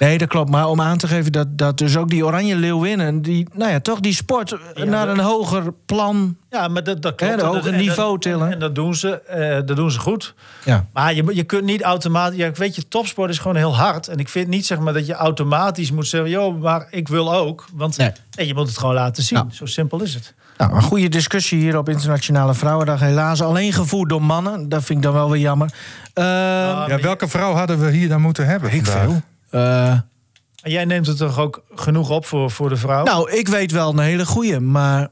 Nee, 0.00 0.18
dat 0.18 0.28
klopt. 0.28 0.50
Maar 0.50 0.68
om 0.68 0.80
aan 0.80 0.98
te 0.98 1.08
geven 1.08 1.32
dat, 1.32 1.46
dat 1.58 1.78
dus 1.78 1.96
ook 1.96 2.08
die 2.10 2.24
Oranje 2.24 2.56
Leeuwinnen, 2.56 3.22
die, 3.22 3.46
nou 3.54 3.70
ja, 3.70 3.80
toch 3.80 4.00
die 4.00 4.14
sport 4.14 4.56
naar 4.74 5.06
dat- 5.06 5.18
een 5.18 5.24
hoger 5.24 5.72
plan. 5.86 6.36
Ja, 6.50 6.68
maar 6.68 6.84
dat, 6.84 7.02
dat 7.02 7.14
klopt. 7.14 7.32
Hè, 7.32 7.38
de 7.38 7.42
En 7.42 7.48
hoge 7.48 7.62
dat- 7.62 7.72
en 7.72 7.78
niveau 7.78 8.12
dat- 8.12 8.22
tillen. 8.22 8.52
En, 8.52 8.58
dat 8.58 8.74
doen 8.74 8.94
ze, 8.94 9.20
eh, 9.22 9.66
dat 9.66 9.76
doen 9.76 9.90
ze 9.90 9.98
goed. 9.98 10.34
Ja. 10.64 10.86
Maar 10.92 11.14
je, 11.14 11.24
je 11.34 11.42
kunt 11.44 11.64
niet 11.64 11.82
automatisch... 11.82 12.36
Ja, 12.38 12.46
ik 12.46 12.56
weet 12.56 12.74
je, 12.74 12.88
topsport 12.88 13.30
is 13.30 13.38
gewoon 13.38 13.56
heel 13.56 13.76
hard. 13.76 14.08
En 14.08 14.18
ik 14.18 14.28
vind 14.28 14.48
niet 14.48 14.66
zeg 14.66 14.78
maar, 14.78 14.92
dat 14.92 15.06
je 15.06 15.14
automatisch 15.14 15.90
moet 15.92 16.06
zeggen... 16.06 16.30
joh, 16.30 16.60
maar 16.60 16.86
ik 16.90 17.08
wil 17.08 17.34
ook. 17.34 17.64
Want 17.74 17.96
Nee. 17.96 18.10
nee, 18.36 18.46
je 18.46 18.54
moet 18.54 18.68
het 18.68 18.78
gewoon 18.78 18.94
laten 18.94 19.22
zien. 19.22 19.38
Ja. 19.38 19.46
Zo 19.54 19.66
simpel 19.66 20.02
is 20.02 20.14
het. 20.14 20.34
Nou, 20.56 20.74
een 20.74 20.82
goede 20.82 21.08
discussie 21.08 21.58
hier 21.60 21.78
op 21.78 21.88
Internationale 21.88 22.54
Vrouwendag. 22.54 23.00
Helaas 23.00 23.42
alleen 23.42 23.72
gevoerd 23.72 24.08
door 24.08 24.22
mannen. 24.22 24.68
Dat 24.68 24.84
vind 24.84 24.98
ik 24.98 25.04
dan 25.04 25.12
wel 25.14 25.30
weer 25.30 25.40
jammer. 25.40 25.72
Eh, 26.14 26.24
Ja, 26.24 26.98
welke 27.02 27.28
vrouw 27.28 27.54
hadden 27.54 27.78
we 27.80 27.90
hier 27.90 28.08
dan 28.08 28.20
moeten 28.20 28.46
hebben? 28.46 28.72
ik 28.72 28.86
veel. 28.86 29.20
En 29.50 30.70
jij 30.70 30.84
neemt 30.84 31.06
het 31.06 31.16
toch 31.16 31.38
ook 31.38 31.62
genoeg 31.74 32.10
op 32.10 32.26
voor, 32.26 32.50
voor 32.50 32.68
de 32.68 32.76
vrouw? 32.76 33.04
Nou, 33.04 33.30
ik 33.30 33.48
weet 33.48 33.72
wel 33.72 33.90
een 33.90 33.98
hele 33.98 34.26
goeie, 34.26 34.60
maar 34.60 35.08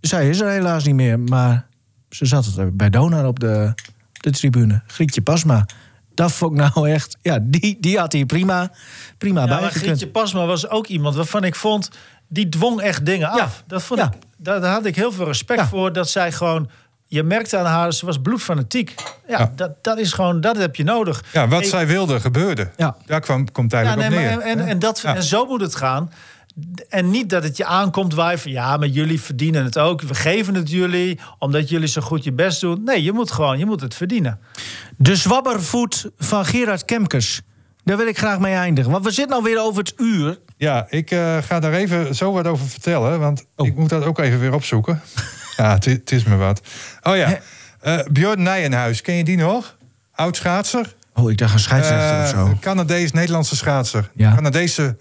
zij 0.00 0.28
is 0.28 0.40
er 0.40 0.50
helaas 0.50 0.84
niet 0.84 0.94
meer. 0.94 1.20
Maar 1.20 1.66
ze 2.10 2.26
zat 2.26 2.46
er 2.56 2.76
bij 2.76 2.90
Donar 2.90 3.26
op 3.26 3.40
de, 3.40 3.74
de 4.12 4.30
tribune. 4.30 4.82
Grietje 4.86 5.22
Pasma. 5.22 5.66
Dat 6.14 6.32
vond 6.32 6.52
ik 6.52 6.58
nou 6.74 6.90
echt... 6.90 7.16
Ja, 7.22 7.38
die, 7.42 7.76
die 7.80 7.98
had 7.98 8.12
hier 8.12 8.26
prima, 8.26 8.70
prima 9.18 9.40
Ja, 9.40 9.46
bij 9.46 9.60
maar 9.60 9.66
gekund. 9.70 9.84
Grietje 9.84 10.08
Pasma 10.08 10.46
was 10.46 10.68
ook 10.68 10.86
iemand 10.86 11.14
waarvan 11.14 11.44
ik 11.44 11.54
vond... 11.54 11.90
die 12.28 12.48
dwong 12.48 12.80
echt 12.80 13.06
dingen 13.06 13.28
af. 13.28 13.38
Ja. 13.38 13.64
Dat 13.66 13.82
vond 13.82 14.00
Ja. 14.00 14.06
ik, 14.06 14.18
daar, 14.36 14.60
daar 14.60 14.72
had 14.72 14.84
ik 14.86 14.96
heel 14.96 15.12
veel 15.12 15.24
respect 15.24 15.62
voor. 15.62 15.92
Dat 15.92 16.08
zij 16.08 16.32
gewoon... 16.32 16.70
Je 17.14 17.22
merkte 17.22 17.56
aan 17.58 17.66
haar, 17.66 17.92
ze 17.92 18.06
was 18.06 18.18
bloedfanatiek. 18.22 18.94
Ja, 19.28 19.38
Ja. 19.38 19.52
Dat, 19.56 19.70
dat 19.84 19.98
is 19.98 20.12
gewoon... 20.12 20.40
Dat 20.40 20.56
heb 20.56 20.76
je 20.76 20.84
nodig. 20.84 21.24
Ja, 21.32 21.48
wat 21.48 21.66
zij 21.66 21.86
wilde 21.86 22.20
gebeurde. 22.20 22.70
Ja. 22.76 22.96
Daar 23.06 23.20
kwam, 23.20 23.52
komt 23.52 23.70
Ja, 23.70 23.76
eigenlijk 23.82 24.08
nee, 24.08 24.18
op 24.18 24.38
neer. 24.38 24.40
en, 24.50 24.58
en, 24.58 24.66
en, 24.66 24.78
dat, 24.78 25.00
Ja. 25.00 25.14
en 25.14 25.22
zo 25.22 25.46
moet 25.46 25.60
het 25.60 25.74
gaan. 25.74 26.12
En 26.88 27.10
niet 27.10 27.30
dat 27.30 27.42
het 27.42 27.56
je 27.56 27.64
aankomt 27.64 28.14
waar 28.14 28.30
je 28.30 28.38
van... 28.38 28.50
ja, 28.50 28.76
maar 28.76 28.88
jullie 28.88 29.20
verdienen 29.20 29.64
het 29.64 29.78
ook. 29.78 30.02
We 30.02 30.14
geven 30.14 30.54
het 30.54 30.70
jullie, 30.70 31.18
omdat 31.38 31.68
jullie 31.68 31.88
zo 31.88 32.00
goed 32.00 32.24
je 32.24 32.32
best 32.32 32.60
doen. 32.60 32.82
Nee, 32.84 33.02
je 33.02 33.12
moet 33.12 33.30
gewoon 33.30 33.58
je 33.58 33.66
moet 33.66 33.80
het 33.80 33.94
verdienen. 33.94 34.38
De 34.96 35.16
zwabbervoet 35.16 36.10
van 36.18 36.44
Gerard 36.46 36.84
Kemkers. 36.84 37.40
Daar 37.84 37.96
wil 37.96 38.06
ik 38.06 38.18
graag 38.18 38.38
mee 38.38 38.54
eindigen. 38.54 38.90
Want 38.90 39.04
we 39.04 39.10
zitten 39.10 39.36
alweer 39.36 39.60
over 39.60 39.78
het 39.78 39.92
uur. 39.96 40.38
Ja, 40.56 40.86
ik 40.88 41.10
eh, 41.10 41.36
ga 41.42 41.60
daar 41.60 41.72
even 41.72 42.14
zo 42.14 42.32
wat 42.32 42.46
over 42.46 42.66
vertellen. 42.66 43.20
Want 43.20 43.44
Oh. 43.56 43.66
ik 43.66 43.76
moet 43.76 43.88
dat 43.88 44.04
ook 44.04 44.18
even 44.18 44.40
weer 44.40 44.54
opzoeken. 44.54 45.00
Ja, 45.56 45.78
het 45.80 46.12
is 46.12 46.24
me 46.24 46.36
wat. 46.36 46.60
Oh 47.02 47.16
ja, 47.16 47.38
Eh 47.84 47.98
Björn 48.10 48.42
Nijenhuis, 48.42 49.00
ken 49.00 49.14
je 49.14 49.24
die 49.24 49.36
nog? 49.36 49.76
Oud 50.14 50.36
schaatser? 50.36 50.94
Oh, 51.14 51.30
ik 51.30 51.38
dacht 51.38 51.52
een 51.52 51.58
scheidsrechter 51.58 52.20
of 52.20 52.32
Eh, 52.32 52.50
zo. 52.50 52.56
Canadees-Nederlandse 52.60 53.56
schaatser. 53.56 54.10
Ja. 54.14 54.34
Canadese 54.34 54.96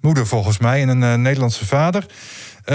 moeder 0.00 0.26
volgens 0.26 0.58
mij 0.58 0.82
en 0.82 0.88
een 0.88 1.02
eh, 1.02 1.14
Nederlandse 1.14 1.66
vader. 1.66 2.06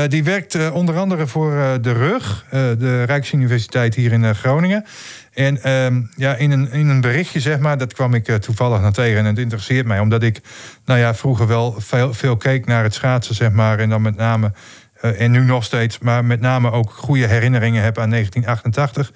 Die 0.08 0.24
werkt 0.24 0.72
onder 0.72 0.98
andere 0.98 1.28
voor 1.28 1.52
de 1.82 1.92
RUG, 1.92 2.46
de 2.50 3.04
Rijksuniversiteit 3.04 3.96
hier 3.96 4.12
in 4.12 4.36
Groningen. 4.36 4.86
En 5.34 5.64
ehm, 5.64 6.02
ja, 6.16 6.36
in, 6.36 6.52
een, 6.52 6.72
in 6.72 6.90
een 6.90 7.02
berichtje, 7.02 7.40
zeg 7.40 7.60
maar, 7.60 7.78
dat 7.78 7.94
kwam 7.94 8.14
ik 8.14 8.26
toevallig 8.26 8.82
naar 8.82 8.92
tegen. 8.92 9.18
En 9.18 9.26
het 9.26 9.38
interesseert 9.38 9.86
mij, 9.86 10.00
omdat 10.00 10.24
ik 10.24 10.42
nou 10.86 11.00
ja, 11.00 11.16
vroeger 11.16 11.48
wel 11.48 11.76
veel, 11.78 12.14
veel 12.14 12.38
keek 12.38 12.66
naar 12.66 12.84
het 12.84 12.94
schaatsen, 12.94 13.36
zeg 13.36 13.52
maar. 13.52 13.80
En 13.80 13.90
dan 13.90 14.02
met 14.02 14.16
name, 14.16 14.52
en 15.12 15.32
nu 15.32 15.44
nog 15.44 15.64
steeds, 15.64 16.00
maar 16.00 16.26
met 16.26 16.40
name 16.40 16.72
ook 16.72 16.92
goede 16.92 17.28
herinneringen 17.28 17.84
heb 17.84 17.98
aan 17.98 18.10
1988. 18.10 19.12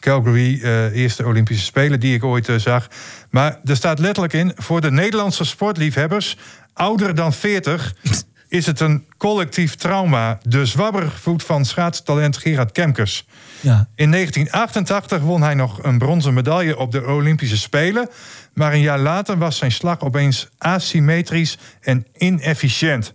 Calgary, 0.00 0.60
eh, 0.62 0.94
eerste 0.94 1.26
Olympische 1.26 1.64
Spelen 1.64 2.00
die 2.00 2.14
ik 2.14 2.24
ooit 2.24 2.48
eh, 2.48 2.56
zag. 2.56 2.88
Maar 3.30 3.58
er 3.64 3.76
staat 3.76 3.98
letterlijk 3.98 4.32
in: 4.32 4.52
voor 4.56 4.80
de 4.80 4.90
Nederlandse 4.90 5.44
sportliefhebbers, 5.44 6.38
ouder 6.72 7.14
dan 7.14 7.32
40, 7.32 7.94
is 8.48 8.66
het 8.66 8.80
een 8.80 9.04
collectief 9.16 9.74
trauma. 9.74 10.38
De 10.42 10.66
zwabbervoet 10.66 11.42
van 11.42 11.64
schaatstalent 11.64 12.36
Gerard 12.36 12.72
Kemkers. 12.72 13.26
Ja. 13.60 13.88
In 13.94 14.10
1988 14.10 15.20
won 15.20 15.42
hij 15.42 15.54
nog 15.54 15.82
een 15.82 15.98
bronzen 15.98 16.34
medaille 16.34 16.78
op 16.78 16.92
de 16.92 17.06
Olympische 17.06 17.56
Spelen. 17.56 18.08
Maar 18.54 18.72
een 18.72 18.80
jaar 18.80 18.98
later 18.98 19.38
was 19.38 19.56
zijn 19.56 19.72
slag 19.72 20.00
opeens 20.00 20.48
asymmetrisch 20.58 21.58
en 21.80 22.06
inefficiënt. 22.16 23.12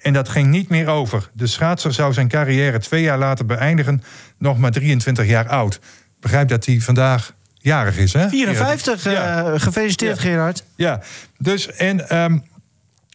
En 0.00 0.12
dat 0.12 0.28
ging 0.28 0.48
niet 0.48 0.68
meer 0.68 0.86
over. 0.88 1.30
De 1.32 1.46
schaatser 1.46 1.92
zou 1.92 2.12
zijn 2.12 2.28
carrière 2.28 2.78
twee 2.78 3.02
jaar 3.02 3.18
later 3.18 3.46
beëindigen, 3.46 4.02
nog 4.38 4.58
maar 4.58 4.70
23 4.70 5.26
jaar 5.26 5.48
oud. 5.48 5.80
Begrijp 6.20 6.48
dat 6.48 6.66
hij 6.66 6.80
vandaag 6.80 7.32
jarig 7.58 7.96
is, 7.98 8.12
hè? 8.12 8.28
54, 8.28 9.04
eh, 9.06 9.52
gefeliciteerd 9.56 10.16
Ja. 10.16 10.22
Gerard. 10.22 10.64
Ja, 10.76 11.02
dus 11.38 11.70
en 11.70 12.08
ehm, 12.08 12.38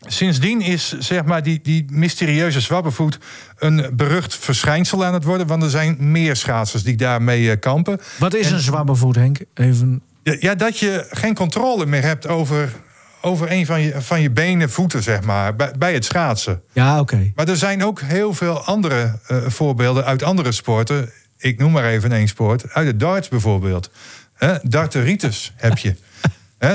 sindsdien 0.07 0.61
is 0.61 0.97
zeg 0.99 1.23
maar 1.25 1.43
die, 1.43 1.59
die 1.63 1.86
mysterieuze 1.89 2.61
zwabbervoet 2.61 3.17
een 3.57 3.89
berucht 3.93 4.36
verschijnsel 4.36 5.05
aan 5.05 5.13
het 5.13 5.23
worden. 5.23 5.47
Want 5.47 5.63
er 5.63 5.69
zijn 5.69 5.95
meer 5.99 6.36
schaatsers 6.36 6.83
die 6.83 6.95
daarmee 6.95 7.51
eh, 7.51 7.59
kampen. 7.59 7.99
Wat 8.19 8.33
is 8.33 8.47
En- 8.47 8.53
een 8.53 8.59
zwabbervoet, 8.59 9.15
Henk? 9.15 9.38
Even... 9.53 10.01
Ja, 10.23 10.36
ja, 10.39 10.55
dat 10.55 10.79
je 10.79 11.07
geen 11.09 11.36
controle 11.36 11.86
meer 11.86 12.01
hebt 12.03 12.27
over, 12.27 12.69
over 13.26 13.51
een 13.51 13.65
van 13.65 13.82
je, 13.82 14.01
van 14.01 14.21
je 14.21 14.32
benen, 14.32 14.69
voeten, 14.69 15.03
zeg 15.03 15.21
maar, 15.21 15.55
bij, 15.55 15.71
bij 15.78 15.93
het 15.93 16.05
schaatsen. 16.05 16.61
Ja, 16.73 16.99
oké. 16.99 17.32
Maar 17.36 17.47
er 17.47 17.57
zijn 17.57 17.84
ook 17.84 18.01
heel 18.01 18.34
veel 18.34 18.59
andere 18.63 19.19
eh, 19.28 19.38
voorbeelden 19.47 20.05
uit 20.05 20.23
andere 20.23 20.51
sporten. 20.51 21.09
Ik 21.38 21.57
noem 21.59 21.71
maar 21.71 21.86
even 21.86 22.11
één 22.11 22.28
sport. 22.28 22.73
Uit 22.73 22.88
het 22.88 22.99
darts 22.99 23.28
bijvoorbeeld. 23.28 23.89
Hè, 24.34 24.55
darteritis 24.61 25.53
heb 25.55 25.78
je. 25.78 25.95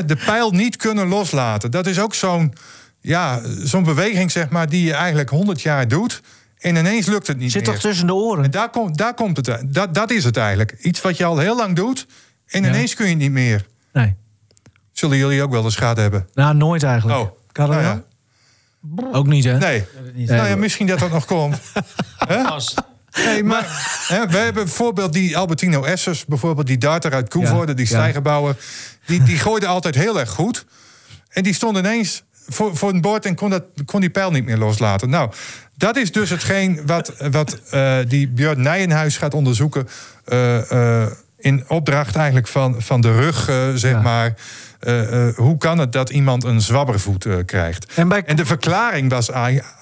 De 0.06 0.16
pijl 0.24 0.50
niet 0.50 0.76
kunnen 0.76 1.06
loslaten. 1.08 1.70
Dat 1.70 1.86
is 1.86 2.00
ook 2.00 2.14
zo'n 2.14 2.54
ja, 3.00 3.40
zo'n 3.64 3.84
beweging, 3.84 4.30
zeg 4.30 4.48
maar, 4.48 4.68
die 4.68 4.84
je 4.84 4.92
eigenlijk 4.92 5.30
100 5.30 5.62
jaar 5.62 5.88
doet. 5.88 6.22
En 6.58 6.76
ineens 6.76 7.06
lukt 7.06 7.26
het 7.26 7.38
niet 7.38 7.50
Zit 7.52 7.62
meer. 7.64 7.72
toch 7.72 7.80
tussen 7.82 8.06
de 8.06 8.14
oren? 8.14 8.44
En 8.44 8.50
daar, 8.50 8.70
komt 8.70 8.98
daar 8.98 9.14
komt 9.14 9.36
het. 9.36 9.48
uit. 9.50 9.74
Dat, 9.74 9.94
dat 9.94 10.10
is 10.10 10.24
het 10.24 10.36
eigenlijk. 10.36 10.76
Iets 10.80 11.00
wat 11.00 11.16
je 11.16 11.24
al 11.24 11.38
heel 11.38 11.56
lang 11.56 11.76
doet. 11.76 12.06
En 12.46 12.62
Ja. 12.62 12.68
ineens 12.68 12.94
kun 12.94 13.04
je 13.04 13.10
het 13.10 13.20
niet 13.20 13.30
meer. 13.30 13.66
Nee. 13.92 14.14
Zullen 15.00 15.16
jullie 15.16 15.42
ook 15.42 15.50
wel 15.50 15.64
eens 15.64 15.76
gehad 15.76 15.96
hebben? 15.96 16.28
Nou, 16.34 16.54
nooit 16.54 16.82
eigenlijk. 16.82 17.18
Oh. 17.18 17.30
Kan 17.52 17.66
dat 17.70 17.80
Nou 17.80 17.88
ja. 17.88 18.02
Ook 19.12 19.26
niet, 19.26 19.44
hè? 19.44 19.58
Nee. 19.58 19.84
Nou 20.14 20.48
ja, 20.48 20.56
misschien 20.56 20.86
dat 20.86 20.98
dat 20.98 21.10
nog 21.10 21.24
komt. 21.24 21.60
Hè? 22.28 22.42
Nee, 23.24 23.44
maar 23.44 23.64
hè, 24.08 24.26
we 24.26 24.36
hebben 24.36 24.64
bijvoorbeeld 24.64 25.12
die 25.12 25.36
Albertino 25.36 25.82
Essers, 25.84 26.24
bijvoorbeeld 26.24 26.66
die 26.66 26.78
darter 26.78 27.12
uit 27.12 27.28
Koevoorde, 27.28 27.70
Ja, 27.70 27.76
die 27.76 27.86
ja. 27.86 27.90
stijgerbouwer. 27.90 28.56
Die, 29.06 29.22
die 29.22 29.38
gooide 29.38 29.66
altijd 29.66 29.94
heel 29.94 30.20
erg 30.20 30.30
goed. 30.30 30.64
En 31.28 31.42
die 31.42 31.54
stond 31.54 31.76
ineens 31.78 32.22
voor, 32.48 32.76
voor 32.76 32.90
een 32.92 33.00
bord 33.00 33.26
en 33.26 33.34
kon, 33.34 33.50
dat, 33.50 33.64
kon 33.84 34.00
die 34.00 34.10
pijl 34.10 34.30
niet 34.30 34.44
meer 34.44 34.58
loslaten. 34.58 35.10
Nou, 35.10 35.30
dat 35.76 35.96
is 35.96 36.12
dus 36.12 36.30
hetgeen 36.30 36.80
wat, 36.86 37.12
wat 37.30 37.60
eh, 37.70 37.96
die 38.08 38.28
Björn 38.28 38.60
Nijenhuis 38.62 39.16
gaat 39.16 39.34
onderzoeken. 39.34 39.88
eh, 40.24 41.02
eh, 41.02 41.10
in 41.38 41.64
opdracht 41.68 42.16
eigenlijk 42.16 42.48
van, 42.48 42.82
van 42.82 43.00
de 43.00 43.12
rug, 43.12 43.44
zeg 43.78 43.92
Ja. 43.92 44.00
maar. 44.00 44.34
Eh, 44.80 45.28
eh, 45.28 45.36
hoe 45.36 45.58
kan 45.58 45.78
het 45.78 45.92
dat 45.92 46.10
iemand 46.10 46.44
een 46.44 46.60
zwabbervoet 46.60 47.24
eh, 47.26 47.36
krijgt? 47.46 47.92
En 47.94 48.08
bij- 48.08 48.24
En 48.24 48.36
de 48.36 48.46
verklaring 48.46 49.10
was 49.10 49.30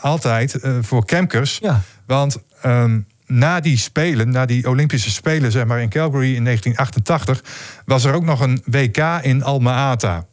altijd 0.01 0.59
voor 0.81 1.05
Kemkers. 1.05 1.59
Ja. 1.63 1.81
Want 2.07 2.37
ehm, 2.63 3.01
na 3.27 3.61
die 3.61 3.79
Spelen, 3.79 4.31
na 4.31 4.47
die 4.47 4.69
Olympische 4.69 5.11
Spelen 5.11 5.53
zeg 5.53 5.65
maar, 5.65 5.81
in 5.81 5.89
Calgary 5.89 6.35
in 6.35 6.45
1988, 6.45 7.43
was 7.85 8.05
er 8.05 8.15
ook 8.15 8.25
nog 8.25 8.41
een 8.41 8.63
WK 8.65 8.97
in 9.23 9.43
Alma-Ata. 9.43 10.25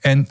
En 0.00 0.28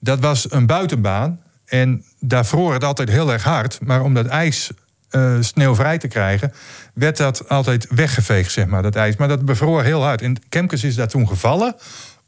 dat 0.00 0.20
was 0.20 0.52
een 0.52 0.66
buitenbaan. 0.66 1.40
En 1.66 2.04
daar 2.20 2.46
vroor 2.46 2.72
het 2.72 2.84
altijd 2.84 3.08
heel 3.08 3.32
erg 3.32 3.42
hard. 3.42 3.78
Maar 3.82 4.02
om 4.02 4.14
dat 4.14 4.26
ijs 4.26 4.70
eh, 5.10 5.36
sneeuwvrij 5.40 5.98
te 5.98 6.08
krijgen, 6.08 6.52
werd 6.94 7.16
dat 7.16 7.48
altijd 7.48 7.86
weggeveegd, 7.90 8.52
zeg 8.52 8.66
maar, 8.66 8.82
dat 8.82 8.96
ijs. 8.96 9.16
Maar 9.16 9.28
dat 9.28 9.44
bevroor 9.44 9.82
heel 9.82 10.02
hard. 10.02 10.22
En 10.22 10.36
Kemkes 10.48 10.84
is 10.84 10.94
daar 10.94 11.08
toen 11.08 11.28
gevallen 11.28 11.74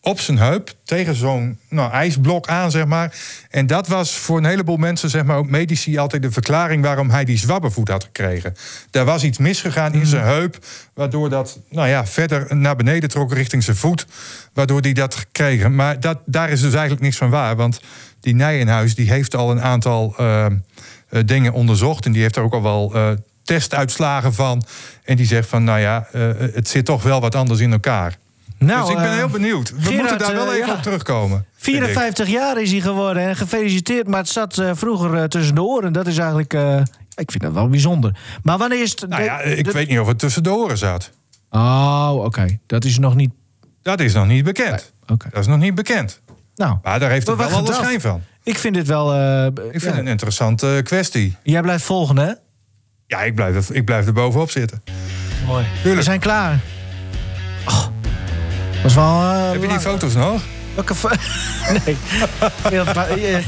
op 0.02 0.20
zijn 0.20 0.38
heup 0.38 0.72
tegen 0.84 1.14
zo'n 1.14 1.58
nou, 1.68 1.92
ijsblok 1.92 2.46
aan, 2.48 2.70
zeg 2.70 2.86
maar. 2.86 3.14
En 3.50 3.66
dat 3.66 3.88
was 3.88 4.16
voor 4.16 4.38
een 4.38 4.44
heleboel 4.44 4.76
mensen, 4.76 5.10
zeg 5.10 5.24
maar, 5.24 5.36
ook 5.36 5.50
medici 5.50 5.98
altijd 5.98 6.22
de 6.22 6.30
verklaring 6.30 6.82
waarom 6.82 7.10
hij 7.10 7.24
die 7.24 7.38
zwabbervoet 7.38 7.88
had 7.88 8.04
gekregen. 8.04 8.54
Daar 8.90 9.04
was 9.04 9.24
iets 9.24 9.38
misgegaan 9.38 9.94
in 9.94 10.06
zijn 10.06 10.24
heup, 10.24 10.58
waardoor 10.94 11.28
dat, 11.28 11.58
nou 11.68 11.88
ja, 11.88 12.06
verder 12.06 12.56
naar 12.56 12.76
beneden 12.76 13.08
trok 13.08 13.32
richting 13.32 13.62
zijn 13.62 13.76
voet, 13.76 14.06
waardoor 14.52 14.80
hij 14.80 14.92
dat 14.92 15.26
kreeg. 15.32 15.68
Maar 15.68 16.00
dat, 16.00 16.18
daar 16.24 16.50
is 16.50 16.60
dus 16.60 16.72
eigenlijk 16.72 17.02
niks 17.02 17.16
van 17.16 17.30
waar, 17.30 17.56
want 17.56 17.80
die 18.20 18.34
Nijenhuis 18.34 18.94
die 18.94 19.10
heeft 19.10 19.34
al 19.34 19.50
een 19.50 19.62
aantal 19.62 20.14
eh, 20.16 20.46
eh, 20.46 20.52
dingen 21.24 21.52
onderzocht 21.52 22.06
en 22.06 22.12
die 22.12 22.22
heeft 22.22 22.36
er 22.36 22.42
ook 22.42 22.54
al 22.54 22.62
wel 22.62 22.94
eh, 22.94 23.10
testuitslagen 23.44 24.34
van. 24.34 24.62
En 25.04 25.16
die 25.16 25.26
zegt 25.26 25.48
van, 25.48 25.64
nou 25.64 25.80
ja, 25.80 26.06
het 26.52 26.68
zit 26.68 26.84
toch 26.84 27.02
wel 27.02 27.20
wat 27.20 27.34
anders 27.34 27.60
in 27.60 27.72
elkaar. 27.72 28.18
Nou, 28.66 28.80
dus 28.80 28.90
ik 28.90 28.96
ben 28.96 29.10
eh, 29.10 29.14
heel 29.16 29.28
benieuwd. 29.28 29.70
We 29.70 29.80
Gerard, 29.82 29.98
moeten 30.00 30.18
daar 30.18 30.32
wel 30.34 30.46
eh, 30.50 30.54
even 30.56 30.66
ja. 30.66 30.74
op 30.74 30.82
terugkomen. 30.82 31.46
vind 31.56 31.76
ik. 31.76 31.82
54 31.82 32.28
jaar 32.28 32.60
is 32.62 32.70
hij 32.70 32.80
geworden 32.80 33.22
en 33.22 33.36
gefeliciteerd. 33.36 34.06
Maar 34.06 34.18
het 34.20 34.28
zat 34.28 34.58
eh, 34.58 34.70
vroeger 34.74 35.28
tussen 35.28 35.54
de 35.54 35.62
oren. 35.62 35.92
Dat 35.92 36.06
is 36.06 36.18
eigenlijk... 36.18 36.52
ik 37.14 37.30
vind 37.30 37.42
dat 37.42 37.52
wel 37.52 37.68
bijzonder. 37.68 38.16
Maar 38.42 38.58
wanneer 38.58 38.82
is 38.82 38.90
het... 38.90 39.08
Nou 39.08 39.22
ja, 39.22 39.40
ik 39.40 39.64
de- 39.64 39.72
weet 39.72 39.88
niet 39.88 39.98
of 39.98 40.06
het 40.06 40.18
tussen 40.18 40.42
de 40.42 40.50
oren 40.52 40.78
zat. 40.78 41.10
Oh, 41.50 42.12
oké. 42.16 42.58
Dat 42.66 42.84
is 42.84 42.98
nog 42.98 43.14
niet... 43.14 43.30
Dat 43.82 44.00
is 44.00 44.14
nog 44.14 44.26
niet 44.26 44.44
bekend. 44.44 44.92
Oké. 45.06 45.28
Dat 45.30 45.40
is 45.40 45.46
nog 45.46 45.58
niet 45.58 45.74
bekend. 45.74 46.20
Nou, 46.54 46.76
Maar 46.82 46.98
daar 47.00 47.10
heeft 47.10 47.26
het 47.26 47.36
We 47.36 47.42
wel 47.42 47.52
alle 47.58 47.68
af. 47.68 47.74
schijn 47.74 48.00
van. 48.00 48.22
ik 48.42 48.58
vind 48.58 48.74
dit 48.74 48.86
wel... 48.86 49.14
eh, 49.14 49.46
Ik 49.46 49.52
vind 49.70 49.82
ja. 49.82 49.88
het 49.90 49.98
een 49.98 50.06
interessante 50.06 50.80
kwestie. 50.84 51.36
Jij 51.42 51.60
blijft 51.62 51.84
volgen, 51.84 52.18
hè? 52.18 52.32
Ja, 53.06 53.22
ik 53.22 53.34
blijf, 53.34 53.68
er, 53.68 53.74
ik 53.76 53.84
blijf 53.84 54.06
er 54.06 54.12
bovenop 54.12 54.50
zitten. 54.50 54.82
Mooi. 55.46 55.64
We 55.82 56.02
zijn 56.02 56.20
klaar. 56.20 56.58
Oh, 57.68 57.86
wel... 58.94 59.20
eh, 59.22 59.42
Heb 59.42 59.52
je 59.52 59.58
die 59.60 59.68
lang. 59.68 59.80
foto's 59.80 60.14
nog? 60.14 60.42
Welke 60.74 60.94
nee. 61.84 61.96
Eh, 62.62 63.44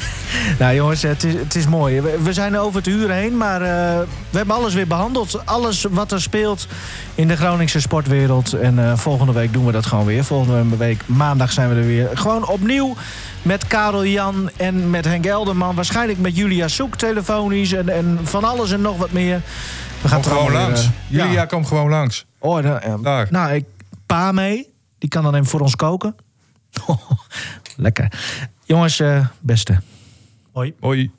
nou 0.59 0.75
jongens, 0.75 1.03
het 1.03 1.25
is, 1.25 1.35
het 1.35 1.55
is 1.55 1.67
mooi. 1.67 2.01
We, 2.01 2.33
zijn 2.33 2.59
over 2.59 2.77
het 2.77 2.87
uur 2.87 3.11
heen, 3.11 3.37
maar 3.37 3.63
eh, 3.63 3.99
we 4.31 4.37
hebben 4.37 4.57
alles 4.57 4.75
weer 4.75 4.87
behandeld. 4.87 5.41
Alles 5.47 5.87
wat 5.91 6.13
er 6.13 6.21
speelt 6.23 6.67
in 7.15 7.29
de 7.29 7.37
Groningse 7.37 7.81
sportwereld. 7.81 8.53
En 8.53 8.99
volgende 8.99 9.33
week 9.33 9.53
doen 9.53 9.67
we 9.67 9.73
dat 9.73 9.87
gewoon 9.87 10.05
weer. 10.05 10.25
Volgende 10.25 10.77
week 10.77 11.03
maandag 11.07 11.53
zijn 11.53 11.69
we 11.69 11.75
er 11.75 11.87
weer. 11.87 12.09
Gewoon 12.15 12.47
opnieuw 12.49 12.97
met 13.43 13.67
Karel 13.67 14.05
Jan 14.07 14.51
en 14.57 14.91
met 14.91 15.05
Henk 15.05 15.27
Elderman. 15.27 15.75
Waarschijnlijk 15.75 16.19
met 16.19 16.37
Julia 16.37 16.69
Soek 16.69 16.97
telefonisch 16.97 17.73
en, 17.73 17.89
en 17.89 18.19
van 18.23 18.45
alles 18.45 18.71
en 18.71 18.81
nog 18.81 18.97
wat 18.97 19.13
meer. 19.13 19.41
We 20.01 20.09
gaan 20.09 20.21
Kom 20.23 20.33
gewoon 20.33 20.51
weer, 20.51 20.59
langs. 20.61 20.89
Julia, 21.07 21.31
ja. 21.33 21.45
kom 21.45 21.67
gewoon 21.67 21.89
langs. 21.89 22.25
Oh, 22.39 22.63
dan, 22.63 22.81
eh, 22.81 22.95
Daar. 23.03 23.27
nou, 23.31 23.53
ik, 23.53 23.65
pa 24.07 24.33
mee. 24.33 24.72
Die 25.03 25.11
kan 25.11 25.23
dan 25.23 25.35
even 25.35 25.47
voor 25.47 25.61
ons 25.61 25.77
koken. 25.77 26.15
Lekker. 27.77 28.13
Jongens, 28.65 29.01
eh, 29.01 29.27
beste. 29.41 29.81
Hoi. 30.53 30.75
Hoi. 30.81 31.11